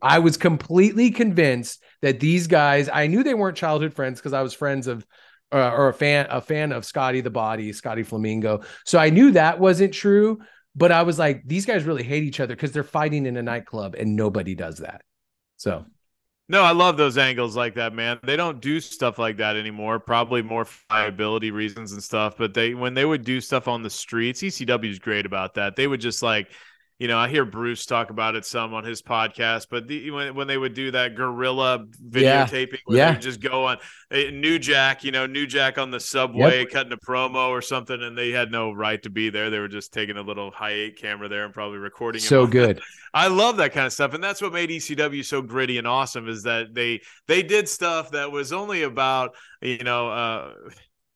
I 0.00 0.18
was 0.18 0.38
completely 0.38 1.10
convinced 1.10 1.82
that 2.00 2.20
these 2.20 2.46
guys, 2.46 2.88
I 2.90 3.06
knew 3.06 3.22
they 3.22 3.34
weren't 3.34 3.54
childhood 3.54 3.92
friends 3.92 4.18
because 4.18 4.32
I 4.32 4.40
was 4.40 4.54
friends 4.54 4.86
of 4.86 5.06
uh, 5.52 5.70
or 5.70 5.88
a 5.88 5.92
fan 5.92 6.26
a 6.30 6.40
fan 6.40 6.72
of 6.72 6.86
Scotty 6.86 7.20
the 7.20 7.28
Body, 7.30 7.70
Scotty 7.74 8.02
Flamingo. 8.02 8.62
So 8.86 8.98
I 8.98 9.10
knew 9.10 9.32
that 9.32 9.60
wasn't 9.60 9.92
true, 9.92 10.38
but 10.74 10.90
I 10.90 11.02
was 11.02 11.18
like 11.18 11.42
these 11.44 11.66
guys 11.66 11.84
really 11.84 12.02
hate 12.02 12.22
each 12.22 12.40
other 12.40 12.54
because 12.54 12.72
they're 12.72 12.82
fighting 12.82 13.26
in 13.26 13.36
a 13.36 13.42
nightclub 13.42 13.94
and 13.94 14.16
nobody 14.16 14.54
does 14.54 14.78
that. 14.78 15.02
So 15.58 15.84
No, 16.48 16.62
I 16.62 16.72
love 16.72 16.96
those 16.96 17.18
angles 17.18 17.56
like 17.56 17.74
that, 17.74 17.92
man. 17.92 18.18
They 18.22 18.36
don't 18.36 18.60
do 18.62 18.80
stuff 18.80 19.18
like 19.18 19.36
that 19.36 19.56
anymore. 19.56 19.98
Probably 20.00 20.40
more 20.40 20.66
viability 20.90 21.50
reasons 21.50 21.92
and 21.92 22.02
stuff. 22.02 22.38
But 22.38 22.54
they 22.54 22.74
when 22.74 22.94
they 22.94 23.04
would 23.04 23.24
do 23.24 23.40
stuff 23.42 23.68
on 23.68 23.82
the 23.82 23.90
streets, 23.90 24.40
ECW 24.40 24.90
is 24.90 24.98
great 24.98 25.26
about 25.26 25.54
that. 25.54 25.76
They 25.76 25.86
would 25.86 26.00
just 26.00 26.22
like, 26.22 26.48
you 26.98 27.06
know, 27.08 27.16
I 27.18 27.28
hear 27.28 27.44
Bruce 27.44 27.86
talk 27.86 28.10
about 28.10 28.34
it 28.34 28.44
some 28.44 28.74
on 28.74 28.82
his 28.84 29.02
podcast. 29.02 29.68
But 29.70 29.86
the, 29.86 30.10
when 30.10 30.34
when 30.34 30.46
they 30.48 30.58
would 30.58 30.74
do 30.74 30.90
that 30.90 31.14
guerrilla 31.14 31.86
videotaping, 32.04 32.78
where 32.84 32.96
Yeah. 32.98 33.06
they 33.10 33.12
would 33.14 33.22
just 33.22 33.40
go 33.40 33.66
on 33.66 33.78
eh, 34.10 34.30
New 34.30 34.58
Jack, 34.58 35.04
you 35.04 35.12
know, 35.12 35.26
New 35.26 35.46
Jack 35.46 35.78
on 35.78 35.90
the 35.90 36.00
subway 36.00 36.64
cutting 36.64 36.92
a 36.92 36.96
promo 36.96 37.48
or 37.50 37.62
something, 37.62 38.02
and 38.02 38.18
they 38.18 38.30
had 38.30 38.50
no 38.50 38.72
right 38.72 39.00
to 39.04 39.10
be 39.10 39.30
there. 39.30 39.48
They 39.50 39.58
were 39.60 39.68
just 39.68 39.92
taking 39.92 40.16
a 40.16 40.22
little 40.22 40.50
high 40.50 40.72
eight 40.72 40.96
camera 40.98 41.28
there 41.28 41.44
and 41.44 41.54
probably 41.54 41.78
recording. 41.78 42.20
so 42.20 42.40
on 42.42 42.46
that. 42.46 42.52
good. 42.52 42.80
I 43.14 43.28
love 43.28 43.56
that 43.58 43.72
kind 43.72 43.86
of 43.86 43.92
stuff, 43.92 44.12
and 44.14 44.22
that's 44.22 44.42
what 44.42 44.52
made 44.52 44.68
ECW 44.70 45.24
so 45.24 45.40
gritty 45.40 45.78
and 45.78 45.86
awesome. 45.86 46.28
Is 46.28 46.42
that 46.42 46.74
they 46.74 47.00
they 47.26 47.42
did 47.42 47.68
stuff 47.68 48.10
that 48.10 48.30
was 48.32 48.52
only 48.52 48.82
about 48.82 49.34
you 49.62 49.78
know 49.84 50.08
uh, 50.08 50.52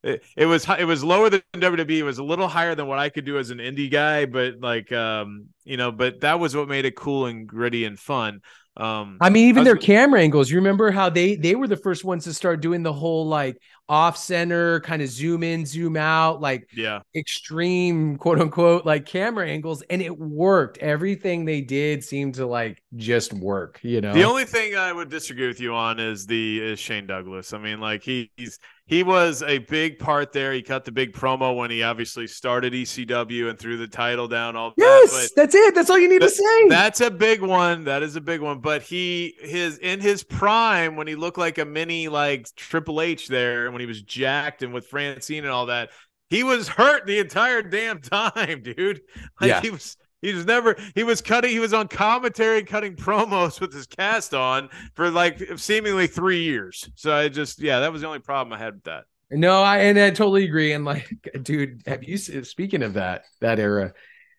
it, 0.03 0.23
it 0.35 0.45
was 0.45 0.67
it 0.67 0.85
was 0.85 1.03
lower 1.03 1.29
than 1.29 1.41
WWE. 1.53 1.99
It 1.99 2.03
was 2.03 2.17
a 2.17 2.23
little 2.23 2.47
higher 2.47 2.75
than 2.75 2.87
what 2.87 2.99
I 2.99 3.09
could 3.09 3.25
do 3.25 3.37
as 3.37 3.49
an 3.49 3.59
indie 3.59 3.89
guy, 3.89 4.25
but 4.25 4.59
like 4.59 4.91
um 4.91 5.47
you 5.63 5.77
know, 5.77 5.91
but 5.91 6.21
that 6.21 6.39
was 6.39 6.55
what 6.55 6.67
made 6.67 6.85
it 6.85 6.95
cool 6.95 7.25
and 7.25 7.47
gritty 7.47 7.85
and 7.85 7.97
fun. 7.97 8.41
Um, 8.75 9.17
I 9.21 9.29
mean, 9.29 9.49
even 9.49 9.61
I 9.61 9.65
their 9.65 9.77
camera 9.77 10.19
angles. 10.21 10.49
You 10.49 10.57
remember 10.57 10.91
how 10.91 11.09
they 11.09 11.35
they 11.35 11.55
were 11.55 11.67
the 11.67 11.77
first 11.77 12.03
ones 12.03 12.25
to 12.25 12.33
start 12.33 12.59
doing 12.59 12.83
the 12.83 12.93
whole 12.93 13.27
like 13.27 13.57
off 13.89 14.17
center, 14.17 14.79
kind 14.81 15.01
of 15.01 15.09
zoom 15.09 15.43
in, 15.43 15.65
zoom 15.65 15.97
out, 15.97 16.41
like 16.41 16.67
yeah, 16.73 17.01
extreme 17.15 18.17
quote 18.17 18.39
unquote 18.39 18.85
like 18.85 19.05
camera 19.05 19.47
angles, 19.47 19.83
and 19.89 20.01
it 20.01 20.17
worked. 20.17 20.77
Everything 20.79 21.45
they 21.45 21.61
did 21.61 22.03
seemed 22.03 22.35
to 22.35 22.45
like 22.45 22.81
just 22.95 23.33
work. 23.33 23.79
You 23.83 24.01
know, 24.01 24.13
The 24.13 24.23
only 24.23 24.45
thing 24.45 24.75
I 24.75 24.93
would 24.93 25.09
disagree 25.09 25.47
with 25.47 25.59
you 25.59 25.73
on 25.73 25.99
is 25.99 26.25
the 26.25 26.61
is 26.61 26.79
Shane 26.79 27.07
Douglas. 27.07 27.53
I 27.53 27.57
mean, 27.57 27.79
like 27.79 28.03
he, 28.03 28.31
he's 28.37 28.57
he 28.85 29.01
was 29.01 29.41
a 29.43 29.59
big 29.59 29.97
part 29.97 30.33
there. 30.33 30.51
He 30.51 30.61
cut 30.61 30.83
the 30.83 30.91
big 30.91 31.13
promo 31.13 31.55
when 31.55 31.71
he 31.71 31.83
obviously 31.83 32.27
started 32.27 32.73
ECW 32.73 33.49
and 33.49 33.57
threw 33.57 33.77
the 33.77 33.87
title 33.87 34.27
down. 34.27 34.57
All 34.57 34.73
yes, 34.77 35.11
that, 35.11 35.29
that's 35.35 35.55
it. 35.55 35.73
That's 35.73 35.89
all 35.89 35.97
you 35.97 36.09
need 36.09 36.21
to 36.21 36.29
say. 36.29 36.67
that's 36.67 36.99
a 36.99 37.09
big 37.09 37.41
one. 37.41 37.85
That 37.85 38.03
is 38.03 38.17
a 38.17 38.21
big 38.21 38.41
one. 38.41 38.59
But 38.59 38.81
he 38.81 39.35
his 39.39 39.77
in 39.77 40.01
his 40.01 40.23
prime 40.23 40.95
when 40.95 41.07
he 41.07 41.15
looked 41.15 41.37
like 41.37 41.57
a 41.57 41.65
mini 41.65 42.09
like 42.09 42.53
Triple 42.55 43.01
H 43.01 43.29
there 43.29 43.72
when 43.73 43.79
he 43.81 43.85
was 43.85 44.01
jacked 44.01 44.63
and 44.63 44.73
with 44.73 44.87
Francine 44.87 45.43
and 45.43 45.51
all 45.51 45.67
that. 45.67 45.89
He 46.29 46.43
was 46.43 46.67
hurt 46.67 47.05
the 47.05 47.19
entire 47.19 47.61
damn 47.61 47.99
time, 48.01 48.63
dude. 48.63 49.01
Like 49.39 49.49
Yeah. 49.49 49.61
he 49.61 49.69
was 49.69 49.97
he 50.21 50.33
was 50.33 50.45
never 50.45 50.75
he 50.95 51.03
was 51.03 51.21
cutting 51.21 51.51
he 51.51 51.59
was 51.59 51.73
on 51.73 51.87
commentary 51.87 52.63
cutting 52.63 52.95
promos 52.95 53.59
with 53.59 53.73
his 53.73 53.85
cast 53.87 54.33
on 54.33 54.69
for 54.95 55.09
like 55.11 55.57
seemingly 55.57 56.07
three 56.07 56.43
years. 56.43 56.89
So 56.95 57.13
I 57.13 57.29
just 57.29 57.61
yeah, 57.61 57.81
that 57.81 57.91
was 57.91 58.01
the 58.01 58.07
only 58.07 58.19
problem 58.19 58.53
I 58.53 58.57
had 58.63 58.75
with 58.75 58.83
that. 58.85 59.03
No, 59.31 59.61
I 59.63 59.79
and 59.79 59.99
I 59.99 60.09
totally 60.11 60.45
agree. 60.45 60.73
And 60.73 60.85
like, 60.85 61.09
dude, 61.43 61.83
have 61.87 62.03
you 62.03 62.17
speaking 62.17 62.83
of 62.83 62.93
that 62.93 63.25
that 63.41 63.59
era? 63.59 63.93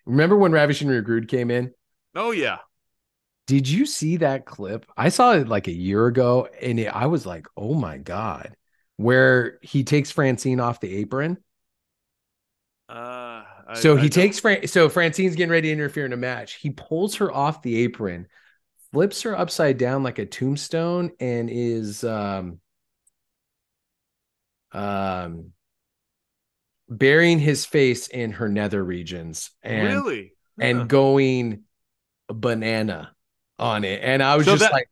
Remember 0.06 0.36
when 0.36 0.52
Ravishing 0.52 0.88
Rick 0.88 1.08
Rude 1.08 1.28
came 1.28 1.50
in? 1.50 1.72
Oh 2.14 2.30
yeah. 2.30 2.58
Did 3.46 3.68
you 3.68 3.84
see 3.84 4.16
that 4.18 4.46
clip? 4.46 4.86
I 4.96 5.10
saw 5.10 5.32
it 5.34 5.48
like 5.48 5.68
a 5.68 5.72
year 5.72 6.06
ago, 6.06 6.48
and 6.62 6.80
it, 6.80 6.86
I 6.86 7.06
was 7.06 7.26
like, 7.26 7.46
"Oh 7.56 7.74
my 7.74 7.98
god!" 7.98 8.56
Where 8.96 9.58
he 9.62 9.82
takes 9.84 10.10
Francine 10.10 10.60
off 10.60 10.80
the 10.80 10.96
apron. 10.96 11.38
Uh 12.88 13.42
I- 13.66 13.74
so 13.74 13.96
he 13.96 14.08
don't- 14.08 14.22
takes 14.22 14.38
Fran. 14.40 14.66
So 14.66 14.88
Francine's 14.88 15.36
getting 15.36 15.50
ready 15.50 15.68
to 15.68 15.72
interfere 15.72 16.04
in 16.06 16.12
a 16.12 16.16
match. 16.18 16.54
He 16.54 16.70
pulls 16.70 17.16
her 17.16 17.32
off 17.32 17.62
the 17.62 17.76
apron, 17.76 18.28
flips 18.92 19.22
her 19.22 19.36
upside 19.36 19.78
down 19.78 20.02
like 20.02 20.18
a 20.18 20.26
tombstone, 20.26 21.12
and 21.18 21.48
is 21.50 22.04
um 22.04 22.60
um 24.72 25.52
burying 26.88 27.38
his 27.38 27.64
face 27.64 28.06
in 28.08 28.32
her 28.32 28.48
nether 28.48 28.84
regions 28.84 29.50
and 29.62 29.88
really 29.88 30.32
and 30.60 30.88
going 30.88 31.62
banana 32.28 33.14
on 33.58 33.84
it. 33.84 34.00
And 34.02 34.22
I 34.22 34.36
was 34.36 34.44
So 34.46 34.52
just 34.52 34.60
that- 34.64 34.72
like, 34.72 34.88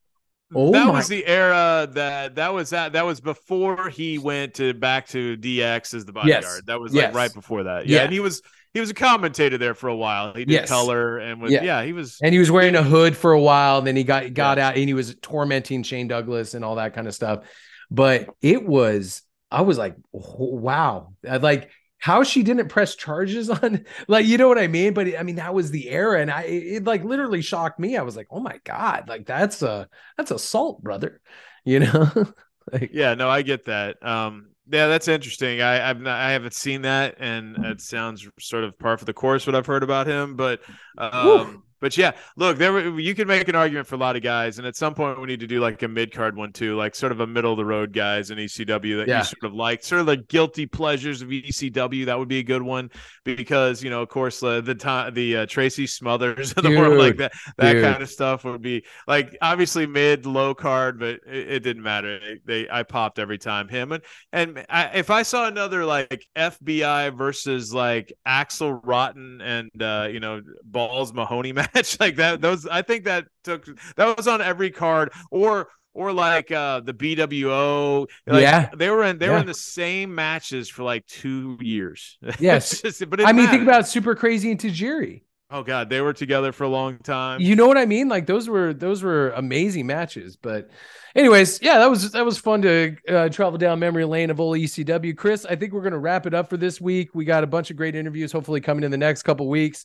oh 0.54 0.72
that 0.72 0.86
my 0.86 0.92
was 0.92 1.08
the 1.08 1.26
era 1.26 1.88
that 1.92 2.34
that 2.36 2.52
was 2.54 2.70
that 2.70 2.92
that 2.92 3.04
was 3.06 3.20
before 3.20 3.88
he 3.88 4.18
went 4.18 4.54
to 4.54 4.74
back 4.74 5.06
to 5.08 5.36
DX 5.36 5.94
as 5.94 6.04
the 6.04 6.12
bodyguard. 6.12 6.42
Yes. 6.44 6.62
That 6.66 6.80
was 6.80 6.92
like 6.94 7.02
Yes. 7.02 7.14
right 7.14 7.32
before 7.32 7.64
that. 7.64 7.86
Yeah, 7.86 7.98
Yeah. 7.98 8.04
and 8.04 8.12
he 8.12 8.20
was 8.20 8.42
he 8.74 8.80
was 8.80 8.90
a 8.90 8.94
commentator 8.94 9.58
there 9.58 9.74
for 9.74 9.88
a 9.88 9.96
while. 9.96 10.32
He 10.32 10.44
did 10.44 10.52
Yes. 10.52 10.68
color 10.68 11.18
and 11.18 11.42
was 11.42 11.52
Yeah. 11.52 11.62
yeah, 11.62 11.84
he 11.84 11.92
was 11.92 12.18
and 12.22 12.32
he 12.32 12.38
was 12.38 12.50
wearing 12.50 12.74
a 12.74 12.82
hood 12.82 13.16
for 13.16 13.32
a 13.32 13.40
while. 13.40 13.78
And 13.78 13.86
then 13.86 13.96
he 13.96 14.04
got 14.04 14.32
got 14.34 14.58
out 14.58 14.76
and 14.76 14.88
he 14.88 14.94
was 14.94 15.14
tormenting 15.20 15.82
Shane 15.82 16.08
Douglas 16.08 16.54
and 16.54 16.64
all 16.64 16.76
that 16.76 16.94
kind 16.94 17.06
of 17.06 17.14
stuff. 17.14 17.44
But 17.90 18.30
it 18.40 18.64
was, 18.66 19.20
I 19.50 19.60
was 19.62 19.76
like, 19.76 19.94
wow, 20.12 21.12
I 21.28 21.36
like 21.36 21.70
how 22.02 22.24
she 22.24 22.42
didn't 22.42 22.68
press 22.68 22.96
charges 22.96 23.48
on, 23.62 23.84
like 24.08 24.26
you 24.26 24.36
know 24.36 24.48
what 24.48 24.58
I 24.58 24.66
mean. 24.66 24.92
But 24.92 25.16
I 25.16 25.22
mean 25.22 25.36
that 25.36 25.54
was 25.54 25.70
the 25.70 25.88
era, 25.88 26.20
and 26.20 26.32
I 26.32 26.42
it, 26.42 26.62
it, 26.64 26.84
like 26.84 27.04
literally 27.04 27.42
shocked 27.42 27.78
me. 27.78 27.96
I 27.96 28.02
was 28.02 28.16
like, 28.16 28.26
oh 28.30 28.40
my 28.40 28.58
god, 28.64 29.08
like 29.08 29.24
that's 29.24 29.62
a 29.62 29.88
that's 30.18 30.32
assault, 30.32 30.82
brother. 30.82 31.20
You 31.64 31.78
know, 31.78 32.10
like 32.72 32.90
yeah, 32.92 33.14
no, 33.14 33.30
I 33.30 33.42
get 33.42 33.66
that. 33.66 34.04
Um 34.04 34.48
yeah, 34.68 34.88
that's 34.88 35.06
interesting. 35.06 35.62
I 35.62 35.88
I've 35.88 36.00
not 36.00 36.18
I 36.18 36.32
haven't 36.32 36.54
seen 36.54 36.82
that 36.82 37.14
and 37.20 37.56
it 37.64 37.80
sounds 37.80 38.26
sort 38.40 38.64
of 38.64 38.76
par 38.80 38.98
for 38.98 39.04
the 39.04 39.12
course 39.12 39.46
what 39.46 39.54
I've 39.54 39.66
heard 39.66 39.84
about 39.84 40.08
him, 40.08 40.34
but 40.34 40.60
um 40.98 41.24
Woo. 41.24 41.62
But 41.82 41.98
yeah, 41.98 42.12
look, 42.36 42.56
there 42.56 42.98
you 42.98 43.14
can 43.14 43.28
make 43.28 43.48
an 43.48 43.54
argument 43.54 43.86
for 43.88 43.96
a 43.96 43.98
lot 43.98 44.16
of 44.16 44.22
guys, 44.22 44.56
and 44.58 44.66
at 44.66 44.76
some 44.76 44.94
point 44.94 45.20
we 45.20 45.26
need 45.26 45.40
to 45.40 45.46
do 45.46 45.60
like 45.60 45.82
a 45.82 45.88
mid 45.88 46.14
card 46.14 46.34
one 46.36 46.52
too, 46.52 46.76
like 46.76 46.94
sort 46.94 47.12
of 47.12 47.20
a 47.20 47.26
middle 47.26 47.52
of 47.52 47.58
the 47.58 47.64
road 47.66 47.92
guys 47.92 48.30
in 48.30 48.38
ECW 48.38 48.98
that 48.98 49.08
Yeah. 49.08 49.18
you 49.18 49.24
sort 49.24 49.44
of 49.44 49.52
like, 49.52 49.82
sort 49.82 50.00
of 50.00 50.06
the 50.06 50.16
guilty 50.16 50.64
pleasures 50.64 51.20
of 51.20 51.28
ECW. 51.28 52.06
That 52.06 52.18
would 52.18 52.28
be 52.28 52.38
a 52.38 52.42
good 52.44 52.62
one 52.62 52.90
because 53.24 53.82
you 53.82 53.90
know, 53.90 54.00
of 54.00 54.08
course, 54.08 54.42
uh, 54.42 54.60
the 54.60 54.74
time 54.76 55.12
the 55.12 55.38
uh, 55.38 55.46
Tracy 55.46 55.86
Smothers 55.86 56.52
of 56.52 56.62
the 56.62 56.70
world 56.70 56.96
like 56.98 57.16
that, 57.16 57.32
that 57.58 57.72
Dude. 57.74 57.84
kind 57.84 58.02
of 58.02 58.08
stuff 58.08 58.44
would 58.44 58.62
be 58.62 58.84
like 59.08 59.36
obviously 59.42 59.86
mid 59.86 60.24
low 60.24 60.54
card, 60.54 60.98
but 61.00 61.16
it, 61.26 61.50
it 61.52 61.60
didn't 61.60 61.82
matter. 61.82 62.20
They, 62.46 62.68
I 62.70 62.84
popped 62.84 63.18
every 63.18 63.38
time 63.38 63.68
him 63.68 63.92
and 63.92 64.02
and 64.32 64.64
I, 64.68 64.90
if 64.94 65.10
I 65.10 65.22
saw 65.24 65.48
another 65.48 65.84
like 65.84 66.26
FBI 66.36 67.16
versus 67.16 67.74
like 67.74 68.12
Axl 68.26 68.80
Rotten 68.84 69.40
and 69.40 69.70
uh, 69.82 70.08
you 70.10 70.20
know 70.20 70.40
Balls 70.64 71.12
Mahoney 71.12 71.52
match 71.52 71.70
like 72.00 72.16
that, 72.16 72.40
those 72.40 72.66
I 72.66 72.82
think 72.82 73.04
that 73.04 73.26
took 73.44 73.66
that 73.96 74.16
was 74.16 74.28
on 74.28 74.40
every 74.40 74.70
card 74.70 75.12
or 75.30 75.68
or 75.94 76.12
like 76.12 76.50
uh 76.50 76.80
the 76.80 76.94
BWO. 76.94 78.06
Like, 78.26 78.42
Yeah. 78.42 78.70
they 78.74 78.90
were 78.90 79.04
in 79.04 79.18
they 79.18 79.28
were 79.28 79.38
in 79.38 79.46
the 79.46 79.54
same 79.54 80.14
matches 80.14 80.68
for 80.68 80.82
like 80.82 81.06
two 81.06 81.58
years. 81.60 82.18
Yes. 82.38 82.80
Just- 82.82 83.08
but 83.10 83.24
I 83.26 83.32
mean, 83.32 83.48
think 83.48 83.62
about 83.62 83.88
Super 83.88 84.14
Crazy 84.14 84.50
and 84.50 84.58
Tajiri. 84.60 85.22
oh 85.50 85.62
god, 85.62 85.90
they 85.90 86.00
were 86.00 86.14
together 86.14 86.50
for 86.52 86.64
a 86.64 86.68
long 86.68 86.98
time. 86.98 87.40
You 87.40 87.56
know 87.56 87.66
what 87.66 87.76
I 87.78 87.84
mean? 87.86 88.08
Like 88.08 88.26
those 88.26 88.48
were 88.48 88.72
those 88.72 89.02
were 89.02 89.30
amazing 89.30 89.86
matches. 89.86 90.36
But, 90.36 90.70
anyways, 91.14 91.60
yeah, 91.60 91.78
that 91.78 91.90
was 91.90 92.12
that 92.12 92.24
was 92.24 92.38
fun 92.38 92.62
to 92.62 92.96
uh, 93.06 93.28
travel 93.28 93.58
down 93.58 93.78
memory 93.78 94.06
lane 94.06 94.30
of 94.30 94.40
old 94.40 94.56
ECW. 94.56 95.14
Chris, 95.14 95.44
I 95.44 95.56
think 95.56 95.74
we're 95.74 95.82
gonna 95.82 95.98
wrap 95.98 96.26
it 96.26 96.32
up 96.32 96.48
for 96.48 96.56
this 96.56 96.80
week. 96.80 97.10
We 97.14 97.26
got 97.26 97.44
a 97.44 97.46
bunch 97.46 97.70
of 97.70 97.76
great 97.76 97.94
interviews, 97.94 98.32
hopefully 98.32 98.62
coming 98.62 98.82
in 98.84 98.90
the 98.90 98.96
next 98.96 99.24
couple 99.24 99.46
weeks. 99.48 99.84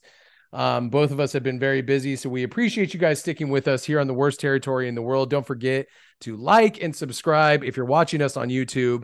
Um, 0.53 0.89
both 0.89 1.11
of 1.11 1.19
us 1.19 1.33
have 1.33 1.43
been 1.43 1.59
very 1.59 1.81
busy, 1.81 2.15
so 2.15 2.29
we 2.29 2.43
appreciate 2.43 2.93
you 2.93 2.99
guys 2.99 3.19
sticking 3.19 3.49
with 3.49 3.67
us 3.67 3.83
here 3.83 3.99
on 3.99 4.07
the 4.07 4.13
worst 4.13 4.39
territory 4.39 4.87
in 4.87 4.95
the 4.95 5.01
world. 5.01 5.29
Don't 5.29 5.45
forget 5.45 5.87
to 6.21 6.35
like 6.37 6.81
and 6.81 6.95
subscribe 6.95 7.63
if 7.63 7.75
you're 7.75 7.85
watching 7.85 8.21
us 8.21 8.37
on 8.37 8.49
YouTube. 8.49 9.03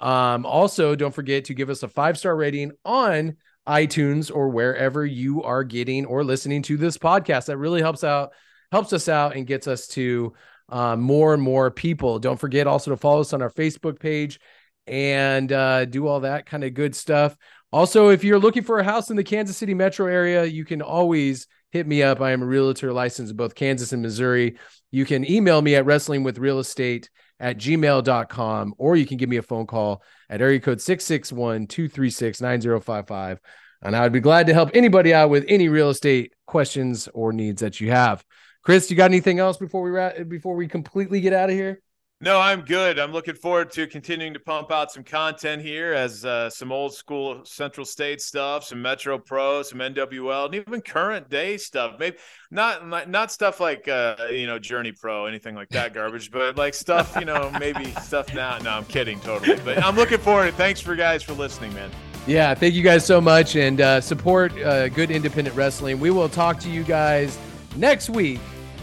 Um, 0.00 0.46
also, 0.46 0.94
don't 0.94 1.14
forget 1.14 1.46
to 1.46 1.54
give 1.54 1.70
us 1.70 1.82
a 1.82 1.88
five 1.88 2.18
star 2.18 2.36
rating 2.36 2.72
on 2.84 3.36
iTunes 3.66 4.34
or 4.34 4.50
wherever 4.50 5.04
you 5.04 5.42
are 5.42 5.64
getting 5.64 6.04
or 6.06 6.22
listening 6.22 6.62
to 6.62 6.76
this 6.76 6.98
podcast. 6.98 7.46
That 7.46 7.58
really 7.58 7.80
helps 7.80 8.04
out, 8.04 8.32
helps 8.70 8.92
us 8.92 9.08
out, 9.08 9.36
and 9.36 9.46
gets 9.46 9.66
us 9.66 9.86
to 9.88 10.32
uh, 10.68 10.96
more 10.96 11.34
and 11.34 11.42
more 11.42 11.70
people. 11.70 12.18
Don't 12.18 12.40
forget 12.40 12.66
also 12.66 12.90
to 12.90 12.96
follow 12.96 13.20
us 13.20 13.32
on 13.32 13.42
our 13.42 13.50
Facebook 13.50 13.98
page 13.98 14.38
and 14.86 15.50
uh, 15.50 15.84
do 15.86 16.06
all 16.06 16.20
that 16.20 16.46
kind 16.46 16.64
of 16.64 16.74
good 16.74 16.94
stuff. 16.94 17.36
Also, 17.74 18.08
if 18.10 18.22
you're 18.22 18.38
looking 18.38 18.62
for 18.62 18.78
a 18.78 18.84
house 18.84 19.10
in 19.10 19.16
the 19.16 19.24
Kansas 19.24 19.56
City 19.56 19.74
metro 19.74 20.06
area, 20.06 20.44
you 20.44 20.64
can 20.64 20.80
always 20.80 21.48
hit 21.72 21.88
me 21.88 22.04
up. 22.04 22.20
I 22.20 22.30
am 22.30 22.40
a 22.40 22.46
realtor 22.46 22.92
licensed 22.92 23.32
in 23.32 23.36
both 23.36 23.56
Kansas 23.56 23.92
and 23.92 24.00
Missouri. 24.00 24.58
You 24.92 25.04
can 25.04 25.28
email 25.28 25.60
me 25.60 25.74
at 25.74 25.84
wrestlingwithrealestate 25.84 27.08
at 27.40 27.58
gmail.com 27.58 28.74
or 28.78 28.94
you 28.94 29.04
can 29.04 29.16
give 29.16 29.28
me 29.28 29.38
a 29.38 29.42
phone 29.42 29.66
call 29.66 30.04
at 30.30 30.40
area 30.40 30.60
code 30.60 30.78
661-236-9055 30.78 33.38
and 33.82 33.96
i'd 33.96 34.12
be 34.12 34.20
glad 34.20 34.46
to 34.46 34.54
help 34.54 34.70
anybody 34.72 35.12
out 35.12 35.30
with 35.30 35.44
any 35.48 35.68
real 35.68 35.90
estate 35.90 36.32
questions 36.46 37.08
or 37.12 37.32
needs 37.32 37.60
that 37.60 37.80
you 37.80 37.90
have 37.90 38.24
chris 38.62 38.88
you 38.88 38.96
got 38.96 39.10
anything 39.10 39.40
else 39.40 39.56
before 39.56 39.82
we 39.82 39.90
ra- 39.90 40.12
before 40.28 40.54
we 40.54 40.68
completely 40.68 41.20
get 41.20 41.32
out 41.32 41.50
of 41.50 41.56
here 41.56 41.82
No, 42.20 42.40
I'm 42.40 42.62
good. 42.62 42.98
I'm 42.98 43.12
looking 43.12 43.34
forward 43.34 43.70
to 43.72 43.86
continuing 43.86 44.32
to 44.34 44.40
pump 44.40 44.70
out 44.70 44.90
some 44.90 45.02
content 45.02 45.60
here 45.60 45.92
as 45.92 46.24
uh, 46.24 46.48
some 46.48 46.70
old 46.72 46.94
school 46.94 47.44
Central 47.44 47.84
State 47.84 48.22
stuff, 48.22 48.64
some 48.64 48.80
Metro 48.80 49.18
Pro, 49.18 49.62
some 49.62 49.80
NWL, 49.80 50.46
and 50.46 50.54
even 50.54 50.80
current 50.80 51.28
day 51.28 51.56
stuff. 51.58 51.96
Maybe 51.98 52.16
not 52.50 53.08
not, 53.08 53.30
stuff 53.32 53.60
like 53.60 53.88
uh, 53.88 54.16
you 54.30 54.46
know 54.46 54.58
Journey 54.58 54.92
Pro, 54.92 55.26
anything 55.26 55.54
like 55.54 55.68
that 55.70 55.92
garbage, 55.92 56.30
but 56.30 56.56
like 56.56 56.72
stuff 56.72 57.16
you 57.18 57.24
know 57.26 57.50
maybe 57.58 57.90
stuff 58.02 58.32
now. 58.32 58.56
No, 58.58 58.70
I'm 58.70 58.84
kidding 58.86 59.20
totally. 59.20 59.60
But 59.64 59.82
I'm 59.84 59.96
looking 59.96 60.18
forward. 60.18 60.54
Thanks 60.54 60.80
for 60.80 60.94
guys 60.94 61.22
for 61.22 61.32
listening, 61.34 61.74
man. 61.74 61.90
yeah 62.26 62.54
thank 62.54 62.72
you 62.74 62.82
guys 62.82 63.04
so 63.04 63.20
much 63.20 63.54
and 63.56 63.82
uh, 63.82 64.00
support 64.00 64.50
uh, 64.62 64.88
good 64.88 65.10
independent 65.10 65.54
wrestling 65.54 66.00
we 66.00 66.10
will 66.10 66.28
talk 66.28 66.58
to 66.58 66.70
you 66.70 66.82
guys 66.82 67.38
next 67.76 68.08
week 68.08 68.40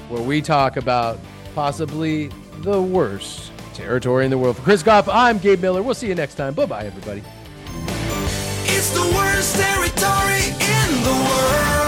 where 0.10 0.22
we 0.22 0.44
talk 0.44 0.78
about 0.78 1.18
possibly 1.56 2.30
the 2.62 2.82
worst 2.82 3.52
territory 3.74 4.26
in 4.26 4.32
the 4.32 4.38
world. 4.38 4.58
For 4.58 4.64
chris 4.64 4.84
goff 4.84 5.08
i'm 5.10 5.38
gabe 5.38 5.62
miller. 5.62 5.82
We'll 5.82 5.96
see 5.96 6.08
you 6.08 6.16
next 6.16 6.36
time. 6.36 6.54
Bye 6.54 6.66
bye 6.66 6.86
everybody. 6.86 7.24
It's 8.66 8.90
the 8.92 9.02
worst 9.16 9.56
territory 9.56 10.46
in 10.48 11.04
the 11.04 11.81